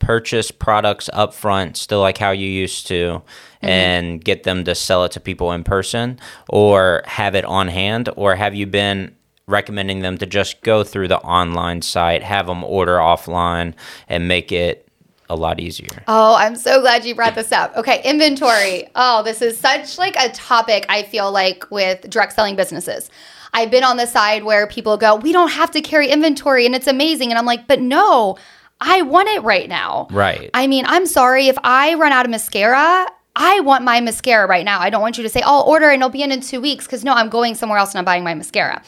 purchase 0.00 0.50
products 0.50 1.08
up 1.12 1.32
front, 1.32 1.76
still 1.76 2.00
like 2.00 2.18
how 2.18 2.30
you 2.30 2.46
used 2.48 2.86
to, 2.88 3.22
and 3.62 4.22
get 4.22 4.42
them 4.42 4.62
to 4.64 4.74
sell 4.74 5.04
it 5.04 5.12
to 5.12 5.20
people 5.20 5.50
in 5.52 5.64
person, 5.64 6.18
or 6.50 7.02
have 7.06 7.34
it 7.34 7.44
on 7.46 7.68
hand, 7.68 8.10
or 8.16 8.36
have 8.36 8.54
you 8.54 8.66
been 8.66 9.14
recommending 9.46 10.00
them 10.00 10.18
to 10.18 10.26
just 10.26 10.60
go 10.62 10.84
through 10.84 11.08
the 11.08 11.18
online 11.20 11.80
site, 11.80 12.22
have 12.22 12.46
them 12.46 12.62
order 12.64 12.96
offline, 12.96 13.72
and 14.08 14.28
make 14.28 14.52
it 14.52 14.83
a 15.28 15.36
lot 15.36 15.60
easier? 15.60 16.02
Oh, 16.08 16.34
I'm 16.36 16.56
so 16.56 16.80
glad 16.80 17.04
you 17.04 17.14
brought 17.14 17.34
this 17.34 17.52
up. 17.52 17.76
Okay, 17.76 18.02
inventory. 18.04 18.88
Oh, 18.94 19.22
this 19.22 19.42
is 19.42 19.58
such 19.58 19.98
like 19.98 20.16
a 20.16 20.28
topic 20.30 20.86
I 20.88 21.02
feel 21.02 21.30
like 21.32 21.70
with 21.70 22.08
direct 22.10 22.34
selling 22.34 22.56
businesses. 22.56 23.10
I've 23.52 23.70
been 23.70 23.84
on 23.84 23.96
the 23.96 24.06
side 24.06 24.44
where 24.44 24.66
people 24.66 24.96
go, 24.96 25.14
"We 25.14 25.32
don't 25.32 25.50
have 25.50 25.70
to 25.72 25.80
carry 25.80 26.08
inventory 26.08 26.66
and 26.66 26.74
it's 26.74 26.86
amazing." 26.86 27.30
And 27.30 27.38
I'm 27.38 27.46
like, 27.46 27.66
"But 27.66 27.80
no, 27.80 28.36
I 28.80 29.02
want 29.02 29.28
it 29.28 29.42
right 29.42 29.68
now." 29.68 30.08
Right. 30.10 30.50
I 30.52 30.66
mean, 30.66 30.84
I'm 30.86 31.06
sorry 31.06 31.48
if 31.48 31.56
I 31.62 31.94
run 31.94 32.12
out 32.12 32.24
of 32.24 32.30
mascara, 32.30 33.06
I 33.36 33.60
want 33.60 33.84
my 33.84 34.00
mascara 34.00 34.46
right 34.46 34.64
now. 34.64 34.80
I 34.80 34.90
don't 34.90 35.02
want 35.02 35.16
you 35.18 35.22
to 35.22 35.28
say, 35.30 35.42
"Oh, 35.44 35.62
order 35.62 35.90
and 35.90 36.02
it'll 36.02 36.10
be 36.10 36.22
in 36.22 36.32
in 36.32 36.40
2 36.40 36.60
weeks" 36.60 36.86
cuz 36.86 37.04
no, 37.04 37.12
I'm 37.12 37.28
going 37.28 37.54
somewhere 37.54 37.78
else 37.78 37.92
and 37.92 37.98
I'm 37.98 38.04
buying 38.04 38.24
my 38.24 38.34
mascara. 38.34 38.82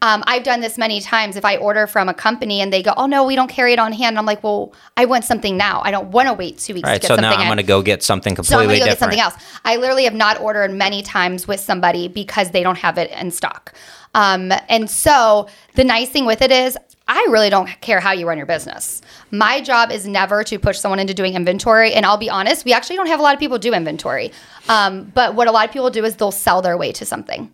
Um, 0.00 0.22
I've 0.26 0.44
done 0.44 0.60
this 0.60 0.78
many 0.78 1.00
times. 1.00 1.36
If 1.36 1.44
I 1.44 1.56
order 1.56 1.86
from 1.86 2.08
a 2.08 2.14
company 2.14 2.60
and 2.60 2.72
they 2.72 2.82
go, 2.82 2.94
"Oh 2.96 3.06
no, 3.06 3.24
we 3.24 3.34
don't 3.34 3.48
carry 3.48 3.72
it 3.72 3.78
on 3.78 3.92
hand," 3.92 4.18
I'm 4.18 4.26
like, 4.26 4.42
"Well, 4.44 4.72
I 4.96 5.04
want 5.06 5.24
something 5.24 5.56
now. 5.56 5.80
I 5.84 5.90
don't 5.90 6.08
want 6.12 6.28
to 6.28 6.34
wait 6.34 6.58
two 6.58 6.74
weeks 6.74 6.86
All 6.86 6.90
to 6.90 6.94
right, 6.94 7.00
get 7.00 7.08
so 7.08 7.14
something." 7.16 7.30
now 7.30 7.36
I'm 7.36 7.46
going 7.46 7.56
to 7.56 7.62
go 7.62 7.82
get 7.82 8.02
something 8.02 8.34
completely 8.34 8.56
So 8.56 8.60
I'm 8.60 8.68
go 8.68 8.74
different. 8.74 8.90
get 8.90 8.98
something 8.98 9.20
else. 9.20 9.34
I 9.64 9.76
literally 9.76 10.04
have 10.04 10.14
not 10.14 10.40
ordered 10.40 10.72
many 10.72 11.02
times 11.02 11.48
with 11.48 11.60
somebody 11.60 12.06
because 12.08 12.50
they 12.52 12.62
don't 12.62 12.78
have 12.78 12.96
it 12.96 13.10
in 13.10 13.30
stock. 13.30 13.72
Um, 14.14 14.52
and 14.68 14.88
so 14.88 15.48
the 15.74 15.84
nice 15.84 16.08
thing 16.08 16.26
with 16.26 16.42
it 16.42 16.50
is, 16.50 16.78
I 17.08 17.26
really 17.30 17.48
don't 17.50 17.68
care 17.80 18.00
how 18.00 18.12
you 18.12 18.28
run 18.28 18.36
your 18.36 18.46
business. 18.46 19.00
My 19.30 19.60
job 19.62 19.90
is 19.90 20.06
never 20.06 20.44
to 20.44 20.58
push 20.58 20.78
someone 20.78 20.98
into 20.98 21.14
doing 21.14 21.34
inventory. 21.34 21.94
And 21.94 22.04
I'll 22.04 22.18
be 22.18 22.28
honest, 22.28 22.64
we 22.66 22.72
actually 22.74 22.96
don't 22.96 23.06
have 23.06 23.18
a 23.18 23.22
lot 23.22 23.32
of 23.32 23.40
people 23.40 23.58
do 23.58 23.72
inventory. 23.72 24.30
Um, 24.68 25.10
but 25.14 25.34
what 25.34 25.48
a 25.48 25.50
lot 25.50 25.66
of 25.66 25.72
people 25.72 25.88
do 25.90 26.04
is 26.04 26.16
they'll 26.16 26.30
sell 26.30 26.60
their 26.60 26.76
way 26.76 26.92
to 26.92 27.06
something. 27.06 27.50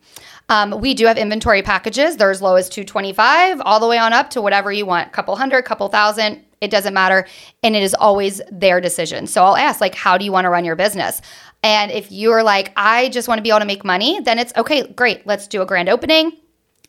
Um, 0.48 0.78
we 0.80 0.94
do 0.94 1.06
have 1.06 1.16
inventory 1.16 1.62
packages. 1.62 2.16
They're 2.16 2.30
as 2.30 2.42
low 2.42 2.56
as 2.56 2.68
225 2.68 3.60
all 3.62 3.80
the 3.80 3.86
way 3.86 3.98
on 3.98 4.12
up 4.12 4.30
to 4.30 4.42
whatever 4.42 4.70
you 4.70 4.84
want. 4.84 5.12
Couple 5.12 5.34
hundred, 5.36 5.62
couple 5.62 5.88
thousand, 5.88 6.44
it 6.60 6.70
doesn't 6.70 6.94
matter. 6.94 7.26
And 7.62 7.74
it 7.74 7.82
is 7.82 7.94
always 7.94 8.42
their 8.50 8.80
decision. 8.80 9.26
So 9.26 9.42
I'll 9.44 9.56
ask, 9.56 9.80
like, 9.80 9.94
how 9.94 10.18
do 10.18 10.24
you 10.24 10.32
want 10.32 10.44
to 10.44 10.50
run 10.50 10.64
your 10.64 10.76
business? 10.76 11.22
And 11.62 11.90
if 11.90 12.12
you're 12.12 12.42
like, 12.42 12.72
I 12.76 13.08
just 13.08 13.26
want 13.26 13.38
to 13.38 13.42
be 13.42 13.48
able 13.48 13.60
to 13.60 13.66
make 13.66 13.84
money, 13.84 14.20
then 14.20 14.38
it's 14.38 14.52
okay, 14.56 14.86
great. 14.86 15.26
Let's 15.26 15.46
do 15.46 15.62
a 15.62 15.66
grand 15.66 15.88
opening. 15.88 16.32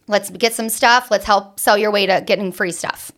Let's 0.08 0.30
get 0.30 0.54
some 0.54 0.70
stuff. 0.70 1.10
Let's 1.10 1.26
help 1.26 1.60
sell 1.60 1.78
your 1.78 1.92
way 1.92 2.06
to 2.06 2.22
getting 2.26 2.52
free 2.52 2.72
stuff. 2.72 3.12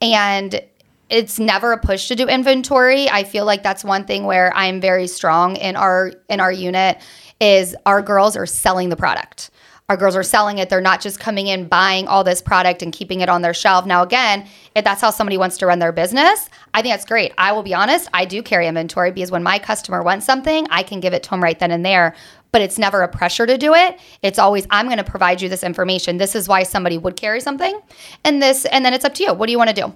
And 0.00 0.60
it's 1.08 1.38
never 1.38 1.72
a 1.72 1.78
push 1.78 2.08
to 2.08 2.16
do 2.16 2.26
inventory. 2.26 3.08
I 3.08 3.24
feel 3.24 3.44
like 3.44 3.62
that's 3.62 3.84
one 3.84 4.04
thing 4.04 4.24
where 4.24 4.54
I'm 4.54 4.80
very 4.80 5.06
strong 5.06 5.56
in 5.56 5.74
our 5.76 6.12
in 6.28 6.40
our 6.40 6.52
unit 6.52 6.98
is 7.40 7.74
our 7.86 8.02
girls 8.02 8.36
are 8.36 8.46
selling 8.46 8.88
the 8.88 8.96
product. 8.96 9.50
Our 9.88 9.96
girls 9.96 10.16
are 10.16 10.22
selling 10.22 10.58
it. 10.58 10.68
They're 10.68 10.82
not 10.82 11.00
just 11.00 11.18
coming 11.18 11.46
in 11.46 11.66
buying 11.66 12.08
all 12.08 12.22
this 12.22 12.42
product 12.42 12.82
and 12.82 12.92
keeping 12.92 13.22
it 13.22 13.30
on 13.30 13.40
their 13.40 13.54
shelf. 13.54 13.86
Now 13.86 14.02
again, 14.02 14.46
if 14.74 14.84
that's 14.84 15.00
how 15.00 15.10
somebody 15.10 15.38
wants 15.38 15.56
to 15.58 15.66
run 15.66 15.78
their 15.78 15.92
business, 15.92 16.50
I 16.74 16.82
think 16.82 16.92
that's 16.92 17.06
great. 17.06 17.32
I 17.38 17.52
will 17.52 17.62
be 17.62 17.72
honest, 17.72 18.06
I 18.12 18.26
do 18.26 18.42
carry 18.42 18.66
inventory 18.66 19.12
because 19.12 19.30
when 19.30 19.42
my 19.42 19.58
customer 19.58 20.02
wants 20.02 20.26
something, 20.26 20.66
I 20.70 20.82
can 20.82 21.00
give 21.00 21.14
it 21.14 21.22
to 21.22 21.30
them 21.30 21.42
right 21.42 21.58
then 21.58 21.70
and 21.70 21.86
there. 21.86 22.14
But 22.52 22.60
it's 22.60 22.78
never 22.78 23.00
a 23.00 23.08
pressure 23.08 23.46
to 23.46 23.56
do 23.56 23.72
it. 23.72 23.98
It's 24.20 24.38
always 24.38 24.66
I'm 24.68 24.86
going 24.86 24.98
to 24.98 25.04
provide 25.04 25.40
you 25.40 25.48
this 25.48 25.64
information. 25.64 26.18
This 26.18 26.34
is 26.34 26.48
why 26.48 26.64
somebody 26.64 26.98
would 26.98 27.16
carry 27.16 27.40
something. 27.40 27.80
And 28.24 28.42
this 28.42 28.66
and 28.66 28.84
then 28.84 28.92
it's 28.92 29.06
up 29.06 29.14
to 29.14 29.22
you. 29.22 29.32
What 29.32 29.46
do 29.46 29.52
you 29.52 29.58
want 29.58 29.70
to 29.70 29.74
do? 29.74 29.94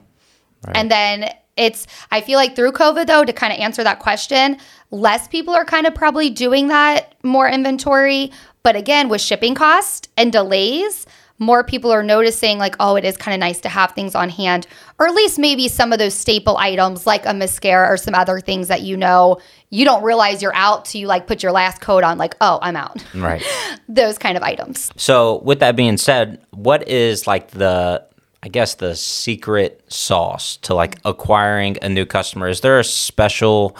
And 0.74 0.90
then 0.90 1.35
it's, 1.57 1.87
I 2.11 2.20
feel 2.22 2.38
like 2.38 2.57
through 2.57 2.72
COVID, 2.72 3.07
though, 3.07 3.24
to 3.24 3.33
kind 3.33 3.52
of 3.52 3.59
answer 3.59 3.85
that 3.85 3.98
question, 3.98 4.57
less 4.90 5.28
people 5.28 5.55
are 5.55 5.64
kind 5.64 5.87
of 5.87 5.94
probably 5.94 6.31
doing 6.31 6.68
that 6.68 7.12
more 7.23 7.49
inventory. 7.49 8.33
But 8.63 8.77
again, 8.77 9.09
with 9.09 9.21
shipping 9.21 9.55
cost 9.55 10.09
and 10.17 10.33
delays, 10.33 11.07
more 11.39 11.65
people 11.65 11.91
are 11.91 12.03
noticing, 12.05 12.59
like, 12.59 12.77
oh, 12.79 12.95
it 12.95 13.05
is 13.05 13.17
kind 13.17 13.35
of 13.35 13.41
nice 13.41 13.61
to 13.61 13.69
have 13.69 13.93
things 13.93 14.15
on 14.15 14.29
hand, 14.29 14.67
or 14.99 15.09
at 15.09 15.15
least 15.15 15.39
maybe 15.39 15.67
some 15.69 15.93
of 15.93 15.99
those 15.99 16.15
staple 16.15 16.57
items 16.57 17.07
like 17.07 17.27
a 17.27 17.35
mascara 17.35 17.93
or 17.93 17.97
some 17.97 18.15
other 18.15 18.41
things 18.41 18.69
that 18.69 18.83
you 18.83 18.97
know 18.97 19.39
you 19.71 19.85
don't 19.85 20.05
realize 20.05 20.41
you're 20.41 20.55
out 20.55 20.85
till 20.85 21.01
you 21.01 21.07
like 21.09 21.27
put 21.27 21.43
your 21.43 21.51
last 21.51 21.81
coat 21.81 22.05
on, 22.05 22.17
like, 22.17 22.37
oh, 22.41 22.59
I'm 22.63 22.77
out. 22.77 23.05
Right. 23.15 23.43
those 23.89 24.19
kind 24.19 24.37
of 24.37 24.43
items. 24.43 24.93
So, 24.97 25.41
with 25.43 25.59
that 25.61 25.75
being 25.75 25.97
said, 25.97 26.41
what 26.51 26.89
is 26.89 27.27
like 27.27 27.51
the 27.51 28.07
I 28.45 28.49
guess 28.49 28.75
the 28.75 28.97
secret 28.97 29.85
sauce 29.89 30.57
to 30.59 30.75
like 30.75 30.99
acquiring 31.05 31.79
a 31.81 31.89
new 31.89 32.05
customer? 32.07 32.49
Is 32.49 32.61
there 32.61 32.79
a 32.79 32.85
special 32.85 33.77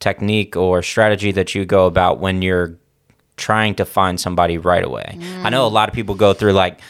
technique 0.00 0.56
or 0.56 0.82
strategy 0.82 1.32
that 1.32 1.54
you 1.54 1.64
go 1.64 1.86
about 1.86 2.18
when 2.18 2.40
you're 2.42 2.78
trying 3.36 3.74
to 3.76 3.84
find 3.84 4.20
somebody 4.20 4.58
right 4.58 4.84
away? 4.84 5.18
I 5.42 5.50
know 5.50 5.66
a 5.66 5.70
mm. 5.70 5.72
lot 5.72 5.88
of 5.88 5.94
people 5.94 6.14
go 6.14 6.32
through 6.32 6.52
like 6.52 6.80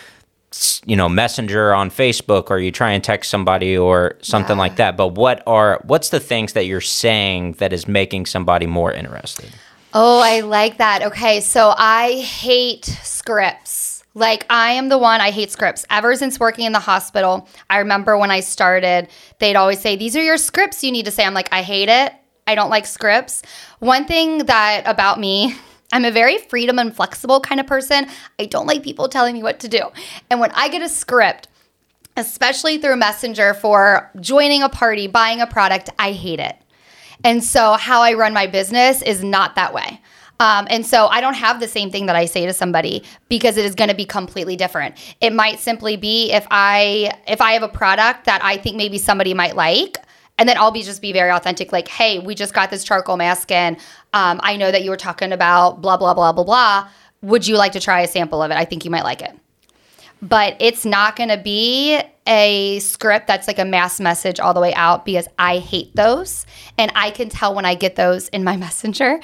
you 0.87 0.96
know 0.96 1.09
messenger 1.09 1.74
on 1.74 1.90
facebook 1.90 2.50
or 2.50 2.59
you 2.59 2.70
try 2.70 2.92
and 2.92 3.04
text 3.04 3.28
somebody 3.28 3.76
or 3.76 4.16
something 4.22 4.56
like 4.56 4.76
that 4.76 4.96
but 4.96 5.09
what 5.09 5.42
are 5.46 5.82
what's 5.85 6.11
the 6.11 6.20
things 6.20 6.54
that 6.54 6.64
you're 6.64 6.80
saying 6.80 7.52
that 7.54 7.74
is 7.74 7.87
making 7.87 8.24
somebody 8.24 8.64
more 8.64 8.90
interested 8.90 9.52
Oh, 9.98 10.20
I 10.20 10.40
like 10.40 10.76
that. 10.76 11.02
Okay, 11.02 11.40
so 11.40 11.72
I 11.74 12.20
hate 12.20 12.85
scripts. 12.85 14.04
Like, 14.12 14.44
I 14.50 14.72
am 14.72 14.90
the 14.90 14.98
one, 14.98 15.22
I 15.22 15.30
hate 15.30 15.50
scripts. 15.50 15.87
Ever 15.88 16.14
since 16.16 16.38
working 16.38 16.66
in 16.66 16.72
the 16.72 16.80
hospital, 16.80 17.48
I 17.70 17.78
remember 17.78 18.18
when 18.18 18.30
I 18.30 18.40
started, 18.40 19.09
they'd 19.38 19.56
always 19.56 19.80
say, 19.80 19.96
These 19.96 20.14
are 20.14 20.22
your 20.22 20.37
scripts 20.37 20.85
you 20.85 20.92
need 20.92 21.06
to 21.06 21.11
say. 21.11 21.24
I'm 21.24 21.32
like, 21.32 21.48
I 21.50 21.62
hate 21.62 21.88
it. 21.88 22.12
I 22.46 22.54
don't 22.54 22.68
like 22.68 22.85
scripts. 22.85 23.40
One 23.78 24.04
thing 24.04 24.44
that 24.44 24.82
about 24.85 25.18
me, 25.18 25.54
I'm 25.92 26.05
a 26.05 26.11
very 26.11 26.38
freedom 26.38 26.79
and 26.79 26.94
flexible 26.94 27.40
kind 27.40 27.61
of 27.61 27.66
person. 27.66 28.07
I 28.38 28.46
don't 28.46 28.66
like 28.66 28.83
people 28.83 29.09
telling 29.09 29.35
me 29.35 29.42
what 29.42 29.61
to 29.61 29.68
do. 29.68 29.83
And 30.31 30.40
when 30.40 30.51
I 30.53 30.68
get 30.68 30.83
a 30.83 30.88
script, 30.88 31.49
especially 32.16 32.79
through 32.79 32.96
Messenger 32.96 33.55
for 33.55 34.11
joining 34.20 34.62
a 34.62 34.68
party, 34.68 35.07
buying 35.07 35.40
a 35.40 35.46
product, 35.46 35.90
I 35.99 36.12
hate 36.12 36.40
it. 36.40 36.57
And 37.25 37.42
so, 37.42 37.75
how 37.75 38.03
I 38.03 38.14
run 38.14 38.33
my 38.33 38.46
business 38.46 39.03
is 39.03 39.22
not 39.22 39.55
that 39.57 39.72
way. 39.72 40.01
Um, 40.38 40.66
and 40.68 40.85
so, 40.85 41.07
I 41.07 41.20
don't 41.20 41.35
have 41.35 41.61
the 41.61 41.68
same 41.68 41.90
thing 41.90 42.07
that 42.07 42.16
I 42.16 42.27
say 42.27 42.46
to 42.46 42.53
somebody 42.53 43.05
because 43.29 43.57
it 43.57 43.64
is 43.64 43.75
going 43.75 43.88
to 43.88 43.96
be 43.96 44.05
completely 44.05 44.57
different. 44.57 44.96
It 45.20 45.33
might 45.33 45.59
simply 45.59 45.96
be 45.96 46.33
if 46.33 46.46
I 46.51 47.16
if 47.27 47.40
I 47.40 47.53
have 47.53 47.62
a 47.62 47.68
product 47.68 48.27
that 48.27 48.44
I 48.44 48.59
think 48.59 48.77
maybe 48.77 48.99
somebody 48.99 49.33
might 49.35 49.57
like, 49.57 49.96
and 50.38 50.49
then 50.49 50.59
I'll 50.59 50.70
be 50.70 50.83
just 50.83 51.01
be 51.01 51.12
very 51.12 51.31
authentic, 51.31 51.72
like, 51.72 51.88
"Hey, 51.88 52.18
we 52.18 52.35
just 52.35 52.53
got 52.53 52.70
this 52.70 52.85
charcoal 52.85 53.16
mask, 53.16 53.51
and 53.51 53.79
um, 54.16 54.40
I 54.42 54.57
know 54.57 54.70
that 54.70 54.83
you 54.85 54.90
were 54.90 54.96
talking 55.09 55.33
about 55.33 55.81
blah 55.83 55.96
blah 55.96 56.14
blah 56.14 56.33
blah 56.33 56.44
blah. 56.44 56.88
Would 57.22 57.46
you 57.46 57.57
like 57.57 57.72
to 57.72 57.81
try 57.81 58.00
a 58.00 58.09
sample 58.09 58.42
of 58.42 58.50
it? 58.50 58.57
I 58.57 58.64
think 58.64 58.85
you 58.85 58.90
might 58.90 59.05
like 59.05 59.22
it." 59.22 59.33
but 60.22 60.57
it's 60.61 60.85
not 60.87 61.14
going 61.14 61.29
to 61.29 61.37
be 61.37 62.00
a 62.26 62.79
script 62.81 63.26
that's 63.26 63.46
like 63.46 63.59
a 63.59 63.64
mass 63.66 64.00
message 64.00 64.40
all 64.40 64.55
the 64.55 64.61
way 64.61 64.72
out 64.74 65.05
because 65.05 65.29
I 65.38 65.59
hate 65.59 65.94
those 65.94 66.46
and 66.79 66.90
I 66.94 67.11
can 67.11 67.29
tell 67.29 67.55
when 67.55 67.66
I 67.66 67.74
get 67.74 67.96
those 67.96 68.29
in 68.29 68.42
my 68.42 68.57
messenger. 68.66 69.20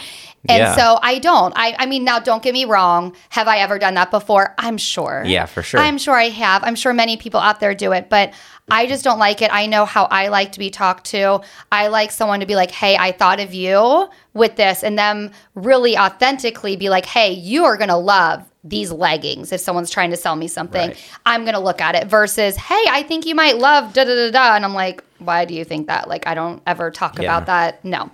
And 0.48 0.59
Yeah. 0.59 0.76
so 0.76 0.98
I 1.02 1.18
don't. 1.18 1.55
I 1.57 1.74
I 1.78 1.87
mean 1.87 2.05
now 2.05 2.18
don't 2.18 2.42
get 2.42 2.52
me 2.52 2.66
wrong, 2.66 3.16
have 3.31 3.48
I 3.48 3.59
ever 3.59 3.78
done 3.78 3.94
that 3.94 4.11
before? 4.11 4.55
I'm 4.59 4.76
sure. 4.76 5.24
Yeah, 5.26 5.46
for 5.46 5.62
sure. 5.62 5.81
I'm 5.81 5.96
sure 5.96 6.14
I 6.14 6.28
have. 6.28 6.62
I'm 6.62 6.76
sure 6.76 6.92
many 6.92 7.16
people 7.16 7.40
out 7.40 7.59
there 7.59 7.74
do 7.74 7.92
it, 7.92 8.11
but 8.11 8.35
I 8.70 8.87
just 8.87 9.05
don't 9.05 9.18
like 9.18 9.42
it. 9.42 9.51
I 9.53 9.66
know 9.66 9.85
how 9.85 10.05
I 10.05 10.29
like 10.29 10.53
to 10.53 10.59
be 10.59 10.70
talked 10.70 11.05
to. 11.07 11.40
I 11.70 11.88
like 11.88 12.11
someone 12.11 12.40
to 12.40 12.46
be 12.46 12.55
like, 12.57 12.70
"Hey, 12.70 12.96
I 12.96 13.12
thought 13.12 13.40
of 13.40 13.53
you 13.53 14.09
with 14.35 14.57
this." 14.57 14.83
And 14.85 14.98
them 14.98 15.31
really 15.55 15.98
authentically 15.98 16.77
be 16.77 16.88
like, 16.88 17.05
"Hey, 17.07 17.33
you 17.33 17.64
are 17.64 17.77
going 17.77 17.88
to 17.90 17.96
love 17.96 18.44
these 18.64 18.92
leggings 18.92 19.51
if 19.51 19.61
someone's 19.61 19.90
trying 19.90 20.11
to 20.11 20.16
sell 20.16 20.37
me 20.37 20.46
something. 20.46 20.90
Right. 20.90 21.11
I'm 21.27 21.42
going 21.42 21.55
to 21.55 21.61
look 21.61 21.81
at 21.81 21.96
it 21.96 22.07
versus, 22.07 22.55
"Hey, 22.57 22.85
I 22.88 23.03
think 23.03 23.27
you 23.27 23.35
might 23.35 23.59
love 23.59 23.92
da 23.92 24.05
da 24.05 24.14
da 24.14 24.31
da." 24.31 24.55
And 24.57 24.64
I'm 24.64 24.75
like, 24.75 25.03
"Why 25.18 25.44
do 25.44 25.53
you 25.55 25.64
think 25.64 25.88
that?" 25.88 26.09
Like 26.09 26.27
I 26.29 26.35
don't 26.35 26.62
ever 26.66 26.90
talk 26.90 27.18
Yeah. 27.18 27.25
about 27.25 27.46
that. 27.46 27.85
No. 27.85 28.11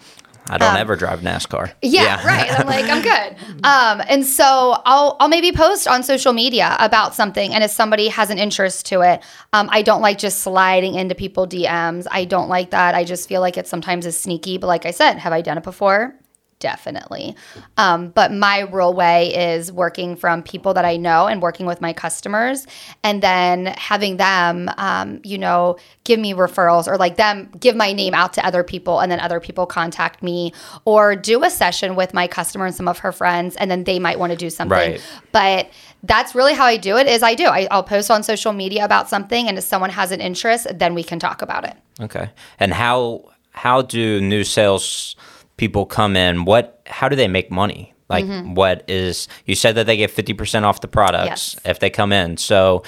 I 0.50 0.58
don't 0.58 0.70
Um, 0.70 0.76
ever 0.76 0.96
drive 0.96 1.20
nascar 1.20 1.70
Yeah, 1.82 2.24
right. 2.26 2.50
I'm 2.58 2.66
like, 2.66 2.84
I'm 2.88 3.02
good. 3.14 3.36
Um, 3.64 4.02
and 4.08 4.24
so 4.24 4.80
I'll 4.84 5.16
I'll 5.20 5.28
maybe 5.28 5.52
post 5.52 5.86
on 5.88 6.02
social 6.02 6.32
media 6.32 6.76
about 6.78 7.14
something, 7.14 7.52
and 7.54 7.62
if 7.64 7.70
somebody 7.70 8.08
has 8.08 8.30
an 8.30 8.38
interest 8.38 8.86
to 8.86 9.00
it, 9.02 9.22
um, 9.52 9.68
I 9.70 9.82
don't 9.82 10.00
like 10.02 10.18
just 10.18 10.40
sliding 10.40 10.94
into 10.94 11.14
people 11.14 11.46
DMs. 11.46 12.06
I 12.10 12.24
don't 12.24 12.48
like 12.48 12.70
that. 12.70 12.94
I 12.94 13.04
just 13.04 13.28
feel 13.28 13.40
like 13.40 13.56
it 13.56 13.66
sometimes 13.66 14.06
is 14.06 14.18
sneaky. 14.18 14.58
But 14.58 14.66
like 14.68 14.86
I 14.86 14.90
said, 14.92 15.14
have 15.18 15.32
I 15.32 15.40
done 15.40 15.58
it 15.58 15.64
before? 15.64 16.14
Definitely. 16.60 17.36
Um, 17.76 18.08
but 18.08 18.32
my 18.32 18.60
real 18.62 18.92
way 18.92 19.54
is 19.54 19.70
working 19.70 20.16
from 20.16 20.42
people 20.42 20.74
that 20.74 20.84
I 20.84 20.96
know 20.96 21.28
and 21.28 21.40
working 21.40 21.66
with 21.66 21.80
my 21.80 21.92
customers, 21.92 22.66
and 23.04 23.22
then 23.22 23.66
having 23.66 24.16
them, 24.16 24.68
um, 24.76 25.20
you 25.22 25.38
know, 25.38 25.76
give 26.02 26.18
me 26.18 26.34
referrals 26.34 26.88
or 26.88 26.96
like 26.96 27.16
them 27.16 27.48
give 27.60 27.76
my 27.76 27.92
name 27.92 28.12
out 28.12 28.32
to 28.32 28.44
other 28.44 28.64
people, 28.64 28.98
and 28.98 29.12
then 29.12 29.20
other 29.20 29.38
people 29.38 29.66
contact 29.66 30.20
me 30.20 30.52
or 30.84 31.14
do 31.14 31.44
a 31.44 31.50
session 31.50 31.94
with 31.94 32.12
my 32.12 32.26
customer 32.26 32.66
and 32.66 32.74
some 32.74 32.88
of 32.88 32.98
her 32.98 33.12
friends, 33.12 33.54
and 33.54 33.70
then 33.70 33.84
they 33.84 34.00
might 34.00 34.18
want 34.18 34.32
to 34.32 34.36
do 34.36 34.50
something. 34.50 34.76
Right. 34.76 35.02
But 35.30 35.70
that's 36.02 36.34
really 36.34 36.54
how 36.54 36.64
I 36.64 36.76
do 36.76 36.96
it. 36.96 37.06
Is 37.06 37.22
I 37.22 37.34
do. 37.34 37.44
I, 37.44 37.68
I'll 37.70 37.84
post 37.84 38.10
on 38.10 38.24
social 38.24 38.52
media 38.52 38.84
about 38.84 39.08
something, 39.08 39.46
and 39.46 39.58
if 39.58 39.64
someone 39.64 39.90
has 39.90 40.10
an 40.10 40.20
interest, 40.20 40.66
then 40.76 40.94
we 40.94 41.04
can 41.04 41.20
talk 41.20 41.40
about 41.40 41.64
it. 41.64 41.76
Okay. 42.00 42.30
And 42.58 42.72
how 42.72 43.30
how 43.52 43.82
do 43.82 44.20
new 44.20 44.42
sales 44.42 45.14
people 45.58 45.84
come 45.84 46.16
in? 46.16 46.46
What 46.46 46.80
how 46.86 47.08
do 47.10 47.16
they 47.16 47.28
make 47.28 47.50
money? 47.50 47.94
Like 48.08 48.24
mm-hmm. 48.24 48.54
what 48.54 48.88
is 48.88 49.28
you 49.44 49.54
said 49.54 49.74
that 49.74 49.86
they 49.86 49.98
get 49.98 50.10
50% 50.10 50.62
off 50.62 50.80
the 50.80 50.88
products 50.88 51.54
Yes. 51.54 51.60
if 51.66 51.78
they 51.78 51.90
come 51.90 52.12
in. 52.12 52.38
So 52.38 52.82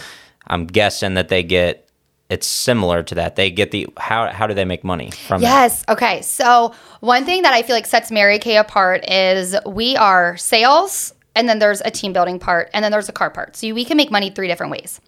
I'm 0.47 0.67
guessing 0.67 1.15
that 1.15 1.29
they 1.29 1.43
get 1.43 1.87
it's 2.31 2.47
similar 2.47 3.03
to 3.03 3.17
that. 3.17 3.35
They 3.37 3.51
get 3.51 3.73
the 3.73 3.89
how 3.99 4.33
how 4.33 4.47
do 4.47 4.55
they 4.55 4.65
make 4.65 4.85
money 4.85 5.11
from 5.11 5.43
that? 5.43 5.49
Yes. 5.49 5.85
Okay. 5.89 6.23
So 6.23 6.73
one 7.01 7.25
thing 7.25 7.43
that 7.43 7.53
I 7.53 7.63
feel 7.63 7.75
like 7.75 7.87
sets 7.87 8.11
Mary 8.11 8.39
Kay 8.39 8.57
apart 8.57 9.05
is 9.11 9.57
we 9.67 9.97
are 9.97 10.37
sales, 10.37 11.13
and 11.35 11.49
then 11.49 11.59
there's 11.59 11.81
a 11.81 11.91
team 11.91 12.13
building 12.13 12.39
part, 12.39 12.71
and 12.73 12.85
then 12.85 12.93
there's 12.93 13.09
a 13.09 13.13
car 13.13 13.31
part. 13.31 13.57
So 13.57 13.75
we 13.75 13.85
can 13.85 13.97
make 13.97 14.13
money 14.13 14.31
three 14.31 14.47
different 14.47 14.71
ways. 14.71 15.01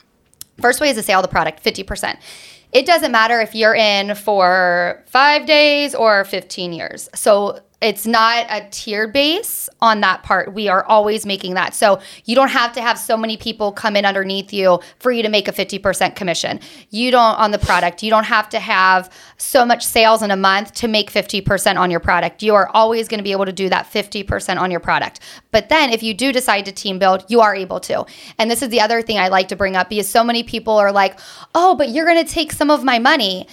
First 0.61 0.81
way 0.81 0.91
is 0.91 0.97
to 0.97 1.03
sell 1.03 1.23
the 1.23 1.29
product, 1.29 1.65
50%. 1.65 2.19
It 2.73 2.87
doesn't 2.87 3.13
matter 3.13 3.41
if 3.41 3.55
you're 3.55 3.75
in 3.75 4.15
for 4.15 5.03
five 5.07 5.47
days 5.47 5.95
or 5.95 6.25
15 6.25 6.73
years. 6.73 7.09
So 7.15 7.61
it's 7.83 8.07
not 8.07 8.47
a 8.49 8.69
tiered 8.71 9.13
base 9.13 9.69
on 9.81 10.01
that 10.01 10.23
part. 10.23 10.55
We 10.55 10.69
are 10.69 10.85
always 10.85 11.27
making 11.27 11.55
that. 11.55 11.75
So 11.75 12.01
you 12.25 12.35
don't 12.35 12.51
have 12.51 12.73
to 12.75 12.81
have 12.81 12.99
so 12.99 13.17
many 13.17 13.37
people 13.37 13.73
come 13.73 13.97
in 13.97 14.05
underneath 14.05 14.53
you 14.53 14.81
for 15.01 15.11
you 15.11 15.23
to 15.23 15.29
make 15.29 15.49
a 15.49 15.53
50% 15.53 16.15
commission. 16.15 16.61
You 16.91 17.11
don't 17.11 17.39
on 17.39 17.51
the 17.51 17.59
product. 17.59 18.03
You 18.03 18.11
don't 18.11 18.25
have 18.25 18.49
to 18.51 18.61
have 18.61 19.11
so 19.37 19.67
much 19.67 19.85
sales 19.85 20.23
in 20.23 20.31
a 20.31 20.37
month 20.37 20.73
to 20.75 20.89
make 20.89 21.11
50% 21.11 21.77
on 21.77 21.91
your 21.91 22.01
product. 22.01 22.43
You 22.43 22.55
are 22.55 22.69
always 22.69 23.09
going 23.09 23.19
to 23.19 23.25
be 23.25 23.33
able 23.33 23.47
to 23.47 23.53
do 23.53 23.69
that 23.69 23.87
50% 23.91 24.61
on 24.61 24.71
your 24.71 24.81
product. 24.81 25.21
But 25.51 25.69
then 25.69 25.91
if 25.91 26.03
you 26.03 26.15
do 26.15 26.33
decide 26.33 26.65
to 26.67 26.73
team 26.73 26.99
build, 26.99 27.25
you 27.29 27.41
are 27.41 27.55
able 27.55 27.81
to. 27.81 28.07
And 28.39 28.51
this 28.51 28.63
is 28.63 28.69
the 28.69 28.81
other 28.81 29.03
thing 29.03 29.19
I 29.19 29.29
like 29.29 29.49
to 29.49 29.57
bring 29.57 29.77
up 29.77 29.89
because 29.89 30.09
so 30.09 30.23
many 30.23 30.43
people 30.43 30.75
are 30.75 30.93
like, 30.93 31.19
"Oh, 31.55 31.75
but 31.75 31.89
you're 31.89 32.07
going 32.07 32.25
to 32.25 32.33
take 32.33 32.53
some 32.53 32.71
of 32.71 32.85
my 32.85 32.99
money." 32.99 33.47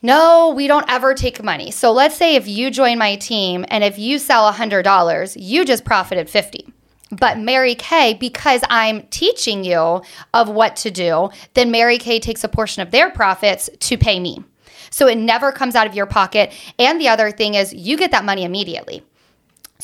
No, 0.00 0.52
we 0.54 0.68
don't 0.68 0.88
ever 0.88 1.12
take 1.12 1.42
money. 1.42 1.72
So 1.72 1.90
let's 1.90 2.16
say 2.16 2.36
if 2.36 2.46
you 2.46 2.70
join 2.70 2.98
my 2.98 3.16
team 3.16 3.64
and 3.68 3.82
if 3.82 3.98
you 3.98 4.18
sell 4.18 4.52
$100, 4.52 5.36
you 5.40 5.64
just 5.64 5.84
profited 5.84 6.30
50. 6.30 6.72
But 7.10 7.38
Mary 7.38 7.74
Kay, 7.74 8.14
because 8.14 8.62
I'm 8.68 9.02
teaching 9.08 9.64
you 9.64 10.02
of 10.34 10.48
what 10.48 10.76
to 10.76 10.90
do, 10.92 11.30
then 11.54 11.72
Mary 11.72 11.98
Kay 11.98 12.20
takes 12.20 12.44
a 12.44 12.48
portion 12.48 12.82
of 12.82 12.92
their 12.92 13.10
profits 13.10 13.68
to 13.80 13.98
pay 13.98 14.20
me. 14.20 14.44
So 14.90 15.08
it 15.08 15.16
never 15.16 15.50
comes 15.50 15.74
out 15.74 15.86
of 15.86 15.94
your 15.94 16.06
pocket. 16.06 16.52
And 16.78 17.00
the 17.00 17.08
other 17.08 17.30
thing 17.30 17.54
is 17.54 17.72
you 17.72 17.96
get 17.96 18.12
that 18.12 18.24
money 18.24 18.44
immediately. 18.44 19.02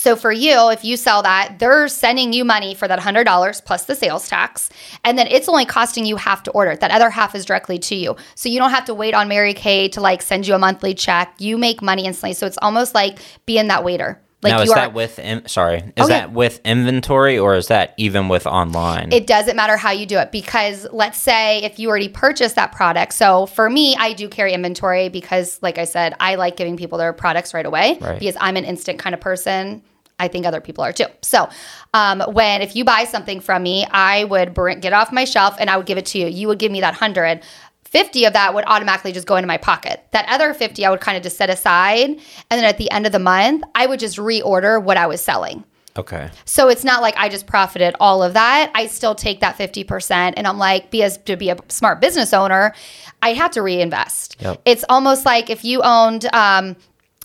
So 0.05 0.16
for 0.16 0.30
you, 0.30 0.68
if 0.68 0.84
you 0.84 0.98
sell 0.98 1.22
that, 1.22 1.59
they're 1.59 1.88
sending 1.88 2.34
you 2.34 2.44
money 2.44 2.74
for 2.74 2.86
that 2.86 3.00
$100 3.00 3.64
plus 3.64 3.86
the 3.86 3.94
sales 3.94 4.28
tax. 4.28 4.68
And 5.02 5.16
then 5.16 5.26
it's 5.28 5.48
only 5.48 5.64
costing 5.64 6.05
you 6.05 6.16
half 6.16 6.42
to 6.42 6.50
order. 6.50 6.76
That 6.76 6.90
other 6.90 7.09
half 7.09 7.34
is 7.34 7.46
directly 7.46 7.78
to 7.78 7.94
you. 7.94 8.14
So 8.34 8.50
you 8.50 8.59
don't 8.59 8.68
have 8.68 8.84
to 8.84 8.94
wait 8.94 9.14
on 9.14 9.28
Mary 9.28 9.55
Kay 9.55 9.88
to 9.88 10.02
like 10.02 10.20
send 10.20 10.46
you 10.46 10.52
a 10.52 10.59
monthly 10.59 10.92
check. 10.92 11.34
You 11.38 11.57
make 11.57 11.80
money 11.80 12.05
instantly. 12.05 12.34
So 12.34 12.46
it's 12.46 12.59
almost 12.61 12.94
like 12.94 13.18
being 13.46 13.68
that 13.68 13.82
waiter. 13.82 14.20
Like 14.42 14.50
now, 14.50 14.59
you 14.59 14.64
is 14.64 14.70
are, 14.72 14.74
that 14.74 14.92
with 14.92 15.18
in, 15.18 15.48
sorry? 15.48 15.78
Is 15.78 15.92
yeah. 15.96 16.07
that 16.07 16.32
with 16.32 16.61
inventory 16.66 17.38
or 17.38 17.55
is 17.55 17.68
that 17.68 17.94
even 17.96 18.28
with 18.28 18.46
online? 18.46 19.11
it 19.11 19.26
doesn't 19.26 19.57
matter 19.57 19.78
how 19.78 19.92
you 19.92 20.05
do 20.05 20.18
it 20.18 20.30
because 20.30 20.86
let's 20.92 21.16
say 21.16 21.62
if 21.62 21.78
you 21.78 21.88
already 21.88 22.11
purchased 22.11 22.57
that 22.57 22.72
product. 22.72 23.14
So 23.14 23.46
for 23.46 23.70
me, 23.70 23.96
I 23.96 24.12
do 24.12 24.28
carry 24.28 24.52
inventory 24.52 25.09
because, 25.09 25.59
like 25.62 25.78
I 25.78 25.86
said, 25.86 26.14
I 26.20 26.34
like 26.34 26.59
giving 26.59 26.76
people 26.76 26.98
their 26.98 27.14
products 27.14 27.55
right 27.55 27.64
away 27.64 27.96
Right. 28.02 28.18
because 28.18 28.36
I'm 28.38 28.59
an 28.59 28.66
instant 28.66 28.98
kind 28.98 29.14
of 29.14 29.22
person. 29.22 29.82
I 30.25 30.29
think 30.29 30.47
other 30.47 30.61
people 30.61 30.83
are 30.83 30.93
too. 30.93 31.07
So, 31.22 31.49
um, 31.93 32.20
when 32.33 32.62
if 32.62 32.75
you 32.75 32.85
buy 32.85 33.05
something 33.05 33.41
from 33.41 33.62
me, 33.62 33.87
I 33.91 34.25
would 34.25 34.55
bring 34.55 34.81
get 34.81 34.93
off 34.93 35.12
my 35.12 35.25
shelf 35.25 35.57
and 35.61 35.70
I 35.70 35.77
would 35.77 35.87
give 35.87 35.99
it 35.99 36.07
to 36.07 36.18
you. 36.18 36.27
You 36.27 36.49
would 36.49 36.59
give 36.59 36.72
me 36.72 36.81
that 36.81 36.95
hundred. 36.95 37.43
50 37.85 38.25
of 38.25 38.33
that 38.33 38.55
would 38.55 38.64
automatically 38.66 39.12
just 39.12 39.25
go 39.25 39.37
into 39.37 39.47
my 39.47 39.57
pocket. 39.57 40.05
That 40.11 40.27
other 40.29 40.53
50 40.53 40.85
I 40.85 40.91
would 40.91 41.01
kind 41.01 41.16
of 41.16 41.22
just 41.22 41.37
set 41.37 41.49
aside. 41.49 42.09
And 42.11 42.20
then 42.51 42.64
at 42.64 42.77
the 42.77 42.91
end 42.91 43.07
of 43.07 43.12
the 43.12 43.20
month, 43.20 43.62
I 43.77 43.87
would 43.87 44.01
just 44.01 44.16
reorder 44.16 44.83
what 44.83 44.97
I 44.97 45.07
was 45.07 45.20
selling. 45.20 45.62
okay. 45.97 46.29
So 46.45 46.68
it's 46.68 46.83
not 46.83 47.03
like 47.03 47.14
I 47.16 47.29
just 47.29 47.47
profited 47.47 47.95
all 48.01 48.25
of 48.25 48.33
that. 48.33 48.72
I 48.75 48.89
still 48.89 49.14
take 49.14 49.39
that 49.41 49.57
50% 49.57 50.35
and 50.37 50.45
I'm 50.45 50.59
like, 50.59 50.91
be 50.91 51.05
as 51.05 51.18
to 51.18 51.37
be 51.37 51.51
a 51.51 51.57
smart 51.68 52.01
business 52.01 52.33
owner, 52.33 52.75
I 53.22 53.33
have 53.35 53.53
to 53.53 53.62
reinvest. 53.62 54.39
Yep. 54.41 54.62
It's 54.64 54.85
almost 54.89 55.25
like 55.25 55.49
if 55.49 55.64
you 55.64 55.81
owned 55.83 56.27
um, 56.35 56.75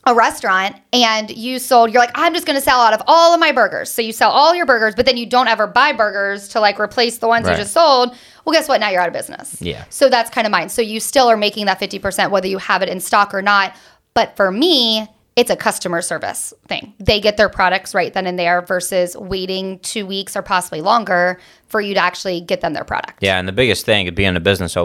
a 0.09 0.13
restaurant 0.15 0.75
and 0.91 1.29
you 1.29 1.59
sold, 1.59 1.91
you're 1.93 2.01
like, 2.01 2.11
I'm 2.15 2.33
just 2.33 2.47
gonna 2.47 2.61
sell 2.61 2.79
out 2.81 2.93
of 2.93 3.01
all 3.07 3.33
of 3.33 3.39
my 3.39 3.51
burgers. 3.51 3.91
So 3.91 4.01
you 4.01 4.11
sell 4.11 4.31
all 4.31 4.55
your 4.55 4.65
burgers, 4.65 4.95
but 4.95 5.05
then 5.05 5.17
you 5.17 5.25
don't 5.25 5.47
ever 5.47 5.67
buy 5.67 5.93
burgers 5.93 6.47
to 6.49 6.59
like 6.59 6.79
replace 6.79 7.19
the 7.19 7.27
ones 7.27 7.45
Right. 7.45 7.51
you 7.53 7.57
just 7.63 7.73
sold. 7.73 8.15
Well, 8.45 8.53
guess 8.53 8.67
what? 8.67 8.79
Now 8.79 8.89
you're 8.89 9.01
out 9.01 9.07
of 9.07 9.13
business. 9.13 9.61
Yeah. 9.61 9.85
So 9.89 10.09
that's 10.09 10.29
kind 10.29 10.47
of 10.47 10.51
mine. 10.51 10.69
So 10.69 10.81
you 10.81 10.99
still 10.99 11.27
are 11.27 11.37
making 11.37 11.67
that 11.67 11.79
50% 11.79 12.31
whether 12.31 12.47
you 12.47 12.57
have 12.57 12.81
it 12.81 12.89
in 12.89 12.99
stock 12.99 13.33
or 13.33 13.41
not. 13.41 13.75
But 14.15 14.35
for 14.35 14.51
me, 14.51 15.07
it's 15.35 15.51
a 15.51 15.55
customer 15.55 16.01
service 16.01 16.51
thing. 16.67 16.93
They 16.99 17.21
get 17.21 17.37
their 17.37 17.47
products 17.49 17.93
right 17.93 18.11
then 18.13 18.25
and 18.25 18.37
there 18.37 18.61
versus 18.63 19.15
waiting 19.15 19.79
two 19.79 20.05
weeks 20.05 20.35
or 20.35 20.41
possibly 20.41 20.81
longer 20.81 21.39
for 21.67 21.79
you 21.79 21.93
to 21.93 21.99
actually 21.99 22.41
get 22.41 22.61
them 22.61 22.73
their 22.73 22.83
product. 22.83 23.19
Yeah, 23.21 23.37
and 23.39 23.47
the 23.47 23.53
biggest 23.53 23.85
thing 23.85 24.13
being 24.15 24.35
a 24.35 24.39
business 24.41 24.75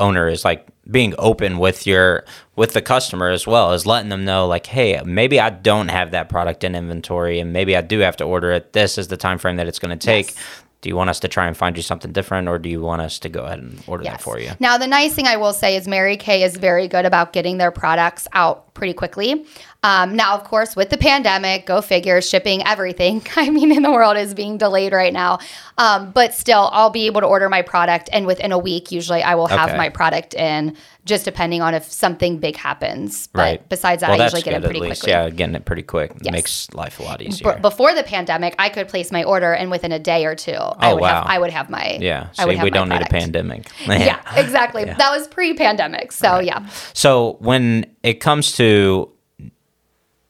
owner 0.00 0.28
is 0.28 0.44
like 0.44 0.66
being 0.90 1.14
open 1.18 1.58
with 1.58 1.86
your 1.86 2.24
with 2.56 2.72
the 2.72 2.82
customer 2.82 3.28
as 3.28 3.46
well 3.46 3.72
as 3.72 3.84
letting 3.86 4.08
them 4.08 4.24
know 4.24 4.46
like 4.46 4.66
hey 4.66 5.00
maybe 5.04 5.38
i 5.38 5.50
don't 5.50 5.88
have 5.88 6.10
that 6.12 6.28
product 6.28 6.64
in 6.64 6.74
inventory 6.74 7.38
and 7.40 7.52
maybe 7.52 7.76
i 7.76 7.80
do 7.80 7.98
have 8.00 8.16
to 8.16 8.24
order 8.24 8.50
it 8.52 8.72
this 8.72 8.96
is 8.98 9.08
the 9.08 9.16
time 9.16 9.38
frame 9.38 9.56
that 9.56 9.68
it's 9.68 9.78
going 9.78 9.96
to 9.96 10.06
take 10.06 10.28
Yes. 10.28 10.62
do 10.80 10.88
you 10.88 10.96
want 10.96 11.10
us 11.10 11.20
to 11.20 11.28
try 11.28 11.46
and 11.46 11.56
find 11.56 11.76
you 11.76 11.82
something 11.82 12.12
different 12.12 12.48
or 12.48 12.58
do 12.58 12.68
you 12.70 12.80
want 12.80 13.02
us 13.02 13.18
to 13.18 13.28
go 13.28 13.44
ahead 13.44 13.58
and 13.58 13.82
order 13.86 14.04
that 14.04 14.22
for 14.22 14.38
you 14.40 14.50
Now, 14.60 14.78
the 14.78 14.86
nice 14.86 15.14
thing 15.14 15.26
I 15.26 15.36
will 15.36 15.52
say 15.52 15.76
is 15.76 15.86
Mary 15.86 16.16
Kay 16.16 16.42
is 16.42 16.56
very 16.56 16.88
good 16.88 17.04
about 17.04 17.32
getting 17.32 17.58
their 17.58 17.70
products 17.70 18.26
out 18.32 18.72
pretty 18.74 18.92
quickly. 18.94 19.44
Um, 19.84 20.16
now, 20.16 20.34
of 20.34 20.42
course, 20.42 20.74
with 20.74 20.90
the 20.90 20.96
pandemic, 20.98 21.64
go 21.64 21.80
figure, 21.80 22.20
shipping, 22.20 22.66
everything, 22.66 23.22
I 23.36 23.48
mean, 23.50 23.70
in 23.70 23.82
the 23.84 23.92
world 23.92 24.16
is 24.16 24.34
being 24.34 24.58
delayed 24.58 24.92
right 24.92 25.12
now. 25.12 25.38
Um, 25.78 26.10
but 26.10 26.34
still, 26.34 26.68
I'll 26.72 26.90
be 26.90 27.06
able 27.06 27.20
to 27.20 27.28
order 27.28 27.48
my 27.48 27.62
product, 27.62 28.08
and 28.12 28.26
within 28.26 28.50
a 28.50 28.58
week, 28.58 28.90
usually 28.90 29.22
I 29.22 29.36
will 29.36 29.46
have 29.46 29.68
Okay. 29.68 29.78
my 29.78 29.88
product 29.88 30.34
in, 30.34 30.76
just 31.04 31.24
depending 31.24 31.62
on 31.62 31.74
if 31.74 31.84
something 31.84 32.38
big 32.38 32.56
happens. 32.56 33.28
But 33.28 33.38
right 33.40 33.68
besides 33.68 34.00
that, 34.00 34.10
well, 34.10 34.20
I 34.20 34.24
usually 34.24 34.42
get 34.42 34.54
it 34.54 34.64
pretty 34.64 34.80
least. 34.80 35.02
quickly. 35.02 35.12
yeah 35.12 35.30
getting 35.30 35.54
it 35.54 35.64
pretty 35.64 35.82
quick 35.82 36.10
Yes. 36.22 36.32
makes 36.32 36.72
life 36.74 36.98
a 36.98 37.04
lot 37.04 37.22
easier 37.22 37.54
B- 37.54 37.60
before 37.60 37.94
the 37.94 38.02
pandemic, 38.02 38.56
I 38.58 38.68
could 38.70 38.88
place 38.88 39.12
my 39.12 39.22
order, 39.22 39.52
and 39.54 39.70
within 39.70 39.92
a 39.92 39.98
day 40.00 40.26
or 40.26 40.34
two, 40.34 40.52
I 40.52 40.90
Oh, 40.90 40.94
would 40.94 41.02
wow. 41.02 41.08
have 41.22 41.26
I 41.26 41.38
would 41.38 41.50
have 41.50 41.70
my 41.70 41.98
yeah 42.00 42.26
I 42.36 42.42
see 42.42 42.46
would 42.46 42.56
have 42.56 42.64
we 42.64 42.70
don't 42.70 42.88
need 42.88 43.00
a 43.00 43.06
pandemic 43.06 43.70
Yeah, 43.86 44.20
exactly. 44.36 44.84
That 44.84 45.10
was 45.16 45.28
pre-pandemic, 45.28 46.10
so 46.12 46.40
yeah. 46.40 46.66
So 46.94 47.36
when 47.40 47.86
it 48.02 48.14
comes 48.14 48.52
to 48.56 49.10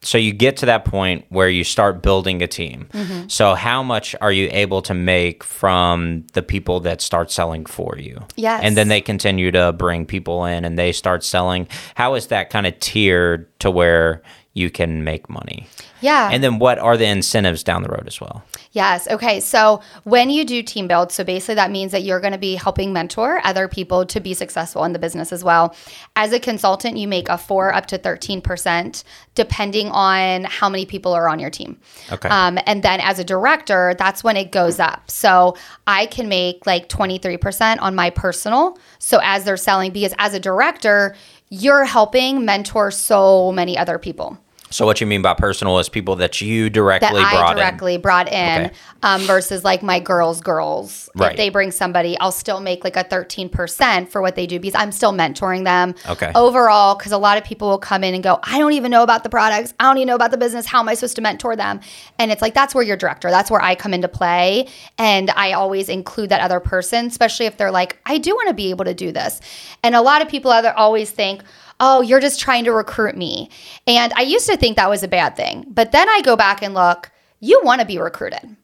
so 0.01 0.17
you 0.17 0.33
get 0.33 0.59
to 0.59 0.67
that 0.67 0.85
point 0.85 1.25
where 1.29 1.49
you 1.49 1.65
start 1.65 2.03
building 2.03 2.41
a 2.41 2.47
team. 2.47 2.89
Mm-hmm. 2.93 3.29
So 3.29 3.55
how 3.55 3.83
much 3.83 4.15
are 4.21 4.31
you 4.31 4.49
able 4.53 4.81
to 4.83 4.95
make 4.95 5.43
from 5.43 6.25
the 6.35 6.43
people 6.43 6.81
that 6.81 7.01
start 7.01 7.33
selling 7.33 7.67
for 7.67 7.97
you? 7.99 8.23
Yes. 8.37 8.61
And 8.63 8.77
then 8.77 8.89
they 8.89 9.01
continue 9.01 9.51
to 9.51 9.73
bring 9.73 10.07
people 10.07 10.45
in 10.45 10.65
and 10.65 10.79
they 10.79 10.93
start 10.93 11.25
selling. 11.25 11.67
How 11.97 12.15
is 12.15 12.29
that 12.29 12.51
kind 12.51 12.67
of 12.67 12.79
tiered 12.79 13.47
to 13.59 13.71
where 13.73 14.23
you 14.59 14.71
can 14.71 15.05
make 15.05 15.31
money? 15.31 15.67
Yeah. 16.01 16.29
And 16.31 16.43
then 16.43 16.59
what 16.59 16.79
are 16.79 16.97
the 16.97 17.07
incentives 17.07 17.65
down 17.65 17.83
the 17.83 17.89
road 17.89 18.05
as 18.07 18.21
well? 18.21 18.45
Yes. 18.73 19.09
Okay. 19.09 19.41
So 19.41 19.81
when 20.05 20.31
you 20.31 20.45
do 20.45 20.63
team 20.63 20.87
build, 20.87 21.11
so 21.11 21.25
basically 21.25 21.57
that 21.57 21.71
means 21.71 21.93
that 21.93 22.03
you're 22.03 22.21
going 22.21 22.33
to 22.33 22.39
be 22.39 22.55
helping 22.55 22.93
mentor 22.93 23.41
other 23.45 23.69
people 23.69 24.07
to 24.07 24.21
be 24.21 24.35
successful 24.35 24.85
in 24.85 24.93
the 24.93 24.99
business 24.99 25.33
as 25.33 25.43
well. 25.43 25.75
As 26.17 26.33
a 26.33 26.41
consultant, 26.41 26.97
you 26.97 27.09
make 27.09 27.29
a 27.29 27.39
four 27.39 27.73
up 27.75 27.87
to 27.87 27.99
13%, 27.99 29.05
depending 29.35 29.89
on 29.89 30.45
how 30.45 30.69
many 30.69 30.87
people 30.87 31.13
are 31.13 31.29
on 31.29 31.39
your 31.39 31.51
team. 31.51 31.81
Okay. 32.13 32.29
Um, 32.29 32.59
and 32.67 32.83
then 32.83 33.01
as 33.01 33.19
a 33.19 33.25
director, 33.25 33.95
that's 33.99 34.23
when 34.23 34.37
it 34.37 34.53
goes 34.53 34.79
up. 34.79 35.11
So 35.11 35.57
I 35.87 36.07
can 36.07 36.29
make 36.29 36.67
like 36.67 36.89
23% 36.89 37.81
on 37.81 37.95
my 37.95 38.11
personal. 38.11 38.79
So 38.99 39.21
as 39.23 39.45
they're 39.45 39.57
selling, 39.57 39.93
because 39.93 40.15
as 40.19 40.35
a 40.35 40.41
director, 40.41 41.17
you're 41.51 41.85
helping 41.85 42.45
mentor 42.45 42.91
so 42.91 43.53
many 43.53 43.77
other 43.77 43.99
people 43.99 44.39
So 44.71 44.85
what 44.85 45.01
you 45.01 45.07
mean 45.07 45.23
by 45.23 45.35
personal 45.35 45.79
is 45.79 45.89
people 45.89 46.17
that 46.17 46.41
you 46.41 46.69
directly 46.71 47.09
that 47.23 47.33
brought 47.33 47.57
I 47.57 47.61
directly 47.61 47.95
in. 47.95 48.01
brought 48.01 48.29
in 48.33 48.67
Okay. 48.67 48.75
um, 49.03 49.23
versus 49.23 49.65
like 49.65 49.83
my 49.83 49.99
girls' 49.99 50.41
girls. 50.41 51.09
Right. 51.15 51.31
If 51.33 51.37
they 51.39 51.49
bring 51.49 51.71
somebody, 51.71 52.19
I'll 52.19 52.33
still 52.33 52.61
make 52.61 52.85
like 52.85 52.97
a 52.97 53.05
13% 53.05 54.09
for 54.09 54.21
what 54.21 54.37
they 54.37 54.47
do 54.47 54.61
because 54.61 54.79
I'm 54.79 54.93
still 54.93 55.13
mentoring 55.13 55.65
them. 55.65 55.95
Okay. 56.09 56.31
Overall, 56.35 56.97
because 56.97 57.13
a 57.13 57.19
lot 57.19 57.39
of 57.39 57.45
people 57.45 57.69
will 57.69 57.79
come 57.79 58.05
in 58.05 58.15
and 58.15 58.23
go, 58.23 58.39
I 58.43 58.59
don't 58.59 58.73
even 58.73 58.91
know 58.91 59.03
about 59.03 59.23
the 59.23 59.31
products. 59.31 59.73
I 59.81 59.85
don't 59.85 59.99
even 59.99 60.09
know 60.09 60.15
about 60.15 60.31
the 60.31 60.37
business. 60.39 60.67
How 60.67 60.81
am 60.81 60.89
I 60.89 60.95
supposed 60.95 61.17
to 61.17 61.23
mentor 61.23 61.57
them? 61.57 61.81
And 62.19 62.31
it's 62.31 62.43
like, 62.43 62.55
that's 62.55 62.75
where 62.75 62.85
you're 62.85 62.97
director. 62.97 63.31
That's 63.31 63.51
where 63.51 63.63
I 63.63 63.75
come 63.75 63.95
into 63.95 64.09
play. 64.09 64.69
And 64.99 65.31
I 65.31 65.53
always 65.53 65.89
include 65.89 66.29
that 66.31 66.41
other 66.41 66.61
person, 66.61 67.07
especially 67.07 67.47
if 67.47 67.57
they're 67.57 67.71
like, 67.71 67.99
I 68.07 68.19
do 68.19 68.35
want 68.35 68.49
to 68.49 68.55
be 68.55 68.71
able 68.71 68.85
to 68.85 68.95
do 68.95 69.13
this. 69.13 69.41
And 69.83 69.95
a 69.95 70.03
lot 70.03 70.23
of 70.23 70.29
people 70.29 70.51
other 70.51 70.73
always 70.77 71.11
think, 71.11 71.43
oh, 71.81 72.01
you're 72.01 72.21
just 72.21 72.41
trying 72.41 72.65
to 72.65 72.73
recruit 72.73 73.17
me. 73.17 73.51
And 73.87 74.13
I 74.15 74.23
used 74.23 74.47
to 74.49 74.57
think 74.57 74.77
that 74.77 74.91
was 74.91 75.03
a 75.03 75.09
bad 75.09 75.37
thing. 75.37 75.65
But 75.69 75.93
then 75.93 76.09
I 76.09 76.21
go 76.23 76.37
back 76.37 76.63
and 76.63 76.75
look, 76.75 77.11
you 77.41 77.61
want 77.65 77.81
to 77.81 77.87
be 77.87 77.99
recruited. 77.99 78.57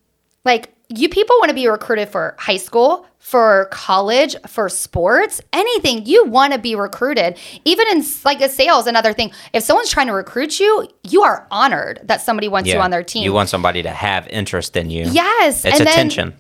Like, 0.45 0.71
you 0.91 1.09
people 1.09 1.37
want 1.39 1.49
to 1.49 1.55
be 1.55 1.67
recruited 1.67 2.09
for 2.11 2.37
high 2.39 2.59
school, 2.59 3.07
for 3.19 3.69
college, 3.71 4.37
for 4.47 4.69
sports, 4.69 5.41
anything. 5.53 6.05
You 6.05 6.27
want 6.27 6.53
to 6.53 6.59
be 6.59 6.75
recruited. 6.75 7.39
Even 7.65 7.89
in 7.89 8.05
like 8.25 8.43
a 8.43 8.51
sales, 8.51 8.87
another 8.87 9.15
thing. 9.15 9.33
If 9.55 9.63
someone's 9.63 9.91
trying 9.91 10.09
to 10.09 10.13
recruit 10.13 10.61
you, 10.61 10.87
you 11.03 11.23
are 11.23 11.47
honored 11.51 12.01
that 12.05 12.21
somebody 12.21 12.49
wants 12.49 12.69
you 12.69 12.79
on 12.79 12.91
their 12.91 13.03
team. 13.03 13.25
You 13.25 13.33
want 13.33 13.49
somebody 13.49 13.83
to 13.83 13.91
have 13.91 14.29
interest 14.29 14.77
in 14.77 14.91
you. 14.91 15.05
Yes, 15.07 15.65
It's 15.65 15.79
and 15.79 15.87
then- 15.87 15.93
attention. 15.95 16.35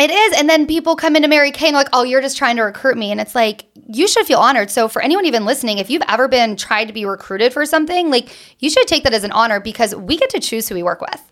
It 0.00 0.10
is. 0.10 0.38
And 0.38 0.48
then 0.48 0.66
people 0.66 0.96
come 0.96 1.14
into 1.14 1.28
Mary 1.28 1.50
Kay 1.50 1.68
and 1.68 1.76
like, 1.76 1.90
oh, 1.92 2.04
you're 2.04 2.22
just 2.22 2.38
trying 2.38 2.56
to 2.56 2.62
recruit 2.62 2.96
me. 2.96 3.10
And 3.10 3.20
it's 3.20 3.34
like, 3.34 3.66
you 3.92 4.08
should 4.08 4.26
feel 4.26 4.38
honored. 4.38 4.70
So, 4.70 4.88
for 4.88 5.02
anyone 5.02 5.26
even 5.26 5.44
listening, 5.44 5.78
if 5.78 5.90
you've 5.90 6.02
ever 6.08 6.26
been 6.26 6.56
tried 6.56 6.86
to 6.86 6.92
be 6.94 7.04
recruited 7.04 7.52
for 7.52 7.66
something, 7.66 8.10
like, 8.10 8.34
you 8.60 8.70
should 8.70 8.86
take 8.86 9.02
that 9.04 9.12
as 9.12 9.24
an 9.24 9.32
honor 9.32 9.60
because 9.60 9.94
we 9.94 10.16
get 10.16 10.30
to 10.30 10.40
choose 10.40 10.68
who 10.68 10.74
we 10.74 10.82
work 10.82 11.00
with. 11.00 11.22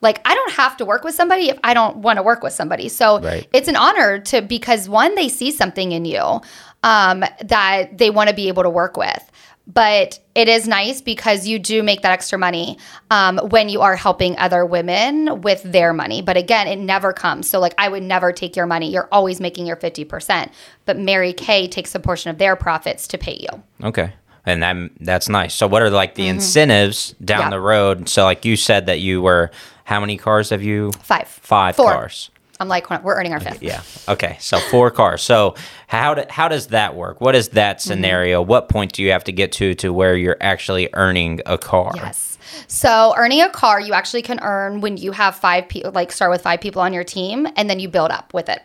Like, 0.00 0.20
I 0.24 0.34
don't 0.34 0.52
have 0.52 0.76
to 0.76 0.84
work 0.84 1.04
with 1.04 1.14
somebody 1.14 1.48
if 1.48 1.58
I 1.64 1.74
don't 1.74 1.98
want 1.98 2.18
to 2.18 2.22
work 2.22 2.42
with 2.42 2.52
somebody. 2.52 2.88
So, 2.88 3.20
Right. 3.20 3.48
it's 3.52 3.66
an 3.68 3.76
honor 3.76 4.18
to, 4.20 4.42
because 4.42 4.88
one, 4.88 5.14
they 5.14 5.28
see 5.28 5.50
something 5.50 5.92
in 5.92 6.04
you 6.04 6.40
um, 6.82 7.24
that 7.44 7.96
they 7.98 8.10
want 8.10 8.28
to 8.28 8.34
be 8.34 8.48
able 8.48 8.62
to 8.62 8.70
work 8.70 8.96
with. 8.96 9.30
But 9.68 10.18
it 10.34 10.48
is 10.48 10.66
nice 10.66 11.00
because 11.02 11.46
you 11.46 11.58
do 11.58 11.82
make 11.82 12.00
that 12.02 12.12
extra 12.12 12.38
money 12.38 12.78
um, 13.10 13.36
when 13.50 13.68
you 13.68 13.82
are 13.82 13.96
helping 13.96 14.36
other 14.38 14.64
women 14.64 15.42
with 15.42 15.62
their 15.62 15.92
money. 15.92 16.22
But 16.22 16.36
again, 16.38 16.66
it 16.66 16.76
never 16.78 17.12
comes. 17.12 17.48
So, 17.48 17.60
like, 17.60 17.74
I 17.76 17.88
would 17.88 18.02
never 18.02 18.32
take 18.32 18.56
your 18.56 18.66
money. 18.66 18.90
You're 18.90 19.08
always 19.12 19.40
making 19.40 19.66
your 19.66 19.76
50%. 19.76 20.50
But 20.86 20.98
Mary 20.98 21.32
Kay 21.34 21.68
takes 21.68 21.94
a 21.94 22.00
portion 22.00 22.30
of 22.30 22.38
their 22.38 22.56
profits 22.56 23.06
to 23.08 23.18
pay 23.18 23.36
you. 23.40 23.62
Okay. 23.84 24.14
And 24.46 24.62
that, 24.62 24.76
that's 25.00 25.28
nice. 25.28 25.52
So, 25.54 25.66
what 25.66 25.82
are 25.82 25.90
like 25.90 26.14
the 26.14 26.28
incentives 26.28 27.14
down 27.22 27.40
Mm-hmm. 27.40 27.46
Yeah. 27.46 27.50
the 27.50 27.60
road? 27.60 28.08
So, 28.08 28.24
like 28.24 28.44
you 28.46 28.56
said, 28.56 28.86
that 28.86 29.00
you 29.00 29.20
were, 29.20 29.50
how 29.84 30.00
many 30.00 30.16
cars 30.16 30.48
have 30.50 30.62
you? 30.62 30.92
Five. 31.02 31.28
Five 31.28 31.76
Four. 31.76 31.92
cars. 31.92 32.30
I'm 32.60 32.68
like, 32.68 32.90
we're 33.04 33.14
earning 33.16 33.32
our 33.32 33.40
fifth. 33.40 33.62
Yeah. 33.62 33.82
Okay. 34.08 34.36
So 34.40 34.58
four 34.58 34.90
cars. 34.90 35.22
So 35.22 35.54
how 35.86 36.14
do, 36.14 36.24
how 36.28 36.48
does 36.48 36.68
that 36.68 36.94
work? 36.96 37.20
What 37.20 37.34
is 37.34 37.50
that 37.50 37.78
Mm-hmm. 37.78 37.88
scenario? 37.88 38.42
What 38.42 38.68
point 38.68 38.92
do 38.92 39.02
you 39.02 39.12
have 39.12 39.24
to 39.24 39.32
get 39.32 39.52
to 39.52 39.74
to 39.76 39.92
where 39.92 40.16
you're 40.16 40.36
actually 40.40 40.88
earning 40.92 41.40
a 41.46 41.56
car? 41.58 41.92
Yes. 41.94 42.38
So 42.66 43.14
earning 43.16 43.42
a 43.42 43.50
car, 43.50 43.80
you 43.80 43.92
actually 43.92 44.22
can 44.22 44.40
earn 44.40 44.80
when 44.80 44.96
you 44.96 45.12
have 45.12 45.36
five 45.36 45.68
people, 45.68 45.92
like 45.92 46.10
start 46.12 46.30
with 46.30 46.42
five 46.42 46.60
people 46.60 46.82
on 46.82 46.92
your 46.92 47.04
team, 47.04 47.46
and 47.56 47.68
then 47.68 47.78
you 47.78 47.88
build 47.88 48.10
up 48.10 48.32
with 48.34 48.48
it. 48.48 48.60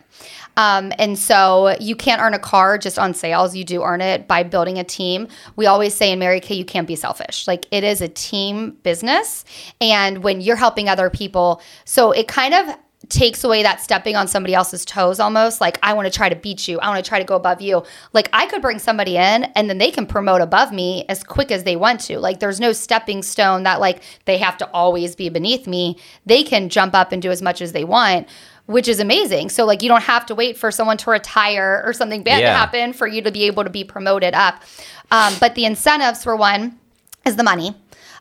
Um, 0.56 0.92
and 0.98 1.18
so 1.18 1.74
you 1.80 1.96
can't 1.96 2.22
earn 2.22 2.32
a 2.32 2.38
car 2.38 2.78
just 2.78 2.98
on 2.98 3.12
sales. 3.12 3.56
You 3.56 3.64
do 3.64 3.82
earn 3.82 4.00
it 4.00 4.28
by 4.28 4.42
building 4.44 4.78
a 4.78 4.84
team. 4.84 5.26
We 5.56 5.66
always 5.66 5.94
say 5.94 6.12
in 6.12 6.18
Mary 6.18 6.40
Kay, 6.40 6.54
you 6.54 6.64
can't 6.64 6.86
be 6.86 6.96
selfish. 6.96 7.46
Like 7.48 7.66
it 7.72 7.82
is 7.84 8.00
a 8.00 8.08
team 8.08 8.76
business. 8.82 9.44
And 9.80 10.22
when 10.22 10.40
you're 10.40 10.56
helping 10.56 10.88
other 10.88 11.10
people, 11.10 11.60
so 11.84 12.12
it 12.12 12.28
kind 12.28 12.54
of 12.54 12.76
takes 13.08 13.44
away 13.44 13.62
that 13.62 13.80
stepping 13.80 14.16
on 14.16 14.28
somebody 14.28 14.54
else's 14.54 14.84
toes 14.84 15.20
almost 15.20 15.60
like 15.60 15.78
i 15.82 15.92
want 15.92 16.06
to 16.06 16.10
try 16.10 16.28
to 16.28 16.36
beat 16.36 16.66
you 16.68 16.78
i 16.80 16.88
want 16.88 17.04
to 17.04 17.08
try 17.08 17.18
to 17.18 17.24
go 17.24 17.36
above 17.36 17.60
you. 17.60 17.82
Like 18.12 18.28
i 18.32 18.46
could 18.46 18.62
bring 18.62 18.78
somebody 18.78 19.16
in 19.16 19.44
and 19.44 19.68
then 19.68 19.78
they 19.78 19.90
can 19.90 20.06
promote 20.06 20.40
above 20.40 20.72
me 20.72 21.04
as 21.08 21.22
quick 21.22 21.50
as 21.50 21.64
they 21.64 21.76
want 21.76 22.00
to. 22.02 22.18
Like 22.18 22.40
there's 22.40 22.60
no 22.60 22.72
stepping 22.72 23.22
stone 23.22 23.64
that 23.64 23.80
like 23.80 24.02
they 24.24 24.38
have 24.38 24.56
to 24.58 24.70
always 24.70 25.14
be 25.16 25.28
beneath 25.28 25.66
me. 25.66 25.98
They 26.26 26.42
can 26.42 26.68
jump 26.68 26.94
up 26.94 27.12
and 27.12 27.20
do 27.20 27.30
as 27.30 27.42
much 27.42 27.60
as 27.60 27.72
they 27.72 27.84
want 27.84 28.28
which 28.66 28.88
is 28.88 28.98
amazing. 28.98 29.50
So 29.50 29.66
like 29.66 29.82
you 29.82 29.88
don't 29.88 30.04
have 30.04 30.24
to 30.26 30.34
wait 30.34 30.56
for 30.56 30.70
someone 30.70 30.96
to 30.98 31.10
retire 31.10 31.82
or 31.84 31.92
something 31.92 32.22
bad 32.22 32.40
to 32.40 32.46
happen 32.46 32.92
for 32.92 33.06
you 33.06 33.20
to 33.22 33.30
be 33.30 33.44
able 33.44 33.64
to 33.64 33.70
be 33.70 33.84
promoted 33.84 34.34
up. 34.34 34.62
Um, 35.10 35.34
but 35.38 35.54
the 35.54 35.66
incentives 35.66 36.24
for 36.24 36.34
one 36.34 36.78
is 37.26 37.36
the 37.36 37.42
money. 37.42 37.74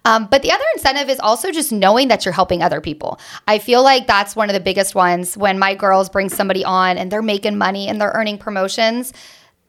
Um, 0.06 0.28
but 0.30 0.42
the 0.42 0.52
other 0.52 0.64
incentive 0.76 1.10
is 1.10 1.20
also 1.20 1.52
just 1.52 1.72
knowing 1.72 2.10
that 2.10 2.26
you're 2.26 2.34
helping 2.34 2.62
other 2.62 2.82
people. 2.82 3.20
I 3.48 3.60
feel 3.60 3.84
like 3.84 4.06
that's 4.06 4.36
one 4.36 4.50
of 4.50 4.54
the 4.54 4.60
biggest 4.60 4.96
ones 4.96 5.38
when 5.38 5.58
my 5.58 5.76
girls 5.76 6.10
bring 6.10 6.30
somebody 6.30 6.66
on 6.66 6.98
and 6.98 7.12
they're 7.12 7.22
making 7.22 7.58
money 7.58 7.88
and 7.88 8.02
they're 8.02 8.12
earning 8.14 8.38
promotions. 8.38 9.14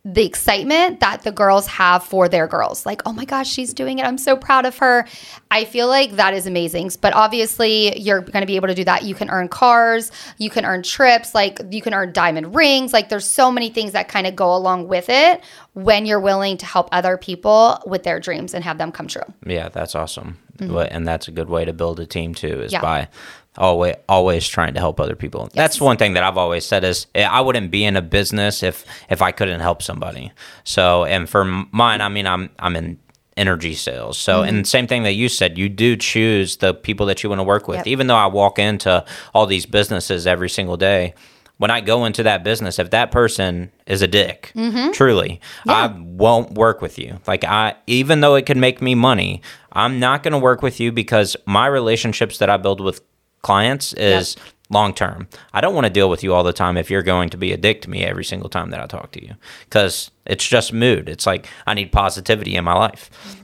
The 0.06 0.26
excitement 0.26 1.00
that 1.00 1.22
the 1.22 1.32
girls 1.32 1.66
have 1.66 2.04
for 2.04 2.28
their 2.28 2.46
girls, 2.46 2.84
like, 2.84 3.00
oh 3.06 3.12
my 3.14 3.24
gosh, 3.24 3.48
she's 3.50 3.72
doing 3.72 3.98
it. 3.98 4.04
I'm 4.04 4.18
so 4.18 4.36
proud 4.36 4.66
of 4.66 4.76
her. 4.78 5.06
I 5.50 5.64
feel 5.64 5.88
like 5.88 6.12
that 6.16 6.34
is 6.34 6.46
amazing. 6.46 6.90
But 7.00 7.14
obviously, 7.14 7.98
you're 7.98 8.20
going 8.20 8.42
to 8.42 8.46
be 8.46 8.56
able 8.56 8.68
to 8.68 8.74
do 8.74 8.84
that. 8.84 9.04
You 9.04 9.14
can 9.14 9.30
earn 9.30 9.48
cars, 9.48 10.12
you 10.36 10.50
can 10.50 10.66
earn 10.66 10.82
trips, 10.82 11.34
like, 11.34 11.58
you 11.70 11.80
can 11.80 11.94
earn 11.94 12.12
diamond 12.12 12.54
rings. 12.54 12.92
Like, 12.92 13.08
there's 13.08 13.24
so 13.26 13.50
many 13.50 13.70
things 13.70 13.92
that 13.92 14.08
kind 14.08 14.26
of 14.26 14.36
go 14.36 14.54
along 14.54 14.88
with 14.88 15.08
it 15.08 15.42
when 15.72 16.04
you're 16.04 16.20
willing 16.20 16.58
to 16.58 16.66
help 16.66 16.90
other 16.92 17.16
people 17.16 17.82
with 17.86 18.02
their 18.02 18.20
dreams 18.20 18.52
and 18.52 18.62
have 18.62 18.76
them 18.76 18.92
come 18.92 19.06
true. 19.06 19.22
Yeah, 19.46 19.70
that's 19.70 19.94
awesome. 19.94 20.36
But- 20.58 20.92
And 20.92 21.08
that's 21.08 21.28
a 21.28 21.32
good 21.32 21.48
way 21.48 21.64
to 21.64 21.72
build 21.72 21.98
a 21.98 22.06
team 22.06 22.34
too, 22.34 22.60
is 22.60 22.72
Mm-hmm. 22.72 22.72
Yeah. 22.74 22.80
by 22.82 23.08
always 23.56 23.94
always 24.08 24.48
trying 24.48 24.74
to 24.74 24.80
help 24.80 25.00
other 25.00 25.16
people. 25.16 25.48
That's 25.54 25.80
one 25.80 25.96
thing 25.96 26.14
that 26.14 26.22
I've 26.24 26.36
always 26.38 26.64
said 26.64 26.84
is 26.84 27.06
eh, 27.14 27.24
I 27.24 27.40
wouldn't 27.40 27.70
be 27.70 27.84
in 27.84 27.96
a 27.96 28.02
business 28.02 28.62
if 28.62 28.84
if 29.10 29.22
I 29.22 29.32
couldn't 29.32 29.60
help 29.60 29.82
somebody. 29.82 30.32
So, 30.64 31.04
and 31.04 31.28
for 31.28 31.44
mine, 31.44 32.00
I 32.00 32.08
mean, 32.08 32.26
I'm 32.26 32.50
I'm 32.58 32.76
in 32.76 32.98
energy 33.36 33.74
sales. 33.74 34.16
So, 34.16 34.40
Mm-hmm. 34.40 34.48
and 34.48 34.66
same 34.68 34.86
thing 34.86 35.02
that 35.02 35.14
you 35.14 35.28
said, 35.28 35.58
you 35.58 35.68
do 35.68 35.96
choose 35.96 36.58
the 36.58 36.72
people 36.72 37.06
that 37.06 37.22
you 37.22 37.28
want 37.28 37.40
to 37.40 37.44
work 37.44 37.66
with. 37.68 37.78
Yep. 37.78 37.86
Even 37.88 38.06
though 38.06 38.16
I 38.16 38.26
walk 38.26 38.58
into 38.60 39.04
all 39.34 39.46
these 39.46 39.66
businesses 39.66 40.24
every 40.26 40.48
single 40.48 40.76
day, 40.76 41.14
when 41.58 41.70
I 41.70 41.80
go 41.80 42.04
into 42.04 42.22
that 42.24 42.42
business, 42.44 42.78
if 42.78 42.90
that 42.90 43.10
person 43.10 43.70
is 43.86 44.02
a 44.02 44.06
dick, 44.08 44.52
Mm-hmm. 44.54 44.90
truly, 44.92 45.40
I 45.66 45.86
won't 45.86 46.52
work 46.54 46.80
with 46.80 46.98
you. 46.98 47.18
Like 47.26 47.42
I, 47.44 47.74
even 47.88 48.20
though 48.20 48.34
it 48.36 48.46
could 48.46 48.56
make 48.56 48.80
me 48.82 48.94
money, 48.94 49.42
I'm 49.72 49.98
not 49.98 50.22
going 50.22 50.32
to 50.32 50.38
work 50.38 50.62
with 50.62 50.78
you 50.80 50.92
because 50.92 51.36
my 51.46 51.66
relationships 51.66 52.38
that 52.38 52.48
I 52.50 52.56
build 52.56 52.80
with 52.80 53.00
clients 53.44 53.92
is 53.92 54.36
long 54.70 54.92
term. 54.94 55.28
I 55.52 55.60
don't 55.60 55.74
want 55.74 55.84
to 55.86 55.92
deal 55.92 56.10
with 56.10 56.24
you 56.24 56.34
all 56.34 56.42
the 56.42 56.52
time 56.52 56.76
if 56.76 56.90
you're 56.90 57.02
going 57.04 57.28
to 57.30 57.36
be 57.36 57.52
a 57.52 57.56
dick 57.56 57.82
to 57.82 57.90
me 57.90 58.02
every 58.02 58.24
single 58.24 58.48
time 58.48 58.70
that 58.70 58.80
I 58.80 58.86
talk 58.86 59.12
to 59.12 59.24
you 59.24 59.34
because 59.66 60.10
it's 60.26 60.48
just 60.48 60.72
mood. 60.72 61.08
It's 61.08 61.26
like 61.26 61.46
I 61.66 61.74
need 61.74 61.92
positivity 61.92 62.56
in 62.56 62.64
my 62.64 62.74
life. 62.74 63.10
Mm-hmm. 63.28 63.40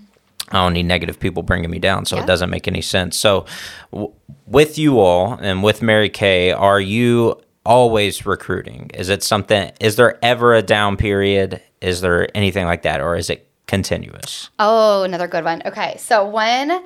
I 0.53 0.65
don't 0.65 0.73
need 0.73 0.87
negative 0.87 1.21
people 1.21 1.45
bringing 1.45 1.71
me 1.71 1.79
down, 1.79 2.07
so 2.07 2.17
Yeah. 2.17 2.25
it 2.25 2.27
doesn't 2.27 2.51
make 2.51 2.67
any 2.67 2.81
sense. 2.83 3.17
So, 3.17 3.45
w- 3.93 4.13
with 4.47 4.79
you 4.79 4.99
all 4.99 5.35
and 5.41 5.63
with 5.63 5.81
Mary 5.81 6.09
Kay, 6.09 6.51
are 6.51 6.81
you 6.81 7.41
always 7.65 8.27
recruiting? 8.27 8.91
Is 8.95 9.11
it 9.11 9.23
something? 9.23 9.71
Is 9.81 9.95
there 9.95 10.19
ever 10.25 10.53
a 10.55 10.63
down 10.63 10.97
period? 10.97 11.61
Is 11.81 12.01
there 12.01 12.27
anything 12.37 12.67
like 12.67 12.83
that, 12.83 13.01
or 13.01 13.15
is 13.15 13.31
it 13.31 13.47
continuous? 13.69 14.51
Oh, 14.59 15.05
another 15.05 15.29
good 15.29 15.45
one. 15.45 15.63
Okay. 15.65 15.95
So 15.99 16.25
one 16.25 16.83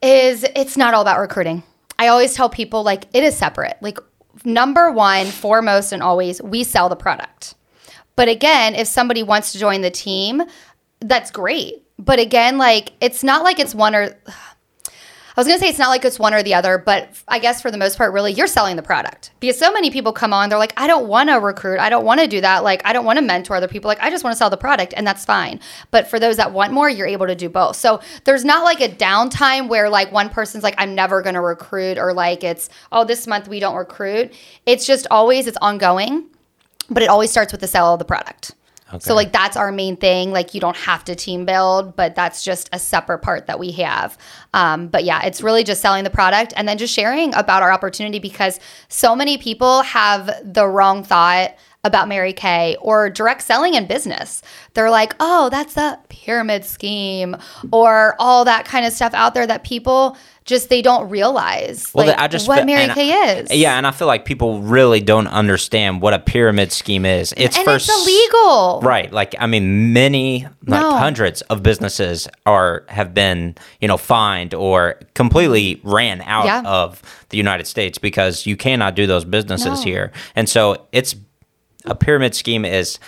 is 0.00 0.44
it's 0.54 0.76
not 0.76 0.94
all 0.94 1.02
about 1.02 1.18
recruiting. 1.18 1.64
I 1.98 2.08
always 2.08 2.34
tell 2.34 2.48
people 2.48 2.82
like 2.82 3.04
it 3.12 3.22
is 3.22 3.36
separate. 3.36 3.76
Like 3.80 3.98
number 4.44 4.90
one, 4.90 5.26
foremost 5.26 5.92
and 5.92 6.02
always, 6.02 6.42
we 6.42 6.64
sell 6.64 6.88
the 6.88 6.96
product. 6.96 7.54
But 8.16 8.28
again, 8.28 8.74
if 8.74 8.88
somebody 8.88 9.22
wants 9.22 9.52
to 9.52 9.58
join 9.58 9.82
the 9.82 9.90
team, 9.90 10.42
that's 11.00 11.30
great. 11.30 11.82
But 11.98 12.18
again, 12.18 12.58
like 12.58 12.92
it's 13.00 13.22
not 13.22 13.42
like 13.42 13.58
it's 13.58 13.74
one 13.74 13.94
or 13.94 14.16
I 15.36 15.40
was 15.40 15.46
gonna 15.46 15.58
say 15.58 15.68
it's 15.68 15.78
not 15.78 15.90
like 15.90 16.02
it's 16.02 16.18
one 16.18 16.32
or 16.32 16.42
the 16.42 16.54
other, 16.54 16.78
but 16.78 17.10
I 17.28 17.38
guess 17.38 17.60
for 17.60 17.70
the 17.70 17.76
most 17.76 17.98
part, 17.98 18.14
really, 18.14 18.32
you're 18.32 18.46
selling 18.46 18.76
the 18.76 18.82
product 18.82 19.32
because 19.38 19.58
so 19.58 19.70
many 19.70 19.90
people 19.90 20.14
come 20.14 20.32
on, 20.32 20.48
they're 20.48 20.58
like, 20.58 20.72
I 20.78 20.86
don't 20.86 21.08
want 21.08 21.28
to 21.28 21.34
recruit, 21.34 21.78
I 21.78 21.90
don't 21.90 22.06
want 22.06 22.20
to 22.20 22.26
do 22.26 22.40
that, 22.40 22.64
like 22.64 22.80
I 22.86 22.94
don't 22.94 23.04
want 23.04 23.18
to 23.18 23.22
mentor 23.22 23.54
other 23.54 23.68
people, 23.68 23.86
like 23.86 24.00
I 24.00 24.08
just 24.08 24.24
want 24.24 24.32
to 24.32 24.38
sell 24.38 24.48
the 24.48 24.56
product, 24.56 24.94
and 24.96 25.06
that's 25.06 25.26
fine. 25.26 25.60
But 25.90 26.08
for 26.08 26.18
those 26.18 26.38
that 26.38 26.52
want 26.52 26.72
more, 26.72 26.88
you're 26.88 27.06
able 27.06 27.26
to 27.26 27.34
do 27.34 27.50
both. 27.50 27.76
So 27.76 28.00
there's 28.24 28.46
not 28.46 28.64
like 28.64 28.80
a 28.80 28.88
downtime 28.88 29.68
where 29.68 29.90
like 29.90 30.10
one 30.10 30.30
person's 30.30 30.64
like, 30.64 30.74
I'm 30.78 30.94
never 30.94 31.20
gonna 31.20 31.42
recruit, 31.42 31.98
or 31.98 32.14
like 32.14 32.42
it's 32.42 32.70
oh 32.90 33.04
this 33.04 33.26
month 33.26 33.46
we 33.46 33.60
don't 33.60 33.76
recruit. 33.76 34.32
It's 34.64 34.86
just 34.86 35.06
always 35.10 35.46
it's 35.46 35.58
ongoing, 35.60 36.30
but 36.88 37.02
it 37.02 37.10
always 37.10 37.30
starts 37.30 37.52
with 37.52 37.60
the 37.60 37.68
sale 37.68 37.92
of 37.92 37.98
the 37.98 38.06
product. 38.06 38.54
Okay. 38.96 39.04
So 39.04 39.14
like 39.14 39.32
that's 39.32 39.56
our 39.56 39.72
main 39.72 39.96
thing. 39.96 40.32
Like 40.32 40.54
you 40.54 40.60
don't 40.60 40.76
have 40.76 41.04
to 41.04 41.14
team 41.14 41.44
build, 41.44 41.96
but 41.96 42.14
that's 42.14 42.42
just 42.42 42.68
a 42.72 42.78
separate 42.78 43.20
part 43.20 43.46
that 43.46 43.58
we 43.58 43.72
have. 43.72 44.18
Um, 44.54 44.88
but 44.88 45.04
yeah, 45.04 45.24
it's 45.24 45.42
really 45.42 45.64
just 45.64 45.80
selling 45.80 46.04
the 46.04 46.10
product 46.10 46.52
and 46.56 46.68
then 46.68 46.78
just 46.78 46.94
sharing 46.94 47.34
about 47.34 47.62
our 47.62 47.72
opportunity 47.72 48.18
because 48.18 48.60
so 48.88 49.14
many 49.14 49.38
people 49.38 49.82
have 49.82 50.30
the 50.42 50.66
wrong 50.66 51.04
thought 51.04 51.56
about 51.86 52.08
Mary 52.08 52.32
Kay 52.32 52.76
or 52.80 53.08
direct 53.08 53.42
selling 53.42 53.74
in 53.74 53.86
business. 53.86 54.42
They're 54.74 54.90
like, 54.90 55.14
oh, 55.20 55.48
that's 55.50 55.76
a 55.76 55.98
pyramid 56.08 56.64
scheme 56.64 57.36
or 57.72 58.14
all 58.18 58.44
that 58.44 58.64
kind 58.66 58.84
of 58.84 58.92
stuff 58.92 59.14
out 59.14 59.34
there 59.34 59.46
that 59.46 59.64
people 59.64 60.16
just 60.44 60.68
they 60.68 60.80
don't 60.80 61.08
realize 61.10 61.90
Well, 61.92 62.06
like, 62.06 62.18
I 62.18 62.28
just 62.28 62.46
what 62.46 62.64
Mary 62.66 62.88
I- 62.88 62.94
Kay 62.94 63.10
is. 63.40 63.52
Yeah, 63.52 63.76
and 63.78 63.84
I 63.86 63.90
feel 63.90 64.06
like 64.06 64.24
people 64.24 64.60
really 64.60 65.00
don't 65.00 65.26
understand 65.26 66.00
what 66.00 66.14
a 66.14 66.20
pyramid 66.20 66.70
scheme 66.70 67.04
is. 67.04 67.34
It's 67.36 67.56
and 67.56 67.64
for 67.64 67.74
it's 67.74 67.88
illegal. 67.88 68.80
Right. 68.80 69.12
Like 69.12 69.34
I 69.40 69.46
mean 69.48 69.92
many 69.92 70.44
like 70.66 70.80
No. 70.82 70.96
hundreds 70.98 71.40
of 71.42 71.64
businesses 71.64 72.28
are 72.44 72.84
have 72.88 73.12
been, 73.12 73.56
you 73.80 73.88
know, 73.88 73.96
fined 73.96 74.54
or 74.54 75.00
completely 75.14 75.80
ran 75.82 76.20
out 76.22 76.44
Yeah. 76.44 76.62
of 76.64 77.02
the 77.30 77.36
United 77.38 77.66
States 77.66 77.98
because 77.98 78.46
you 78.46 78.56
cannot 78.56 78.94
do 78.94 79.06
those 79.08 79.24
businesses 79.24 79.80
No. 79.80 79.82
here. 79.82 80.12
And 80.36 80.48
so 80.48 80.86
it's 80.92 81.16
a 81.86 81.94
pyramid 81.94 82.34
scheme 82.34 82.64
is 82.64 82.98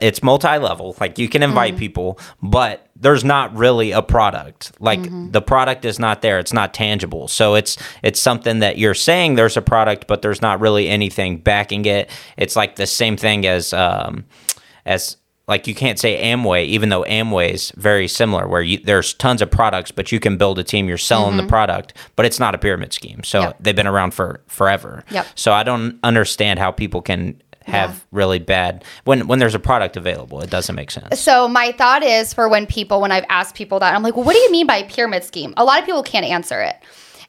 it's 0.00 0.22
multi-level 0.22 0.96
like 1.00 1.18
you 1.18 1.28
can 1.28 1.42
Mm. 1.42 1.48
invite 1.50 1.76
people 1.76 2.18
but 2.42 2.88
there's 2.96 3.24
not 3.24 3.54
really 3.54 3.90
a 3.92 4.00
product 4.00 4.72
like 4.80 5.00
Mm-hmm. 5.00 5.32
the 5.32 5.42
product 5.42 5.84
is 5.84 5.98
not 5.98 6.22
there 6.22 6.38
it's 6.38 6.54
not 6.54 6.72
tangible 6.72 7.28
so 7.28 7.54
it's 7.56 7.76
it's 8.02 8.18
something 8.18 8.60
that 8.60 8.78
you're 8.78 8.94
saying 8.94 9.34
there's 9.34 9.58
a 9.58 9.62
product 9.62 10.06
but 10.06 10.22
there's 10.22 10.40
not 10.40 10.60
really 10.60 10.88
anything 10.88 11.36
backing 11.36 11.84
it 11.84 12.08
it's 12.38 12.56
like 12.56 12.76
the 12.76 12.86
same 12.86 13.18
thing 13.18 13.46
as 13.46 13.74
um 13.74 14.24
as 14.86 15.18
like 15.46 15.66
you 15.66 15.74
can't 15.74 15.98
say 15.98 16.16
Amway, 16.22 16.64
even 16.66 16.90
though 16.90 17.02
Amway's 17.02 17.72
very 17.76 18.06
similar, 18.06 18.46
where 18.46 18.62
you, 18.62 18.78
there's 18.84 19.14
tons 19.14 19.42
of 19.42 19.50
products, 19.50 19.90
but 19.90 20.12
you 20.12 20.20
can 20.20 20.36
build 20.36 20.60
a 20.60 20.62
team. 20.62 20.86
You're 20.86 20.96
selling 20.96 21.36
the 21.38 21.42
product, 21.48 21.92
but 22.14 22.24
it's 22.24 22.38
not 22.38 22.54
a 22.54 22.58
pyramid 22.58 22.92
scheme. 22.92 23.24
So 23.24 23.40
Mm-hmm. 23.40 23.46
Yep. 23.48 23.56
they've 23.58 23.74
been 23.74 23.88
around 23.88 24.14
for 24.14 24.42
forever. 24.46 25.02
Yep. 25.10 25.26
So 25.34 25.52
I 25.52 25.64
don't 25.64 25.98
understand 26.04 26.60
how 26.60 26.70
people 26.70 27.02
can 27.02 27.42
have 27.70 27.90
Yeah. 27.90 27.96
really 28.12 28.38
bad 28.38 28.84
when 29.04 29.26
when 29.26 29.38
there's 29.38 29.54
a 29.54 29.58
product 29.58 29.96
available. 29.96 30.40
It 30.40 30.50
doesn't 30.50 30.74
make 30.74 30.90
sense. 30.90 31.18
So 31.20 31.48
my 31.48 31.72
thought 31.72 32.02
is 32.02 32.32
for 32.34 32.48
when 32.48 32.66
people, 32.66 33.00
when 33.00 33.12
I've 33.12 33.26
asked 33.28 33.54
people 33.54 33.78
that, 33.80 33.94
I'm 33.94 34.02
like, 34.02 34.16
well, 34.16 34.24
what 34.24 34.34
do 34.34 34.38
you 34.40 34.50
mean 34.52 34.66
by 34.66 34.82
pyramid 34.84 35.24
scheme? 35.24 35.54
A 35.56 35.64
lot 35.64 35.78
of 35.80 35.86
people 35.86 36.02
can't 36.02 36.26
answer 36.26 36.60
it. 36.60 36.76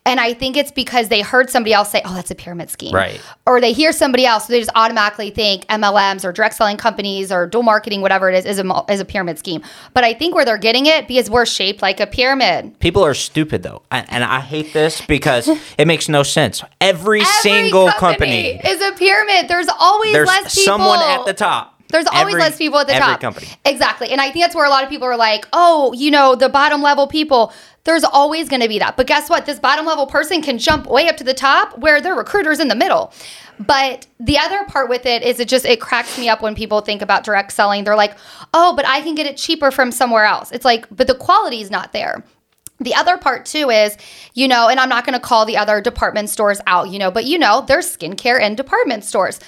And 0.03 0.19
I 0.19 0.33
think 0.33 0.57
it's 0.57 0.71
because 0.71 1.09
they 1.09 1.21
heard 1.21 1.51
somebody 1.51 1.73
else 1.73 1.91
say, 1.91 2.01
oh, 2.03 2.15
that's 2.15 2.31
a 2.31 2.35
pyramid 2.35 2.71
scheme. 2.71 2.93
Right. 2.93 3.21
Or 3.45 3.61
they 3.61 3.71
hear 3.71 3.91
somebody 3.91 4.25
else, 4.25 4.47
so 4.47 4.53
they 4.53 4.59
just 4.59 4.71
automatically 4.73 5.29
think 5.29 5.67
MLMs 5.67 6.25
or 6.25 6.31
direct 6.31 6.55
selling 6.55 6.77
companies 6.77 7.31
or 7.31 7.45
dual 7.45 7.61
marketing, 7.61 8.01
whatever 8.01 8.27
it 8.27 8.35
is, 8.35 8.45
is 8.45 8.59
a, 8.59 8.85
is 8.89 8.99
a 8.99 9.05
pyramid 9.05 9.37
scheme. 9.37 9.61
But 9.93 10.03
I 10.03 10.15
think 10.15 10.33
where 10.33 10.43
they're 10.43 10.57
getting 10.57 10.87
it 10.87 11.07
because 11.07 11.29
we're 11.29 11.45
shaped 11.45 11.83
like 11.83 11.99
a 11.99 12.07
pyramid. 12.07 12.79
People 12.79 13.05
are 13.05 13.13
stupid 13.13 13.61
though, 13.61 13.83
and, 13.91 14.07
and 14.09 14.23
I 14.23 14.39
hate 14.39 14.73
this 14.73 15.01
because 15.01 15.47
it 15.77 15.85
makes 15.85 16.09
no 16.09 16.23
sense. 16.23 16.63
Every, 16.79 17.21
Every 17.21 17.33
single 17.41 17.91
company, 17.91 18.59
is 18.59 18.81
a 18.81 18.93
pyramid. 18.93 19.49
There's 19.49 19.69
always 19.79 20.13
there's 20.13 20.27
less 20.27 20.55
people. 20.55 20.65
someone 20.65 20.99
at 20.99 21.25
the 21.27 21.33
top. 21.33 21.70
There's 21.91 22.07
always 22.07 22.33
Every- 22.35 22.41
less 22.41 22.57
people 22.57 22.79
at 22.79 22.87
the 22.87 22.93
every 22.95 23.07
top. 23.13 23.19
company. 23.21 23.47
Exactly. 23.65 24.09
And 24.09 24.19
I 24.19 24.31
think 24.31 24.43
that's 24.45 24.55
where 24.55 24.65
a 24.65 24.69
lot 24.69 24.83
of 24.83 24.89
people 24.89 25.07
are 25.07 25.17
like, 25.17 25.47
oh, 25.53 25.93
you 25.93 26.09
know, 26.11 26.35
the 26.35 26.49
bottom 26.49 26.81
level 26.81 27.07
people, 27.07 27.53
there's 27.83 28.03
always 28.03 28.49
going 28.49 28.61
to 28.61 28.67
be 28.69 28.79
that. 28.79 28.97
But 28.97 29.07
guess 29.07 29.29
what? 29.29 29.45
This 29.45 29.59
bottom 29.59 29.85
level 29.85 30.07
person 30.07 30.41
can 30.41 30.57
jump 30.57 30.87
way 30.87 31.07
up 31.09 31.17
to 31.17 31.23
the 31.23 31.33
top 31.33 31.77
where 31.77 32.01
their 32.01 32.15
recruiter's 32.15 32.59
in 32.59 32.67
the 32.67 32.75
middle. 32.75 33.13
But 33.59 34.07
the 34.19 34.39
other 34.39 34.63
part 34.65 34.89
with 34.89 35.05
it 35.05 35.21
is 35.21 35.39
it 35.39 35.47
just 35.47 35.65
it 35.65 35.79
cracks 35.79 36.17
me 36.17 36.27
up 36.29 36.41
when 36.41 36.55
people 36.55 36.81
think 36.81 37.01
about 37.03 37.23
direct 37.23 37.51
selling. 37.51 37.83
They're 37.83 37.95
like, 37.95 38.15
"Oh, 38.55 38.73
but 38.75 38.87
I 38.87 39.01
can 39.01 39.13
get 39.13 39.27
it 39.27 39.37
cheaper 39.37 39.69
from 39.69 39.91
somewhere 39.91 40.25
else." 40.25 40.51
It's 40.51 40.65
like, 40.65 40.87
but 40.89 41.05
the 41.05 41.13
quality 41.13 41.61
is 41.61 41.69
not 41.69 41.93
there. 41.93 42.23
The 42.79 42.95
other 42.95 43.17
part 43.17 43.45
too 43.45 43.69
is, 43.69 43.95
you 44.33 44.47
know, 44.47 44.67
and 44.67 44.79
I'm 44.79 44.89
not 44.89 45.05
going 45.05 45.13
to 45.13 45.19
call 45.19 45.45
the 45.45 45.57
other 45.57 45.79
department 45.81 46.31
stores 46.31 46.59
out, 46.65 46.89
you 46.89 46.97
know, 46.97 47.11
but 47.11 47.25
you 47.25 47.37
know, 47.37 47.63
there's 47.67 47.95
skincare 47.95 48.41
in 48.41 48.55
department 48.55 49.03
stores. 49.03 49.39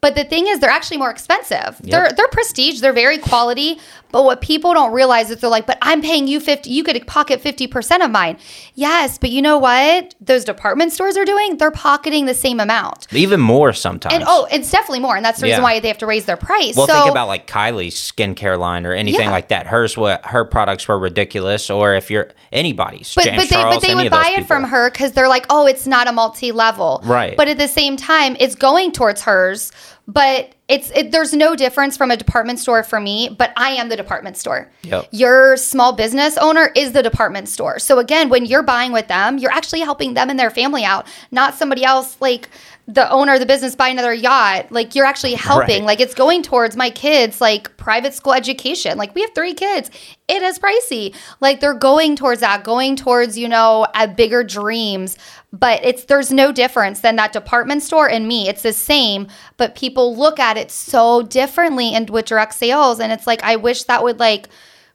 But 0.00 0.14
the 0.14 0.24
thing 0.24 0.46
is, 0.46 0.60
they're 0.60 0.70
actually 0.70 0.96
more 0.96 1.10
expensive. 1.10 1.76
They're 1.82 2.10
they're 2.12 2.28
prestige. 2.28 2.80
They're 2.80 2.92
very 2.92 3.18
quality. 3.18 3.78
But 4.12 4.24
what 4.24 4.40
people 4.40 4.72
don't 4.74 4.92
realize 4.92 5.30
is 5.30 5.40
they're 5.40 5.50
like, 5.50 5.66
but 5.66 5.78
I'm 5.82 6.00
paying 6.00 6.26
you 6.26 6.40
fifty. 6.40 6.70
You 6.70 6.82
could 6.82 7.06
pocket 7.06 7.40
fifty 7.40 7.66
percent 7.66 8.02
of 8.02 8.10
mine. 8.10 8.38
Yes, 8.74 9.18
but 9.18 9.30
you 9.30 9.42
know 9.42 9.58
what? 9.58 10.14
Those 10.20 10.44
department 10.44 10.92
stores 10.92 11.16
are 11.16 11.24
doing. 11.24 11.58
They're 11.58 11.70
pocketing 11.70 12.24
the 12.26 12.34
same 12.34 12.60
amount. 12.60 13.06
Even 13.12 13.40
more 13.40 13.72
sometimes. 13.72 14.14
And 14.14 14.24
oh, 14.26 14.48
it's 14.50 14.70
definitely 14.70 15.00
more. 15.00 15.16
And 15.16 15.24
that's 15.24 15.40
the 15.40 15.44
reason 15.44 15.60
Yeah. 15.60 15.64
why 15.64 15.80
they 15.80 15.88
have 15.88 15.98
to 15.98 16.06
raise 16.06 16.24
their 16.24 16.36
price. 16.38 16.76
Well, 16.76 16.86
so, 16.86 16.94
think 16.94 17.10
about 17.10 17.28
like 17.28 17.46
Kylie's 17.46 17.94
skincare 17.94 18.58
line 18.58 18.86
or 18.86 18.92
anything 18.94 19.26
Yeah. 19.26 19.30
like 19.30 19.48
that. 19.48 19.66
Hers, 19.66 19.96
what 19.96 20.24
her 20.26 20.44
products 20.44 20.88
were 20.88 20.98
ridiculous. 20.98 21.68
Or 21.70 21.94
if 21.94 22.10
you're 22.10 22.30
anybody's, 22.52 23.14
but, 23.14 23.24
James 23.24 23.36
but 23.36 23.48
they 23.50 23.54
Charles, 23.56 23.76
but 23.76 23.82
they 23.82 23.94
would 23.94 24.10
buy 24.10 24.28
it 24.30 24.36
people. 24.38 24.44
from 24.46 24.64
her 24.64 24.90
because 24.90 25.12
they're 25.12 25.28
like, 25.28 25.46
oh, 25.50 25.66
it's 25.66 25.86
not 25.86 26.08
a 26.08 26.12
multi 26.12 26.52
level, 26.52 27.00
Right. 27.04 27.36
But 27.36 27.48
at 27.48 27.58
the 27.58 27.68
same 27.68 27.96
time, 27.96 28.36
it's 28.40 28.54
going 28.54 28.92
towards 28.92 29.22
hers. 29.22 29.70
But 30.06 30.54
it's 30.66 30.90
it, 30.92 31.10
there's 31.12 31.32
no 31.32 31.54
difference 31.54 31.96
from 31.96 32.10
a 32.10 32.16
department 32.16 32.58
store 32.58 32.82
for 32.82 33.00
me. 33.00 33.28
But 33.28 33.52
I 33.56 33.70
am 33.70 33.88
the 33.88 33.96
department 33.96 34.36
store. 34.36 34.70
Yep. 34.82 35.08
Your 35.12 35.56
small 35.56 35.92
business 35.92 36.36
owner 36.38 36.72
is 36.74 36.92
the 36.92 37.02
department 37.02 37.48
store. 37.48 37.78
So 37.78 37.98
again, 37.98 38.28
when 38.28 38.44
you're 38.44 38.62
buying 38.62 38.92
with 38.92 39.08
them, 39.08 39.38
you're 39.38 39.52
actually 39.52 39.80
helping 39.80 40.14
them 40.14 40.30
and 40.30 40.38
their 40.38 40.50
family 40.50 40.84
out, 40.84 41.06
not 41.30 41.54
somebody 41.54 41.84
else 41.84 42.16
like 42.20 42.48
the 42.94 43.08
owner 43.10 43.34
of 43.34 43.40
the 43.40 43.46
business 43.46 43.76
buy 43.76 43.88
another 43.88 44.12
yacht. 44.12 44.72
Like 44.72 44.94
you're 44.94 45.06
actually 45.06 45.34
helping. 45.34 45.80
Right. 45.80 45.86
Like 45.86 46.00
it's 46.00 46.14
going 46.14 46.42
towards 46.42 46.76
my 46.76 46.90
kids, 46.90 47.40
like 47.40 47.76
private 47.76 48.14
school 48.14 48.32
education. 48.32 48.98
Like 48.98 49.14
we 49.14 49.20
have 49.20 49.30
three 49.34 49.54
kids. 49.54 49.90
It 50.28 50.42
is 50.42 50.58
pricey. 50.58 51.14
Like 51.40 51.60
they're 51.60 51.74
going 51.74 52.16
towards 52.16 52.40
that, 52.40 52.64
going 52.64 52.96
towards, 52.96 53.38
you 53.38 53.48
know, 53.48 53.86
bigger 54.16 54.42
dreams. 54.42 55.16
But 55.52 55.84
it's 55.84 56.04
there's 56.04 56.30
no 56.30 56.52
difference 56.52 57.00
than 57.00 57.16
that 57.16 57.32
department 57.32 57.82
store 57.82 58.08
and 58.08 58.28
me. 58.28 58.48
It's 58.48 58.62
the 58.62 58.72
same, 58.72 59.26
but 59.56 59.74
people 59.74 60.16
look 60.16 60.38
at 60.38 60.56
it 60.56 60.70
so 60.70 61.22
differently 61.22 61.92
and 61.92 62.08
with 62.08 62.26
direct 62.26 62.54
sales. 62.54 63.00
And 63.00 63.10
it's 63.12 63.26
like 63.26 63.42
I 63.42 63.56
wish 63.56 63.82
that 63.84 64.04
would 64.04 64.20
like 64.20 64.48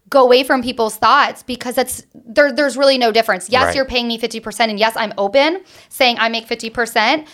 go 0.07 0.23
away 0.23 0.43
from 0.43 0.61
people's 0.61 0.95
thoughts 0.95 1.43
because 1.43 1.75
that's 1.75 2.05
there 2.13 2.53
there's 2.53 2.77
really 2.77 2.97
no 2.97 3.11
difference. 3.11 3.49
Yes, 3.49 3.65
Right. 3.65 3.75
you're 3.75 3.85
paying 3.85 4.07
me 4.07 4.17
50% 4.17 4.69
and 4.69 4.79
yes, 4.79 4.93
I'm 4.95 5.13
open 5.17 5.61
saying 5.89 6.17
I 6.19 6.29
make 6.29 6.47
50%. 6.47 7.27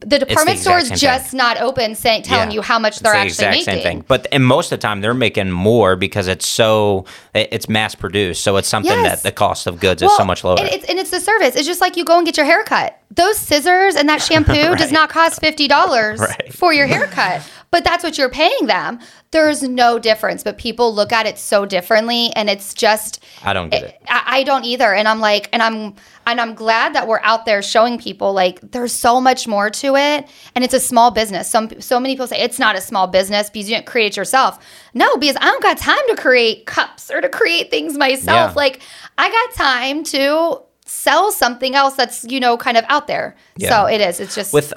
The 0.00 0.18
department 0.18 0.58
exact 0.58 0.60
store 0.60 0.78
is 0.78 1.00
just 1.00 1.30
thing. 1.30 1.38
not 1.38 1.60
open 1.60 1.94
saying 1.94 2.22
telling 2.22 2.50
Yeah. 2.50 2.54
you 2.56 2.62
how 2.62 2.78
much 2.78 3.00
they're 3.00 3.12
the 3.12 3.18
actually 3.18 3.48
making. 3.48 3.64
same 3.64 3.82
thing. 3.82 4.04
But 4.06 4.26
and 4.32 4.44
most 4.44 4.72
of 4.72 4.78
the 4.80 4.82
time 4.86 5.00
they're 5.00 5.14
making 5.14 5.50
more 5.50 5.96
because 5.96 6.28
it's 6.28 6.46
so 6.46 7.04
it's 7.34 7.68
mass 7.68 7.94
produced. 7.94 8.42
So 8.42 8.56
it's 8.56 8.68
something 8.68 8.90
Yes. 8.92 9.22
that 9.22 9.28
the 9.28 9.32
cost 9.32 9.66
of 9.66 9.80
goods 9.80 10.02
is 10.02 10.14
so 10.16 10.24
much 10.24 10.44
lower. 10.44 10.58
And 10.58 10.68
it's, 10.68 10.84
and 10.88 10.98
it's 10.98 11.10
the 11.10 11.20
service. 11.20 11.56
It's 11.56 11.66
just 11.66 11.80
like 11.80 11.96
you 11.96 12.04
go 12.04 12.16
and 12.16 12.26
get 12.26 12.36
your 12.36 12.46
hair 12.46 12.62
cut. 12.64 12.98
Those 13.10 13.38
scissors 13.38 13.94
and 13.96 14.08
that 14.08 14.22
shampoo 14.22 14.76
does 14.76 14.92
not 14.92 15.08
cost 15.10 15.40
fifty 15.40 15.66
dollars 15.68 16.20
Right. 16.20 16.52
for 16.52 16.72
your 16.72 16.86
haircut, 16.86 17.42
but 17.70 17.82
that's 17.84 18.04
what 18.04 18.18
you're 18.18 18.28
paying 18.30 18.66
them. 18.66 19.00
There's 19.30 19.62
no 19.62 19.98
difference, 19.98 20.42
but 20.42 20.56
people 20.58 20.94
look 20.94 21.12
at 21.12 21.26
it 21.26 21.38
so 21.38 21.66
differently, 21.66 22.30
and 22.36 22.48
it's 22.48 22.72
just 22.74 23.22
I 23.42 23.52
don't 23.52 23.70
get 23.70 23.84
it. 23.84 24.02
I, 24.08 24.22
I 24.26 24.42
don't 24.44 24.64
either. 24.64 24.94
And 24.94 25.06
I'm 25.08 25.20
like, 25.20 25.48
and 25.52 25.62
I'm 25.62 25.94
and 26.26 26.40
I'm 26.40 26.54
glad 26.54 26.94
that 26.94 27.08
we're 27.08 27.20
out 27.22 27.44
there 27.46 27.60
showing 27.62 27.98
people 27.98 28.32
like 28.34 28.60
there's 28.72 28.92
so 28.92 29.20
much 29.20 29.48
more 29.48 29.68
to 29.70 29.96
it, 29.96 30.28
and 30.54 30.62
it's 30.64 30.74
a 30.74 30.80
small 30.80 31.10
business. 31.10 31.48
Some 31.50 31.80
so 31.80 31.98
many 31.98 32.14
people 32.14 32.26
say 32.26 32.40
it's 32.40 32.58
not 32.58 32.76
a 32.76 32.80
small 32.80 33.06
business 33.06 33.48
because 33.50 33.68
you 33.68 33.74
didn't 33.76 33.86
create 33.86 34.12
it 34.12 34.16
yourself. 34.16 34.58
No, 34.94 35.16
because 35.16 35.36
I 35.36 35.44
don't 35.46 35.62
got 35.62 35.78
time 35.78 35.98
to 36.08 36.16
create 36.16 36.66
cups 36.66 37.10
or 37.10 37.20
to 37.20 37.28
create 37.28 37.70
things 37.70 37.96
myself. 37.98 38.50
Yeah. 38.50 38.54
Like 38.54 38.80
I 39.18 39.30
got 39.30 39.54
time 39.54 40.04
to 40.04 40.60
sell 40.88 41.30
something 41.30 41.74
else 41.74 41.94
that's 41.94 42.24
you 42.24 42.40
know 42.40 42.56
kind 42.56 42.76
of 42.76 42.84
out 42.88 43.06
there. 43.06 43.36
Yeah. 43.56 43.68
So 43.68 43.86
it 43.86 44.00
is. 44.00 44.20
It's 44.20 44.34
just 44.34 44.52
With, 44.52 44.72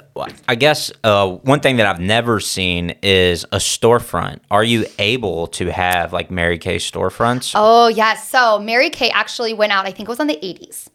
I 0.48 0.54
guess, 0.54 0.92
uh, 1.02 1.28
one 1.28 1.60
thing 1.60 1.76
that 1.76 1.86
I've 1.86 2.00
never 2.00 2.38
seen 2.38 2.90
is 3.02 3.44
a 3.44 3.56
storefront. 3.56 4.40
Are 4.50 4.64
you 4.64 4.86
able 4.98 5.46
to 5.48 5.72
have 5.72 6.12
like 6.12 6.30
Mary 6.30 6.58
Kay 6.58 6.76
storefronts? 6.76 7.52
Oh, 7.54 7.88
yes. 7.88 8.28
So 8.28 8.58
Mary 8.58 8.90
Kay 8.90 9.10
actually 9.10 9.54
went 9.54 9.72
out, 9.72 9.86
I 9.86 9.90
think 9.90 10.08
it 10.08 10.10
was 10.10 10.20
on 10.20 10.26
the 10.26 10.36
80s. 10.36 10.88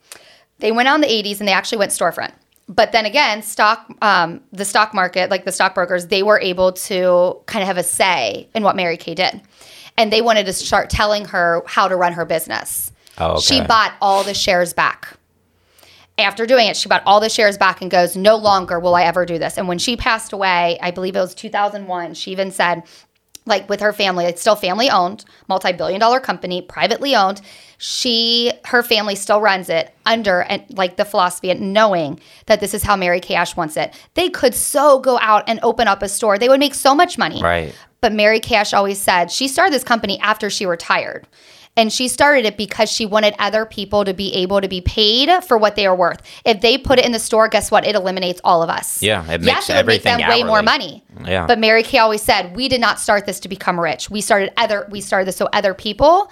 They 0.60 0.72
went 0.72 0.88
out 0.88 0.96
in 0.96 1.02
the 1.02 1.08
80s 1.08 1.40
and 1.40 1.48
they 1.48 1.54
actually 1.54 1.80
went 1.80 1.92
storefront. 1.92 2.32
But 2.70 2.92
then 2.92 3.06
again, 3.06 3.44
stock, 3.44 3.90
um, 4.02 4.42
the 4.52 4.66
stock 4.66 4.94
market, 4.94 5.30
like 5.30 5.46
the 5.46 5.52
stockbrokers, 5.52 6.08
they 6.08 6.22
were 6.22 6.40
able 6.40 6.74
to 6.74 7.40
kind 7.46 7.64
of 7.64 7.68
have 7.68 7.78
a 7.78 7.84
say 7.84 8.50
in 8.54 8.64
what 8.64 8.76
Mary 8.76 8.98
Kay 8.98 9.16
did. 9.16 9.42
And 9.96 10.12
they 10.12 10.22
wanted 10.22 10.46
to 10.46 10.54
start 10.54 10.90
telling 10.90 11.26
her 11.26 11.64
how 11.66 11.88
to 11.88 11.96
run 11.96 12.14
her 12.14 12.26
business. 12.26 12.92
Oh, 13.18 13.34
okay. 13.34 13.42
She 13.42 13.62
bought 13.62 13.94
all 14.02 14.24
the 14.24 14.34
shares 14.34 14.74
back. 14.74 15.18
After 16.20 16.48
doing 16.48 16.68
it, 16.68 16.76
she 16.76 16.90
bought 16.90 17.04
all 17.06 17.20
the 17.20 17.30
shares 17.30 17.58
back 17.58 17.82
and 17.82 17.92
goes, 17.92 18.16
No 18.16 18.36
longer 18.36 18.80
will 18.80 18.96
I 18.96 19.04
ever 19.04 19.26
do 19.26 19.38
this. 19.38 19.58
And 19.58 19.68
when 19.68 19.78
she 19.78 19.96
passed 19.96 20.34
away, 20.34 20.80
I 20.82 20.92
believe 20.92 21.16
it 21.16 21.20
was 21.20 21.36
2001, 21.36 22.16
she 22.16 22.32
even 22.32 22.52
said, 22.52 22.84
like 23.48 23.70
with 23.70 23.80
her 23.80 23.94
family, 23.94 24.26
it's 24.26 24.42
still 24.42 24.56
family 24.56 24.90
owned, 24.90 25.26
multi 25.48 25.72
billion 25.72 26.00
dollar 26.00 26.20
company, 26.20 26.62
privately 26.62 27.16
owned. 27.16 27.42
She, 27.78 28.52
her 28.66 28.84
family 28.84 29.16
still 29.16 29.40
runs 29.40 29.70
it 29.70 29.94
under 30.06 30.42
and 30.42 30.64
like 30.78 30.98
the 30.98 31.06
philosophy 31.06 31.50
and 31.50 31.74
knowing 31.74 32.20
that 32.48 32.60
this 32.60 32.74
is 32.74 32.84
how 32.84 32.96
Mary 32.96 33.20
Kay 33.20 33.36
Ash 33.36 33.56
wants 33.56 33.78
it. 33.78 33.94
They 34.16 34.30
could 34.30 34.54
so 34.54 35.00
go 35.00 35.18
out 35.20 35.44
and 35.48 35.60
open 35.64 35.88
up 35.88 36.04
a 36.04 36.10
store. 36.10 36.38
They 36.38 36.50
would 36.50 36.60
make 36.60 36.74
so 36.74 36.94
much 36.94 37.18
money. 37.18 37.42
Right. 37.42 37.74
But 38.02 38.14
Mary 38.14 38.40
Kay 38.40 38.58
Ash 38.58 38.74
always 38.74 39.02
said 39.02 39.32
she 39.32 39.48
started 39.48 39.74
this 39.74 39.84
company 39.84 40.20
after 40.20 40.50
she 40.50 40.66
retired. 40.66 41.28
And 41.78 41.94
she 41.94 42.08
started 42.08 42.46
it 42.46 42.58
because 42.58 42.92
she 42.92 43.06
wanted 43.06 43.36
other 43.40 43.66
people 43.66 44.04
to 44.04 44.14
be 44.14 44.34
able 44.34 44.60
to 44.60 44.68
be 44.68 44.82
paid 44.82 45.30
for 45.44 45.58
what 45.58 45.76
they 45.76 45.86
are 45.86 45.96
worth. 45.96 46.22
If 46.44 46.60
they 46.62 46.78
put 46.78 47.00
it 47.00 47.06
in 47.06 47.12
the 47.12 47.20
store, 47.20 47.48
guess 47.48 47.70
what? 47.72 47.86
It 47.86 47.96
eliminates 47.96 48.42
all 48.44 48.64
of 48.64 48.70
us. 48.70 49.02
Yeah, 49.02 49.24
it 49.32 49.42
yes, 49.42 49.56
makes 49.56 49.70
it 49.70 49.76
would 49.78 49.86
make 49.86 50.04
them 50.04 50.20
everything 50.20 50.46
way 50.46 50.48
more 50.48 50.64
money. 50.64 51.04
Yeah. 51.24 51.46
But 51.46 51.60
Mary 51.60 51.84
Kay 51.84 52.00
always 52.00 52.22
said, 52.22 52.56
we 52.56 52.68
did 52.68 52.82
not 52.82 53.00
start 53.00 53.26
this 53.26 53.40
to 53.42 53.48
become 53.48 53.80
rich. 53.80 54.10
We 54.10 54.22
started 54.22 54.52
other 54.58 54.88
we 54.90 55.02
started 55.02 55.28
this 55.28 55.38
so 55.38 55.48
other 55.54 55.74
people 55.74 56.32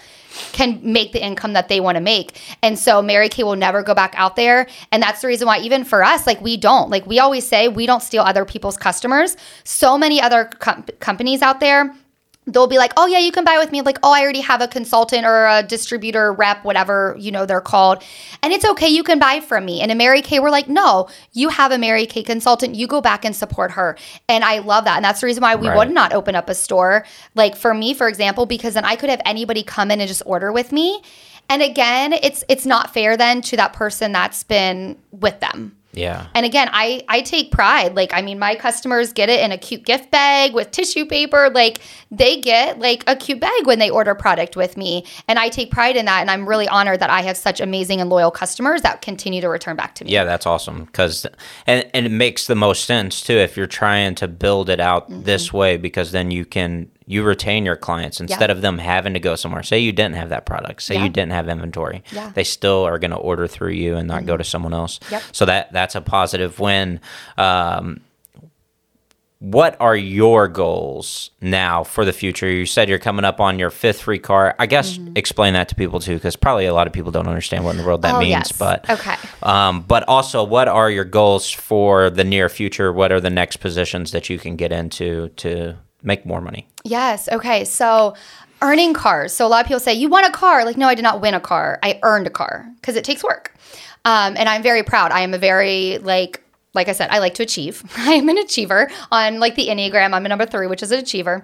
can 0.51 0.79
make 0.83 1.13
the 1.13 1.23
income 1.23 1.53
that 1.53 1.69
they 1.69 1.79
want 1.79 1.95
to 1.95 2.01
make. 2.01 2.41
And 2.61 2.77
so 2.77 3.01
Mary 3.01 3.29
Kay 3.29 3.43
will 3.43 3.55
never 3.55 3.83
go 3.83 3.93
back 3.93 4.13
out 4.17 4.35
there. 4.35 4.67
And 4.91 5.01
that's 5.01 5.21
the 5.21 5.27
reason 5.27 5.47
why 5.47 5.59
even 5.59 5.83
for 5.85 6.03
us, 6.03 6.27
like 6.27 6.41
we 6.41 6.57
don't. 6.57 6.89
Like 6.89 7.05
we 7.05 7.19
always 7.19 7.47
say, 7.47 7.67
we 7.67 7.85
don't 7.85 8.01
steal 8.01 8.23
other 8.23 8.45
people's 8.45 8.77
customers. 8.77 9.37
So 9.63 9.97
many 9.97 10.19
other 10.19 10.45
com- 10.45 10.85
companies 10.99 11.41
out 11.41 11.59
there 11.59 11.95
they'll 12.47 12.67
be 12.67 12.77
like, 12.77 12.93
"Oh 12.97 13.05
yeah, 13.05 13.19
you 13.19 13.31
can 13.31 13.43
buy 13.43 13.57
with 13.57 13.71
me." 13.71 13.81
Like, 13.81 13.99
"Oh, 14.03 14.11
I 14.11 14.21
already 14.21 14.41
have 14.41 14.61
a 14.61 14.67
consultant 14.67 15.25
or 15.25 15.47
a 15.47 15.63
distributor 15.63 16.31
rep, 16.33 16.63
whatever 16.63 17.15
you 17.19 17.31
know 17.31 17.45
they're 17.45 17.61
called, 17.61 18.03
and 18.43 18.53
it's 18.53 18.65
okay. 18.65 18.87
You 18.87 19.03
can 19.03 19.19
buy 19.19 19.39
from 19.39 19.65
me." 19.65 19.81
And 19.81 19.91
in 19.91 19.97
Mary 19.97 20.21
Kay, 20.21 20.39
we're 20.39 20.49
like, 20.49 20.67
"No, 20.67 21.07
you 21.33 21.49
have 21.49 21.71
a 21.71 21.77
Mary 21.77 22.05
Kay 22.05 22.23
consultant. 22.23 22.75
You 22.75 22.87
go 22.87 23.01
back 23.01 23.25
and 23.25 23.35
support 23.35 23.71
her." 23.71 23.97
And 24.29 24.43
I 24.43 24.59
love 24.59 24.85
that, 24.85 24.97
and 24.97 25.05
that's 25.05 25.21
the 25.21 25.27
reason 25.27 25.41
why 25.41 25.55
we 25.55 25.67
Right. 25.67 25.77
would 25.77 25.91
not 25.91 26.13
open 26.13 26.35
up 26.35 26.49
a 26.49 26.55
store. 26.55 27.05
Like 27.33 27.55
for 27.55 27.73
me, 27.73 27.93
for 27.93 28.07
example, 28.07 28.45
because 28.45 28.75
then 28.75 28.85
I 28.85 28.95
could 28.95 29.09
have 29.09 29.21
anybody 29.25 29.63
come 29.63 29.91
in 29.91 29.99
and 29.99 30.07
just 30.07 30.23
order 30.25 30.51
with 30.51 30.71
me. 30.71 31.01
And 31.49 31.61
again, 31.61 32.13
it's 32.13 32.43
it's 32.49 32.65
not 32.65 32.93
fair 32.93 33.17
then 33.17 33.41
to 33.43 33.57
that 33.57 33.73
person 33.73 34.11
that's 34.11 34.43
been 34.43 34.97
with 35.11 35.39
them. 35.39 35.75
Yeah. 35.95 36.27
And 36.33 36.45
again, 36.45 36.69
I 36.71 37.03
I 37.07 37.21
take 37.21 37.51
pride. 37.51 37.95
Like 37.95 38.13
I 38.13 38.21
mean, 38.21 38.37
my 38.39 38.55
customers 38.55 39.13
get 39.13 39.29
it 39.29 39.39
in 39.39 39.51
a 39.51 39.57
cute 39.57 39.83
gift 39.85 40.11
bag 40.11 40.53
with 40.53 40.71
tissue 40.71 41.05
paper. 41.05 41.49
Like 41.53 41.79
they 42.11 42.41
get 42.41 42.79
like 42.79 43.03
a 43.07 43.15
cute 43.15 43.39
bag 43.39 43.65
when 43.65 43.79
they 43.79 43.89
order 43.89 44.13
product 44.15 44.55
with 44.55 44.77
me, 44.77 45.05
and 45.27 45.39
I 45.39 45.49
take 45.49 45.71
pride 45.71 45.95
in 45.95 46.05
that. 46.05 46.21
And 46.21 46.29
I'm 46.31 46.47
really 46.47 46.67
honored 46.67 46.99
that 46.99 47.09
I 47.09 47.21
have 47.21 47.37
such 47.37 47.61
amazing 47.61 48.01
and 48.01 48.09
loyal 48.09 48.31
customers 48.31 48.81
that 48.81 49.01
continue 49.01 49.41
to 49.41 49.49
return 49.49 49.75
back 49.75 49.95
to 49.95 50.05
me. 50.05 50.11
Yeah, 50.11 50.23
that's 50.23 50.45
awesome 50.45 50.85
because 50.85 51.25
and 51.65 51.89
and 51.93 52.05
it 52.05 52.11
makes 52.11 52.47
the 52.47 52.55
most 52.55 52.85
sense 52.85 53.21
too 53.21 53.33
if 53.33 53.55
you're 53.57 53.67
trying 53.67 54.15
to 54.15 54.27
build 54.27 54.69
it 54.69 54.79
out 54.79 54.95
Mm-hmm. 55.05 55.23
this 55.23 55.53
way 55.53 55.77
because 55.77 56.11
then 56.11 56.31
you 56.31 56.45
can 56.45 56.89
you 57.07 57.21
retain 57.23 57.65
your 57.65 57.75
clients 57.75 58.19
instead 58.19 58.49
of 58.49 58.61
them 58.61 58.77
having 58.79 59.13
to 59.13 59.19
go 59.19 59.35
somewhere. 59.35 59.61
Say 59.63 59.79
you 59.79 59.91
didn't 59.91 60.15
have 60.15 60.29
that 60.29 60.45
product, 60.45 60.81
say 60.81 60.95
Yeah. 60.95 61.03
you 61.03 61.09
didn't 61.09 61.33
have 61.33 61.47
inventory. 61.47 62.03
Yeah. 62.11 62.31
They 62.33 62.43
still 62.43 62.83
are 62.83 62.97
going 62.97 63.11
to 63.11 63.17
order 63.17 63.45
through 63.47 63.71
you 63.73 63.95
and 63.95 64.07
not 64.07 64.25
go 64.25 64.35
to 64.37 64.43
someone 64.43 64.73
else. 64.73 64.99
Yep. 65.11 65.21
So 65.31 65.45
that 65.45 65.71
that's 65.71 65.93
a 65.95 66.01
positive 66.01 66.59
win. 66.59 66.99
Um, 67.37 68.01
what 69.39 69.75
are 69.79 69.95
your 69.97 70.47
goals 70.47 71.29
now 71.41 71.83
for 71.83 72.05
the 72.05 72.13
future? 72.13 72.49
You 72.49 72.65
said 72.65 72.89
you're 72.89 72.97
coming 72.97 73.25
up 73.25 73.39
on 73.39 73.59
your 73.59 73.69
fifth 73.69 74.01
free 74.01 74.17
car. 74.17 74.55
I 74.57 74.65
guess 74.65 74.97
explain 75.15 75.53
that 75.53 75.67
to 75.69 75.75
people 75.75 75.99
too, 75.99 76.15
because 76.15 76.35
probably 76.35 76.65
a 76.65 76.73
lot 76.73 76.87
of 76.87 76.93
people 76.93 77.11
don't 77.11 77.27
understand 77.27 77.63
what 77.65 77.71
in 77.71 77.77
the 77.77 77.85
world 77.85 78.01
that 78.01 78.07
Mm-hmm. 78.13 78.15
Oh, 78.15 78.19
means. 78.21 78.31
yes. 78.31 78.51
But 78.53 78.89
Okay. 78.89 79.15
um, 79.43 79.81
but 79.81 80.03
also, 80.07 80.43
what 80.43 80.67
are 80.67 80.89
your 80.89 81.03
goals 81.05 81.51
for 81.51 82.09
the 82.09 82.23
near 82.23 82.49
future? 82.49 82.91
What 82.91 83.11
are 83.11 83.19
the 83.21 83.29
next 83.29 83.57
positions 83.57 84.11
that 84.13 84.29
you 84.29 84.39
can 84.39 84.55
get 84.55 84.71
into 84.71 85.27
to 85.35 85.75
make 86.05 86.25
more 86.25 86.41
money? 86.41 86.67
Yes. 86.83 87.27
Okay. 87.29 87.65
So 87.65 88.15
earning 88.61 88.93
cars. 88.93 89.33
So 89.33 89.45
a 89.45 89.49
lot 89.49 89.61
of 89.61 89.67
people 89.67 89.79
say, 89.79 89.93
you 89.93 90.09
won 90.09 90.23
a 90.23 90.31
car. 90.31 90.65
Like, 90.65 90.77
no, 90.77 90.87
I 90.87 90.95
did 90.95 91.03
not 91.03 91.21
win 91.21 91.33
a 91.33 91.39
car. 91.39 91.79
I 91.83 91.99
earned 92.03 92.27
a 92.27 92.29
car 92.31 92.67
because 92.75 92.95
it 92.95 93.03
takes 93.03 93.23
work. 93.23 93.53
Um, 94.05 94.35
and 94.37 94.47
I'm 94.47 94.63
very 94.63 94.83
proud. 94.83 95.11
I 95.11 95.21
am 95.21 95.33
a 95.33 95.37
very, 95.37 95.97
like, 95.99 96.41
like 96.73 96.89
I 96.89 96.91
said, 96.91 97.09
I 97.09 97.19
like 97.19 97.33
to 97.35 97.43
achieve. 97.43 97.83
I 97.97 98.13
am 98.13 98.29
an 98.29 98.37
achiever 98.37 98.89
on 99.11 99.39
like 99.39 99.55
the 99.55 99.67
Enneagram. 99.67 100.13
I'm 100.13 100.25
a 100.25 100.29
number 100.29 100.45
three, 100.45 100.67
which 100.67 100.83
is 100.83 100.91
an 100.91 100.99
achiever. 100.99 101.43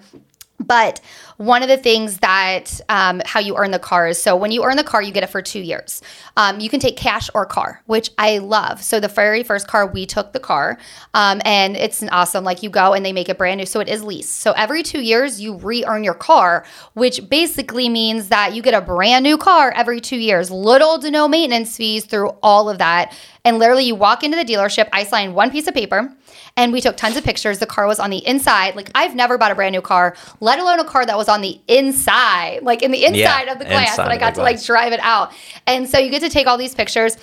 But 0.59 1.01
one 1.37 1.63
of 1.63 1.69
the 1.69 1.77
things 1.77 2.19
that 2.19 2.79
um, 2.89 3.21
how 3.25 3.39
you 3.39 3.57
earn 3.57 3.71
the 3.71 3.79
car 3.79 4.07
is 4.07 4.21
so 4.21 4.35
when 4.35 4.51
you 4.51 4.63
earn 4.63 4.77
the 4.77 4.83
car, 4.83 5.01
you 5.01 5.11
get 5.11 5.23
it 5.23 5.29
for 5.29 5.41
two 5.41 5.59
years. 5.59 6.01
Um, 6.37 6.59
you 6.59 6.69
can 6.69 6.79
take 6.79 6.97
cash 6.97 7.29
or 7.33 7.45
car, 7.45 7.81
which 7.85 8.09
I 8.17 8.39
love. 8.39 8.81
So 8.81 8.99
the 8.99 9.07
very 9.07 9.43
first 9.43 9.67
car, 9.67 9.85
we 9.87 10.05
took 10.05 10.33
the 10.33 10.39
car, 10.39 10.77
um, 11.13 11.41
and 11.45 11.75
it's 11.75 12.03
awesome. 12.03 12.43
Like 12.43 12.63
you 12.63 12.69
go 12.69 12.93
and 12.93 13.05
they 13.05 13.13
make 13.13 13.29
it 13.29 13.37
brand 13.37 13.59
new, 13.59 13.65
so 13.65 13.79
it 13.79 13.89
is 13.89 14.03
leased. 14.03 14.31
So 14.39 14.51
every 14.53 14.83
two 14.83 15.01
years, 15.01 15.41
you 15.41 15.55
re-earn 15.55 16.03
your 16.03 16.13
car, 16.13 16.65
which 16.93 17.29
basically 17.29 17.89
means 17.89 18.29
that 18.29 18.53
you 18.53 18.61
get 18.61 18.73
a 18.73 18.81
brand 18.81 19.23
new 19.23 19.37
car 19.37 19.71
every 19.75 19.99
two 20.01 20.17
years. 20.17 20.51
Little 20.51 20.99
to 20.99 21.11
no 21.11 21.27
maintenance 21.27 21.77
fees 21.77 22.05
through 22.05 22.29
all 22.41 22.69
of 22.69 22.77
that, 22.77 23.13
and 23.43 23.59
literally 23.59 23.85
you 23.85 23.95
walk 23.95 24.23
into 24.23 24.37
the 24.37 24.45
dealership. 24.45 24.87
I 24.93 25.03
signed 25.03 25.35
one 25.35 25.51
piece 25.51 25.67
of 25.67 25.73
paper 25.73 26.15
and 26.57 26.71
we 26.71 26.81
took 26.81 26.97
tons 26.97 27.17
of 27.17 27.23
pictures. 27.23 27.59
The 27.59 27.65
car 27.65 27.87
was 27.87 27.99
on 27.99 28.09
the 28.09 28.25
inside. 28.25 28.75
Like 28.75 28.91
I've 28.93 29.15
never 29.15 29.37
bought 29.37 29.51
a 29.51 29.55
brand 29.55 29.73
new 29.73 29.81
car, 29.81 30.15
let 30.39 30.59
alone 30.59 30.79
a 30.79 30.83
car 30.83 31.05
that 31.05 31.17
was 31.17 31.29
on 31.31 31.41
the 31.41 31.59
inside, 31.67 32.59
like 32.61 32.83
in 32.83 32.91
the 32.91 33.05
inside 33.05 33.47
of 33.47 33.57
the 33.59 33.65
glass. 33.65 33.97
And 33.97 34.09
I 34.09 34.17
got 34.17 34.35
to 34.35 34.41
like 34.41 34.63
drive 34.63 34.93
it 34.93 34.99
out. 35.01 35.33
And 35.65 35.89
so 35.89 35.97
you 35.97 36.11
get 36.11 36.21
to 36.21 36.29
take 36.29 36.47
all 36.47 36.57
these 36.57 36.75
pictures. 36.75 37.17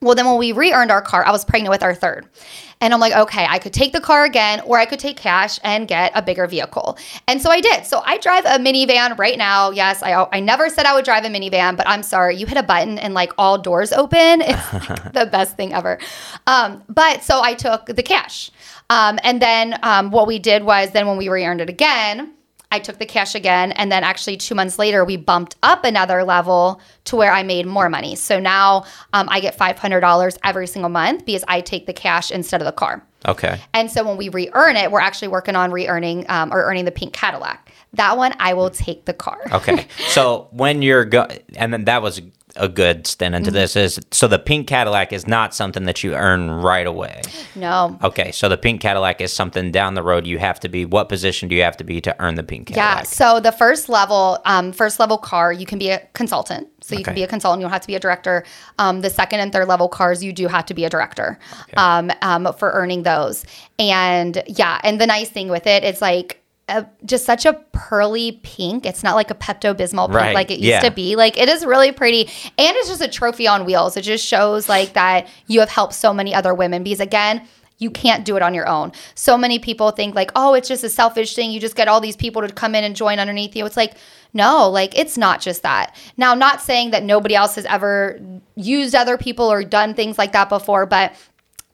Well, 0.00 0.14
then 0.14 0.26
when 0.26 0.38
we 0.38 0.52
re-earned 0.52 0.92
our 0.92 1.02
car, 1.02 1.26
I 1.26 1.32
was 1.32 1.44
pregnant 1.44 1.70
with 1.72 1.82
our 1.82 1.94
third. 1.94 2.28
And 2.80 2.94
I'm 2.94 3.00
like, 3.00 3.12
okay, 3.12 3.44
I 3.48 3.58
could 3.58 3.72
take 3.72 3.92
the 3.92 4.00
car 4.00 4.24
again, 4.24 4.60
or 4.60 4.78
I 4.78 4.86
could 4.86 5.00
take 5.00 5.16
cash 5.16 5.58
and 5.64 5.88
get 5.88 6.12
a 6.14 6.22
bigger 6.22 6.46
vehicle. 6.46 6.96
And 7.26 7.42
so 7.42 7.50
I 7.50 7.60
did. 7.60 7.84
So 7.84 8.02
I 8.04 8.18
drive 8.18 8.44
a 8.44 8.62
minivan 8.62 9.18
right 9.18 9.36
now. 9.36 9.70
Yes, 9.70 10.02
I, 10.02 10.28
I 10.30 10.38
never 10.38 10.68
said 10.68 10.86
I 10.86 10.94
would 10.94 11.04
drive 11.04 11.24
a 11.24 11.28
minivan, 11.28 11.76
but 11.76 11.88
I'm 11.88 12.04
sorry. 12.04 12.36
You 12.36 12.46
hit 12.46 12.56
a 12.56 12.62
button 12.62 12.98
and 12.98 13.14
like 13.14 13.32
all 13.36 13.58
doors 13.58 13.92
open. 13.92 14.42
It's 14.48 14.72
like 14.72 15.12
the 15.12 15.26
best 15.26 15.56
thing 15.56 15.74
ever. 15.74 15.98
Um, 16.46 16.82
but 16.88 17.22
so 17.22 17.42
I 17.42 17.54
took 17.54 17.86
the 17.86 18.02
cash. 18.02 18.50
Um, 18.90 19.18
and 19.22 19.42
then 19.42 19.78
um, 19.82 20.10
what 20.10 20.26
we 20.26 20.38
did 20.38 20.62
was 20.62 20.90
then 20.92 21.06
when 21.06 21.16
we 21.16 21.28
re-earned 21.28 21.60
it 21.60 21.68
again, 21.68 22.32
I 22.70 22.78
took 22.78 22.98
the 22.98 23.06
cash 23.06 23.34
again, 23.34 23.72
and 23.72 23.90
then 23.90 24.04
actually 24.04 24.36
two 24.36 24.54
months 24.54 24.78
later, 24.78 25.04
we 25.04 25.16
bumped 25.16 25.56
up 25.62 25.84
another 25.84 26.22
level 26.22 26.80
to 27.04 27.16
where 27.16 27.32
I 27.32 27.42
made 27.42 27.66
more 27.66 27.88
money. 27.88 28.14
So 28.14 28.38
now 28.38 28.84
um, 29.14 29.28
I 29.30 29.40
get 29.40 29.54
five 29.54 29.78
hundred 29.78 30.00
dollars 30.00 30.36
every 30.44 30.66
single 30.66 30.90
month 30.90 31.24
because 31.24 31.44
I 31.48 31.62
take 31.62 31.86
the 31.86 31.94
cash 31.94 32.30
instead 32.30 32.60
of 32.60 32.66
the 32.66 32.72
car. 32.72 33.02
Okay. 33.26 33.60
And 33.72 33.90
so 33.90 34.06
when 34.06 34.16
we 34.16 34.28
re-earn 34.28 34.76
it, 34.76 34.92
we're 34.92 35.00
actually 35.00 35.28
working 35.28 35.56
on 35.56 35.72
re-earning 35.72 36.26
um, 36.28 36.52
or 36.52 36.62
earning 36.62 36.84
the 36.84 36.92
pink 36.92 37.12
Cadillac. 37.12 37.72
That 37.94 38.16
one, 38.16 38.34
I 38.38 38.54
will 38.54 38.70
take 38.70 39.06
the 39.06 39.14
car. 39.14 39.40
Okay. 39.50 39.88
so 40.08 40.48
when 40.52 40.82
you're 40.82 41.04
go, 41.04 41.26
and 41.56 41.72
then 41.72 41.86
that 41.86 42.02
was 42.02 42.20
a 42.58 42.68
good 42.68 43.06
stint 43.06 43.34
into 43.34 43.50
this 43.50 43.76
is 43.76 43.98
so 44.10 44.28
the 44.28 44.38
pink 44.38 44.66
Cadillac 44.66 45.12
is 45.12 45.26
not 45.26 45.54
something 45.54 45.84
that 45.84 46.04
you 46.04 46.14
earn 46.14 46.50
right 46.50 46.86
away. 46.86 47.22
No. 47.54 47.98
Okay, 48.02 48.32
so 48.32 48.48
the 48.48 48.56
pink 48.56 48.80
Cadillac 48.80 49.20
is 49.20 49.32
something 49.32 49.70
down 49.72 49.94
the 49.94 50.02
road 50.02 50.26
you 50.26 50.38
have 50.38 50.60
to 50.60 50.68
be. 50.68 50.84
What 50.84 51.08
position 51.08 51.48
do 51.48 51.54
you 51.54 51.62
have 51.62 51.76
to 51.78 51.84
be 51.84 52.00
to 52.02 52.14
earn 52.20 52.34
the 52.34 52.42
pink 52.42 52.70
Yeah. 52.70 52.76
Cadillac? 52.76 53.06
So 53.06 53.40
the 53.40 53.52
first 53.52 53.88
level, 53.88 54.38
um, 54.44 54.72
first 54.72 55.00
level 55.00 55.18
car, 55.18 55.52
you 55.52 55.66
can 55.66 55.78
be 55.78 55.90
a 55.90 56.00
consultant. 56.12 56.68
So 56.80 56.94
you 56.96 57.04
can 57.04 57.14
be 57.14 57.22
a 57.22 57.26
consultant. 57.26 57.60
You 57.60 57.64
don't 57.64 57.72
have 57.72 57.82
to 57.82 57.86
be 57.86 57.96
a 57.96 58.00
director. 58.00 58.44
Um, 58.78 59.00
the 59.00 59.10
second 59.10 59.40
and 59.40 59.52
third 59.52 59.68
level 59.68 59.88
cars, 59.88 60.22
you 60.22 60.32
do 60.32 60.48
have 60.48 60.64
to 60.66 60.74
be 60.74 60.84
a 60.84 60.90
director 60.90 61.38
um, 61.76 62.10
um, 62.22 62.52
for 62.54 62.70
earning 62.70 63.02
those. 63.02 63.44
And 63.78 64.42
yeah, 64.46 64.80
and 64.82 65.00
the 65.00 65.06
nice 65.06 65.28
thing 65.28 65.48
with 65.48 65.66
it, 65.66 65.84
it's 65.84 66.00
like. 66.00 66.42
A, 66.68 66.86
just 67.04 67.24
such 67.24 67.46
a 67.46 67.54
pearly 67.72 68.40
pink. 68.42 68.86
It's 68.86 69.02
not 69.02 69.14
like 69.14 69.30
a 69.30 69.34
Pepto 69.34 69.74
Bismol 69.74 70.06
pink 70.06 70.16
Right, 70.16 70.34
like 70.34 70.50
it 70.50 70.58
used 70.58 70.64
yeah. 70.64 70.80
to 70.80 70.90
be. 70.90 71.16
Like 71.16 71.38
it 71.38 71.48
is 71.48 71.64
really 71.64 71.92
pretty, 71.92 72.22
and 72.26 72.76
it's 72.76 72.88
just 72.88 73.00
a 73.00 73.08
trophy 73.08 73.46
on 73.46 73.64
wheels. 73.64 73.96
It 73.96 74.02
just 74.02 74.26
shows 74.26 74.68
like 74.68 74.92
that 74.94 75.28
you 75.46 75.60
have 75.60 75.70
helped 75.70 75.94
so 75.94 76.12
many 76.12 76.34
other 76.34 76.54
women. 76.54 76.82
Because 76.82 77.00
again, 77.00 77.46
you 77.78 77.90
can't 77.90 78.24
do 78.24 78.36
it 78.36 78.42
on 78.42 78.54
your 78.54 78.68
own. 78.68 78.92
So 79.14 79.38
many 79.38 79.58
people 79.58 79.90
think 79.92 80.14
like, 80.14 80.30
oh, 80.36 80.54
it's 80.54 80.68
just 80.68 80.84
a 80.84 80.88
selfish 80.88 81.34
thing. 81.34 81.50
You 81.50 81.60
just 81.60 81.76
get 81.76 81.88
all 81.88 82.00
these 82.00 82.16
people 82.16 82.42
to 82.42 82.52
come 82.52 82.74
in 82.74 82.84
and 82.84 82.94
join 82.94 83.18
underneath 83.18 83.56
you. 83.56 83.64
It's 83.64 83.76
like, 83.76 83.94
no, 84.34 84.68
like 84.68 84.98
it's 84.98 85.16
not 85.16 85.40
just 85.40 85.62
that. 85.62 85.96
Now, 86.16 86.34
not 86.34 86.60
saying 86.60 86.90
that 86.90 87.04
nobody 87.04 87.34
else 87.34 87.54
has 87.54 87.64
ever 87.64 88.20
used 88.56 88.94
other 88.94 89.16
people 89.16 89.50
or 89.50 89.62
done 89.62 89.94
things 89.94 90.18
like 90.18 90.32
that 90.32 90.48
before, 90.48 90.86
but 90.86 91.14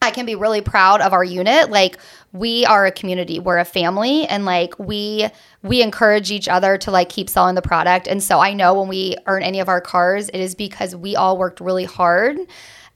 I 0.04 0.10
can 0.10 0.26
be 0.26 0.34
really 0.34 0.60
proud 0.60 1.00
of 1.00 1.12
our 1.12 1.24
unit. 1.24 1.70
Like 1.70 1.98
we 2.32 2.64
are 2.66 2.86
a 2.86 2.92
community, 2.92 3.38
we're 3.38 3.58
a 3.58 3.64
family, 3.64 4.26
and 4.26 4.44
like 4.44 4.78
we 4.78 5.28
we 5.62 5.82
encourage 5.82 6.30
each 6.30 6.48
other 6.48 6.76
to 6.78 6.90
like 6.90 7.08
keep 7.08 7.28
selling 7.30 7.54
the 7.54 7.62
product. 7.62 8.06
And 8.06 8.22
so 8.22 8.38
I 8.38 8.52
know 8.52 8.74
when 8.74 8.88
we 8.88 9.16
earn 9.26 9.42
any 9.42 9.60
of 9.60 9.68
our 9.68 9.80
cars, 9.80 10.28
it 10.28 10.38
is 10.40 10.54
because 10.54 10.94
we 10.94 11.16
all 11.16 11.38
worked 11.38 11.60
really 11.60 11.84
hard 11.84 12.36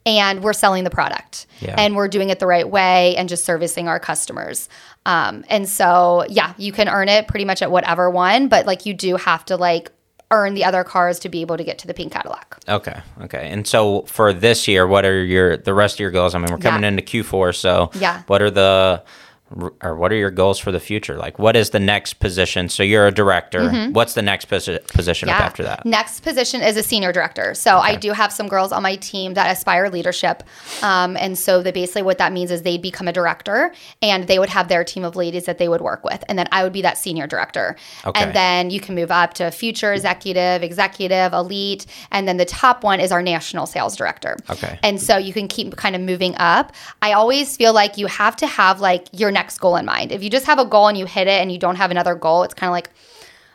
and 0.06 0.42
we're 0.42 0.52
selling 0.54 0.84
the 0.84 0.90
product 0.90 1.46
Yeah. 1.60 1.74
and 1.76 1.94
we're 1.96 2.08
doing 2.08 2.30
it 2.30 2.38
the 2.38 2.46
right 2.46 2.68
way 2.68 3.16
and 3.16 3.28
just 3.28 3.44
servicing 3.44 3.88
our 3.88 3.98
customers. 3.98 4.68
Um, 5.06 5.44
and 5.48 5.68
so 5.68 6.24
yeah, 6.28 6.54
you 6.56 6.72
can 6.72 6.88
earn 6.88 7.08
it 7.08 7.26
pretty 7.28 7.44
much 7.44 7.62
at 7.62 7.70
whatever 7.70 8.08
one, 8.10 8.48
but 8.48 8.66
like 8.66 8.86
you 8.86 8.94
do 8.94 9.16
have 9.16 9.44
to 9.46 9.56
like 9.56 9.90
earn 10.30 10.54
the 10.54 10.64
other 10.64 10.84
cars 10.84 11.18
to 11.20 11.28
be 11.28 11.40
able 11.40 11.56
to 11.56 11.64
get 11.64 11.78
to 11.78 11.86
the 11.86 11.94
pink 11.94 12.12
Cadillac. 12.12 12.58
Okay, 12.68 13.00
okay. 13.22 13.48
And 13.50 13.66
so 13.66 14.02
for 14.02 14.32
this 14.32 14.68
year, 14.68 14.86
what 14.86 15.04
are 15.04 15.24
your 15.24 15.56
the 15.56 15.72
rest 15.74 15.96
of 15.96 16.00
your 16.00 16.10
goals? 16.10 16.34
I 16.34 16.38
mean, 16.38 16.50
we're 16.50 16.58
coming 16.58 16.82
Yeah. 16.82 16.88
into 16.88 17.02
Q4, 17.02 17.54
so 17.54 17.90
Yeah. 17.94 18.22
What 18.26 18.42
are 18.42 18.50
the 18.50 19.02
or 19.80 19.96
what 19.96 20.12
are 20.12 20.16
your 20.16 20.30
goals 20.30 20.58
for 20.58 20.70
the 20.70 20.80
future? 20.80 21.16
Like, 21.16 21.38
what 21.38 21.56
is 21.56 21.70
the 21.70 21.80
next 21.80 22.14
position? 22.14 22.68
So 22.68 22.82
you're 22.82 23.06
a 23.06 23.12
director. 23.12 23.88
What's 23.90 24.14
the 24.14 24.22
next 24.22 24.48
posi- 24.48 24.86
position 24.88 25.28
up 25.28 25.40
after 25.40 25.62
that? 25.62 25.86
Next 25.86 26.20
position 26.20 26.60
is 26.60 26.76
a 26.76 26.82
senior 26.82 27.12
director. 27.12 27.54
So 27.54 27.78
I 27.78 27.96
do 27.96 28.12
have 28.12 28.32
some 28.32 28.48
girls 28.48 28.72
on 28.72 28.82
my 28.82 28.96
team 28.96 29.34
that 29.34 29.50
aspire 29.50 29.88
leadership. 29.88 30.42
Um, 30.82 31.16
and 31.16 31.38
so 31.38 31.62
they 31.62 31.72
basically 31.72 32.02
what 32.02 32.18
that 32.18 32.32
means 32.32 32.50
is 32.50 32.62
they'd 32.62 32.82
become 32.82 33.08
a 33.08 33.12
director 33.12 33.72
and 34.02 34.26
they 34.26 34.38
would 34.38 34.50
have 34.50 34.68
their 34.68 34.84
team 34.84 35.04
of 35.04 35.16
ladies 35.16 35.46
that 35.46 35.58
they 35.58 35.68
would 35.68 35.80
work 35.80 36.04
with. 36.04 36.22
And 36.28 36.38
then 36.38 36.48
I 36.52 36.62
would 36.62 36.72
be 36.72 36.82
that 36.82 36.98
senior 36.98 37.26
director. 37.26 37.76
Okay. 38.04 38.22
And 38.22 38.34
then 38.34 38.70
you 38.70 38.80
can 38.80 38.94
move 38.94 39.10
up 39.10 39.34
to 39.34 39.50
future 39.50 39.92
executive, 39.92 40.62
executive, 40.62 41.32
elite. 41.32 41.86
And 42.10 42.28
then 42.28 42.36
the 42.36 42.44
top 42.44 42.84
one 42.84 43.00
is 43.00 43.12
our 43.12 43.22
national 43.22 43.66
sales 43.66 43.96
director. 43.96 44.36
Okay. 44.50 44.78
And 44.82 45.00
so 45.00 45.16
you 45.16 45.32
can 45.32 45.48
keep 45.48 45.76
kind 45.76 45.96
of 45.96 46.02
moving 46.02 46.34
up. 46.36 46.72
I 47.00 47.12
always 47.12 47.56
feel 47.56 47.72
like 47.72 47.96
you 47.96 48.06
have 48.08 48.36
to 48.36 48.46
have 48.46 48.80
like 48.80 49.06
your 49.12 49.30
next 49.38 49.58
goal 49.58 49.76
in 49.76 49.84
mind. 49.86 50.10
If 50.12 50.22
you 50.22 50.30
just 50.30 50.46
have 50.46 50.58
a 50.58 50.64
goal 50.64 50.88
and 50.88 50.98
you 50.98 51.06
hit 51.06 51.26
it 51.28 51.40
and 51.40 51.50
you 51.52 51.58
don't 51.58 51.76
have 51.76 51.90
another 51.90 52.14
goal, 52.14 52.42
it's 52.42 52.54
kind 52.54 52.68
of 52.68 52.72
like, 52.72 52.90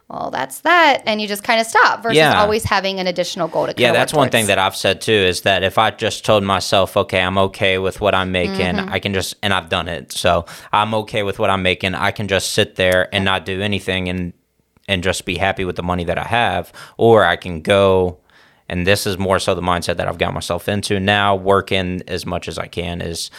well, 0.09 0.31
that's 0.31 0.61
that. 0.61 1.01
And 1.05 1.21
you 1.21 1.27
just 1.27 1.43
kind 1.43 1.59
of 1.59 1.65
stop 1.67 2.03
versus 2.03 2.17
Yeah. 2.17 2.39
always 2.41 2.63
having 2.63 2.99
an 2.99 3.07
additional 3.07 3.47
goal 3.47 3.67
to 3.67 3.73
Yeah, 3.77 3.91
that's 3.93 4.13
one 4.13 4.29
thing 4.29 4.47
that 4.47 4.59
I've 4.59 4.75
said 4.75 5.01
too 5.01 5.11
is 5.31 5.41
that 5.41 5.63
if 5.63 5.77
I 5.77 5.91
just 5.91 6.23
told 6.25 6.43
myself, 6.43 6.95
okay, 6.95 7.21
I'm 7.21 7.37
okay 7.49 7.77
with 7.79 7.99
what 7.99 8.13
I'm 8.13 8.31
making, 8.31 8.75
Mm-hmm. 8.75 8.93
I 8.93 8.99
can 8.99 9.13
just, 9.13 9.35
and 9.43 9.53
I've 9.53 9.69
done 9.69 9.87
it. 9.87 10.11
So 10.11 10.45
I'm 10.71 10.93
okay 11.03 11.23
with 11.23 11.39
what 11.39 11.49
I'm 11.49 11.63
making. 11.63 11.95
I 11.95 12.11
can 12.11 12.27
just 12.27 12.51
sit 12.51 12.75
there 12.75 13.13
and 13.13 13.25
not 13.25 13.45
do 13.45 13.61
anything 13.61 14.07
and, 14.09 14.33
and 14.87 15.03
just 15.03 15.25
be 15.25 15.37
happy 15.37 15.65
with 15.65 15.75
the 15.75 15.83
money 15.83 16.05
that 16.05 16.17
I 16.17 16.27
have. 16.41 16.71
Or 16.97 17.25
I 17.25 17.35
can 17.35 17.61
go, 17.61 18.19
and 18.69 18.85
this 18.85 19.05
is 19.07 19.17
more 19.17 19.39
so 19.39 19.55
the 19.55 19.61
mindset 19.61 19.97
that 19.97 20.07
I've 20.07 20.17
got 20.17 20.33
myself 20.33 20.67
into 20.69 20.99
now, 20.99 21.35
working 21.35 22.01
as 22.07 22.25
much 22.25 22.47
as 22.47 22.57
I 22.57 22.67
can 22.67 23.01
is 23.01 23.31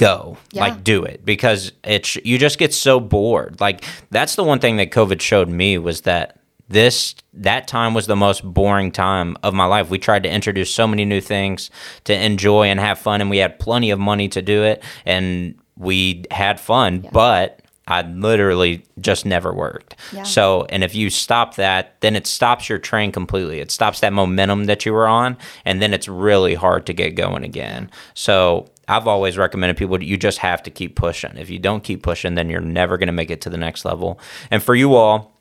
go 0.00 0.36
Yeah. 0.52 0.62
like 0.62 0.82
do 0.82 1.04
it 1.04 1.24
because 1.24 1.72
it's 1.84 2.16
you 2.16 2.38
just 2.38 2.58
get 2.58 2.72
so 2.74 2.98
bored 3.00 3.60
like 3.60 3.84
that's 4.10 4.34
the 4.34 4.42
one 4.44 4.58
thing 4.58 4.76
that 4.78 4.90
covid 4.90 5.20
showed 5.20 5.48
me 5.48 5.76
was 5.78 6.00
that 6.02 6.38
this 6.68 7.14
that 7.34 7.68
time 7.68 7.94
was 7.94 8.06
the 8.06 8.16
most 8.16 8.42
boring 8.44 8.92
time 8.92 9.36
of 9.42 9.52
my 9.54 9.66
life 9.66 9.90
we 9.90 9.98
tried 9.98 10.22
to 10.22 10.30
introduce 10.30 10.72
so 10.74 10.86
many 10.86 11.04
new 11.04 11.20
things 11.20 11.70
to 12.04 12.14
enjoy 12.14 12.64
and 12.68 12.80
have 12.80 12.98
fun 12.98 13.20
and 13.20 13.28
we 13.28 13.38
had 13.38 13.58
plenty 13.58 13.90
of 13.90 13.98
money 13.98 14.28
to 14.28 14.40
do 14.40 14.62
it 14.62 14.82
and 15.04 15.54
we 15.76 16.24
had 16.30 16.58
fun 16.58 17.06
but 17.12 17.60
I 17.88 18.02
literally 18.02 18.84
just 19.00 19.26
never 19.26 19.52
worked. 19.52 19.96
Yeah. 20.12 20.22
So, 20.22 20.64
and 20.68 20.84
if 20.84 20.94
you 20.94 21.10
stop 21.10 21.56
that, 21.56 22.00
then 22.02 22.14
it 22.14 22.24
stops 22.24 22.68
your 22.68 22.78
train 22.78 23.10
completely. 23.10 23.58
It 23.58 23.72
stops 23.72 23.98
that 23.98 24.12
momentum 24.12 24.66
that 24.66 24.86
you 24.86 24.92
were 24.92 25.08
on, 25.08 25.36
and 25.64 25.82
then 25.82 25.92
it's 25.92 26.06
really 26.06 26.54
hard 26.54 26.86
to 26.86 26.92
get 26.92 27.16
going 27.16 27.42
again. 27.42 27.90
So, 28.14 28.68
I've 28.90 29.06
always 29.06 29.38
recommended 29.38 29.76
people 29.76 30.02
you 30.02 30.16
just 30.16 30.38
have 30.38 30.62
to 30.64 30.70
keep 30.70 30.96
pushing. 30.96 31.36
If 31.36 31.48
you 31.48 31.60
don't 31.60 31.84
keep 31.84 32.02
pushing, 32.02 32.34
then 32.34 32.50
you're 32.50 32.60
never 32.60 32.98
going 32.98 33.06
to 33.06 33.12
make 33.12 33.30
it 33.30 33.40
to 33.42 33.50
the 33.50 33.56
next 33.56 33.84
level. 33.84 34.18
And 34.50 34.60
for 34.60 34.74
you 34.74 34.94
all, 34.94 35.32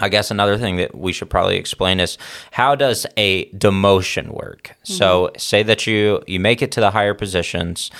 I 0.00 0.08
guess 0.08 0.32
another 0.32 0.58
thing 0.58 0.76
that 0.76 0.96
we 0.96 1.12
should 1.12 1.30
probably 1.30 1.56
explain 1.56 2.00
is 2.00 2.18
how 2.50 2.74
does 2.74 3.06
a 3.16 3.50
demotion 3.50 4.28
work? 4.28 4.76
So 4.82 5.26
mm-hmm. 5.26 5.38
say 5.38 5.62
that 5.62 5.86
you 5.86 6.22
you 6.26 6.40
make 6.40 6.60
it 6.60 6.72
to 6.72 6.80
the 6.80 6.90
higher 6.90 7.14
positions, 7.14 7.90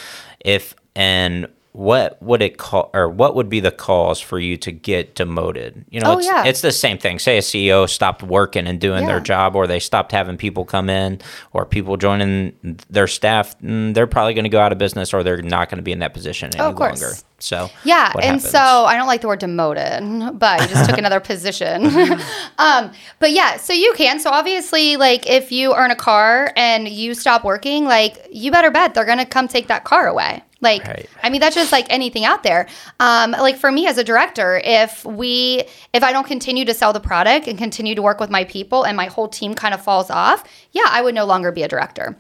if 0.41 0.75
and 0.97 1.47
what 1.79 2.21
would 2.21 2.43
it 2.43 2.59
call 2.59 2.91
or 2.93 3.09
what 3.09 3.37
would 3.37 3.49
be 3.49 3.61
the 3.61 3.71
cause 3.71 4.21
for 4.21 4.41
you 4.41 4.57
to 4.57 4.73
get 4.73 5.15
demoted? 5.15 5.85
You 5.91 6.01
know, 6.01 6.15
Oh, 6.15 6.19
it's, 6.19 6.27
yeah. 6.27 6.43
it's 6.45 6.61
the 6.61 6.73
same 6.73 6.99
thing. 6.99 7.21
Say 7.21 7.39
a 7.39 7.41
CEO 7.41 7.89
stopped 7.89 8.21
working 8.25 8.67
and 8.67 8.81
doing 8.81 9.07
their 9.07 9.21
job, 9.21 9.55
or 9.55 9.69
they 9.69 9.79
stopped 9.79 10.11
having 10.11 10.37
people 10.37 10.65
come 10.65 10.91
in, 10.91 11.21
or 11.53 11.65
people 11.65 11.97
joining 11.97 12.53
their 12.91 13.07
staff. 13.07 13.57
mm, 13.61 13.95
They're 13.95 14.09
probably 14.09 14.35
going 14.35 14.43
to 14.45 14.49
go 14.51 14.59
out 14.59 14.73
of 14.73 14.79
business, 14.79 15.15
or 15.15 15.23
they're 15.23 15.41
not 15.41 15.69
going 15.69 15.77
to 15.79 15.83
be 15.85 15.93
in 15.93 16.01
that 16.01 16.15
position 16.15 16.51
any 16.53 16.61
Oh, 16.65 16.71
of 16.71 16.75
course. 16.75 17.01
longer. 17.01 17.15
So 17.39 17.71
Yeah, 17.85 18.11
and 18.17 18.25
happens? 18.25 18.49
so 18.51 18.59
I 18.59 18.97
don't 18.97 19.07
like 19.07 19.21
the 19.21 19.29
word 19.29 19.39
demoted, 19.39 20.03
but 20.41 20.61
you 20.61 20.67
just 20.67 20.91
took 20.91 20.99
another 20.99 21.21
position. 21.21 21.87
um, 22.59 22.91
but 23.21 23.31
yeah, 23.31 23.57
so 23.57 23.73
you 23.73 23.93
can. 23.97 24.19
So 24.19 24.31
obviously, 24.31 24.97
like 24.97 25.29
if 25.31 25.53
you 25.53 25.77
earn 25.77 25.93
a 25.93 25.97
car 25.97 26.53
and 26.57 26.89
you 26.89 27.15
stop 27.15 27.45
working, 27.45 27.85
like 27.85 28.27
you 28.33 28.51
better 28.51 28.73
bet 28.73 28.95
they're 28.95 29.05
gonna 29.05 29.25
come 29.25 29.47
take 29.47 29.69
that 29.69 29.85
car 29.85 30.09
away. 30.09 30.43
Like, 30.61 30.85
Right. 30.87 31.09
I 31.23 31.31
mean, 31.31 31.41
that's 31.41 31.55
just 31.55 31.71
like 31.71 31.87
anything 31.89 32.25
out 32.25 32.43
there. 32.43 32.67
Um, 32.99 33.31
like 33.31 33.57
for 33.57 33.71
me 33.71 33.87
as 33.87 33.97
a 33.97 34.05
director, 34.05 34.61
if 34.65 35.05
we, 35.05 35.65
if 35.93 36.03
I 36.03 36.13
don't 36.13 36.27
continue 36.27 36.65
to 36.65 36.75
sell 36.75 36.93
the 36.93 37.01
product 37.01 37.47
and 37.47 37.57
continue 37.57 37.95
to 37.95 38.03
work 38.03 38.19
with 38.19 38.31
my 38.31 38.45
people, 38.45 38.85
and 38.85 38.97
my 38.97 39.07
whole 39.07 39.29
team 39.29 39.55
kind 39.55 39.73
of 39.73 39.83
falls 39.83 40.11
off, 40.11 40.45
yeah, 40.73 40.87
I 40.87 41.01
would 41.03 41.15
no 41.15 41.25
longer 41.27 41.53
be 41.53 41.63
a 41.63 41.69
director. 41.69 42.17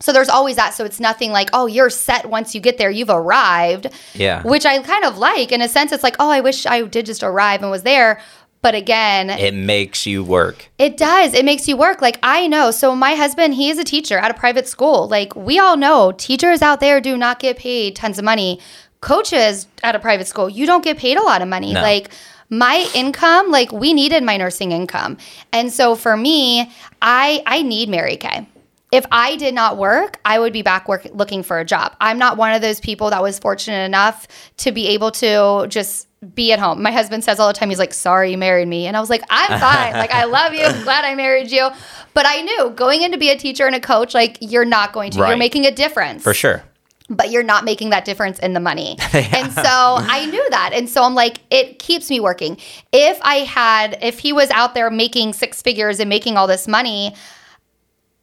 So 0.00 0.12
there's 0.12 0.28
always 0.28 0.56
that. 0.56 0.74
So 0.74 0.84
it's 0.84 1.00
nothing 1.00 1.30
like, 1.30 1.48
oh, 1.52 1.66
you're 1.66 1.88
set 1.88 2.28
once 2.28 2.54
you 2.54 2.60
get 2.60 2.78
there, 2.78 2.90
you've 2.90 3.10
arrived. 3.10 3.86
Yeah. 4.12 4.42
Which 4.42 4.66
I 4.66 4.78
kind 4.82 5.04
of 5.04 5.18
like. 5.18 5.52
In 5.52 5.62
a 5.62 5.68
sense, 5.68 5.92
it's 5.92 6.02
like, 6.02 6.16
oh, 6.18 6.30
I 6.30 6.40
wish 6.40 6.66
I 6.66 6.82
did 6.82 7.06
just 7.06 7.22
arrive 7.22 7.62
and 7.62 7.70
was 7.70 7.84
there. 7.84 8.20
But 8.64 8.74
again, 8.74 9.28
it, 9.28 9.52
makes 9.52 10.06
you 10.06 10.24
work. 10.24 10.70
It 10.78 10.96
does. 10.96 11.34
It 11.34 11.44
makes 11.44 11.68
you 11.68 11.76
work. 11.76 12.00
Like 12.00 12.18
I 12.22 12.46
know. 12.46 12.70
So 12.70 12.96
my 12.96 13.14
husband, 13.14 13.52
he 13.52 13.68
is 13.68 13.76
a 13.76 13.84
teacher 13.84 14.16
at 14.16 14.30
a 14.30 14.34
private 14.34 14.66
school. 14.66 15.06
Like 15.06 15.36
we 15.36 15.58
all 15.58 15.76
know, 15.76 16.12
teachers 16.12 16.62
out 16.62 16.80
there 16.80 16.98
do 16.98 17.18
not 17.18 17.40
get 17.40 17.58
paid 17.58 17.94
tons 17.94 18.18
of 18.18 18.24
money. 18.24 18.58
Coaches 19.02 19.66
at 19.82 19.94
a 19.94 19.98
private 19.98 20.26
school, 20.26 20.48
you 20.48 20.64
don't 20.64 20.82
get 20.82 20.96
paid 20.96 21.18
a 21.18 21.22
lot 21.22 21.42
of 21.42 21.48
money. 21.48 21.74
No. 21.74 21.82
Like 21.82 22.08
my 22.48 22.88
income, 22.94 23.50
like 23.50 23.70
we 23.70 23.92
needed 23.92 24.22
my 24.22 24.38
nursing 24.38 24.72
income. 24.72 25.18
And 25.52 25.70
so 25.70 25.94
for 25.94 26.16
me, 26.16 26.72
I 27.02 27.42
I 27.44 27.60
need 27.60 27.90
Mary 27.90 28.16
Kay. 28.16 28.48
If 28.92 29.04
I 29.12 29.36
did 29.36 29.54
not 29.54 29.76
work, 29.76 30.20
I 30.24 30.38
would 30.38 30.54
be 30.54 30.62
back 30.62 30.88
work 30.88 31.06
looking 31.12 31.42
for 31.42 31.58
a 31.58 31.66
job. 31.66 31.94
I'm 32.00 32.16
not 32.16 32.38
one 32.38 32.54
of 32.54 32.62
those 32.62 32.80
people 32.80 33.10
that 33.10 33.22
was 33.22 33.38
fortunate 33.38 33.84
enough 33.84 34.26
to 34.58 34.72
be 34.72 34.86
able 34.88 35.10
to 35.10 35.66
just 35.68 36.08
be 36.34 36.52
at 36.52 36.58
home. 36.58 36.82
My 36.82 36.90
husband 36.92 37.24
says 37.24 37.38
all 37.40 37.48
the 37.48 37.54
time, 37.54 37.68
he's 37.70 37.78
like, 37.78 37.94
sorry 37.94 38.30
you 38.30 38.38
married 38.38 38.68
me. 38.68 38.86
And 38.86 38.96
I 38.96 39.00
was 39.00 39.10
like, 39.10 39.22
I'm 39.30 39.58
fine. 39.60 39.92
like, 39.92 40.12
I 40.12 40.24
love 40.24 40.54
you. 40.54 40.60
I'm 40.62 40.82
glad 40.84 41.04
I 41.04 41.14
married 41.14 41.50
you. 41.50 41.68
But 42.14 42.26
I 42.26 42.42
knew 42.42 42.70
going 42.70 43.02
in 43.02 43.12
to 43.12 43.18
be 43.18 43.30
a 43.30 43.36
teacher 43.36 43.66
and 43.66 43.74
a 43.74 43.80
coach, 43.80 44.14
like, 44.14 44.38
you're 44.40 44.64
not 44.64 44.92
going 44.92 45.10
to. 45.12 45.18
You're 45.18 45.36
making 45.36 45.66
a 45.66 45.70
difference 45.70 46.22
For 46.22 46.32
sure. 46.34 46.62
but 47.10 47.30
you're 47.30 47.42
not 47.42 47.64
making 47.64 47.90
that 47.90 48.04
difference 48.04 48.38
in 48.38 48.52
the 48.54 48.60
money. 48.60 48.96
And 49.12 49.52
so 49.52 49.62
I 49.64 50.26
knew 50.26 50.46
that. 50.50 50.70
And 50.72 50.88
so 50.88 51.02
I'm 51.02 51.14
like, 51.14 51.38
it 51.50 51.78
keeps 51.78 52.08
me 52.10 52.20
working. 52.20 52.56
If 52.92 53.18
I 53.22 53.36
had, 53.38 53.98
if 54.00 54.18
he 54.20 54.32
was 54.32 54.50
out 54.50 54.74
there 54.74 54.90
making 54.90 55.32
six 55.34 55.60
figures 55.60 56.00
and 56.00 56.08
making 56.08 56.36
all 56.36 56.46
this 56.46 56.66
money, 56.68 57.14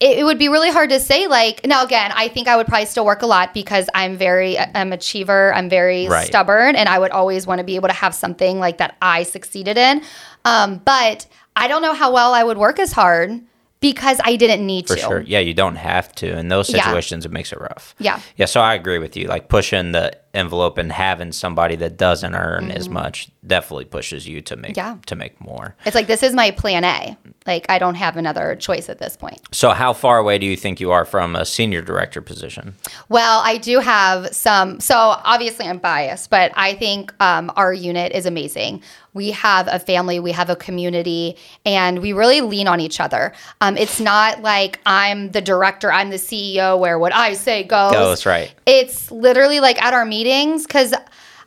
it, 0.01 0.17
it 0.19 0.23
would 0.23 0.37
be 0.39 0.49
really 0.49 0.71
hard 0.71 0.89
to 0.89 0.99
say 0.99 1.27
like 1.27 1.65
now 1.65 1.83
again 1.83 2.11
i 2.15 2.27
think 2.27 2.47
i 2.47 2.55
would 2.57 2.67
probably 2.67 2.85
still 2.85 3.05
work 3.05 3.21
a 3.21 3.25
lot 3.27 3.53
because 3.53 3.87
i'm 3.93 4.17
very 4.17 4.57
i'm 4.59 4.91
a 4.91 4.95
achiever 4.95 5.53
i'm 5.53 5.69
very 5.69 6.07
Right. 6.09 6.27
stubborn 6.27 6.75
and 6.75 6.89
i 6.89 6.97
would 6.99 7.11
always 7.11 7.47
want 7.47 7.59
to 7.59 7.63
be 7.63 7.75
able 7.75 7.87
to 7.87 7.93
have 7.93 8.13
something 8.13 8.59
like 8.59 8.79
that 8.79 8.97
i 9.01 9.23
succeeded 9.23 9.77
in 9.77 10.01
um, 10.45 10.81
but 10.83 11.27
i 11.55 11.67
don't 11.67 11.81
know 11.81 11.93
how 11.93 12.11
well 12.11 12.33
i 12.33 12.43
would 12.43 12.57
work 12.57 12.79
as 12.79 12.91
hard 12.91 13.39
because 13.79 14.19
i 14.23 14.35
didn't 14.35 14.65
need 14.65 14.87
to 14.87 14.93
For 14.93 14.99
to 14.99 15.05
sure. 15.05 15.21
Yeah, 15.21 15.39
you 15.39 15.55
don't 15.55 15.75
have 15.75 16.13
to. 16.15 16.37
In 16.37 16.49
those 16.49 16.69
Yeah. 16.69 16.83
situations, 16.83 17.25
it 17.25 17.31
makes 17.31 17.51
it 17.51 17.59
rough. 17.59 17.95
Yeah. 17.97 18.19
Yeah. 18.35 18.45
So 18.45 18.61
I 18.61 18.75
agree 18.75 18.99
with 18.99 19.17
you. 19.17 19.25
Like 19.27 19.49
pushing 19.49 19.91
the 19.91 20.11
envelope 20.33 20.77
and 20.77 20.91
having 20.91 21.31
somebody 21.31 21.75
that 21.75 21.97
doesn't 21.97 22.35
earn 22.35 22.71
as 22.71 22.87
much 22.89 23.29
definitely 23.45 23.85
pushes 23.85 24.27
you 24.27 24.41
to 24.41 24.55
make 24.55 24.71
Mm-hmm. 24.75 24.95
Yeah. 24.95 24.97
to 25.07 25.15
make 25.15 25.39
more. 25.41 25.75
it's 25.85 25.95
like 25.95 26.07
this 26.07 26.23
is 26.23 26.33
my 26.33 26.51
plan 26.51 26.83
a 26.85 27.17
like 27.47 27.65
i 27.69 27.77
don't 27.79 27.95
have 27.95 28.15
another 28.17 28.55
choice 28.55 28.87
at 28.87 28.99
this 28.99 29.17
point 29.17 29.39
So 29.51 29.71
how 29.71 29.93
far 29.93 30.17
away 30.19 30.37
do 30.37 30.45
you 30.45 30.55
think 30.55 30.79
you 30.79 30.91
are 30.91 31.03
from 31.05 31.35
a 31.35 31.43
senior 31.45 31.81
director 31.81 32.21
position? 32.21 32.75
Well, 33.09 33.41
I 33.43 33.57
do 33.57 33.79
have 33.79 34.33
some. 34.33 34.79
So 34.79 34.95
obviously, 34.97 35.65
I'm 35.67 35.77
biased, 35.79 36.29
but 36.29 36.51
I 36.55 36.73
think 36.75 37.13
um, 37.21 37.51
our 37.55 37.73
unit 37.73 38.13
is 38.13 38.25
amazing. 38.25 38.81
We 39.13 39.31
have 39.31 39.67
a 39.67 39.77
family, 39.79 40.19
we 40.21 40.31
have 40.31 40.49
a 40.49 40.55
community, 40.55 41.35
and 41.65 41.99
we 42.01 42.13
really 42.13 42.39
lean 42.41 42.67
on 42.67 42.79
each 42.79 42.99
other. 43.01 43.33
Um, 43.59 43.75
it's 43.77 43.99
not 43.99 44.41
like 44.41 44.79
I'm 44.85 45.31
the 45.31 45.41
director, 45.41 45.91
I'm 45.91 46.09
the 46.11 46.15
CEO, 46.17 46.79
where 46.79 46.97
what 46.97 47.13
I 47.13 47.33
say 47.33 47.63
goes. 47.63 47.91
Goes, 47.91 48.25
right. 48.25 48.53
It's 48.65 49.11
literally 49.11 49.59
like 49.59 49.81
at 49.83 49.93
our 49.93 50.05
meetings 50.21 50.67
because 50.67 50.93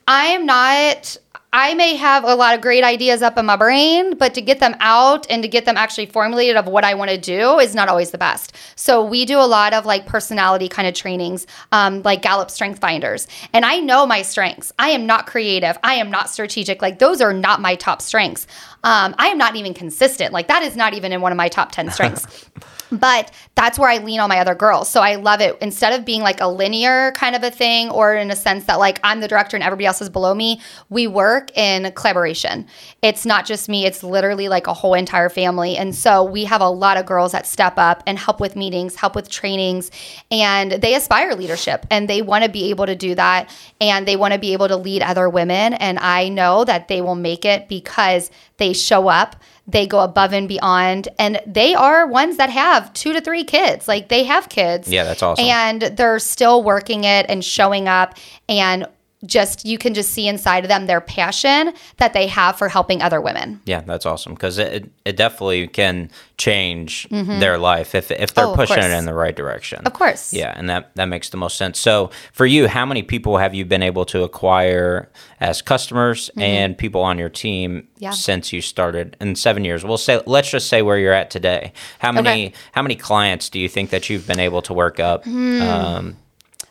I 0.09 0.27
am 0.27 0.47
not. 0.47 1.17
I 1.53 1.75
may 1.75 1.95
have 1.95 2.25
a 2.25 2.35
lot 2.35 2.57
of 2.57 2.61
great 2.61 2.83
ideas 2.83 3.23
up 3.23 3.39
in 3.39 3.47
my 3.47 3.55
brain, 3.55 4.17
but 4.17 4.35
to 4.35 4.43
get 4.43 4.59
them 4.59 4.75
out 4.81 5.25
and 5.31 5.41
to 5.45 5.49
get 5.49 5.67
them 5.67 5.77
actually 5.77 6.07
formulated 6.07 6.57
of 6.57 6.67
what 6.67 6.83
I 6.83 6.95
want 6.95 7.13
to 7.13 7.17
do 7.17 7.61
is 7.61 7.77
not 7.77 7.89
always 7.89 8.11
the 8.11 8.19
best. 8.19 8.57
So 8.75 9.05
we 9.05 9.25
do 9.25 9.39
a 9.39 9.47
lot 9.47 9.73
of 9.73 9.87
like 9.87 10.05
personality 10.05 10.69
kind 10.69 10.89
of 10.89 10.95
trainings, 10.95 11.47
um, 11.71 12.03
like 12.03 12.23
Gallup 12.23 12.51
Strength 12.51 12.81
Finders, 12.81 13.29
and 13.53 13.65
I 13.65 13.79
know 13.79 14.05
my 14.05 14.23
strengths. 14.23 14.73
I 14.81 14.91
am 14.91 15.07
not 15.07 15.29
creative. 15.29 15.79
I 15.85 15.95
am 15.95 16.11
not 16.11 16.29
strategic. 16.29 16.83
Like 16.83 16.99
those 16.99 17.21
are 17.21 17.33
not 17.33 17.61
my 17.61 17.77
top 17.77 18.03
strengths. 18.03 18.49
Um, 18.83 19.15
I 19.17 19.29
am 19.29 19.39
not 19.39 19.55
even 19.55 19.75
consistent. 19.75 20.33
Like 20.33 20.49
that 20.49 20.65
is 20.65 20.75
not 20.75 20.95
even 20.95 21.13
in 21.13 21.21
one 21.21 21.31
of 21.31 21.39
my 21.39 21.49
top 21.49 21.71
ten 21.71 21.89
strengths. 21.93 22.27
but 22.99 23.31
that's 23.55 23.79
where 23.79 23.91
I 23.91 23.99
lean 23.99 24.21
on 24.21 24.29
my 24.29 24.39
other 24.39 24.55
girls. 24.55 24.89
So 24.89 25.01
I 25.01 25.17
love 25.17 25.41
it. 25.41 25.57
Instead 25.61 25.99
of 25.99 26.05
being 26.05 26.23
like 26.23 26.41
a 26.41 26.47
linear 26.49 27.13
kind 27.13 27.37
of 27.37 27.43
a 27.43 27.51
thing, 27.51 27.91
or 27.91 28.15
in 28.15 28.31
a 28.31 28.37
sense 28.37 28.65
that 28.65 28.79
like 28.79 29.01
I'm 29.03 29.21
the 29.21 29.29
director 29.29 29.57
and 29.57 29.65
everybody 29.65 29.87
else 29.87 30.01
is 30.01 30.11
below 30.11 30.35
me, 30.35 30.61
we 30.89 31.07
work 31.07 31.57
in 31.57 31.93
collaboration. 31.93 32.67
It's 33.03 33.25
not 33.25 33.47
just 33.47 33.69
me, 33.69 33.87
it's 33.87 34.03
literally 34.03 34.49
like 34.49 34.67
a 34.67 34.75
whole 34.75 34.95
entire 34.95 35.29
family. 35.29 35.77
And 35.77 35.95
so 35.95 36.25
we 36.25 36.45
have 36.45 36.61
a 36.61 36.69
lot 36.69 36.97
of 36.97 37.07
girls 37.07 37.33
that 37.33 37.47
step 37.47 37.75
up 37.77 38.03
and 38.07 38.19
help 38.19 38.41
with 38.41 38.57
meetings, 38.57 38.97
help 38.97 39.15
with 39.15 39.29
trainings, 39.29 39.91
and 40.31 40.73
they 40.73 40.95
aspire 40.95 41.35
leadership 41.35 41.87
and 41.91 42.09
they 42.09 42.23
want 42.23 42.45
to 42.45 42.51
be 42.51 42.71
able 42.71 42.87
to 42.87 42.97
do 42.97 43.15
that 43.15 43.55
and 43.81 44.07
they 44.07 44.17
want 44.17 44.35
to 44.35 44.41
be 44.41 44.53
able 44.53 44.69
to 44.69 44.77
lead 44.77 45.03
other 45.03 45.29
women. 45.29 45.75
And 45.75 45.99
I 45.99 46.29
know 46.29 46.65
that 46.65 46.89
they 46.89 47.01
will 47.01 47.15
make 47.15 47.45
it 47.45 47.69
because 47.69 48.31
they 48.57 48.73
show 48.73 49.09
up 49.09 49.37
they 49.67 49.87
go 49.87 50.01
above 50.01 50.33
and 50.33 50.47
beyond 50.49 51.09
and 51.19 51.41
they 51.47 51.75
are 51.75 52.07
ones 52.07 52.37
that 52.37 52.51
have 52.51 52.93
two 52.93 53.13
to 53.15 53.21
three 53.21 53.45
kids 53.45 53.89
like 53.89 54.09
they 54.09 54.25
have 54.25 54.49
kids 54.49 54.89
Yeah, 54.89 55.05
that's 55.05 55.23
awesome. 55.23 55.45
and 55.47 55.81
they're 55.83 56.19
still 56.19 56.63
working 56.63 57.05
it 57.05 57.27
and 57.29 57.43
showing 57.45 57.89
up 57.89 58.17
and 58.49 58.87
just 59.27 59.65
you 59.65 59.79
can 59.79 59.95
just 59.95 60.11
see 60.13 60.29
inside 60.29 60.65
of 60.65 60.69
them 60.69 60.87
their 60.87 61.01
passion 61.01 61.73
that 61.97 62.13
they 62.13 62.27
have 62.27 62.57
for 62.57 62.69
helping 62.69 63.01
other 63.03 63.21
women 63.21 63.61
Yeah, 63.67 63.81
that's 63.81 64.07
awesome 64.07 64.35
because 64.35 64.59
it, 64.59 64.91
it 65.05 65.17
definitely 65.17 65.67
can 65.69 66.11
change 66.37 67.09
their 67.11 67.59
life 67.59 67.95
if, 67.95 68.11
if 68.11 68.35
they're 68.35 68.45
Mm-hmm. 68.45 68.53
Oh, 68.61 68.67
pushing 68.67 68.83
it 68.83 68.91
in 68.93 69.07
the 69.07 69.15
right 69.15 69.35
direction. 69.35 69.81
of 69.87 69.93
course 69.93 70.33
Yeah, 70.33 70.53
and 70.57 70.69
that 70.69 70.95
that 70.97 71.07
makes 71.07 71.31
the 71.31 71.37
most 71.37 71.57
sense. 71.57 71.79
So, 71.79 72.11
for 72.33 72.45
you, 72.47 72.69
how 72.69 72.85
many 72.85 73.03
people 73.03 73.39
have 73.39 73.55
you 73.55 73.65
been 73.65 73.83
able 73.83 74.05
to 74.07 74.23
acquire 74.23 75.11
as 75.41 75.63
customers 75.63 76.31
and 76.37 76.77
people 76.77 77.03
on 77.03 77.19
your 77.19 77.29
team 77.31 77.65
Mm-hmm. 77.65 77.89
Yeah. 78.05 78.11
since 78.11 78.53
you 78.53 78.61
started 78.61 79.17
in 79.21 79.35
7 79.37 79.65
years? 79.65 79.85
We'll 79.85 79.97
say 79.97 80.21
let's 80.27 80.51
just 80.51 80.69
say 80.69 80.83
where 80.83 80.99
you're 80.99 81.15
at 81.15 81.31
today. 81.31 81.73
How 82.01 82.13
many 82.13 82.29
Okay. 82.49 82.53
how 82.73 82.83
many 82.83 82.97
clients 82.97 83.49
do 83.49 83.59
you 83.59 83.69
think 83.69 83.91
that 83.91 84.11
you've 84.11 84.27
been 84.27 84.41
able 84.41 84.61
to 84.63 84.75
work 84.75 85.01
up? 85.01 85.25
Hmm. 85.25 85.63
Um, 85.63 86.17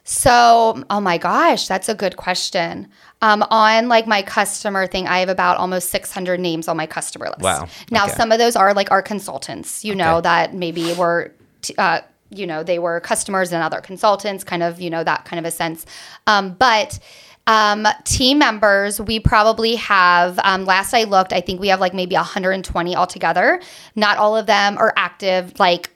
So, 0.04 0.84
oh 0.90 1.00
my 1.00 1.18
gosh, 1.18 1.68
that's 1.68 1.88
a 1.88 1.96
good 1.96 2.18
question. 2.18 2.90
Um, 3.22 3.42
on 3.50 3.88
like 3.88 4.06
my 4.06 4.22
customer 4.22 4.86
thing, 4.86 5.08
I 5.08 5.20
have 5.20 5.30
about 5.30 5.58
almost 5.58 5.90
600 5.90 6.40
names 6.42 6.68
on 6.68 6.76
my 6.76 6.86
customer 6.86 7.28
list. 7.28 7.40
Wow, 7.42 7.68
Now, 7.90 8.06
okay. 8.06 8.14
some 8.14 8.32
of 8.34 8.38
those 8.40 8.58
are 8.58 8.74
like 8.74 8.92
our 8.92 9.02
consultants, 9.02 9.86
you 9.86 9.96
know, 9.96 10.16
Okay. 10.16 10.24
that 10.24 10.54
maybe 10.54 10.92
were, 10.94 11.32
t- 11.62 11.76
uh, 11.78 12.02
you 12.32 12.46
know, 12.46 12.64
they 12.64 12.80
were 12.80 13.00
customers 13.00 13.54
and 13.54 13.64
other 13.64 13.80
consultants, 13.80 14.44
kind 14.44 14.62
of, 14.62 14.82
you 14.82 14.90
know, 14.90 15.04
that 15.06 15.24
kind 15.24 15.40
of 15.40 15.46
a 15.46 15.52
sense. 15.52 15.86
Um, 16.28 16.54
but 16.60 17.00
um, 17.48 17.88
team 18.04 18.40
members, 18.40 19.00
we 19.00 19.20
probably 19.22 19.76
have, 19.76 20.38
um, 20.44 20.66
last 20.66 20.94
I 20.94 21.04
looked, 21.04 21.32
I 21.32 21.40
think 21.42 21.62
we 21.62 21.70
have 21.70 21.80
like 21.80 21.94
maybe 21.94 22.16
120 22.16 22.96
altogether. 22.96 23.62
Not 23.96 24.18
all 24.18 24.36
of 24.36 24.48
them 24.48 24.78
are 24.78 24.94
active, 24.98 25.58
like 25.60 25.92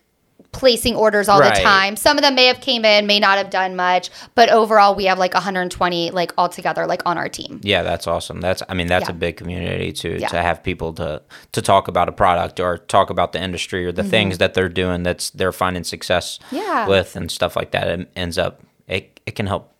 placing 0.51 0.95
orders 0.95 1.29
all 1.29 1.39
Right. 1.39 1.55
the 1.55 1.61
time. 1.61 1.95
Some 1.95 2.17
of 2.17 2.23
them 2.23 2.33
may 2.35 2.45
have 2.45 2.61
came 2.61 2.83
in, 2.85 3.05
may 3.05 3.19
not 3.19 3.37
have 3.37 3.49
done 3.49 3.75
much, 3.75 4.09
but 4.33 4.49
overall 4.49 4.95
we 4.95 5.05
have 5.05 5.19
like 5.19 5.33
120 5.33 6.11
like 6.11 6.33
all 6.37 6.49
together 6.49 6.87
like 6.87 7.01
on 7.05 7.17
our 7.17 7.29
team. 7.29 7.59
yeah, 7.63 7.83
that's 7.83 8.07
awesome. 8.07 8.41
That's 8.41 8.63
I 8.69 8.73
mean 8.73 8.87
that's 8.87 9.05
Yeah. 9.09 9.15
a 9.15 9.17
big 9.17 9.37
community 9.37 9.91
to 9.93 10.19
Yeah. 10.19 10.27
to 10.29 10.41
have 10.41 10.63
people 10.63 10.93
to 10.93 11.21
to 11.51 11.61
talk 11.61 11.87
about 11.87 12.09
a 12.09 12.11
product 12.11 12.59
or 12.59 12.77
talk 12.77 13.09
about 13.09 13.33
the 13.33 13.41
industry 13.41 13.85
or 13.85 13.91
the 13.91 14.03
things 14.03 14.37
that 14.39 14.53
they're 14.53 14.69
doing 14.69 15.03
that's 15.03 15.29
they're 15.31 15.51
finding 15.51 15.83
success 15.83 16.39
Mm-hmm. 16.47 16.55
Yeah. 16.55 16.87
with 16.87 17.15
and 17.15 17.29
stuff 17.29 17.55
like 17.55 17.71
that. 17.71 17.87
It 17.87 18.09
ends 18.15 18.37
up 18.37 18.61
it 18.87 19.19
it 19.25 19.35
can 19.35 19.47
help 19.47 19.73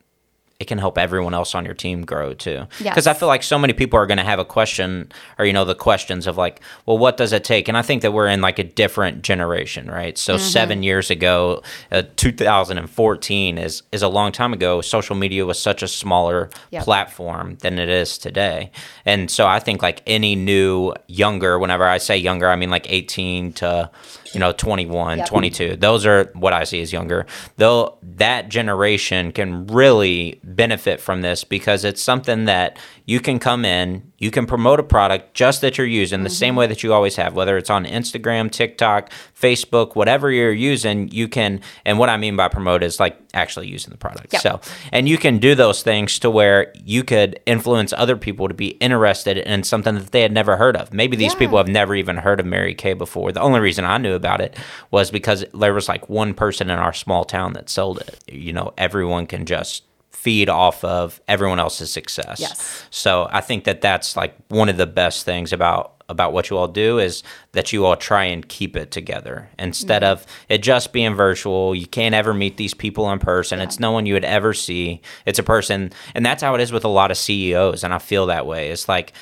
it 0.60 0.66
can 0.66 0.80
help 0.80 0.97
everyone 0.97 1.36
else 1.36 1.53
on 1.53 1.66
your 1.66 1.76
team 1.76 2.03
grow 2.03 2.34
too. 2.34 2.66
Yes. 2.80 2.82
Because 2.82 3.05
I 3.05 3.14
feel 3.14 3.28
like 3.28 3.43
so 3.43 3.60
many 3.60 3.74
people 3.74 3.99
are 3.99 4.08
going 4.08 4.18
to 4.18 4.24
have 4.24 4.39
a 4.39 4.45
question 4.45 5.12
or, 5.38 5.45
you 5.45 5.53
know, 5.53 5.66
the 5.66 5.76
questions 5.76 6.26
of 6.26 6.36
like, 6.36 6.62
well, 6.88 6.97
what 6.97 7.16
does 7.16 7.32
it 7.32 7.43
take? 7.43 7.68
And 7.68 7.78
I 7.78 7.84
think 7.84 8.01
that 8.01 8.12
we're 8.12 8.28
in 8.28 8.41
like 8.41 8.58
a 8.58 8.64
different 8.64 9.22
generation, 9.22 9.88
right? 9.88 10.18
So 10.18 10.34
Mm-hmm. 10.38 10.43
seven 10.47 10.84
years 10.84 11.10
ago, 11.12 11.62
uh, 11.91 12.03
2014 12.16 13.58
is, 13.60 13.84
is 13.91 14.01
a 14.01 14.08
long 14.08 14.32
time 14.32 14.51
ago. 14.53 14.82
Social 14.82 15.16
media 15.16 15.45
was 15.45 15.60
such 15.60 15.84
a 15.84 15.88
smaller 15.88 16.49
Yep. 16.72 16.84
platform 16.84 17.58
than 17.62 17.78
it 17.78 17.89
is 17.89 18.18
today. 18.18 18.72
And 19.05 19.30
so 19.30 19.45
I 19.45 19.60
think 19.60 19.82
like 19.84 20.01
any 20.08 20.36
new 20.36 20.93
younger, 21.08 21.60
whenever 21.60 21.84
I 21.86 21.99
say 21.99 22.18
younger, 22.18 22.49
I 22.49 22.55
mean 22.55 22.70
like 22.72 22.88
18 22.91 23.53
to, 23.53 23.91
you 24.38 24.40
know, 24.40 24.52
21, 24.52 25.18
Yep. 25.18 25.28
22. 25.28 25.76
Those 25.78 26.06
are 26.06 26.30
what 26.34 26.54
I 26.54 26.64
see 26.64 26.80
as 26.80 26.94
younger. 26.94 27.26
Though 27.56 27.98
that 28.04 28.50
generation 28.50 29.32
can 29.32 29.66
really 29.66 30.40
benefit 30.44 31.02
from 31.02 31.22
this 31.22 31.44
because 31.44 31.84
it's 31.84 32.04
something 32.04 32.46
that 32.46 32.78
you 33.06 33.20
can 33.20 33.40
come 33.40 33.66
in, 33.66 34.12
you 34.20 34.30
can 34.30 34.46
promote 34.46 34.80
a 34.80 34.84
product 34.84 35.34
just 35.34 35.62
that 35.62 35.78
you're 35.78 35.88
using 35.88 36.22
the 36.22 36.30
same 36.30 36.52
mm-hmm. 36.52 36.60
way 36.60 36.68
that 36.68 36.84
you 36.84 36.94
always 36.94 37.16
have, 37.16 37.34
whether 37.34 37.58
it's 37.58 37.72
on 37.72 37.86
Instagram, 37.86 38.52
TikTok, 38.52 39.12
Facebook, 39.40 39.96
whatever 39.96 40.30
you're 40.30 40.52
using, 40.52 41.08
you 41.10 41.28
can 41.28 41.60
and 41.84 41.98
what 41.98 42.10
I 42.10 42.18
mean 42.18 42.36
by 42.36 42.48
promote 42.48 42.84
is 42.84 43.00
like 43.00 43.18
actually 43.38 43.68
using 43.68 43.92
the 43.92 43.98
product. 43.98 44.34
Yep. 44.34 44.42
So 44.42 44.60
and 44.92 45.08
you 45.08 45.18
can 45.18 45.38
do 45.38 45.56
those 45.56 45.84
things 45.84 46.20
to 46.20 46.30
where 46.30 46.74
you 46.84 47.04
could 47.04 47.40
influence 47.46 47.94
other 47.94 48.18
people 48.18 48.48
to 48.48 48.54
be 48.54 48.70
interested 48.80 49.38
in 49.38 49.64
something 49.64 49.96
that 49.96 50.12
they 50.12 50.22
had 50.24 50.32
never 50.34 50.58
heard 50.58 50.76
of. 50.76 50.92
Maybe 50.94 51.16
these 51.16 51.34
Yeah. 51.34 51.40
people 51.40 51.58
have 51.58 51.68
never 51.68 51.96
even 51.96 52.18
heard 52.18 52.40
of 52.40 52.46
Mary 52.46 52.74
Kay 52.74 52.94
before. 52.94 53.32
The 53.32 53.42
only 53.42 53.60
reason 53.60 53.86
I 53.86 53.98
knew 53.98 54.14
about 54.16 54.42
it 54.42 54.58
was 54.92 55.12
because 55.12 55.46
there 55.54 55.74
was 55.74 55.88
like 55.88 56.10
one 56.10 56.34
person 56.34 56.70
in 56.70 56.80
our 56.80 56.94
small 56.94 57.24
town 57.24 57.54
that 57.54 57.70
sold 57.70 58.00
it. 58.00 58.20
You 58.28 58.54
know, 58.54 58.74
everyone 58.78 59.28
can 59.28 59.46
just 59.46 59.84
feed 60.12 60.50
off 60.50 60.84
of 60.84 61.22
everyone 61.28 61.60
else's 61.60 61.94
success. 61.94 62.40
Yes. 62.40 62.84
So 62.90 63.28
I 63.32 63.40
think 63.42 63.66
that 63.66 63.82
that's 63.82 64.18
like 64.18 64.36
one 64.50 64.68
of 64.68 64.78
the 64.78 64.88
best 64.88 65.26
things 65.26 65.54
about 65.54 65.97
about 66.10 66.32
what 66.34 66.49
you 66.49 66.58
all 66.58 66.68
do 66.70 66.99
is 66.99 67.22
that 67.51 67.74
you 67.74 67.86
all 67.86 67.95
try 67.97 68.24
and 68.24 68.47
keep 68.47 68.78
it 68.78 68.91
together 68.91 69.49
instead 69.60 70.01
Mm-hmm. 70.03 70.12
of 70.14 70.26
it 70.47 70.60
just 70.60 70.93
being 70.93 71.16
virtual. 71.16 71.76
You 71.76 71.86
can't 71.88 72.16
ever 72.16 72.34
meet 72.34 72.58
these 72.58 72.74
people 72.74 73.12
in 73.12 73.20
person. 73.20 73.60
It's 73.60 73.80
no 73.80 73.91
one 73.91 74.05
you 74.05 74.14
would 74.14 74.24
ever 74.26 74.53
see. 74.53 75.01
It's 75.26 75.39
a 75.39 75.43
person, 75.43 75.91
and 76.16 76.26
that's 76.26 76.41
how 76.41 76.55
it 76.55 76.62
is 76.62 76.72
with 76.72 76.86
a 76.86 76.89
lot 76.89 77.12
of 77.12 77.18
CEOs. 77.18 77.84
And 77.84 77.93
I 77.93 77.99
feel 77.99 78.28
that 78.28 78.45
way. 78.45 78.70
It's 78.70 78.88
like 78.88 79.14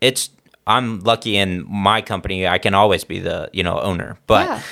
it's 0.00 0.30
I'm 0.66 1.00
lucky 1.00 1.36
in 1.36 1.64
my 1.68 2.02
company. 2.02 2.46
I 2.46 2.58
can 2.58 2.74
always 2.74 3.04
be 3.04 3.20
the 3.20 3.48
you 3.52 3.62
know 3.62 3.78
owner, 3.80 4.18
but 4.26 4.46
Yeah. 4.46 4.62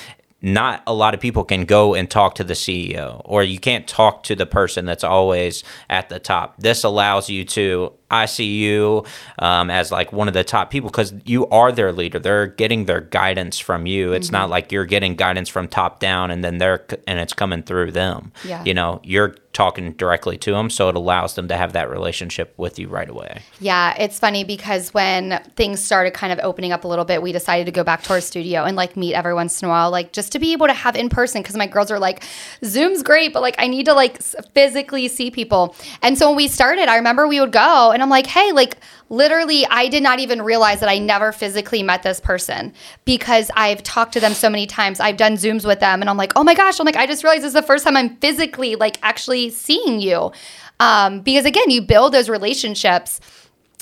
Not 0.46 0.82
a 0.86 0.94
lot 0.94 1.12
of 1.12 1.20
people 1.20 1.44
can 1.44 1.64
go 1.64 1.94
and 1.94 2.08
talk 2.08 2.36
to 2.36 2.44
the 2.44 2.54
CEO, 2.54 3.20
or 3.24 3.42
you 3.42 3.58
can't 3.58 3.86
talk 3.88 4.22
to 4.24 4.36
the 4.36 4.46
person 4.46 4.84
that's 4.86 5.02
always 5.04 5.64
at 5.90 6.08
the 6.08 6.18
top. 6.20 6.54
This 6.58 6.84
allows 6.84 7.28
you 7.28 7.44
to. 7.46 7.92
I 8.08 8.26
see 8.26 8.58
you 8.64 9.04
um, 9.40 9.68
as 9.68 9.90
like 9.90 10.12
one 10.12 10.28
of 10.28 10.34
the 10.34 10.44
top 10.44 10.70
people 10.70 10.88
because 10.90 11.12
you 11.24 11.48
are 11.48 11.72
their 11.72 11.90
leader. 11.90 12.20
They're 12.20 12.46
getting 12.46 12.84
their 12.84 13.00
guidance 13.00 13.58
from 13.58 13.86
you. 13.86 14.12
It's 14.12 14.28
Mm-hmm. 14.28 14.32
not 14.36 14.48
like 14.50 14.70
you're 14.70 14.84
getting 14.86 15.16
guidance 15.16 15.48
from 15.48 15.66
top 15.66 15.98
down 15.98 16.30
and 16.30 16.44
then 16.44 16.58
they're 16.58 16.86
and 17.08 17.18
it's 17.18 17.32
coming 17.32 17.64
through 17.64 17.90
them. 17.90 18.30
Yeah. 18.44 18.62
You 18.64 18.74
know, 18.74 19.00
you're 19.02 19.34
talking 19.56 19.92
directly 19.92 20.36
to 20.36 20.52
them, 20.52 20.68
so 20.68 20.90
it 20.90 20.94
allows 20.94 21.34
them 21.34 21.48
to 21.48 21.56
have 21.56 21.72
that 21.72 21.88
relationship 21.88 22.52
with 22.58 22.78
you 22.78 22.88
right 22.88 23.08
away. 23.08 23.40
Yeah, 23.58 23.94
it's 23.98 24.18
funny 24.18 24.44
because 24.44 24.92
when 24.92 25.42
things 25.56 25.80
started 25.80 26.12
kind 26.12 26.30
of 26.30 26.38
opening 26.42 26.72
up 26.72 26.84
a 26.84 26.88
little 26.88 27.06
bit, 27.06 27.22
we 27.22 27.32
decided 27.32 27.64
to 27.64 27.72
go 27.72 27.82
back 27.82 28.02
to 28.02 28.12
our 28.12 28.20
studio 28.20 28.64
and 28.64 28.76
like 28.76 28.98
meet 28.98 29.14
every 29.14 29.32
once 29.32 29.62
in 29.62 29.66
a 29.66 29.70
while, 29.70 29.90
like 29.90 30.12
just 30.12 30.30
to 30.32 30.38
be 30.38 30.52
able 30.52 30.66
to 30.66 30.74
have 30.74 30.94
in 30.94 31.08
person. 31.08 31.40
Because 31.40 31.56
my 31.56 31.66
girls 31.66 31.90
are 31.90 31.98
like, 31.98 32.22
Zoom's 32.66 33.02
great, 33.02 33.32
but 33.32 33.40
like 33.40 33.54
I 33.58 33.66
need 33.66 33.86
to 33.86 33.94
like 33.94 34.20
physically 34.52 35.08
see 35.08 35.30
people. 35.30 35.74
And 36.02 36.18
so 36.18 36.28
when 36.28 36.36
we 36.36 36.48
started, 36.48 36.90
I 36.90 36.96
remember 36.96 37.26
we 37.26 37.40
would 37.40 37.52
go 37.52 37.92
and 37.92 38.02
I'm 38.02 38.10
like, 38.10 38.26
hey, 38.26 38.52
like 38.52 38.76
literally, 39.08 39.66
I 39.66 39.88
did 39.88 40.02
not 40.02 40.18
even 40.18 40.42
realize 40.42 40.80
that 40.80 40.88
I 40.88 40.98
never 40.98 41.32
physically 41.32 41.82
met 41.82 42.02
this 42.02 42.20
person 42.20 42.72
because 43.04 43.50
I've 43.54 43.82
talked 43.82 44.12
to 44.14 44.20
them 44.20 44.34
so 44.34 44.50
many 44.50 44.66
times. 44.66 45.00
I've 45.00 45.16
done 45.16 45.34
Zooms 45.34 45.64
with 45.64 45.80
them, 45.80 46.00
and 46.00 46.10
I'm 46.10 46.16
like, 46.16 46.32
oh 46.36 46.44
my 46.44 46.54
gosh, 46.54 46.80
I'm 46.80 46.86
like, 46.86 46.96
I 46.96 47.06
just 47.06 47.22
realized 47.24 47.42
this 47.42 47.48
is 47.48 47.54
the 47.54 47.62
first 47.62 47.84
time 47.84 47.96
I'm 47.96 48.16
physically 48.16 48.76
like 48.76 48.98
actually 49.02 49.50
seeing 49.50 50.00
you. 50.00 50.32
Um, 50.80 51.20
because 51.20 51.46
again, 51.46 51.70
you 51.70 51.80
build 51.82 52.12
those 52.12 52.28
relationships 52.28 53.20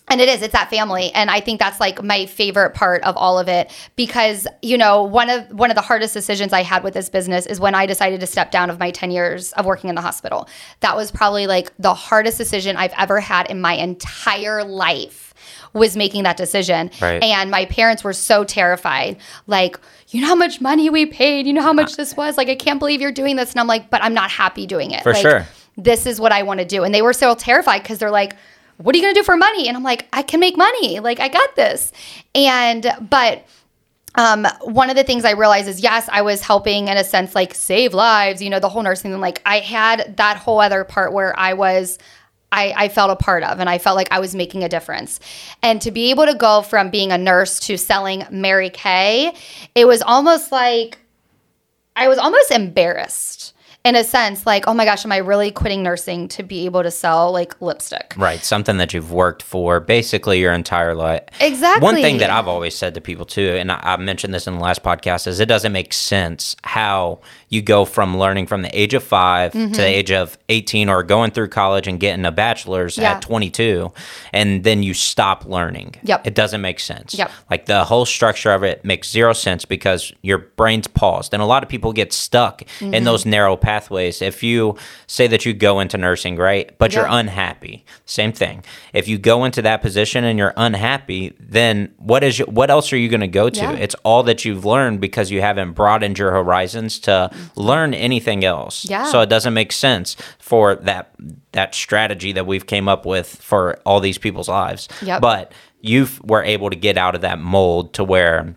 and 0.09 0.21
it 0.21 0.29
is 0.29 0.43
it's 0.43 0.53
that 0.53 0.71
family. 0.71 1.11
And 1.13 1.31
i 1.31 1.41
think 1.41 1.59
that's 1.59 1.81
like 1.81 2.03
my 2.03 2.27
favorite 2.27 2.75
part 2.75 3.03
of 3.05 3.17
all 3.17 3.39
of 3.39 3.49
it 3.49 3.71
because 3.97 4.47
you 4.63 4.77
know 4.77 5.03
one 5.03 5.31
of 5.31 5.51
one 5.51 5.71
of 5.71 5.75
the 5.77 5.81
hardest 5.83 6.13
decisions 6.15 6.53
i 6.53 6.63
had 6.63 6.85
with 6.85 6.95
this 6.95 7.09
business 7.09 7.47
is 7.47 7.59
when 7.59 7.75
i 7.75 7.87
decided 7.87 8.21
to 8.21 8.27
step 8.27 8.51
down 8.51 8.71
of 8.71 8.79
my 8.79 8.91
10 8.91 9.11
years 9.11 9.53
of 9.53 9.65
working 9.67 9.89
in 9.89 9.97
the 9.97 10.03
hospital. 10.03 10.49
That 10.81 10.97
was 10.97 11.11
probably 11.11 11.47
like 11.47 11.73
the 11.79 11.95
hardest 11.95 12.39
decision 12.39 12.77
i've 12.77 12.93
ever 12.99 13.19
had 13.21 13.51
in 13.51 13.61
my 13.61 13.75
entire 13.75 14.63
life 14.65 15.35
was 15.73 15.97
making 15.97 16.23
that 16.23 16.37
decision. 16.37 16.91
Right. 17.01 17.23
and 17.23 17.51
my 17.51 17.65
parents 17.65 18.05
were 18.05 18.13
so 18.13 18.45
terrified. 18.45 19.17
Like 19.47 19.79
you 20.11 20.21
know 20.21 20.29
how 20.29 20.35
much 20.37 20.61
money 20.61 20.91
we 20.91 21.07
paid? 21.07 21.47
You 21.47 21.53
know 21.53 21.63
how 21.63 21.73
much 21.73 21.93
uh, 21.95 21.97
this 21.97 22.15
was? 22.17 22.37
Like 22.37 22.49
i 22.49 22.55
can't 22.55 22.79
believe 22.79 23.01
you're 23.01 23.11
doing 23.13 23.37
this. 23.37 23.53
And 23.53 23.61
i'm 23.61 23.67
like 23.67 23.91
but 23.91 24.03
i'm 24.03 24.15
not 24.15 24.31
happy 24.31 24.67
doing 24.67 24.91
it. 24.93 25.03
For 25.03 25.13
Like, 25.13 25.23
sure. 25.23 25.47
this 25.77 26.07
is 26.07 26.21
what 26.21 26.31
I 26.33 26.43
want 26.45 26.61
to 26.61 26.67
do. 26.67 26.85
And 26.85 26.95
they 26.95 27.03
were 27.03 27.13
so 27.13 27.35
terrified 27.35 27.83
because 27.83 27.99
they're 27.99 28.11
like, 28.11 28.37
what 28.77 28.95
are 28.95 28.99
you 28.99 29.05
going 29.05 29.15
to 29.15 29.21
do 29.21 29.25
for 29.25 29.37
money? 29.37 29.69
And 29.69 29.77
I'm 29.77 29.83
like, 29.83 30.09
I 30.13 30.23
can 30.23 30.41
make 30.41 30.57
money. 30.57 31.01
Like, 31.01 31.21
I 31.21 31.29
got 31.29 31.57
this. 31.57 31.93
And, 32.35 32.87
but, 33.09 33.47
um, 34.17 34.47
one 34.63 34.91
of 34.91 34.97
the 34.97 35.05
things 35.05 35.25
I 35.25 35.33
realized 35.33 35.69
is 35.69 35.81
yes, 35.81 36.09
I 36.11 36.23
was 36.23 36.41
helping 36.41 36.89
in 36.89 36.97
a 36.97 37.05
sense, 37.05 37.35
like 37.35 37.55
save 37.55 37.95
lives, 37.95 38.41
you 38.41 38.49
know, 38.51 38.61
the 38.61 38.69
whole 38.69 38.83
nursing 38.83 39.11
thing. 39.11 39.21
Like, 39.21 39.43
I 39.45 39.59
had 39.59 40.17
that 40.19 40.37
whole 40.37 40.61
other 40.61 40.85
part 40.85 41.13
where 41.13 41.39
I 41.39 41.55
was, 41.55 41.99
I, 42.53 42.73
I 42.77 42.89
felt 42.89 43.11
a 43.11 43.17
part 43.17 43.43
of, 43.43 43.59
and 43.59 43.69
I 43.69 43.79
felt 43.79 43.97
like 43.97 44.13
I 44.13 44.21
was 44.21 44.35
making 44.35 44.63
a 44.63 44.69
difference. 44.69 45.19
And 45.63 45.83
to 45.83 45.91
be 45.91 46.11
able 46.11 46.27
to 46.27 46.35
go 46.35 46.63
from 46.63 46.91
being 46.91 47.11
a 47.11 47.19
nurse 47.19 47.59
to 47.61 47.77
selling 47.77 48.25
Mary 48.31 48.71
Kay, 48.71 49.35
it 49.75 49.87
was 49.87 50.03
almost 50.03 50.53
like, 50.53 50.99
I 51.97 52.07
was 52.07 52.19
almost 52.19 52.53
embarrassed 52.53 53.55
in 53.85 53.97
a 53.97 54.03
sense, 54.03 54.47
like, 54.47 54.67
oh 54.67 54.73
my 54.73 54.87
gosh, 54.87 55.05
am 55.05 55.13
I 55.13 55.19
really 55.19 55.51
quitting 55.51 55.83
nursing 55.83 56.27
to 56.29 56.43
be 56.43 56.65
able 56.65 56.83
to 56.83 56.91
sell 56.91 57.31
like 57.33 57.61
lipstick? 57.61 58.15
Right, 58.17 58.43
something 58.43 58.79
that 58.79 58.95
you've 58.95 59.13
worked 59.13 59.43
for 59.43 59.79
basically 59.79 60.41
your 60.41 60.55
entire 60.55 60.95
life. 60.95 61.25
Exactly. 61.39 61.83
One 61.83 61.97
thing 61.97 62.19
that 62.19 62.31
I've 62.31 62.49
always 62.49 62.75
said 62.75 62.95
to 62.95 63.03
people 63.03 63.27
too, 63.27 63.57
and 63.59 63.71
I, 63.71 63.81
I 63.83 63.97
mentioned 63.99 64.33
this 64.33 64.47
in 64.47 64.55
the 64.55 64.61
last 64.61 64.83
podcast, 64.83 65.27
is 65.27 65.39
it 65.39 65.47
doesn't 65.47 65.73
make 65.73 65.93
sense 65.93 66.57
how 66.65 67.21
you 67.55 67.63
go 67.63 67.85
from 67.85 68.19
learning 68.19 68.47
from 68.47 68.61
the 68.63 68.79
age 68.79 68.93
of 68.95 69.03
5 69.03 69.53
to 69.53 69.69
the 69.69 69.87
age 69.87 70.11
of 70.11 70.37
18 70.51 70.89
or 70.89 71.03
going 71.03 71.31
through 71.31 71.49
college 71.49 71.87
and 71.89 71.99
getting 71.99 72.25
a 72.27 72.33
bachelor's 72.33 72.99
Yeah. 72.99 73.13
at 73.13 73.23
22 73.23 73.93
and 74.33 74.65
then 74.65 74.83
you 74.83 74.93
stop 74.95 75.47
learning. 75.47 75.95
Yep. 76.03 76.27
It 76.27 76.35
doesn't 76.35 76.61
make 76.61 76.81
sense. 76.81 77.15
Yep. 77.15 77.31
Like 77.51 77.67
the 77.67 77.85
whole 77.85 78.05
structure 78.05 78.53
of 78.53 78.63
it 78.63 78.85
makes 78.85 79.11
zero 79.11 79.33
sense 79.33 79.65
because 79.65 80.13
your 80.23 80.39
brain's 80.39 80.87
paused. 80.89 81.33
And 81.33 81.43
a 81.43 81.47
lot 81.47 81.63
of 81.63 81.69
people 81.69 81.93
get 81.93 82.13
stuck 82.13 82.63
Mm-hmm. 82.81 82.95
in 82.95 83.05
those 83.05 83.25
narrow 83.27 83.57
pathways. 83.57 84.21
If 84.21 84.43
you 84.43 84.77
say 85.07 85.27
that 85.29 85.47
you 85.47 85.53
go 85.55 85.81
into 85.81 85.97
nursing, 85.97 86.37
right? 86.37 86.77
But 86.79 86.93
you're 86.95 87.07
unhappy. 87.09 87.85
Same 88.05 88.33
thing. 88.33 88.65
If 88.93 89.07
you 89.09 89.17
go 89.19 89.45
into 89.45 89.63
that 89.63 89.81
position 89.83 90.25
and 90.25 90.39
you're 90.39 90.53
unhappy, 90.57 91.35
then 91.39 91.93
what 91.99 92.25
is 92.25 92.39
your, 92.39 92.49
what 92.49 92.71
else 92.71 92.93
are 92.93 92.97
you 92.97 93.09
going 93.09 93.21
to 93.21 93.29
go 93.29 93.49
to? 93.51 93.61
Yeah. 93.61 93.73
It's 93.73 93.95
all 94.05 94.23
that 94.25 94.45
you've 94.45 94.65
learned 94.65 95.01
because 95.01 95.31
you 95.31 95.41
haven't 95.41 95.73
broadened 95.73 96.19
your 96.19 96.31
horizons 96.33 96.99
to 97.01 97.31
learn 97.57 97.95
anything 97.95 98.45
else. 98.45 98.85
Yeah. 98.85 99.05
So 99.07 99.21
it 99.21 99.29
doesn't 99.29 99.55
make 99.55 99.73
sense 99.73 100.17
for 100.39 100.77
that 100.77 101.15
that 101.53 101.75
strategy 101.75 102.33
that 102.33 102.47
we've 102.47 102.67
came 102.67 102.89
up 102.89 103.07
with 103.07 103.41
for 103.43 103.79
all 103.85 104.01
these 104.01 104.19
people's 104.19 104.49
lives. 104.49 104.89
Yep. 105.03 105.21
But 105.21 105.53
you 105.81 106.09
were 106.23 106.43
able 106.43 106.71
to 106.71 106.77
get 106.77 106.97
out 106.97 107.15
of 107.15 107.21
that 107.21 107.39
mold 107.39 107.93
to 107.95 108.05
where 108.05 108.57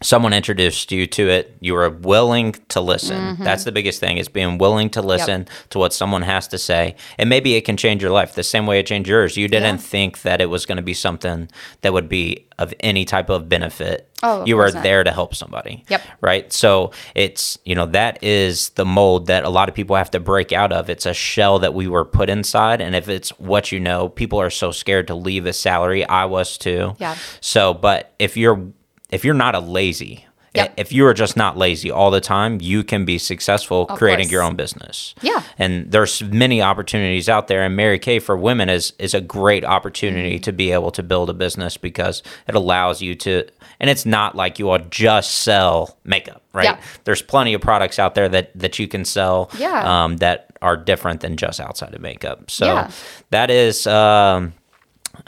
someone 0.00 0.32
introduced 0.32 0.92
you 0.92 1.06
to 1.06 1.28
it 1.28 1.56
you 1.60 1.74
were 1.74 1.90
willing 1.90 2.52
to 2.68 2.80
listen. 2.80 3.16
Mm-hmm. 3.18 3.44
that's 3.44 3.64
the 3.64 3.72
biggest 3.72 3.98
thing 3.98 4.16
is 4.18 4.28
being 4.28 4.56
willing 4.58 4.88
to 4.90 5.02
listen 5.02 5.46
to 5.70 5.78
what 5.78 5.92
someone 5.92 6.22
has 6.22 6.46
to 6.48 6.58
say. 6.58 6.94
And 7.18 7.28
maybe 7.28 7.54
it 7.54 7.62
can 7.62 7.76
change 7.76 8.00
your 8.02 8.12
life 8.12 8.34
the 8.34 8.44
same 8.44 8.64
way 8.66 8.78
it 8.78 8.86
changed 8.86 9.08
yours. 9.08 9.36
You 9.36 9.48
didn't 9.48 9.76
Yeah. 9.76 9.82
think 9.82 10.22
that 10.22 10.40
it 10.40 10.46
was 10.46 10.66
going 10.66 10.76
to 10.76 10.82
be 10.82 10.94
something 10.94 11.48
that 11.80 11.92
would 11.92 12.08
be 12.08 12.46
of 12.58 12.72
any 12.80 13.04
type 13.04 13.28
of 13.28 13.48
benefit. 13.48 14.08
Oh, 14.22 14.44
you 14.44 14.56
were 14.56 14.70
there 14.72 15.04
to 15.04 15.10
help 15.12 15.34
somebody 15.34 15.84
Yep. 15.88 16.02
right? 16.20 16.52
So 16.52 16.92
it's 17.14 17.58
you 17.64 17.74
know 17.74 17.86
that 17.86 18.22
is 18.22 18.70
the 18.70 18.84
mold 18.84 19.26
that 19.26 19.44
a 19.44 19.48
lot 19.48 19.68
of 19.68 19.74
people 19.74 19.96
have 19.96 20.10
to 20.12 20.20
break 20.20 20.52
out 20.52 20.72
of. 20.72 20.88
It's 20.90 21.06
a 21.06 21.14
shell 21.14 21.58
that 21.60 21.74
we 21.74 21.88
were 21.88 22.04
put 22.04 22.28
inside 22.30 22.80
and 22.80 22.94
if 22.94 23.08
it's 23.08 23.30
what 23.38 23.72
you 23.72 23.80
know 23.80 24.08
people 24.08 24.40
are 24.40 24.50
so 24.50 24.70
scared 24.70 25.06
to 25.08 25.14
leave 25.14 25.44
a 25.46 25.52
salary. 25.52 26.04
I 26.06 26.24
was 26.26 26.56
too. 26.58 26.94
Yeah. 26.98 27.16
so 27.40 27.74
but 27.74 28.12
if 28.20 28.36
you're 28.36 28.68
if 29.10 29.24
you're 29.24 29.34
not 29.34 29.54
a 29.54 29.60
lazy 29.60 30.24
Yep. 30.54 30.74
If 30.78 30.92
you 30.92 31.06
are 31.06 31.14
just 31.14 31.36
not 31.36 31.56
lazy 31.58 31.90
all 31.90 32.10
the 32.10 32.22
time, 32.22 32.58
you 32.60 32.82
can 32.82 33.04
be 33.04 33.18
successful 33.18 33.84
creating 33.86 34.24
course. 34.26 34.32
your 34.32 34.42
own 34.42 34.56
business. 34.56 35.14
Yeah. 35.20 35.42
And 35.58 35.92
there's 35.92 36.20
many 36.22 36.62
opportunities 36.62 37.28
out 37.28 37.46
there 37.48 37.62
and 37.62 37.76
Mary 37.76 37.98
Kay 37.98 38.18
for 38.18 38.36
women 38.36 38.68
is 38.70 38.92
is 38.98 39.12
a 39.14 39.20
great 39.20 39.62
opportunity 39.64 40.36
Mm-hmm. 40.36 40.42
to 40.42 40.52
be 40.52 40.72
able 40.72 40.90
to 40.92 41.02
build 41.02 41.28
a 41.30 41.34
business 41.34 41.76
because 41.76 42.22
it 42.48 42.54
allows 42.56 43.00
you 43.02 43.14
to 43.16 43.44
and 43.78 43.88
it's 43.90 44.06
not 44.06 44.34
like 44.34 44.58
you 44.58 44.64
will 44.64 44.78
just 44.90 45.32
sell 45.42 45.96
makeup, 46.04 46.42
right? 46.54 46.64
Yeah. 46.64 46.80
There's 47.04 47.22
plenty 47.22 47.52
of 47.54 47.60
products 47.60 47.98
out 48.00 48.14
there 48.16 48.28
that 48.30 48.50
that 48.58 48.78
you 48.80 48.88
can 48.88 49.04
sell 49.04 49.50
Yeah. 49.58 50.04
um, 50.04 50.16
that 50.16 50.46
are 50.62 50.78
different 50.78 51.20
than 51.20 51.36
just 51.36 51.60
outside 51.60 51.94
of 51.94 52.00
makeup. 52.00 52.50
So 52.50 52.64
Yeah. 52.66 52.90
that 53.30 53.50
is 53.50 53.86
um 53.86 54.54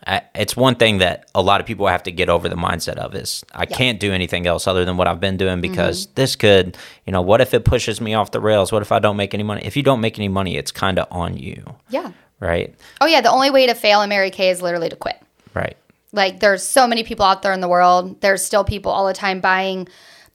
I, 0.07 0.23
it's 0.35 0.57
one 0.57 0.75
thing 0.77 0.99
that 0.99 1.29
a 1.35 1.43
lot 1.43 1.61
of 1.61 1.67
people 1.67 1.87
have 1.87 2.03
to 2.05 2.11
get 2.13 2.29
over 2.29 2.49
the 2.49 2.57
mindset 2.57 2.97
of 2.97 3.15
is 3.15 3.45
I 3.55 3.67
can't 3.67 4.01
do 4.01 4.13
anything 4.13 4.47
else 4.47 4.67
other 4.67 4.85
than 4.85 4.97
what 4.97 5.07
I've 5.09 5.21
been 5.21 5.37
doing 5.37 5.61
because 5.61 6.07
Mm-hmm. 6.07 6.15
this 6.15 6.37
could, 6.37 6.77
you 7.07 7.13
know, 7.13 7.21
what 7.23 7.41
if 7.41 7.53
it 7.55 7.65
pushes 7.65 8.01
me 8.01 8.15
off 8.15 8.31
the 8.31 8.41
rails? 8.41 8.73
What 8.73 8.83
if 8.83 8.93
I 8.93 8.99
don't 8.99 9.17
make 9.17 9.35
any 9.35 9.43
money? 9.43 9.63
If 9.65 9.77
you 9.77 9.83
don't 9.83 10.01
make 10.01 10.19
any 10.19 10.29
money, 10.29 10.57
it's 10.57 10.73
kind 10.73 10.99
of 10.99 11.07
on 11.11 11.37
you, 11.37 11.63
Yeah. 11.91 12.13
right? 12.41 12.75
Oh 13.01 13.07
yeah, 13.07 13.21
the 13.21 13.31
only 13.31 13.51
way 13.51 13.67
to 13.67 13.75
fail 13.75 14.01
in 14.03 14.09
Mary 14.09 14.31
Kay 14.31 14.51
is 14.51 14.63
literally 14.63 14.89
to 14.89 14.97
quit. 14.97 15.21
Right. 15.55 15.77
Like 16.13 16.41
there's 16.41 16.63
so 16.67 16.87
many 16.87 17.05
people 17.05 17.25
out 17.27 17.43
there 17.43 17.53
in 17.53 17.61
the 17.61 17.69
world. 17.69 18.21
There's 18.21 18.45
still 18.45 18.65
people 18.65 18.91
all 18.93 19.07
the 19.07 19.13
time 19.13 19.41
buying 19.41 19.87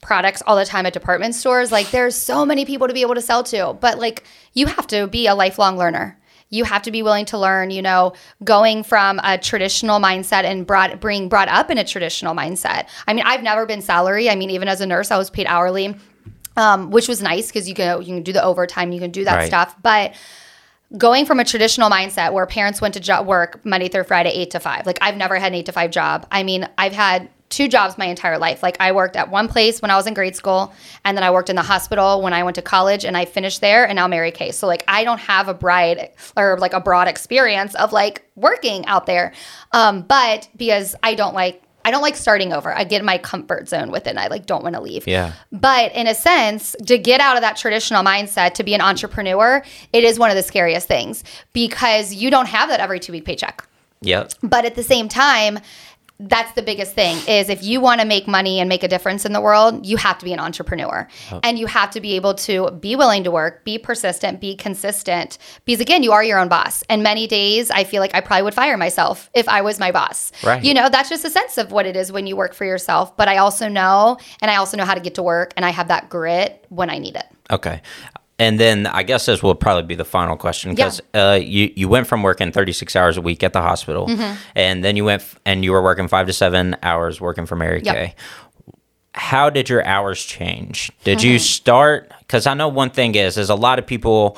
products 0.01 0.43
all 0.45 0.55
the 0.55 0.65
time 0.65 0.85
at 0.85 0.93
department 0.93 1.33
stores. 1.35 1.71
Like 1.71 1.89
there's 1.91 2.15
so 2.15 2.45
many 2.45 2.63
people 2.65 2.87
to 2.87 2.93
be 2.93 3.01
able 3.01 3.15
to 3.15 3.21
sell 3.21 3.43
to. 3.45 3.73
But 3.73 3.97
like 3.97 4.23
you 4.53 4.67
have 4.67 4.85
to 4.87 5.07
be 5.07 5.27
a 5.27 5.33
lifelong 5.35 5.77
learner. 5.77 6.17
You 6.49 6.63
have 6.63 6.83
to 6.83 6.91
be 6.91 7.01
willing 7.03 7.25
to 7.25 7.37
learn, 7.37 7.71
you 7.71 7.81
know, 7.81 8.13
going 8.43 8.83
from 8.83 9.19
a 9.23 9.37
traditional 9.37 9.99
mindset 9.99 10.43
and 10.43 10.65
brought 10.65 11.01
being 11.01 11.27
brought 11.27 11.47
up 11.49 11.69
in 11.71 11.77
a 11.77 11.83
traditional 11.83 12.35
mindset. 12.35 12.87
I 13.07 13.13
mean, 13.13 13.25
I've 13.25 13.43
never 13.43 13.65
been 13.65 13.81
salary. 13.81 14.29
I 14.29 14.35
mean, 14.35 14.49
even 14.51 14.67
as 14.67 14.79
a 14.81 14.85
nurse, 14.85 15.11
I 15.11 15.17
was 15.17 15.29
paid 15.29 15.47
hourly. 15.47 15.95
Um, 16.57 16.89
which 16.89 17.09
was 17.09 17.21
nice 17.21 17.47
because 17.47 17.67
you 17.67 17.75
can 17.75 17.99
you 18.01 18.05
can 18.15 18.23
do 18.23 18.31
the 18.31 18.41
overtime, 18.41 18.93
you 18.93 18.99
can 19.01 19.11
do 19.11 19.25
that 19.25 19.35
Right. 19.35 19.47
stuff. 19.47 19.75
But 19.83 20.13
going 20.97 21.25
from 21.25 21.39
a 21.41 21.43
traditional 21.43 21.89
mindset 21.89 22.31
where 22.31 22.45
parents 22.45 22.79
went 22.79 22.93
to 22.93 23.01
jo- 23.01 23.23
work 23.23 23.59
Monday 23.65 23.89
through 23.89 24.05
Friday, 24.05 24.29
eight 24.29 24.51
to 24.51 24.61
five. 24.61 24.85
Like 24.85 24.97
I've 25.01 25.17
never 25.17 25.35
had 25.35 25.47
an 25.51 25.55
eight 25.55 25.65
to 25.65 25.73
five 25.73 25.91
job. 25.91 26.25
I 26.31 26.43
mean, 26.43 26.69
I've 26.77 26.93
had 26.93 27.27
two 27.55 27.69
jobs 27.69 27.97
my 27.97 28.05
entire 28.05 28.37
life. 28.37 28.61
Like 28.61 28.75
I 28.81 28.91
worked 28.91 29.15
at 29.15 29.31
one 29.31 29.47
place 29.47 29.81
when 29.81 29.89
I 29.89 29.95
was 29.95 30.07
in 30.07 30.13
grade 30.13 30.35
school, 30.35 30.73
and 31.05 31.15
then 31.15 31.23
I 31.23 31.31
worked 31.31 31.49
in 31.49 31.55
the 31.55 31.61
hospital 31.61 32.21
when 32.21 32.33
I 32.33 32.43
went 32.43 32.55
to 32.55 32.61
college, 32.61 33.05
and 33.05 33.15
I 33.15 33.23
finished 33.23 33.61
there, 33.61 33.87
and 33.87 33.95
now 33.95 34.07
Mary 34.07 34.31
Kay. 34.31 34.51
So 34.51 34.67
like 34.67 34.83
I 34.87 35.05
don't 35.05 35.19
have 35.19 35.47
a 35.47 35.53
bride 35.53 36.11
or 36.35 36.57
like 36.59 36.73
a 36.73 36.81
broad 36.81 37.07
experience 37.07 37.73
of 37.75 37.93
like 37.93 38.29
working 38.35 38.85
out 38.87 39.05
there, 39.05 39.31
um, 39.71 40.01
but 40.01 40.49
because 40.55 40.95
I 41.01 41.15
don't 41.15 41.33
like. 41.33 41.61
I 41.87 41.91
don't 41.91 42.01
like 42.01 42.15
starting 42.15 42.51
over. 42.51 42.73
I 42.75 42.83
get 42.83 43.01
in 43.01 43.05
my 43.05 43.19
comfort 43.19 43.69
zone 43.69 43.91
with 43.91 44.07
it. 44.07 44.09
And 44.09 44.19
I 44.19 44.25
like 44.25 44.47
don't 44.47 44.63
want 44.63 44.73
to 44.73 44.81
leave. 44.81 45.05
Yeah. 45.05 45.33
But 45.51 45.93
in 45.93 46.07
a 46.07 46.15
sense, 46.15 46.75
to 46.87 46.97
get 46.97 47.21
out 47.21 47.35
of 47.35 47.41
that 47.43 47.57
traditional 47.57 48.03
mindset 48.03 48.55
to 48.55 48.63
be 48.63 48.73
an 48.73 48.81
entrepreneur, 48.81 49.63
it 49.93 50.03
is 50.03 50.17
one 50.17 50.31
of 50.31 50.35
the 50.35 50.41
scariest 50.41 50.87
things 50.87 51.23
because 51.53 52.11
you 52.11 52.31
don't 52.31 52.47
have 52.47 52.69
that 52.69 52.79
every 52.79 52.99
two 52.99 53.11
week 53.11 53.23
paycheck. 53.23 53.67
Yep. 54.01 54.33
But 54.41 54.65
at 54.65 54.73
the 54.73 54.81
same 54.81 55.07
time, 55.07 55.59
that's 56.19 56.53
the 56.53 56.61
biggest 56.61 56.93
thing 56.93 57.17
is 57.27 57.49
if 57.49 57.61
you 57.63 57.81
want 57.81 57.99
to 57.99 58.07
make 58.07 58.25
money 58.27 58.59
and 58.59 58.69
make 58.69 58.83
a 58.83 58.87
difference 58.87 59.25
in 59.25 59.33
the 59.33 59.41
world, 59.41 59.85
you 59.85 59.97
have 59.97 60.17
to 60.19 60.25
be 60.25 60.31
an 60.31 60.39
entrepreneur. 60.39 61.07
And 61.43 61.59
you 61.59 61.67
have 61.67 61.91
to 61.91 61.99
be 61.99 62.15
able 62.15 62.35
to 62.35 62.71
be 62.71 62.95
willing 62.95 63.25
to 63.25 63.31
work, 63.31 63.65
be 63.65 63.77
persistent, 63.77 64.39
be 64.39 64.55
consistent. 64.55 65.37
Because 65.65 65.81
again, 65.81 66.03
you 66.03 66.13
are 66.13 66.23
your 66.23 66.39
own 66.39 66.47
boss. 66.47 66.83
And 66.89 67.03
many 67.03 67.27
days 67.27 67.69
I 67.69 67.83
feel 67.83 67.99
like 67.99 68.15
I 68.15 68.21
probably 68.21 68.43
would 68.43 68.53
fire 68.53 68.77
myself 68.77 69.29
if 69.33 69.49
I 69.49 69.61
was 69.61 69.77
my 69.77 69.91
boss. 69.91 70.31
Right. 70.43 70.63
You 70.63 70.73
know, 70.73 70.89
that's 70.89 71.09
just 71.09 71.25
a 71.25 71.29
sense 71.29 71.57
of 71.57 71.71
what 71.71 71.85
it 71.85 71.97
is 71.97 72.11
when 72.11 72.27
you 72.27 72.37
work 72.37 72.53
for 72.53 72.63
yourself. 72.65 73.17
But 73.17 73.27
I 73.27 73.37
also 73.37 73.67
know, 73.67 74.17
and 74.41 74.49
I 74.49 74.55
also 74.55 74.77
know 74.77 74.85
how 74.85 74.93
to 74.93 75.01
get 75.01 75.15
to 75.15 75.23
work, 75.23 75.53
and 75.57 75.65
I 75.65 75.71
have 75.71 75.89
that 75.89 76.09
grit 76.09 76.65
when 76.69 76.89
I 76.89 76.97
need 76.97 77.15
it. 77.15 77.25
Okay. 77.51 77.81
And 78.37 78.59
then 78.59 78.85
I 78.87 79.03
guess 79.03 79.25
this 79.27 79.41
will 79.41 79.55
probably 79.55 79.83
be 79.83 79.95
the 79.95 80.03
final 80.03 80.35
question 80.35 80.71
because 80.75 80.99
uh, 81.13 81.39
you 81.41 81.71
you 81.75 81.87
went 81.87 82.05
from 82.07 82.21
working 82.21 82.51
36 82.51 82.93
hours 82.95 83.15
a 83.17 83.21
week 83.21 83.43
at 83.43 83.53
the 83.53 83.61
hospital, 83.61 84.07
Mm-hmm. 84.07 84.35
and 84.55 84.83
then 84.83 84.97
you 84.97 85.05
went 85.05 85.21
f- 85.21 85.39
and 85.45 85.63
you 85.63 85.71
were 85.71 85.81
working 85.81 86.07
five 86.09 86.27
to 86.27 86.33
seven 86.33 86.75
hours 86.83 87.21
working 87.21 87.45
for 87.45 87.55
Mary 87.55 87.81
Yep. 87.81 87.95
Kay. 87.95 88.15
How 89.13 89.49
did 89.49 89.69
your 89.69 89.85
hours 89.85 90.21
change? 90.23 90.91
Did 91.05 91.19
Mm-hmm. 91.19 91.27
you 91.27 91.39
start? 91.39 92.11
Because 92.19 92.45
I 92.45 92.53
know 92.53 92.67
one 92.67 92.89
thing 92.89 93.15
is 93.15 93.37
is 93.37 93.49
a 93.49 93.55
lot 93.55 93.79
of 93.79 93.87
people 93.87 94.37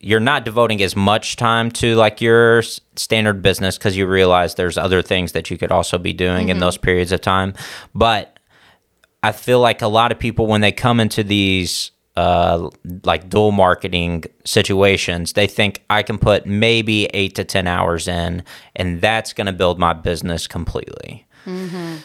you're 0.00 0.20
not 0.20 0.44
devoting 0.44 0.80
as 0.80 0.94
much 0.96 1.36
time 1.36 1.70
to 1.72 1.96
like 1.96 2.20
your 2.22 2.58
s- 2.60 2.80
standard 2.96 3.42
business 3.42 3.76
because 3.76 3.96
you 3.96 4.06
realize 4.06 4.54
there's 4.54 4.78
other 4.78 5.02
things 5.02 5.32
that 5.32 5.50
you 5.50 5.58
could 5.58 5.72
also 5.72 5.98
be 5.98 6.12
doing 6.14 6.42
Mm-hmm. 6.46 6.50
in 6.50 6.58
those 6.60 6.78
periods 6.78 7.12
of 7.12 7.20
time, 7.20 7.52
but 7.94 8.38
I 9.22 9.32
feel 9.32 9.60
like 9.60 9.82
a 9.82 9.88
lot 9.88 10.12
of 10.12 10.18
people 10.18 10.46
when 10.46 10.60
they 10.62 10.72
come 10.72 11.00
into 11.00 11.22
these 11.24 11.90
uh, 12.18 12.68
like 13.04 13.30
dual 13.30 13.52
marketing 13.52 14.24
situations, 14.44 15.34
they 15.34 15.46
think 15.46 15.84
I 15.88 16.02
can 16.02 16.18
put 16.18 16.46
maybe 16.46 17.06
eight 17.14 17.36
to 17.36 17.44
ten 17.44 17.68
hours 17.68 18.08
in, 18.08 18.42
and 18.74 19.00
that's 19.00 19.32
going 19.32 19.46
to 19.46 19.52
build 19.52 19.78
my 19.78 19.92
business 19.92 20.48
completely. 20.48 21.24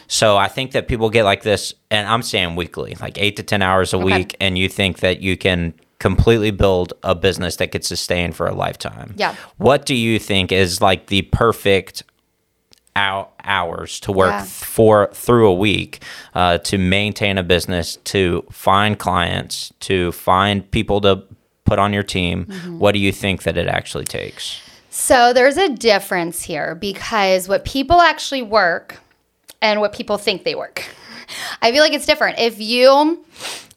So 0.06 0.36
I 0.36 0.48
think 0.48 0.70
that 0.70 0.86
people 0.86 1.10
get 1.10 1.24
like 1.24 1.42
this, 1.42 1.74
and 1.90 2.08
I'm 2.08 2.22
saying 2.22 2.54
weekly, 2.54 2.96
like 3.00 3.18
eight 3.18 3.36
to 3.36 3.42
ten 3.42 3.60
hours 3.60 3.92
a 3.92 3.98
week, 3.98 4.36
and 4.40 4.56
you 4.56 4.68
think 4.68 5.00
that 5.00 5.20
you 5.20 5.36
can 5.36 5.74
completely 5.98 6.52
build 6.52 6.92
a 7.02 7.14
business 7.14 7.56
that 7.56 7.72
could 7.72 7.84
sustain 7.84 8.32
for 8.32 8.46
a 8.46 8.54
lifetime. 8.54 9.14
Yeah. 9.16 9.34
What 9.56 9.84
do 9.84 9.94
you 9.94 10.18
think 10.18 10.52
is 10.52 10.80
like 10.80 11.06
the 11.08 11.22
perfect 11.22 12.04
hours 12.96 14.00
to 14.00 14.12
work 14.12 14.30
Yeah. 14.30 14.44
for 14.44 15.10
through 15.12 15.48
a 15.48 15.54
week 15.54 16.02
uh, 16.34 16.58
to 16.58 16.78
maintain 16.78 17.38
a 17.38 17.42
business, 17.42 17.96
to 18.04 18.44
find 18.50 18.98
clients, 18.98 19.72
to 19.80 20.12
find 20.12 20.68
people 20.70 21.00
to 21.02 21.22
put 21.64 21.78
on 21.78 21.92
your 21.92 22.02
team? 22.02 22.46
Mm-hmm. 22.46 22.78
What 22.78 22.92
do 22.92 22.98
you 22.98 23.12
think 23.12 23.42
that 23.44 23.56
it 23.56 23.66
actually 23.66 24.04
takes? 24.04 24.60
So 24.90 25.32
there's 25.32 25.56
a 25.56 25.68
difference 25.68 26.42
here 26.42 26.74
because 26.74 27.48
what 27.48 27.64
people 27.64 28.00
actually 28.00 28.42
work 28.42 28.98
and 29.60 29.80
what 29.80 29.92
people 29.92 30.18
think 30.18 30.44
they 30.44 30.54
work. 30.54 30.84
I 31.62 31.72
feel 31.72 31.82
like 31.82 31.94
it's 31.94 32.06
different. 32.06 32.38
If 32.38 32.60
you, 32.60 33.24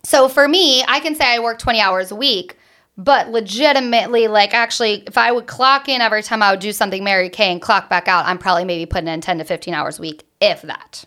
so 0.04 0.28
for 0.28 0.48
me, 0.48 0.84
I 0.88 1.00
can 1.00 1.16
say 1.16 1.26
I 1.26 1.40
work 1.40 1.60
20 1.60 1.80
hours 1.80 2.12
a 2.12 2.16
week, 2.16 2.57
but 2.98 3.30
legitimately, 3.30 4.28
like 4.28 4.56
actually, 4.56 5.04
if 5.06 5.18
I 5.18 5.32
would 5.32 5.46
clock 5.46 5.88
in 5.88 6.02
every 6.02 6.24
time 6.24 6.42
I 6.42 6.52
would 6.52 6.60
do 6.60 6.72
something 6.72 7.04
Mary 7.04 7.30
Kay 7.30 7.52
and 7.52 7.62
clock 7.62 7.90
back 7.90 8.08
out, 8.08 8.26
I'm 8.26 8.40
probably 8.40 8.66
maybe 8.66 8.88
putting 8.88 9.08
in 9.08 9.22
10 9.22 9.38
to 9.38 9.44
15 9.44 9.74
hours 9.76 10.00
a 10.00 10.02
week, 10.02 10.24
if 10.42 10.64
that. 10.64 11.06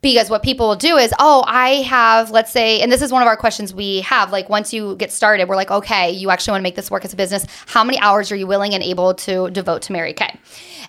Because 0.00 0.30
what 0.30 0.42
people 0.42 0.66
will 0.66 0.76
do 0.76 0.96
is, 0.96 1.12
oh, 1.18 1.44
I 1.46 1.82
have, 1.82 2.30
let's 2.30 2.50
say, 2.50 2.80
and 2.80 2.90
this 2.90 3.02
is 3.02 3.12
one 3.12 3.20
of 3.20 3.28
our 3.28 3.36
questions 3.36 3.74
we 3.74 4.00
have. 4.00 4.32
Like, 4.32 4.48
once 4.48 4.72
you 4.72 4.96
get 4.96 5.12
started, 5.12 5.46
we're 5.46 5.56
like, 5.56 5.70
okay, 5.70 6.10
you 6.10 6.30
actually 6.30 6.52
want 6.52 6.62
to 6.62 6.64
make 6.64 6.76
this 6.76 6.90
work 6.90 7.04
as 7.04 7.12
a 7.12 7.16
business. 7.16 7.44
How 7.66 7.84
many 7.84 7.98
hours 7.98 8.32
are 8.32 8.36
you 8.36 8.46
willing 8.46 8.72
and 8.72 8.82
able 8.82 9.12
to 9.14 9.50
devote 9.50 9.82
to 9.82 9.92
Mary 9.92 10.14
Kay? 10.14 10.38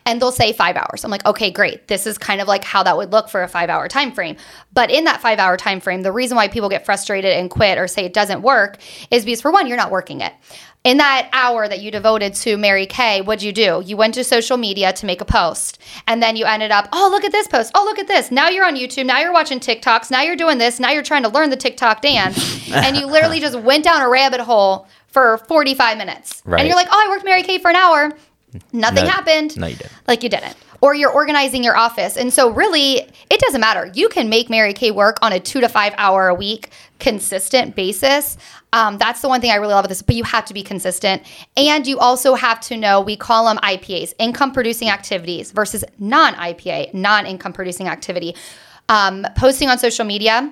And 0.05 0.21
they'll 0.21 0.31
say 0.31 0.53
five 0.53 0.75
hours. 0.75 1.03
I'm 1.03 1.11
like, 1.11 1.25
okay, 1.25 1.51
great. 1.51 1.87
This 1.87 2.07
is 2.07 2.17
kind 2.17 2.41
of 2.41 2.47
like 2.47 2.63
how 2.63 2.83
that 2.83 2.97
would 2.97 3.11
look 3.11 3.29
for 3.29 3.43
a 3.43 3.47
five 3.47 3.69
hour 3.69 3.87
time 3.87 4.11
frame. 4.11 4.35
But 4.73 4.89
in 4.91 5.03
that 5.05 5.21
five 5.21 5.39
hour 5.39 5.57
time 5.57 5.79
frame, 5.79 6.01
the 6.01 6.11
reason 6.11 6.35
why 6.35 6.47
people 6.47 6.69
get 6.69 6.85
frustrated 6.85 7.33
and 7.33 7.49
quit 7.49 7.77
or 7.77 7.87
say 7.87 8.05
it 8.05 8.13
doesn't 8.13 8.41
work 8.41 8.77
is 9.11 9.25
because, 9.25 9.41
for 9.41 9.51
one, 9.51 9.67
you're 9.67 9.77
not 9.77 9.91
working 9.91 10.21
it. 10.21 10.33
In 10.83 10.97
that 10.97 11.29
hour 11.31 11.67
that 11.67 11.81
you 11.81 11.91
devoted 11.91 12.33
to 12.33 12.57
Mary 12.57 12.87
Kay, 12.87 13.21
what'd 13.21 13.43
you 13.43 13.51
do? 13.51 13.83
You 13.85 13.97
went 13.97 14.15
to 14.15 14.23
social 14.23 14.57
media 14.57 14.91
to 14.93 15.05
make 15.05 15.21
a 15.21 15.25
post. 15.25 15.79
And 16.07 16.23
then 16.23 16.35
you 16.35 16.45
ended 16.45 16.71
up, 16.71 16.89
oh, 16.91 17.07
look 17.11 17.23
at 17.23 17.31
this 17.31 17.47
post. 17.47 17.71
Oh, 17.75 17.83
look 17.83 17.99
at 17.99 18.07
this. 18.07 18.31
Now 18.31 18.49
you're 18.49 18.65
on 18.65 18.75
YouTube. 18.75 19.05
Now 19.05 19.19
you're 19.19 19.31
watching 19.31 19.59
TikToks. 19.59 20.09
Now 20.09 20.23
you're 20.23 20.35
doing 20.35 20.57
this. 20.57 20.79
Now 20.79 20.89
you're 20.89 21.03
trying 21.03 21.21
to 21.21 21.29
learn 21.29 21.51
the 21.51 21.55
TikTok 21.55 22.01
dance. 22.01 22.71
and 22.71 22.97
you 22.97 23.05
literally 23.05 23.39
just 23.41 23.59
went 23.59 23.83
down 23.83 24.01
a 24.01 24.09
rabbit 24.09 24.39
hole 24.39 24.87
for 25.05 25.37
45 25.37 25.99
minutes. 25.99 26.41
Right. 26.45 26.59
And 26.59 26.67
you're 26.67 26.77
like, 26.77 26.87
oh, 26.89 27.05
I 27.05 27.09
worked 27.09 27.25
Mary 27.25 27.43
Kay 27.43 27.59
for 27.59 27.69
an 27.69 27.75
hour. 27.75 28.11
Nothing 28.73 29.05
No- 29.05 29.09
happened. 29.11 29.57
no, 29.57 29.67
you 29.67 29.75
didn't. 29.75 29.91
Like 30.07 30.23
you 30.23 30.29
didn't. 30.29 30.55
Or 30.81 30.95
you're 30.95 31.11
organizing 31.11 31.63
your 31.63 31.77
office. 31.77 32.17
And 32.17 32.33
so, 32.33 32.49
really, 32.49 32.95
it 33.29 33.39
doesn't 33.39 33.61
matter. 33.61 33.91
You 33.93 34.09
can 34.09 34.29
make 34.29 34.49
Mary 34.49 34.73
Kay 34.73 34.89
work 34.91 35.19
on 35.21 35.31
a 35.31 35.39
two 35.39 35.61
to 35.61 35.69
five 35.69 35.93
hour 35.97 36.27
a 36.27 36.33
week 36.33 36.69
consistent 36.99 37.75
basis. 37.75 38.37
Um, 38.73 38.97
that's 38.97 39.21
the 39.21 39.27
one 39.27 39.41
thing 39.41 39.51
I 39.51 39.55
really 39.55 39.73
love 39.73 39.81
about 39.85 39.89
this, 39.89 40.01
but 40.01 40.15
you 40.15 40.23
have 40.23 40.45
to 40.45 40.53
be 40.53 40.63
consistent. 40.63 41.21
And 41.55 41.85
you 41.85 41.99
also 41.99 42.33
have 42.35 42.61
to 42.61 42.77
know 42.77 42.99
we 43.01 43.15
call 43.15 43.45
them 43.45 43.57
IPAs, 43.57 44.13
income 44.17 44.51
producing 44.53 44.89
activities, 44.89 45.51
versus 45.51 45.83
non 45.99 46.33
IPA, 46.35 46.93
non 46.93 47.25
income 47.27 47.53
producing 47.53 47.87
activity. 47.87 48.35
Um, 48.89 49.25
posting 49.37 49.69
on 49.69 49.77
social 49.77 50.05
media 50.05 50.51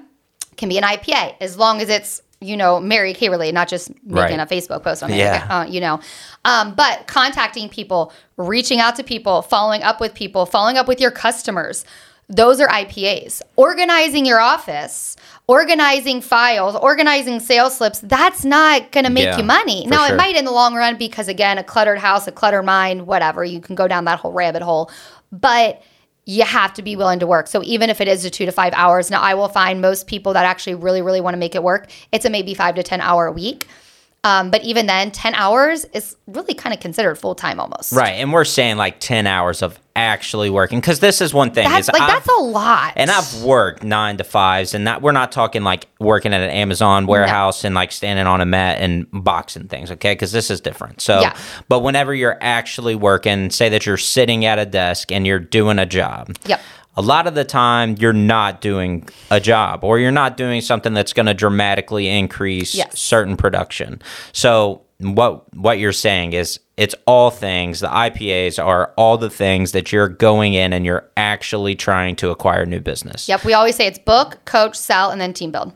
can 0.58 0.70
be 0.70 0.78
an 0.78 0.84
IPA 0.84 1.36
as 1.41 1.58
long 1.58 1.82
as 1.82 1.89
it's 1.89 2.22
you 2.42 2.56
know 2.58 2.80
Mary 2.80 3.14
Kay 3.14 3.30
related, 3.30 3.54
not 3.54 3.68
just 3.68 3.90
making 4.04 4.38
Right. 4.38 4.40
a 4.40 4.46
Facebook 4.46 4.84
post 4.84 5.04
on 5.04 5.12
it. 5.12 5.18
Yeah. 5.18 5.46
Uh, 5.50 5.66
you 5.66 5.82
know, 5.82 6.00
um, 6.45 6.74
but 6.74 7.06
contacting 7.07 7.70
people, 7.70 8.14
reaching 8.38 8.80
out 8.80 8.95
to 8.95 9.03
people, 9.03 9.41
following 9.41 9.84
up 9.84 9.99
with 9.99 10.14
people, 10.14 10.45
following 10.45 10.78
up 10.78 10.88
with 10.88 11.02
your 11.02 11.11
customers. 11.11 11.84
Those 12.32 12.61
are 12.61 12.68
IPAs. 12.68 13.41
Organizing 13.56 14.24
your 14.24 14.40
office, 14.40 15.18
organizing 15.48 16.22
files, 16.22 16.76
organizing 16.76 17.40
sales 17.40 17.76
slips, 17.78 17.99
that's 18.02 18.45
not 18.45 18.91
going 18.91 19.03
to 19.06 19.10
make 19.10 19.24
Yeah, 19.26 19.38
you 19.40 19.44
money. 19.44 19.88
Now, 19.88 20.06
sure. 20.06 20.14
it 20.14 20.18
might 20.18 20.36
in 20.36 20.45
the 20.45 20.52
long 20.52 20.76
run 20.76 20.95
because, 20.95 21.28
again, 21.28 21.57
a 21.57 21.64
cluttered 21.64 21.98
house, 21.98 22.28
a 22.28 22.32
cluttered 22.32 22.66
mind, 22.66 23.07
whatever, 23.07 23.44
you 23.44 23.60
can 23.60 23.74
go 23.76 23.88
down 23.88 24.06
that 24.06 24.20
whole 24.20 24.32
rabbit 24.32 24.61
hole. 24.61 24.91
But 25.32 25.82
you 26.30 26.43
have 26.43 26.76
to 26.76 26.84
be 26.84 26.95
willing 26.95 27.18
to 27.18 27.26
work. 27.26 27.47
So 27.47 27.64
even 27.64 27.89
if 27.89 27.99
it 27.99 28.07
is 28.07 28.23
a 28.23 28.30
two 28.30 28.45
to 28.45 28.51
five 28.51 28.72
hours, 28.73 29.10
now 29.10 29.19
I 29.19 29.34
will 29.34 29.47
find 29.47 29.81
most 29.81 30.06
people 30.06 30.34
that 30.34 30.45
actually 30.45 30.76
really, 30.76 31.01
really 31.01 31.22
want 31.22 31.34
to 31.34 31.39
make 31.39 31.56
it 31.56 31.64
work, 31.64 31.89
it's 32.11 32.23
a 32.23 32.30
maybe 32.30 32.53
five 32.53 32.76
to 32.76 32.84
10 32.84 33.01
hour 33.01 33.26
a 33.26 33.31
week. 33.31 33.68
Um, 34.24 34.52
but 34.52 34.64
even 34.64 34.86
then, 34.86 35.12
10 35.12 35.34
hours 35.36 35.86
is 35.94 36.18
really 36.28 36.54
kind 36.54 36.74
of 36.74 36.82
considered 36.82 37.16
full 37.16 37.36
time 37.36 37.60
almost. 37.60 37.94
Right. 37.94 38.16
And 38.16 38.34
we're 38.34 38.44
saying 38.44 38.76
like 38.78 39.00
10 39.00 39.26
hours 39.28 39.62
of 39.62 39.80
actually 39.96 40.50
working 40.50 40.80
because 40.80 41.00
this 41.00 41.22
is 41.22 41.34
one 41.34 41.52
thing. 41.52 41.68
That's 41.70 41.88
is 41.88 41.94
like, 41.94 42.02
I've- 42.02 42.12
that's 42.14 42.28
a 42.28 42.41
lot. 42.41 42.94
And 42.98 43.10
I've 43.10 43.44
worked 43.44 43.84
nine 43.84 44.18
to 44.18 44.24
fives, 44.26 44.74
and 44.74 44.86
that 44.88 45.02
we're 45.02 45.14
not 45.14 45.32
talking 45.32 45.64
like 45.64 45.88
working 46.00 46.34
at 46.34 46.41
an 46.41 46.50
Amazon 46.50 47.06
warehouse 47.06 47.64
and 47.64 47.74
like 47.76 47.91
standing 47.94 48.28
on 48.28 48.41
a 48.41 48.46
mat 48.46 48.80
and 48.82 49.08
boxing 49.12 49.68
things, 49.70 49.90
okay? 49.91 50.12
Because 50.14 50.32
this 50.34 50.52
is 50.52 50.60
different. 50.62 51.00
So, 51.02 51.22
Yeah. 51.22 51.36
but 51.70 51.80
whenever 51.80 52.14
you're 52.14 52.38
actually 52.41 52.96
working, 52.96 53.50
say 53.50 53.70
that 53.70 53.86
you're 53.86 53.98
sitting 53.98 54.46
at 54.46 54.60
a 54.60 54.66
desk 54.66 55.12
and 55.14 55.26
you're 55.26 55.40
doing 55.40 55.80
a 55.80 55.86
job. 55.86 56.36
Yep. 56.46 56.62
A 57.00 57.02
lot 57.02 57.28
of 57.28 57.34
the 57.34 57.46
time, 57.46 57.96
you're 57.98 58.12
not 58.12 58.60
doing 58.60 59.08
a 59.32 59.40
job, 59.40 59.86
or 59.86 60.00
you're 60.00 60.12
not 60.12 60.36
doing 60.36 60.60
something 60.60 60.94
that's 60.94 61.14
going 61.14 61.28
to 61.28 61.34
dramatically 61.34 62.10
increase 62.10 62.76
Yes. 62.76 63.00
certain 63.00 63.38
production. 63.38 64.02
So, 64.34 64.82
what 64.98 65.46
what 65.56 65.80
you're 65.80 65.94
saying 65.94 66.34
is 66.34 66.60
it's 66.76 66.94
all 67.08 67.32
things. 67.32 67.80
The 67.80 67.88
IPAs 67.88 68.62
are 68.62 68.92
all 68.98 69.18
the 69.18 69.30
things 69.30 69.72
that 69.72 69.94
you're 69.94 70.10
going 70.10 70.56
in 70.56 70.74
and 70.74 70.86
you're 70.86 71.10
actually 71.16 71.74
trying 71.74 72.18
to 72.18 72.32
acquire 72.32 72.66
new 72.66 72.82
business. 72.82 73.30
Yep. 73.30 73.46
We 73.46 73.54
always 73.54 73.78
say 73.78 73.88
it's 73.88 74.00
book, 74.00 74.40
coach, 74.44 74.76
sell, 74.76 75.10
and 75.10 75.22
then 75.22 75.32
team 75.32 75.52
build. 75.52 75.72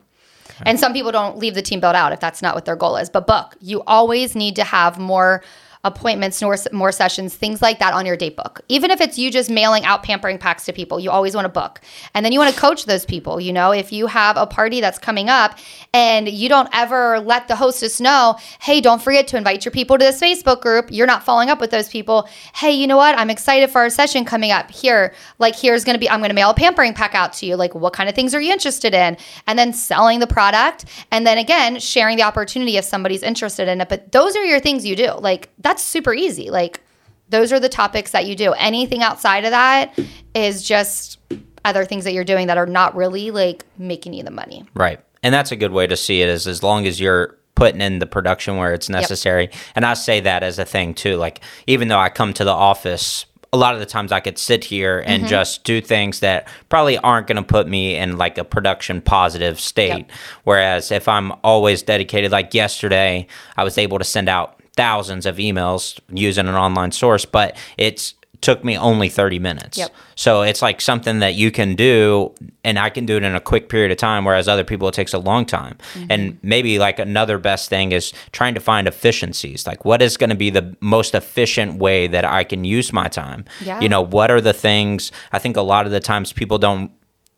And 0.66 0.78
some 0.78 0.92
people 0.92 1.14
don't 1.14 1.38
leave 1.38 1.56
the 1.56 1.62
team 1.62 1.80
build 1.80 1.96
out 1.96 2.12
if 2.12 2.20
that's 2.20 2.42
not 2.42 2.54
what 2.54 2.66
their 2.66 2.76
goal 2.76 2.98
is. 2.98 3.10
But 3.10 3.28
book, 3.28 3.56
you 3.62 3.82
always 3.88 4.36
need 4.36 4.58
to 4.58 4.64
have 4.66 5.00
more 5.00 5.42
appointments, 5.84 6.42
more, 6.42 6.56
more 6.72 6.92
sessions, 6.92 7.36
things 7.36 7.62
like 7.62 7.80
that 7.80 7.94
on 7.94 8.06
your 8.06 8.16
date 8.16 8.38
book. 8.38 8.62
Even 8.70 8.90
if 8.90 9.02
it's 9.02 9.18
you 9.18 9.30
just 9.30 9.50
mailing 9.50 9.84
out 9.84 10.02
pampering 10.02 10.38
packs 10.38 10.64
to 10.66 10.72
people, 10.72 11.00
you 11.00 11.12
always 11.12 11.36
want 11.36 11.44
to 11.44 11.50
book. 11.50 11.82
And 12.14 12.26
then 12.26 12.32
you 12.32 12.40
want 12.40 12.54
to 12.54 12.60
coach 12.60 12.86
those 12.86 13.06
people. 13.06 13.42
You 13.42 13.52
know, 13.52 13.72
if 13.72 13.92
you 13.92 14.08
have 14.08 14.38
a 14.38 14.48
party 14.48 14.80
that's 14.80 14.98
coming 14.98 15.30
up 15.30 15.58
and 15.94 16.30
you 16.30 16.48
don't 16.48 16.70
ever 16.72 17.20
let 17.20 17.50
the 17.50 17.56
hostess 17.56 18.00
know, 18.00 18.38
hey, 18.62 18.80
don't 18.80 19.02
forget 19.02 19.28
to 19.30 19.38
invite 19.38 19.66
your 19.66 19.72
people 19.72 19.98
to 19.98 20.06
this 20.06 20.22
Facebook 20.22 20.62
group, 20.62 20.88
you're 20.90 21.08
not 21.08 21.24
following 21.24 21.50
up 21.50 21.60
with 21.60 21.72
those 21.72 21.90
people. 21.90 22.30
Hey, 22.56 22.72
you 22.72 22.88
know 22.88 22.98
what? 22.98 23.18
I'm 23.18 23.30
excited 23.30 23.70
for 23.70 23.82
our 23.82 23.90
session 23.90 24.24
coming 24.24 24.52
up. 24.52 24.72
Here, 24.72 25.14
like, 25.40 25.56
here's 25.56 25.84
going 25.84 25.96
to 25.96 26.00
be, 26.00 26.10
I'm 26.10 26.20
going 26.20 26.30
to 26.30 26.36
mail 26.36 26.52
a 26.52 26.54
pampering 26.54 26.94
pack 26.94 27.14
out 27.14 27.34
to 27.34 27.46
you. 27.46 27.58
Like, 27.58 27.76
what 27.76 27.92
kind 27.92 28.08
of 28.08 28.16
things 28.16 28.34
are 28.34 28.42
you 28.42 28.54
interested 28.54 28.94
in? 28.94 29.18
And 29.48 29.60
then 29.60 29.74
selling 29.74 30.20
the 30.20 30.28
product. 30.28 30.86
And 31.12 31.28
then 31.28 31.38
again, 31.38 31.80
sharing 31.80 32.16
the 32.16 32.24
opportunity 32.24 32.78
if 32.78 32.86
somebody's 32.86 33.22
interested 33.22 33.68
in 33.68 33.82
it. 33.82 33.90
But 33.90 34.14
those 34.14 34.38
are 34.38 34.46
your 34.46 34.62
things 34.62 34.86
you 34.86 34.96
do. 34.96 35.12
Like, 35.14 35.50
that's 35.60 35.73
super 35.82 36.14
easy. 36.14 36.50
Like, 36.50 36.82
those 37.30 37.52
are 37.52 37.60
the 37.60 37.70
topics 37.70 38.12
that 38.12 38.26
you 38.26 38.36
do. 38.36 38.54
Anything 38.54 39.02
outside 39.02 39.46
of 39.46 39.52
that 39.52 39.98
is 40.36 40.64
just 40.64 41.20
other 41.66 41.86
things 41.86 42.04
that 42.04 42.14
you're 42.14 42.24
doing 42.24 42.48
that 42.48 42.58
are 42.58 42.66
not 42.66 42.96
really 42.96 43.32
like 43.32 43.66
making 43.78 44.14
you 44.14 44.24
the 44.24 44.32
money. 44.32 44.66
Right. 44.76 45.00
And 45.24 45.34
that's 45.34 45.52
a 45.52 45.56
good 45.56 45.72
way 45.72 45.88
to 45.88 45.96
see 45.96 46.22
it 46.22 46.30
is 46.30 46.48
as 46.48 46.62
long 46.62 46.86
as 46.86 47.00
you're 47.00 47.38
putting 47.56 47.82
in 47.82 48.00
the 48.00 48.06
production 48.06 48.58
where 48.58 48.74
it's 48.74 48.90
necessary. 48.90 49.50
And 49.76 49.86
I 49.86 49.94
say 49.94 50.20
that 50.20 50.44
as 50.44 50.60
a 50.60 50.66
thing 50.66 50.94
too. 50.94 51.16
Like 51.16 51.40
even 51.66 51.88
though 51.88 52.00
I 52.00 52.10
come 52.10 52.34
to 52.34 52.44
the 52.44 52.52
office 52.52 53.26
a 53.54 53.58
lot 53.58 53.76
of 53.76 53.80
the 53.80 53.86
times 53.86 54.12
I 54.12 54.20
could 54.20 54.40
sit 54.40 54.64
here 54.64 55.04
and 55.06 55.22
Mm-hmm. 55.22 55.30
just 55.30 55.64
do 55.64 55.80
things 55.80 56.22
that 56.22 56.48
probably 56.70 56.98
aren't 56.98 57.28
going 57.28 57.38
to 57.38 57.44
put 57.44 57.68
me 57.68 57.96
in 57.96 58.18
like 58.18 58.40
a 58.40 58.44
production 58.44 59.00
positive 59.00 59.60
state. 59.60 59.90
Yep. 60.08 60.12
Whereas 60.44 60.92
if 60.92 61.08
I'm 61.08 61.32
always 61.44 61.84
dedicated, 61.84 62.32
like 62.32 62.56
yesterday, 62.56 63.28
I 63.56 63.64
was 63.64 63.78
able 63.78 64.00
to 64.00 64.04
send 64.04 64.28
out 64.28 64.60
thousands 64.76 65.26
of 65.26 65.38
emails 65.38 66.00
using 66.10 66.48
an 66.48 66.56
online 66.56 66.92
source, 66.92 67.26
but 67.26 67.56
it's 67.78 68.16
took 68.44 68.64
me 68.64 68.78
only 68.78 69.08
30 69.08 69.40
minutes. 69.40 69.78
Yep. 69.78 69.92
So 70.16 70.42
it's 70.42 70.62
like 70.62 70.82
something 70.82 71.20
that 71.20 71.34
you 71.34 71.50
can 71.50 71.76
do, 71.76 72.36
and 72.64 72.78
I 72.78 72.90
can 72.90 73.06
do 73.06 73.16
it 73.16 73.24
in 73.24 73.34
a 73.34 73.40
quick 73.40 73.70
period 73.70 73.90
of 73.92 73.98
time, 73.98 74.26
whereas 74.26 74.50
other 74.50 74.66
people 74.66 74.90
it 74.90 74.94
takes 74.94 75.14
a 75.14 75.18
long 75.18 75.46
time. 75.46 75.78
Mm-hmm. 75.94 76.06
And 76.10 76.40
maybe 76.44 76.78
like 76.78 77.00
another 77.00 77.38
best 77.38 77.70
thing 77.70 77.94
is 77.94 78.12
trying 78.34 78.54
to 78.54 78.60
find 78.60 78.86
efficiencies. 78.86 79.66
Like, 79.66 79.86
what 79.86 80.02
is 80.02 80.18
going 80.18 80.30
to 80.30 80.36
be 80.36 80.50
the 80.50 80.76
most 80.82 81.16
efficient 81.16 81.80
way 81.80 82.08
that 82.08 82.26
I 82.26 82.44
can 82.44 82.66
use 82.66 82.92
my 82.92 83.08
time? 83.08 83.46
Yeah. 83.64 83.80
You 83.80 83.88
know, 83.88 84.02
what 84.02 84.30
are 84.30 84.42
the 84.42 84.54
things? 84.54 85.12
I 85.32 85.40
think 85.40 85.56
a 85.56 85.62
lot 85.62 85.86
of 85.86 85.94
the 85.94 86.02
times 86.02 86.34
people 86.34 86.58
don't. 86.58 86.92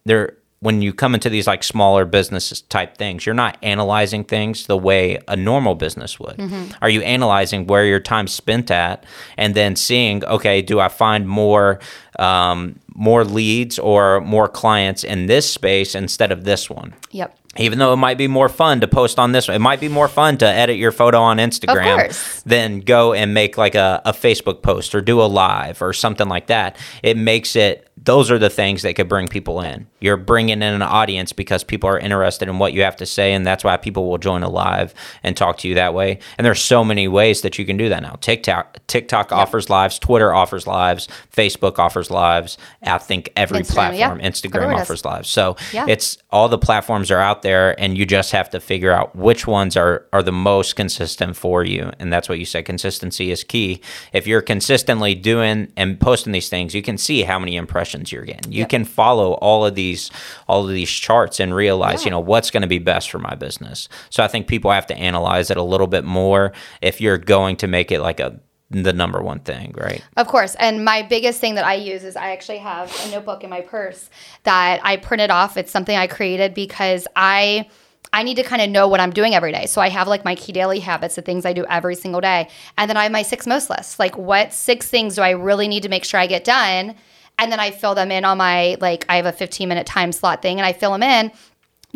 They're 0.05 0.35
when 0.59 0.81
you 0.81 0.93
come 0.93 1.13
into 1.13 1.29
these 1.29 1.45
like 1.47 1.63
smaller 1.63 2.05
businesses 2.05 2.61
type 2.61 2.97
things, 2.97 3.25
you're 3.25 3.35
not 3.35 3.57
analyzing 3.61 4.23
things 4.23 4.67
the 4.67 4.77
way 4.77 5.19
a 5.27 5.35
normal 5.35 5.75
business 5.75 6.19
would. 6.19 6.39
Are 6.81 6.89
you 6.89 7.01
analyzing 7.01 7.67
where 7.67 7.85
your 7.85 7.99
time's 7.99 8.31
spent 8.31 8.71
at, 8.71 9.03
and 9.37 9.53
then 9.53 9.75
seeing, 9.75 10.25
okay, 10.25 10.61
do 10.61 10.79
I 10.79 10.87
find 10.87 11.27
more 11.27 11.79
um, 12.17 12.79
more 12.95 13.25
leads 13.25 13.77
or 13.77 14.21
more 14.21 14.47
clients 14.47 15.03
in 15.03 15.25
this 15.27 15.51
space 15.51 15.93
instead 15.93 16.31
of 16.31 16.45
this 16.45 16.69
one? 16.69 16.93
Yep. 17.11 17.37
even 17.57 17.79
though 17.79 17.93
it 17.93 17.97
might 17.97 18.17
be 18.17 18.27
more 18.27 18.49
fun 18.49 18.81
to 18.81 18.87
post 18.87 19.17
on 19.19 19.31
this 19.31 19.47
one. 19.47 19.55
it 19.55 19.59
might 19.59 19.79
be 19.79 19.87
more 19.87 20.09
fun 20.09 20.37
to 20.37 20.45
edit 20.45 20.75
your 20.75 20.91
photo 20.91 21.19
on 21.19 21.37
instagram 21.37 22.43
than 22.43 22.81
go 22.81 23.13
and 23.13 23.33
make 23.33 23.57
like 23.57 23.75
a, 23.75 24.01
a 24.03 24.11
facebook 24.11 24.61
post 24.61 24.93
or 24.93 24.99
do 24.99 25.21
a 25.21 25.23
live 25.23 25.81
or 25.81 25.93
something 25.93 26.27
like 26.27 26.47
that 26.47 26.75
it 27.01 27.15
makes 27.15 27.55
it 27.55 27.84
those 27.97 28.29
are 28.29 28.37
the 28.37 28.49
things 28.49 28.81
that 28.81 28.93
could 28.95 29.07
bring 29.07 29.27
people 29.27 29.61
in. 29.61 29.87
You're 30.01 30.17
bringing 30.17 30.57
in 30.61 30.63
an 30.63 30.81
audience 30.81 31.31
because 31.31 31.63
people 31.63 31.89
are 31.89 31.97
interested 31.97 32.49
in 32.49 32.59
what 32.59 32.73
you 32.73 32.83
have 32.83 32.97
to 32.97 33.05
say 33.05 33.33
and 33.33 33.45
that's 33.45 33.63
why 33.63 33.77
people 33.77 34.09
will 34.09 34.17
join 34.17 34.43
a 34.43 34.49
live 34.49 34.93
and 35.23 35.35
talk 35.35 35.57
to 35.59 35.69
you 35.69 35.75
that 35.75 35.93
way. 35.93 36.19
And 36.37 36.43
there's 36.45 36.61
so 36.61 36.83
many 36.83 37.07
ways 37.07 37.41
that 37.41 37.57
you 37.57 37.65
can 37.65 37.77
do 37.77 37.87
that 37.89 38.01
now. 38.03 38.17
Tiktok 38.19 38.85
tiktok 38.87 39.31
offers 39.31 39.69
lives 39.69 39.97
twitter 39.97 40.33
offers 40.33 40.67
lives 40.67 41.07
facebook 41.35 41.79
offers 41.79 42.11
lives. 42.11 42.57
I 42.83 42.97
think 42.97 43.31
every 43.37 43.59
Instagram, 43.61 43.97
yeah. 43.97 44.07
platform 44.09 44.19
instagram 44.19 44.55
Everyone 44.55 44.73
does. 44.75 44.81
offers 44.81 45.05
lives. 45.05 45.29
So 45.29 45.55
Yeah. 45.71 45.85
it's 45.87 46.17
all 46.31 46.49
the 46.49 46.57
platforms 46.57 47.09
are 47.11 47.19
out 47.19 47.43
there 47.43 47.79
and 47.79 47.97
you 47.97 48.05
just 48.05 48.33
have 48.33 48.49
to 48.49 48.59
figure 48.59 48.91
out 48.91 49.15
which 49.15 49.47
ones 49.47 49.77
are 49.77 50.05
are 50.11 50.21
the 50.21 50.33
most 50.33 50.75
consistent 50.75 51.37
for 51.37 51.63
you. 51.63 51.91
And 51.99 52.11
that's 52.11 52.27
what 52.27 52.39
you 52.39 52.45
said. 52.45 52.65
Consistency 52.65 53.31
is 53.31 53.43
key. 53.45 53.79
If 54.11 54.27
you're 54.27 54.41
consistently 54.41 55.15
doing 55.15 55.71
and 55.77 55.97
posting 55.97 56.33
these 56.33 56.49
things 56.49 56.75
you 56.75 56.81
can 56.81 56.97
see 56.97 57.23
how 57.23 57.39
many 57.39 57.55
impressions 57.55 57.84
you're 58.11 58.25
getting 58.25 58.51
you 58.51 58.59
Yep. 58.59 58.69
can 58.69 58.85
follow 58.85 59.33
all 59.33 59.65
of 59.65 59.75
these 59.75 60.11
all 60.47 60.63
of 60.63 60.69
these 60.73 60.89
charts 60.89 61.39
and 61.39 61.53
realize 61.53 62.01
Yeah. 62.01 62.05
you 62.05 62.11
know 62.11 62.19
what's 62.19 62.51
going 62.51 62.61
to 62.61 62.67
be 62.67 62.79
best 62.79 63.09
for 63.11 63.19
my 63.19 63.35
business 63.35 63.87
so 64.09 64.23
i 64.23 64.27
think 64.27 64.47
people 64.47 64.71
have 64.71 64.87
to 64.87 64.95
analyze 64.97 65.49
it 65.51 65.57
a 65.57 65.63
little 65.63 65.87
bit 65.87 66.03
more 66.03 66.51
if 66.81 66.99
you're 67.01 67.17
going 67.17 67.55
to 67.57 67.67
make 67.67 67.91
it 67.91 68.01
like 68.01 68.19
a 68.19 68.39
the 68.71 68.91
number 68.93 69.21
one 69.21 69.39
thing 69.39 69.73
right 69.77 70.03
Of 70.17 70.27
course. 70.27 70.55
And 70.55 70.83
my 70.83 71.03
biggest 71.03 71.39
thing 71.39 71.53
that 71.55 71.65
I 71.65 71.75
use 71.75 72.03
is 72.03 72.15
I 72.15 72.31
actually 72.31 72.57
have 72.57 72.91
a 73.05 73.11
notebook 73.11 73.43
in 73.43 73.49
my 73.51 73.61
purse 73.61 74.09
that 74.41 74.79
I 74.83 74.97
printed 74.97 75.29
off. 75.29 75.55
It's 75.55 75.71
something 75.71 75.95
I 75.95 76.07
created 76.07 76.55
because 76.55 77.07
I 77.15 77.69
I 78.11 78.23
need 78.23 78.35
to 78.37 78.43
kind 78.43 78.63
of 78.63 78.69
know 78.71 78.87
what 78.87 78.99
I'm 78.99 79.11
doing 79.11 79.35
every 79.35 79.51
day. 79.51 79.67
So 79.67 79.81
I 79.81 79.89
have 79.89 80.07
like 80.07 80.25
my 80.25 80.33
key 80.33 80.51
daily 80.51 80.79
habits, 80.79 81.13
the 81.15 81.21
things 81.21 81.45
I 81.45 81.53
do 81.53 81.63
every 81.69 81.93
single 81.95 82.21
day. 82.21 82.49
And 82.75 82.89
then 82.89 82.97
I 82.97 83.03
have 83.03 83.11
my 83.11 83.21
six 83.21 83.45
most 83.45 83.69
lists. 83.69 83.99
Like 83.99 84.17
what 84.17 84.51
six 84.51 84.89
things 84.89 85.15
do 85.15 85.21
I 85.21 85.29
really 85.29 85.67
need 85.67 85.83
to 85.83 85.89
make 85.89 86.03
sure 86.03 86.19
I 86.19 86.25
get 86.25 86.43
done? 86.43 86.95
And 87.37 87.51
then 87.51 87.59
I 87.59 87.71
fill 87.71 87.95
them 87.95 88.11
in 88.11 88.25
on 88.25 88.37
my 88.37 88.77
like 88.79 89.05
I 89.09 89.17
have 89.17 89.25
a 89.25 89.31
15 89.31 89.67
minute 89.67 89.85
time 89.85 90.11
slot 90.11 90.41
thing 90.41 90.59
and 90.59 90.65
I 90.65 90.73
fill 90.73 90.91
them 90.91 91.03
in 91.03 91.31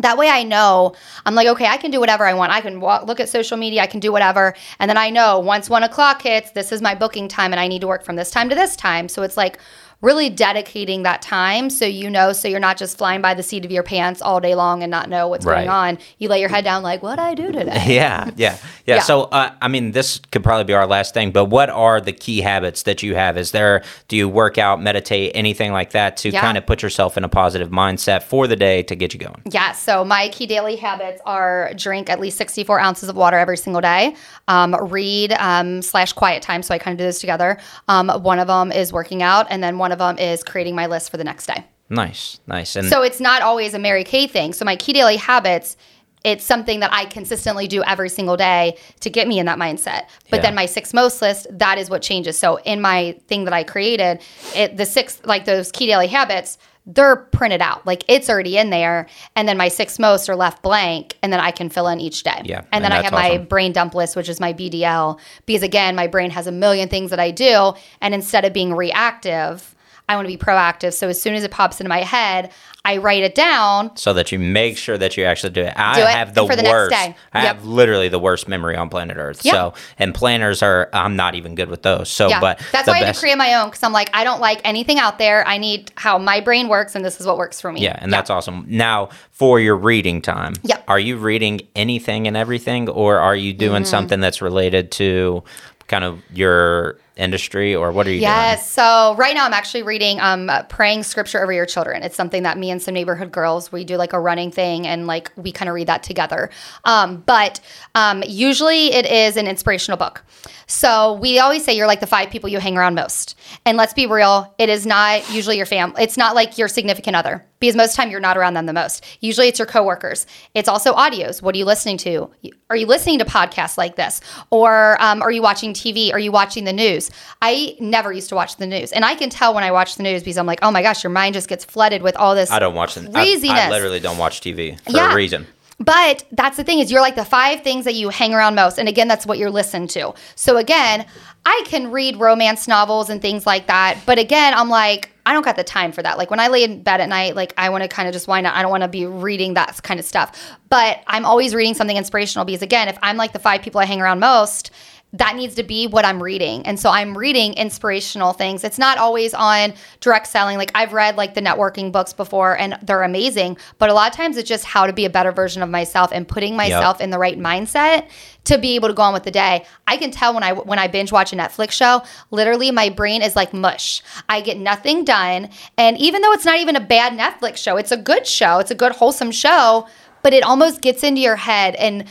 that 0.00 0.16
way 0.16 0.28
I 0.28 0.42
know 0.42 0.94
I'm 1.24 1.34
like, 1.34 1.46
okay, 1.48 1.66
I 1.66 1.76
can 1.76 1.90
do 1.90 2.00
whatever 2.00 2.24
I 2.24 2.34
want. 2.34 2.52
I 2.52 2.60
can 2.60 2.80
walk, 2.80 3.06
look 3.06 3.20
at 3.20 3.28
social 3.28 3.56
media, 3.56 3.82
I 3.82 3.86
can 3.86 4.00
do 4.00 4.12
whatever. 4.12 4.54
And 4.78 4.88
then 4.88 4.96
I 4.96 5.10
know 5.10 5.38
once 5.38 5.70
one 5.70 5.82
o'clock 5.82 6.22
hits, 6.22 6.50
this 6.52 6.72
is 6.72 6.82
my 6.82 6.94
booking 6.94 7.28
time 7.28 7.52
and 7.52 7.60
I 7.60 7.68
need 7.68 7.80
to 7.80 7.86
work 7.86 8.04
from 8.04 8.16
this 8.16 8.30
time 8.30 8.48
to 8.48 8.54
this 8.54 8.76
time. 8.76 9.08
So 9.08 9.22
it's 9.22 9.36
like 9.36 9.58
really 10.02 10.30
dedicating 10.30 11.02
that 11.02 11.20
time 11.20 11.68
so 11.68 11.84
you 11.84 12.08
know, 12.08 12.32
so 12.32 12.48
you're 12.48 12.58
not 12.58 12.76
just 12.78 12.96
flying 12.96 13.20
by 13.20 13.34
the 13.34 13.42
seat 13.42 13.64
of 13.64 13.70
your 13.70 13.82
pants 13.82 14.22
all 14.22 14.40
day 14.40 14.54
long 14.54 14.82
and 14.82 14.90
not 14.90 15.08
know 15.10 15.28
what's 15.28 15.44
Right. 15.44 15.56
going 15.56 15.68
on. 15.68 15.98
You 16.18 16.28
lay 16.28 16.40
your 16.40 16.48
head 16.48 16.64
down 16.64 16.82
like, 16.82 17.02
what 17.02 17.18
I 17.18 17.34
do 17.34 17.52
today? 17.52 17.84
yeah, 17.86 18.30
yeah, 18.36 18.56
yeah. 18.86 18.96
Yeah. 18.96 18.98
So, 19.00 19.22
uh, 19.24 19.52
I 19.60 19.68
mean, 19.68 19.92
this 19.92 20.20
could 20.32 20.42
probably 20.42 20.64
be 20.64 20.72
our 20.72 20.86
last 20.86 21.12
thing, 21.14 21.30
but 21.32 21.46
what 21.46 21.68
are 21.70 22.00
the 22.00 22.12
key 22.12 22.40
habits 22.40 22.84
that 22.84 23.02
you 23.02 23.14
have? 23.14 23.36
Is 23.36 23.50
there, 23.50 23.82
do 24.08 24.16
you 24.16 24.28
work 24.28 24.56
out, 24.58 24.80
meditate, 24.82 25.32
anything 25.34 25.72
like 25.72 25.90
that 25.90 26.16
to 26.18 26.30
Yeah. 26.30 26.40
kind 26.40 26.56
of 26.56 26.64
put 26.66 26.82
yourself 26.82 27.16
in 27.18 27.24
a 27.24 27.28
positive 27.28 27.68
mindset 27.70 28.22
for 28.22 28.46
the 28.46 28.56
day 28.56 28.82
to 28.84 28.96
get 28.96 29.12
you 29.12 29.20
going? 29.20 29.42
Yeah, 29.50 29.72
so 29.72 30.04
my 30.04 30.28
key 30.30 30.46
daily 30.46 30.76
habits 30.76 31.20
are 31.26 31.72
drink 31.76 32.08
at 32.08 32.18
least 32.20 32.38
64 32.38 32.80
ounces 32.80 33.08
of 33.10 33.16
water 33.16 33.36
every 33.38 33.56
single 33.58 33.80
day, 33.82 34.14
um, 34.48 34.74
read 34.90 35.32
um, 35.34 35.82
slash 35.82 36.12
quiet 36.14 36.42
time. 36.42 36.62
So 36.62 36.74
I 36.74 36.78
kind 36.78 36.94
of 36.94 36.98
do 36.98 37.04
this 37.04 37.20
together. 37.20 37.58
Um, 37.88 38.08
one 38.08 38.38
of 38.38 38.46
them 38.48 38.72
is 38.72 38.92
working 38.92 39.22
out, 39.22 39.46
and 39.50 39.62
then 39.62 39.78
one 39.78 39.89
of 39.92 39.98
them 39.98 40.18
is 40.18 40.42
creating 40.42 40.74
my 40.74 40.86
list 40.86 41.10
for 41.10 41.16
the 41.16 41.24
next 41.24 41.46
day. 41.46 41.64
Nice, 41.88 42.38
nice. 42.46 42.76
And 42.76 42.88
So 42.88 43.02
it's 43.02 43.20
not 43.20 43.42
always 43.42 43.74
a 43.74 43.78
Mary 43.78 44.04
Kay 44.04 44.26
thing. 44.26 44.52
So 44.52 44.64
my 44.64 44.76
key 44.76 44.92
daily 44.92 45.16
habits, 45.16 45.76
it's 46.22 46.44
something 46.44 46.80
that 46.80 46.92
I 46.92 47.06
consistently 47.06 47.66
do 47.66 47.82
every 47.82 48.08
single 48.10 48.36
day 48.36 48.76
to 49.00 49.10
get 49.10 49.26
me 49.26 49.38
in 49.38 49.46
that 49.46 49.58
mindset. 49.58 50.02
But 50.30 50.36
Yeah. 50.36 50.42
then 50.42 50.54
my 50.54 50.66
six 50.66 50.92
most 50.94 51.20
list, 51.20 51.46
that 51.50 51.78
is 51.78 51.90
what 51.90 52.02
changes. 52.02 52.38
So 52.38 52.56
in 52.58 52.80
my 52.80 53.16
thing 53.26 53.44
that 53.44 53.54
I 53.54 53.64
created, 53.64 54.20
it 54.54 54.76
the 54.76 54.86
six 54.86 55.20
like 55.24 55.46
those 55.46 55.72
key 55.72 55.86
daily 55.86 56.06
habits, 56.06 56.58
they're 56.86 57.16
printed 57.16 57.60
out. 57.60 57.86
Like 57.86 58.04
it's 58.06 58.30
already 58.30 58.56
in 58.56 58.70
there. 58.70 59.06
And 59.34 59.48
then 59.48 59.56
my 59.56 59.68
six 59.68 59.98
most 59.98 60.28
are 60.28 60.36
left 60.36 60.62
blank 60.62 61.16
and 61.22 61.32
then 61.32 61.40
I 61.40 61.50
can 61.50 61.68
fill 61.70 61.88
in 61.88 62.00
each 62.00 62.22
day. 62.22 62.42
Yeah, 62.44 62.58
And 62.58 62.66
and 62.72 62.84
then 62.84 62.92
I 62.92 63.02
have 63.02 63.12
my 63.12 63.38
brain 63.38 63.72
dump 63.72 63.94
list, 63.94 64.14
which 64.14 64.28
is 64.28 64.40
my 64.40 64.52
BDL. 64.52 65.18
Because 65.46 65.62
again, 65.62 65.94
my 65.96 66.06
brain 66.06 66.30
has 66.30 66.46
a 66.46 66.52
million 66.52 66.88
things 66.88 67.10
that 67.10 67.20
I 67.20 67.30
do. 67.32 67.72
And 68.00 68.14
instead 68.14 68.44
of 68.44 68.52
being 68.52 68.74
reactive, 68.74 69.74
I 70.10 70.16
want 70.16 70.26
to 70.28 70.36
be 70.36 70.42
proactive. 70.42 70.92
So 70.92 71.08
as 71.08 71.22
soon 71.22 71.34
as 71.34 71.44
it 71.44 71.52
pops 71.52 71.80
into 71.80 71.88
my 71.88 72.00
head, 72.02 72.50
I 72.84 72.96
write 72.96 73.22
it 73.22 73.34
down. 73.34 73.94
so 73.96 74.12
that 74.14 74.32
you 74.32 74.38
make 74.38 74.76
sure 74.78 74.96
that 74.98 75.16
you 75.16 75.24
actually 75.24 75.50
do 75.50 75.60
it. 75.62 75.74
I 75.76 75.94
Do 75.96 76.00
it 76.02 76.08
have 76.08 76.34
the 76.34 76.46
for 76.46 76.56
the 76.56 76.62
next 76.62 76.72
worst. 76.72 76.94
I 76.96 77.14
Yep. 77.34 77.56
have 77.56 77.64
literally 77.66 78.08
the 78.08 78.18
worst 78.18 78.48
memory 78.48 78.74
on 78.74 78.88
planet 78.88 79.18
Earth. 79.18 79.44
Yep. 79.44 79.54
So, 79.54 79.74
and 79.98 80.14
planners 80.14 80.62
are 80.62 80.88
I'm 80.92 81.14
not 81.14 81.34
even 81.34 81.54
good 81.54 81.68
with 81.68 81.82
those. 81.82 82.08
So, 82.10 82.28
Yeah, 82.28 82.40
but 82.40 82.58
that's 82.72 82.88
why 82.88 82.94
I 82.94 83.04
had 83.04 83.14
to 83.14 83.20
create 83.20 83.36
my 83.38 83.54
own 83.54 83.68
because 83.68 83.82
I'm 83.82 83.92
like, 83.92 84.10
I 84.14 84.24
don't 84.24 84.40
like 84.40 84.60
anything 84.64 84.98
out 84.98 85.18
there. 85.18 85.46
I 85.46 85.58
need 85.58 85.92
how 85.96 86.18
my 86.18 86.40
brain 86.40 86.68
works, 86.68 86.94
and 86.96 87.04
this 87.04 87.20
is 87.20 87.26
what 87.26 87.36
works 87.38 87.60
for 87.60 87.70
me. 87.70 87.82
Yeah, 87.82 87.96
and 88.00 88.12
that's 88.12 88.30
awesome. 88.30 88.64
Now, 88.66 89.10
for 89.30 89.60
your 89.60 89.76
reading 89.76 90.22
time, 90.22 90.54
Yep. 90.64 90.84
are 90.88 90.98
you 90.98 91.18
reading 91.18 91.60
anything 91.76 92.26
and 92.26 92.36
everything, 92.36 92.88
or 92.88 93.18
are 93.18 93.36
you 93.36 93.52
doing 93.52 93.82
Mm-hmm. 93.82 93.90
something 93.90 94.20
that's 94.20 94.40
related 94.42 94.90
to 94.92 95.44
kind 95.86 96.02
of 96.04 96.20
your 96.32 96.96
industry, 97.20 97.74
or 97.74 97.92
what 97.92 98.06
are 98.06 98.10
you 98.10 98.20
Yes. 98.20 98.70
So 98.70 99.14
right 99.16 99.34
now 99.34 99.44
I'm 99.44 99.52
actually 99.52 99.82
reading 99.82 100.20
um 100.20 100.50
praying 100.68 101.02
scripture 101.02 101.42
over 101.42 101.52
your 101.52 101.66
children. 101.66 102.02
It's 102.02 102.16
something 102.16 102.42
that 102.44 102.58
me 102.58 102.70
and 102.70 102.82
some 102.82 102.94
neighborhood 102.94 103.30
girls 103.30 103.70
we 103.70 103.84
do 103.84 103.96
like 103.96 104.12
a 104.12 104.20
running 104.20 104.50
thing 104.50 104.86
and 104.86 105.06
like 105.06 105.30
we 105.36 105.52
kind 105.52 105.68
of 105.68 105.74
read 105.74 105.86
that 105.88 106.02
together. 106.02 106.50
Um, 106.84 107.18
but 107.26 107.60
um, 107.94 108.22
usually 108.26 108.92
it 108.92 109.06
is 109.06 109.36
an 109.36 109.46
inspirational 109.46 109.98
book. 109.98 110.24
So 110.66 111.14
we 111.14 111.40
always 111.40 111.64
say 111.64 111.76
you're 111.76 111.88
like 111.88 111.98
the 111.98 112.06
five 112.06 112.30
people 112.30 112.48
you 112.48 112.60
hang 112.60 112.78
around 112.78 112.94
most. 112.94 113.36
And 113.66 113.76
let's 113.76 113.92
be 113.92 114.06
real, 114.06 114.54
it 114.56 114.68
is 114.68 114.86
not 114.86 115.28
usually 115.32 115.56
your 115.56 115.66
fam. 115.66 115.92
It's 115.98 116.16
not 116.16 116.36
like 116.36 116.58
your 116.58 116.68
significant 116.68 117.16
other 117.16 117.44
because 117.58 117.74
most 117.74 117.90
of 117.90 117.96
the 117.96 118.02
time 118.02 118.10
you're 118.10 118.20
not 118.20 118.38
around 118.38 118.54
them 118.54 118.66
the 118.66 118.72
most. 118.72 119.04
Usually 119.20 119.48
it's 119.48 119.58
your 119.58 119.66
coworkers. 119.66 120.26
It's 120.54 120.68
also 120.68 120.94
audios. 120.94 121.42
What 121.42 121.56
are 121.56 121.58
you 121.58 121.64
listening 121.64 121.98
to? 121.98 122.30
Are 122.70 122.76
you 122.76 122.86
listening 122.86 123.18
to 123.18 123.24
podcasts 123.24 123.76
like 123.76 123.96
this? 123.96 124.20
Or 124.50 124.96
um, 125.02 125.22
are 125.22 125.32
you 125.32 125.42
watching 125.42 125.74
TV? 125.74 126.12
Are 126.12 126.18
you 126.18 126.30
watching 126.30 126.64
the 126.64 126.72
news? 126.72 127.09
I 127.42 127.76
never 127.80 128.12
used 128.12 128.28
to 128.30 128.34
watch 128.34 128.56
the 128.56 128.66
news. 128.66 128.92
And 128.92 129.04
I 129.04 129.14
can 129.14 129.30
tell 129.30 129.54
when 129.54 129.64
I 129.64 129.70
watch 129.72 129.96
the 129.96 130.02
news 130.02 130.22
because 130.22 130.38
I'm 130.38 130.46
like, 130.46 130.60
oh 130.62 130.70
my 130.70 130.82
gosh, 130.82 131.02
your 131.04 131.10
mind 131.10 131.34
just 131.34 131.48
gets 131.48 131.64
flooded 131.64 132.02
with 132.02 132.16
all 132.16 132.34
this. 132.34 132.50
I 132.50 132.58
don't 132.58 132.74
watch 132.74 132.94
the 132.94 133.10
I, 133.14 133.36
I 133.50 133.70
literally 133.70 134.00
don't 134.00 134.18
watch 134.18 134.40
TV 134.40 134.80
for 134.80 134.92
Yeah. 134.92 135.12
a 135.12 135.16
reason. 135.16 135.46
But 135.82 136.24
that's 136.32 136.58
the 136.58 136.64
thing 136.64 136.80
is 136.80 136.92
you're 136.92 137.00
like 137.00 137.16
the 137.16 137.24
five 137.24 137.62
things 137.62 137.86
that 137.86 137.94
you 137.94 138.10
hang 138.10 138.34
around 138.34 138.54
most. 138.54 138.78
And 138.78 138.86
again, 138.86 139.08
that's 139.08 139.24
what 139.24 139.38
you're 139.38 139.50
listening 139.50 139.88
to. 139.88 140.12
So 140.34 140.58
again, 140.58 141.06
I 141.46 141.62
can 141.64 141.90
read 141.90 142.16
romance 142.16 142.68
novels 142.68 143.08
and 143.08 143.22
things 143.22 143.46
like 143.46 143.66
that. 143.68 143.98
But 144.04 144.18
again, 144.18 144.52
I'm 144.52 144.68
like, 144.68 145.08
I 145.24 145.32
don't 145.32 145.42
got 145.44 145.56
the 145.56 145.64
time 145.64 145.92
for 145.92 146.02
that. 146.02 146.18
Like 146.18 146.30
when 146.30 146.38
I 146.38 146.48
lay 146.48 146.64
in 146.64 146.82
bed 146.82 147.00
at 147.00 147.08
night, 147.08 147.34
like 147.34 147.54
I 147.56 147.70
want 147.70 147.82
to 147.82 147.88
kind 147.88 148.06
of 148.08 148.12
just 148.12 148.28
wind 148.28 148.46
up. 148.46 148.54
I 148.54 148.60
don't 148.60 148.70
want 148.70 148.82
to 148.82 148.88
be 148.88 149.06
reading 149.06 149.54
that 149.54 149.82
kind 149.82 149.98
of 149.98 150.04
stuff. 150.04 150.38
But 150.68 151.02
I'm 151.06 151.24
always 151.24 151.54
reading 151.54 151.72
something 151.72 151.96
inspirational 151.96 152.44
because 152.44 152.60
again, 152.60 152.88
if 152.88 152.98
I'm 153.02 153.16
like 153.16 153.32
the 153.32 153.38
five 153.38 153.62
people 153.62 153.80
I 153.80 153.86
hang 153.86 154.02
around 154.02 154.20
most, 154.20 154.70
that 155.12 155.34
needs 155.34 155.56
to 155.56 155.62
be 155.62 155.86
what 155.86 156.04
I'm 156.04 156.22
reading. 156.22 156.64
And 156.66 156.78
so 156.78 156.88
I'm 156.90 157.18
reading 157.18 157.54
inspirational 157.54 158.32
things. 158.32 158.62
It's 158.62 158.78
not 158.78 158.96
always 158.98 159.34
on 159.34 159.74
direct 159.98 160.28
selling. 160.28 160.56
Like 160.56 160.70
I've 160.74 160.92
read 160.92 161.16
like 161.16 161.34
the 161.34 161.40
networking 161.40 161.90
books 161.90 162.12
before 162.12 162.56
and 162.56 162.78
they're 162.82 163.02
amazing, 163.02 163.56
but 163.78 163.90
a 163.90 163.94
lot 163.94 164.10
of 164.10 164.16
times 164.16 164.36
it's 164.36 164.48
just 164.48 164.64
how 164.64 164.86
to 164.86 164.92
be 164.92 165.04
a 165.04 165.10
better 165.10 165.32
version 165.32 165.62
of 165.62 165.68
myself 165.68 166.10
and 166.12 166.28
putting 166.28 166.54
myself 166.56 167.00
in 167.00 167.10
the 167.10 167.18
right 167.18 167.38
mindset 167.38 168.08
to 168.44 168.56
be 168.56 168.74
able 168.76 168.88
to 168.88 168.94
go 168.94 169.02
on 169.02 169.12
with 169.12 169.24
the 169.24 169.30
day. 169.30 169.64
I 169.86 169.96
can 169.96 170.10
tell 170.10 170.32
when 170.32 170.42
I 170.42 170.52
when 170.52 170.78
I 170.78 170.86
binge 170.86 171.12
watch 171.12 171.32
a 171.32 171.36
Netflix 171.36 171.72
show, 171.72 172.02
literally 172.30 172.70
my 172.70 172.88
brain 172.88 173.22
is 173.22 173.36
like 173.36 173.52
mush. 173.52 174.02
I 174.28 174.40
get 174.40 174.58
nothing 174.58 175.04
done, 175.04 175.50
and 175.76 175.98
even 175.98 176.22
though 176.22 176.32
it's 176.32 176.44
not 176.44 176.58
even 176.58 176.76
a 176.76 176.80
bad 176.80 177.12
Netflix 177.18 177.58
show, 177.58 177.76
it's 177.76 177.92
a 177.92 177.96
good 177.96 178.26
show. 178.26 178.58
It's 178.58 178.70
a 178.70 178.74
good 178.74 178.92
wholesome 178.92 179.30
show, 179.30 179.86
but 180.22 180.32
it 180.32 180.42
almost 180.42 180.80
gets 180.80 181.02
into 181.02 181.20
your 181.20 181.36
head 181.36 181.74
and 181.74 182.04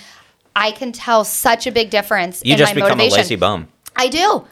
I 0.59 0.71
can 0.71 0.91
tell 0.91 1.23
such 1.23 1.67
a 1.67 1.71
big 1.71 1.89
difference 1.89 2.41
You 2.43 2.53
in 2.53 2.57
just 2.57 2.71
my 2.71 2.81
become 2.81 2.97
motivation. 2.97 3.19
a 3.19 3.21
lazy 3.21 3.35
bum. 3.37 3.67
I 3.95 4.09
do. 4.09 4.45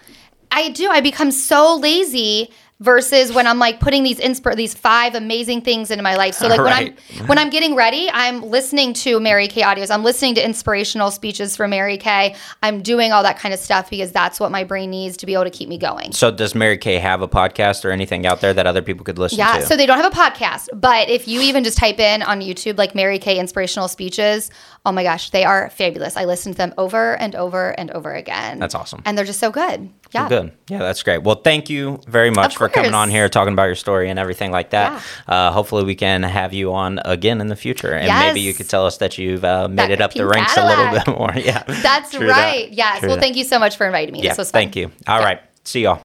I 0.49 0.69
do. 0.69 0.87
I 0.89 1.01
become 1.01 1.31
so 1.31 1.75
lazy 1.75 2.49
versus 2.79 3.33
when 3.33 3.47
I'm 3.47 3.57
like 3.57 3.79
putting 3.79 4.03
these 4.03 4.19
insp- 4.19 4.55
these 4.55 4.73
five 4.73 5.15
amazing 5.15 5.61
things 5.61 5.89
into 5.89 6.03
my 6.03 6.15
life. 6.15 6.35
So 6.35 6.47
like 6.47 6.59
Right. 6.59 6.95
when 7.09 7.19
I'm 7.21 7.27
when 7.27 7.37
I'm 7.39 7.49
getting 7.49 7.75
ready, 7.75 8.09
I'm 8.11 8.41
listening 8.43 8.93
to 8.93 9.19
Mary 9.19 9.47
Kay 9.47 9.61
audios. 9.61 9.89
I'm 9.89 10.03
listening 10.03 10.35
to 10.35 10.45
inspirational 10.45 11.09
speeches 11.11 11.55
from 11.55 11.71
Mary 11.71 11.97
Kay. 11.97 12.35
I'm 12.61 12.81
doing 12.83 13.11
all 13.11 13.23
that 13.23 13.39
kind 13.39 13.53
of 13.53 13.59
stuff 13.59 13.89
because 13.89 14.11
that's 14.11 14.39
what 14.39 14.51
my 14.51 14.63
brain 14.63 14.91
needs 14.91 15.17
to 15.17 15.25
be 15.25 15.33
able 15.33 15.45
to 15.45 15.49
keep 15.49 15.69
me 15.69 15.77
going. 15.77 16.11
So, 16.11 16.29
does 16.31 16.53
Mary 16.53 16.77
Kay 16.77 16.97
have 16.99 17.21
a 17.21 17.27
podcast 17.27 17.83
or 17.83 17.89
anything 17.91 18.25
out 18.27 18.41
there 18.41 18.53
that 18.53 18.67
other 18.67 18.81
people 18.81 19.03
could 19.03 19.17
listen 19.17 19.39
Yeah, 19.39 19.53
to? 19.53 19.59
Yeah, 19.59 19.65
so 19.65 19.75
they 19.75 19.85
don't 19.85 19.97
have 19.97 20.11
a 20.11 20.15
podcast, 20.15 20.69
but 20.73 21.09
if 21.09 21.27
you 21.27 21.41
even 21.41 21.63
just 21.63 21.77
type 21.77 21.99
in 21.99 22.21
on 22.21 22.41
YouTube 22.41 22.77
like 22.77 22.93
Mary 22.93 23.17
Kay 23.17 23.39
inspirational 23.39 23.87
speeches, 23.87 24.51
oh 24.85 24.91
my 24.91 25.03
gosh, 25.03 25.31
they 25.31 25.43
are 25.43 25.69
fabulous. 25.71 26.15
I 26.15 26.25
listen 26.25 26.51
to 26.51 26.57
them 26.57 26.73
over 26.77 27.15
and 27.19 27.35
over 27.35 27.71
and 27.71 27.89
over 27.91 28.13
again. 28.13 28.59
That's 28.59 28.75
awesome. 28.75 29.01
And 29.05 29.17
they're 29.17 29.25
just 29.25 29.39
so 29.39 29.51
good. 29.51 29.89
Yeah. 30.13 30.29
Good. 30.29 30.51
Yeah, 30.69 30.77
that's 30.79 31.03
great. 31.03 31.23
Well, 31.23 31.35
thank 31.35 31.69
you 31.69 31.99
very 32.07 32.29
much 32.31 32.53
Of 32.53 32.59
for 32.67 32.73
coming 32.73 32.93
on 32.93 33.09
here, 33.09 33.29
talking 33.29 33.53
about 33.53 33.65
your 33.65 33.75
story 33.75 34.09
and 34.09 34.19
everything 34.19 34.51
like 34.51 34.71
that. 34.71 35.03
Uh, 35.27 35.51
hopefully, 35.51 35.83
we 35.83 35.95
can 35.95 36.23
have 36.23 36.53
you 36.53 36.73
on 36.73 36.99
again 37.05 37.41
in 37.41 37.47
the 37.47 37.55
future, 37.55 37.93
and 37.93 38.07
maybe 38.07 38.41
you 38.41 38.53
could 38.53 38.69
tell 38.69 38.85
us 38.85 38.97
that 38.97 39.17
you've 39.17 39.43
uh, 39.45 39.67
made 39.67 39.77
That 39.77 39.91
it 39.91 40.01
up 40.01 40.13
the 40.13 40.25
ranks 40.25 40.55
a 40.57 40.65
little 40.65 40.91
bit 40.91 41.07
more. 41.07 41.31
Yeah, 41.47 41.63
That's 41.67 42.11
True 42.11 42.27
that. 42.27 42.31
right. 42.53 42.69
Yes. 42.71 42.99
True 42.99 43.07
Well, 43.09 43.17
that. 43.17 43.21
thank 43.21 43.37
you 43.37 43.43
so 43.43 43.57
much 43.59 43.77
for 43.77 43.85
inviting 43.85 44.13
me. 44.13 44.21
Yeah, 44.21 44.29
this 44.31 44.37
was 44.39 44.51
fun. 44.51 44.59
thank 44.61 44.75
you. 44.75 44.91
All 45.07 45.19
right, 45.19 45.39
see 45.63 45.81
y'all. 45.83 45.95